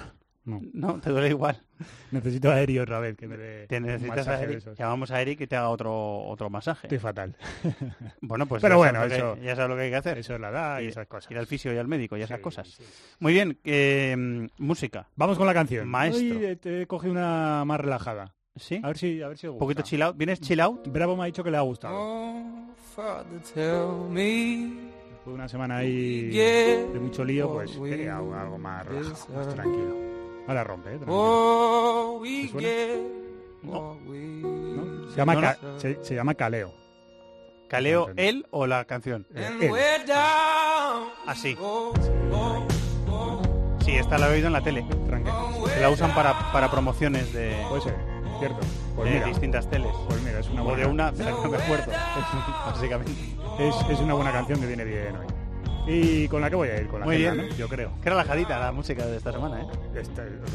No. 0.50 0.60
No, 0.94 1.00
te 1.00 1.10
duele 1.10 1.28
igual. 1.28 1.60
Necesito 2.10 2.50
a 2.50 2.60
Eri 2.60 2.78
otra 2.78 2.98
vez 3.00 3.16
que 3.16 3.26
me 3.26 3.36
dé 3.36 3.66
Te 3.66 3.78
un 3.78 3.84
necesitas 3.84 4.28
a 4.28 4.42
esos. 4.44 4.78
Llamamos 4.78 5.10
a 5.10 5.22
Eric 5.22 5.38
que 5.38 5.46
te 5.46 5.56
haga 5.56 5.70
otro 5.70 5.92
otro 6.26 6.50
masaje. 6.50 6.86
Estoy 6.86 6.98
fatal. 6.98 7.34
Bueno, 8.20 8.46
pues 8.46 8.60
Pero 8.62 8.74
ya 8.74 8.78
bueno, 8.78 8.98
sabes 9.00 9.12
eso- 9.18 9.34
que, 9.36 9.42
ya 9.42 9.56
sabes 9.56 9.70
lo 9.70 9.76
que 9.76 9.82
hay 9.82 9.90
que 9.90 9.96
hacer. 9.96 10.18
Eso 10.18 10.34
es 10.34 10.40
la 10.40 10.48
edad 10.50 10.80
y 10.80 10.86
esas 10.88 11.06
cosas. 11.06 11.30
Ir 11.30 11.38
al 11.38 11.46
fisio 11.46 11.72
y 11.72 11.78
al 11.78 11.88
médico 11.88 12.16
y 12.16 12.22
esas 12.22 12.38
Sí, 12.38 12.42
cosas. 12.42 12.68
sí, 12.68 12.84
Muy 13.20 13.32
bien, 13.32 13.58
eh, 13.64 14.48
música. 14.58 15.08
Vamos 15.16 15.38
con 15.38 15.46
la 15.46 15.54
canción. 15.54 15.88
Maestro. 15.88 16.36
Hoy 16.38 16.44
eh, 16.44 16.56
te 16.56 16.86
coge 16.86 17.08
una 17.10 17.64
más 17.64 17.80
relajada. 17.80 18.34
¿Sí? 18.56 18.80
A 18.82 18.88
ver 18.88 18.98
si, 18.98 19.22
a 19.22 19.28
ver 19.28 19.38
si 19.38 19.46
Un 19.46 19.58
poquito 19.58 19.82
chill 19.82 20.02
out. 20.02 20.16
¿Vienes 20.16 20.40
chill 20.40 20.60
out? 20.60 20.86
Bravo 20.88 21.16
me 21.16 21.22
ha 21.22 21.26
dicho 21.26 21.42
que 21.44 21.50
le 21.50 21.56
ha 21.56 21.60
gustado. 21.62 21.94
Oh, 21.96 22.74
Father, 22.94 23.40
tell 23.54 24.10
me 24.10 24.90
Después 25.10 25.26
de 25.26 25.32
una 25.34 25.48
semana 25.48 25.76
ahí 25.78 26.28
de 26.30 26.98
mucho 27.00 27.24
lío, 27.24 27.52
pues 27.52 27.70
quería 27.78 28.16
algo, 28.16 28.34
algo 28.34 28.58
más 28.58 28.84
relajado, 28.86 29.34
más 29.34 29.54
tranquilo. 29.54 30.09
Ahora 30.48 30.64
rompe, 30.64 30.88
¿eh? 30.94 30.98
Tranquilo. 30.98 31.16
Oh, 31.16 32.20
No. 33.62 33.96
¿No? 34.02 35.10
Se, 35.10 35.16
llama 35.16 35.34
No, 35.34 35.40
Ca- 35.40 35.58
no. 35.62 35.80
se, 35.80 36.04
se 36.04 36.14
llama 36.14 36.34
Caleo. 36.34 36.72
¿Caleo 37.68 38.08
él 38.16 38.46
o 38.50 38.66
la 38.66 38.84
canción? 38.84 39.26
And 39.36 39.62
Él. 39.62 39.70
Así. 41.26 41.56
Sí, 43.84 43.96
esta 43.96 44.18
la 44.18 44.28
he 44.28 44.32
oído 44.32 44.48
en 44.48 44.52
la 44.54 44.60
tele. 44.60 44.84
Tranquilo. 45.06 45.64
Que 45.72 45.80
la 45.80 45.90
usan 45.90 46.12
para, 46.14 46.50
para 46.52 46.70
promociones 46.70 47.32
de, 47.32 47.56
Puede 47.68 47.82
ser, 47.82 47.96
cierto. 48.40 48.58
Pues 48.96 49.08
de 49.08 49.14
mira, 49.14 49.26
distintas 49.28 49.68
teles. 49.70 49.92
pues 50.08 50.20
mira, 50.22 50.40
es 50.40 50.48
una 50.48 50.62
O 50.62 50.64
buena, 50.64 50.80
de 50.84 50.86
una 50.90 51.12
de 51.12 51.24
la 51.24 51.30
que 51.30 51.42
no 51.42 51.48
me 51.50 51.56
acuerdo, 51.58 51.92
básicamente. 52.66 53.12
es, 53.60 53.74
es 53.88 54.00
una 54.00 54.14
buena 54.14 54.32
canción 54.32 54.60
que 54.60 54.66
viene 54.66 54.84
bien 54.84 55.16
hoy. 55.16 55.26
¿Y 55.92 56.28
con 56.28 56.40
la 56.40 56.48
que 56.50 56.56
voy 56.56 56.68
a 56.68 56.80
ir? 56.80 56.86
Con 56.86 57.00
la 57.00 57.06
Muy 57.06 57.16
agenda, 57.16 57.34
bien. 57.42 57.48
¿no? 57.50 57.56
Yo 57.56 57.68
creo. 57.68 57.90
Qué 58.02 58.10
relajadita 58.10 58.58
la 58.60 58.72
música 58.72 59.06
de 59.06 59.16
esta 59.16 59.32
semana, 59.32 59.62
¿eh? 59.62 59.66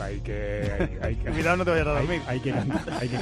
Hay 0.01 0.19
que... 0.21 0.71
Hay, 0.79 0.97
hay 1.01 1.15
que 1.15 1.29
Cuidado, 1.31 1.57
no 1.57 1.65
te 1.65 1.71
vayas 1.71 1.87
a 1.87 1.91
dormir. 1.91 2.21
Hay, 2.27 2.35
hay 2.35 2.39
que 2.39 2.51
cantar, 2.51 2.81
hay 3.01 3.09
que 3.09 3.17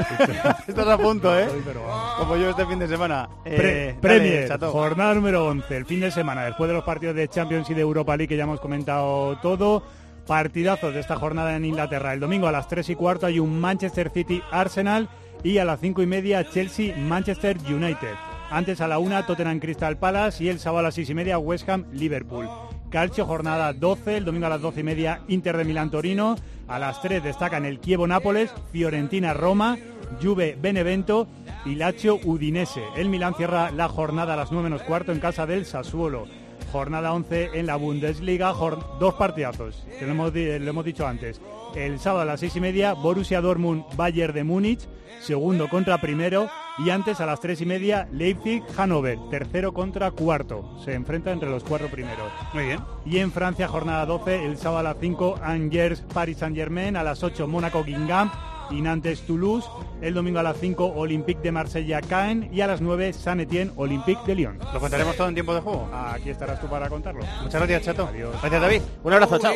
Estás 0.68 0.86
a 0.86 0.98
punto, 0.98 1.38
¿eh? 1.38 1.46
Pero. 1.64 1.82
Como 2.18 2.36
yo 2.36 2.50
este 2.50 2.66
fin 2.66 2.78
de 2.78 2.88
semana. 2.88 3.28
Eh, 3.44 3.56
Pre- 3.56 3.96
Premier, 4.00 4.58
jornada 4.58 5.14
número 5.14 5.46
11, 5.46 5.76
el 5.76 5.84
fin 5.86 6.00
de 6.00 6.10
semana, 6.10 6.44
después 6.44 6.68
de 6.68 6.74
los 6.74 6.84
partidos 6.84 7.14
de 7.16 7.28
Champions 7.28 7.68
y 7.70 7.74
de 7.74 7.80
Europa 7.82 8.16
League 8.16 8.28
que 8.28 8.36
ya 8.36 8.44
hemos 8.44 8.60
comentado 8.60 9.38
todo. 9.40 9.82
Partidazos 10.26 10.94
de 10.94 11.00
esta 11.00 11.16
jornada 11.16 11.56
en 11.56 11.64
Inglaterra. 11.64 12.12
El 12.14 12.20
domingo 12.20 12.46
a 12.46 12.52
las 12.52 12.68
3 12.68 12.88
y 12.90 12.94
cuarto 12.94 13.26
hay 13.26 13.40
un 13.40 13.58
Manchester 13.58 14.10
City 14.10 14.40
Arsenal 14.52 15.08
y 15.42 15.58
a 15.58 15.64
las 15.64 15.80
5 15.80 16.02
y 16.02 16.06
media 16.06 16.48
Chelsea 16.48 16.94
Manchester 16.96 17.56
United. 17.68 18.14
Antes 18.50 18.80
a 18.80 18.88
la 18.88 18.98
1 18.98 19.26
Tottenham 19.26 19.60
Crystal 19.60 19.96
Palace 19.96 20.42
y 20.42 20.48
el 20.48 20.58
sábado 20.58 20.80
a 20.80 20.82
las 20.82 20.94
6 20.94 21.10
y 21.10 21.14
media 21.14 21.38
West 21.38 21.68
Ham 21.68 21.84
Liverpool. 21.92 22.48
Calcio 22.90 23.24
jornada 23.24 23.72
12, 23.72 24.16
el 24.16 24.24
domingo 24.24 24.46
a 24.46 24.50
las 24.50 24.60
12 24.60 24.80
y 24.80 24.82
media 24.82 25.20
Inter 25.28 25.56
de 25.56 25.64
Milán 25.64 25.92
Torino. 25.92 26.34
A 26.66 26.80
las 26.80 27.00
3 27.00 27.22
destacan 27.22 27.64
el 27.64 27.78
Kievo 27.78 28.08
Nápoles, 28.08 28.52
Fiorentina 28.72 29.34
Roma, 29.34 29.78
Juve 30.20 30.58
Benevento 30.60 31.28
y 31.64 31.76
Lazio 31.76 32.18
Udinese. 32.24 32.82
El 32.96 33.08
Milán 33.08 33.34
cierra 33.36 33.70
la 33.70 33.88
jornada 33.88 34.34
a 34.34 34.36
las 34.36 34.50
9 34.50 34.68
menos 34.68 34.82
cuarto 34.82 35.12
en 35.12 35.20
casa 35.20 35.46
del 35.46 35.64
Sassuolo. 35.64 36.26
Jornada 36.72 37.12
11 37.12 37.50
en 37.54 37.66
la 37.66 37.76
Bundesliga, 37.76 38.52
dos 38.52 39.14
partidazos, 39.14 39.84
que 39.98 40.04
lo 40.06 40.12
hemos, 40.12 40.32
di- 40.32 40.58
lo 40.58 40.70
hemos 40.70 40.84
dicho 40.84 41.06
antes. 41.06 41.40
El 41.74 41.98
sábado 41.98 42.22
a 42.22 42.24
las 42.24 42.40
6 42.40 42.56
y 42.56 42.60
media, 42.60 42.92
Borussia 42.94 43.40
Dortmund 43.40 43.84
Bayern 43.96 44.34
de 44.34 44.44
Múnich, 44.44 44.88
segundo 45.20 45.68
contra 45.68 46.00
primero, 46.00 46.48
y 46.78 46.90
antes 46.90 47.20
a 47.20 47.26
las 47.26 47.40
3 47.40 47.60
y 47.60 47.66
media, 47.66 48.08
Leipzig 48.12 48.62
Hannover, 48.76 49.18
tercero 49.30 49.72
contra 49.72 50.10
cuarto. 50.12 50.78
Se 50.84 50.94
enfrenta 50.94 51.30
entre 51.30 51.50
los 51.50 51.62
cuatro 51.62 51.88
primeros. 51.88 52.32
Muy 52.54 52.64
bien. 52.66 52.80
Y 53.04 53.18
en 53.18 53.30
Francia, 53.30 53.68
jornada 53.68 54.06
12, 54.06 54.46
el 54.46 54.56
sábado 54.56 54.78
a 54.80 54.82
las 54.82 54.96
5, 55.00 55.38
Angers 55.42 56.00
Paris 56.14 56.38
Saint 56.38 56.56
Germain, 56.56 56.96
a 56.96 57.02
las 57.02 57.22
8, 57.22 57.46
Mónaco 57.46 57.84
Guingamp 57.84 58.32
y 58.70 58.80
Nantes 58.82 59.22
Toulouse, 59.22 59.68
el 60.00 60.14
domingo 60.14 60.38
a 60.38 60.42
las 60.42 60.56
5, 60.58 60.84
Olympique 60.96 61.40
de 61.42 61.52
Marsella 61.52 62.00
Caen 62.00 62.48
y 62.52 62.60
a 62.60 62.66
las 62.66 62.80
9, 62.80 63.12
San 63.12 63.40
Etienne 63.40 63.72
Olympique 63.76 64.20
de 64.26 64.34
Lyon. 64.34 64.58
¿Lo 64.72 64.80
contaremos 64.80 65.16
todo 65.16 65.28
en 65.28 65.34
tiempo 65.34 65.54
de 65.54 65.60
juego? 65.60 65.88
Aquí 65.92 66.30
estarás 66.30 66.60
tú 66.60 66.66
para 66.68 66.88
contarlo. 66.88 67.22
Muchas 67.42 67.60
gracias, 67.60 67.82
Chato. 67.82 68.06
Adiós. 68.06 68.32
Gracias, 68.40 68.62
David. 68.62 68.82
Un 69.02 69.12
abrazo, 69.12 69.38
chao. 69.38 69.52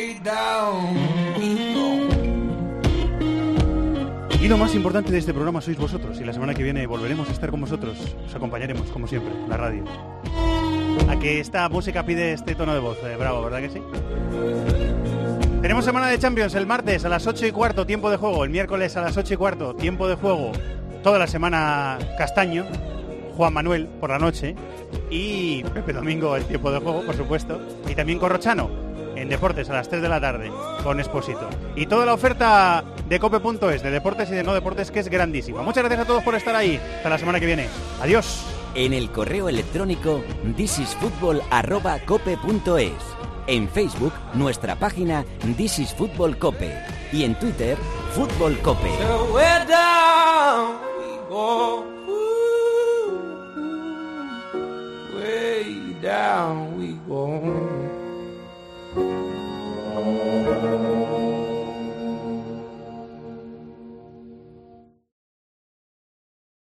Y 4.41 4.47
lo 4.47 4.57
más 4.57 4.75
importante 4.75 5.11
de 5.11 5.17
este 5.17 5.33
programa 5.33 5.59
sois 5.59 5.75
vosotros. 5.77 6.19
Y 6.21 6.23
la 6.23 6.31
semana 6.31 6.53
que 6.53 6.61
viene 6.61 6.85
volveremos 6.85 7.27
a 7.29 7.31
estar 7.31 7.49
con 7.49 7.61
vosotros. 7.61 7.97
Os 8.27 8.35
acompañaremos, 8.35 8.87
como 8.91 9.07
siempre, 9.07 9.33
la 9.49 9.57
radio. 9.57 9.83
A 11.09 11.17
que 11.17 11.39
esta 11.39 11.67
música 11.67 12.05
pide 12.05 12.33
este 12.33 12.53
tono 12.53 12.73
de 12.73 12.79
voz. 12.79 12.97
eh, 13.03 13.15
bravo, 13.17 13.41
¿verdad 13.43 13.61
que 13.61 13.69
sí? 13.69 13.81
Tenemos 15.65 15.83
semana 15.83 16.09
de 16.09 16.19
Champions 16.19 16.53
el 16.53 16.67
martes 16.67 17.05
a 17.05 17.09
las 17.09 17.25
8 17.25 17.47
y 17.47 17.51
cuarto, 17.51 17.87
tiempo 17.87 18.11
de 18.11 18.17
juego. 18.17 18.43
El 18.43 18.51
miércoles 18.51 18.95
a 18.97 19.01
las 19.01 19.17
8 19.17 19.33
y 19.33 19.37
cuarto, 19.37 19.73
tiempo 19.73 20.07
de 20.07 20.13
juego. 20.13 20.51
Toda 21.01 21.17
la 21.17 21.25
semana 21.25 21.97
Castaño, 22.19 22.67
Juan 23.35 23.51
Manuel 23.51 23.87
por 23.87 24.11
la 24.11 24.19
noche 24.19 24.55
y 25.09 25.63
Pepe 25.63 25.91
Domingo 25.91 26.35
el 26.35 26.45
tiempo 26.45 26.69
de 26.69 26.77
juego, 26.77 27.03
por 27.03 27.17
supuesto. 27.17 27.59
Y 27.89 27.95
también 27.95 28.19
Corrochano 28.19 28.69
en 29.15 29.27
Deportes 29.27 29.67
a 29.71 29.73
las 29.73 29.89
3 29.89 30.03
de 30.03 30.09
la 30.09 30.21
tarde 30.21 30.51
con 30.83 30.99
Esposito. 30.99 31.49
Y 31.75 31.87
toda 31.87 32.05
la 32.05 32.13
oferta 32.13 32.83
de 33.09 33.19
cope.es, 33.19 33.81
de 33.81 33.89
deportes 33.89 34.29
y 34.29 34.35
de 34.35 34.43
no 34.43 34.53
deportes, 34.53 34.91
que 34.91 34.99
es 34.99 35.09
grandísima. 35.09 35.63
Muchas 35.63 35.83
gracias 35.83 36.01
a 36.01 36.05
todos 36.05 36.21
por 36.21 36.35
estar 36.35 36.55
ahí. 36.55 36.79
Hasta 36.97 37.09
la 37.09 37.17
semana 37.17 37.39
que 37.39 37.47
viene. 37.47 37.69
Adiós. 38.03 38.45
En 38.75 38.93
el 38.93 39.09
correo 39.09 39.49
electrónico 39.49 40.23
thisisfutbol@cope.es. 40.55 43.14
En 43.47 43.69
Facebook, 43.69 44.13
nuestra 44.33 44.75
página 44.75 45.25
This 45.57 45.79
is 45.79 45.93
Football 45.93 46.37
Cope. 46.37 46.73
Y 47.11 47.23
en 47.23 47.37
Twitter, 47.39 47.77
Fútbol 48.13 48.57
Cope. 48.59 48.89
down 56.05 56.77
we 56.77 56.93
go. 57.07 57.55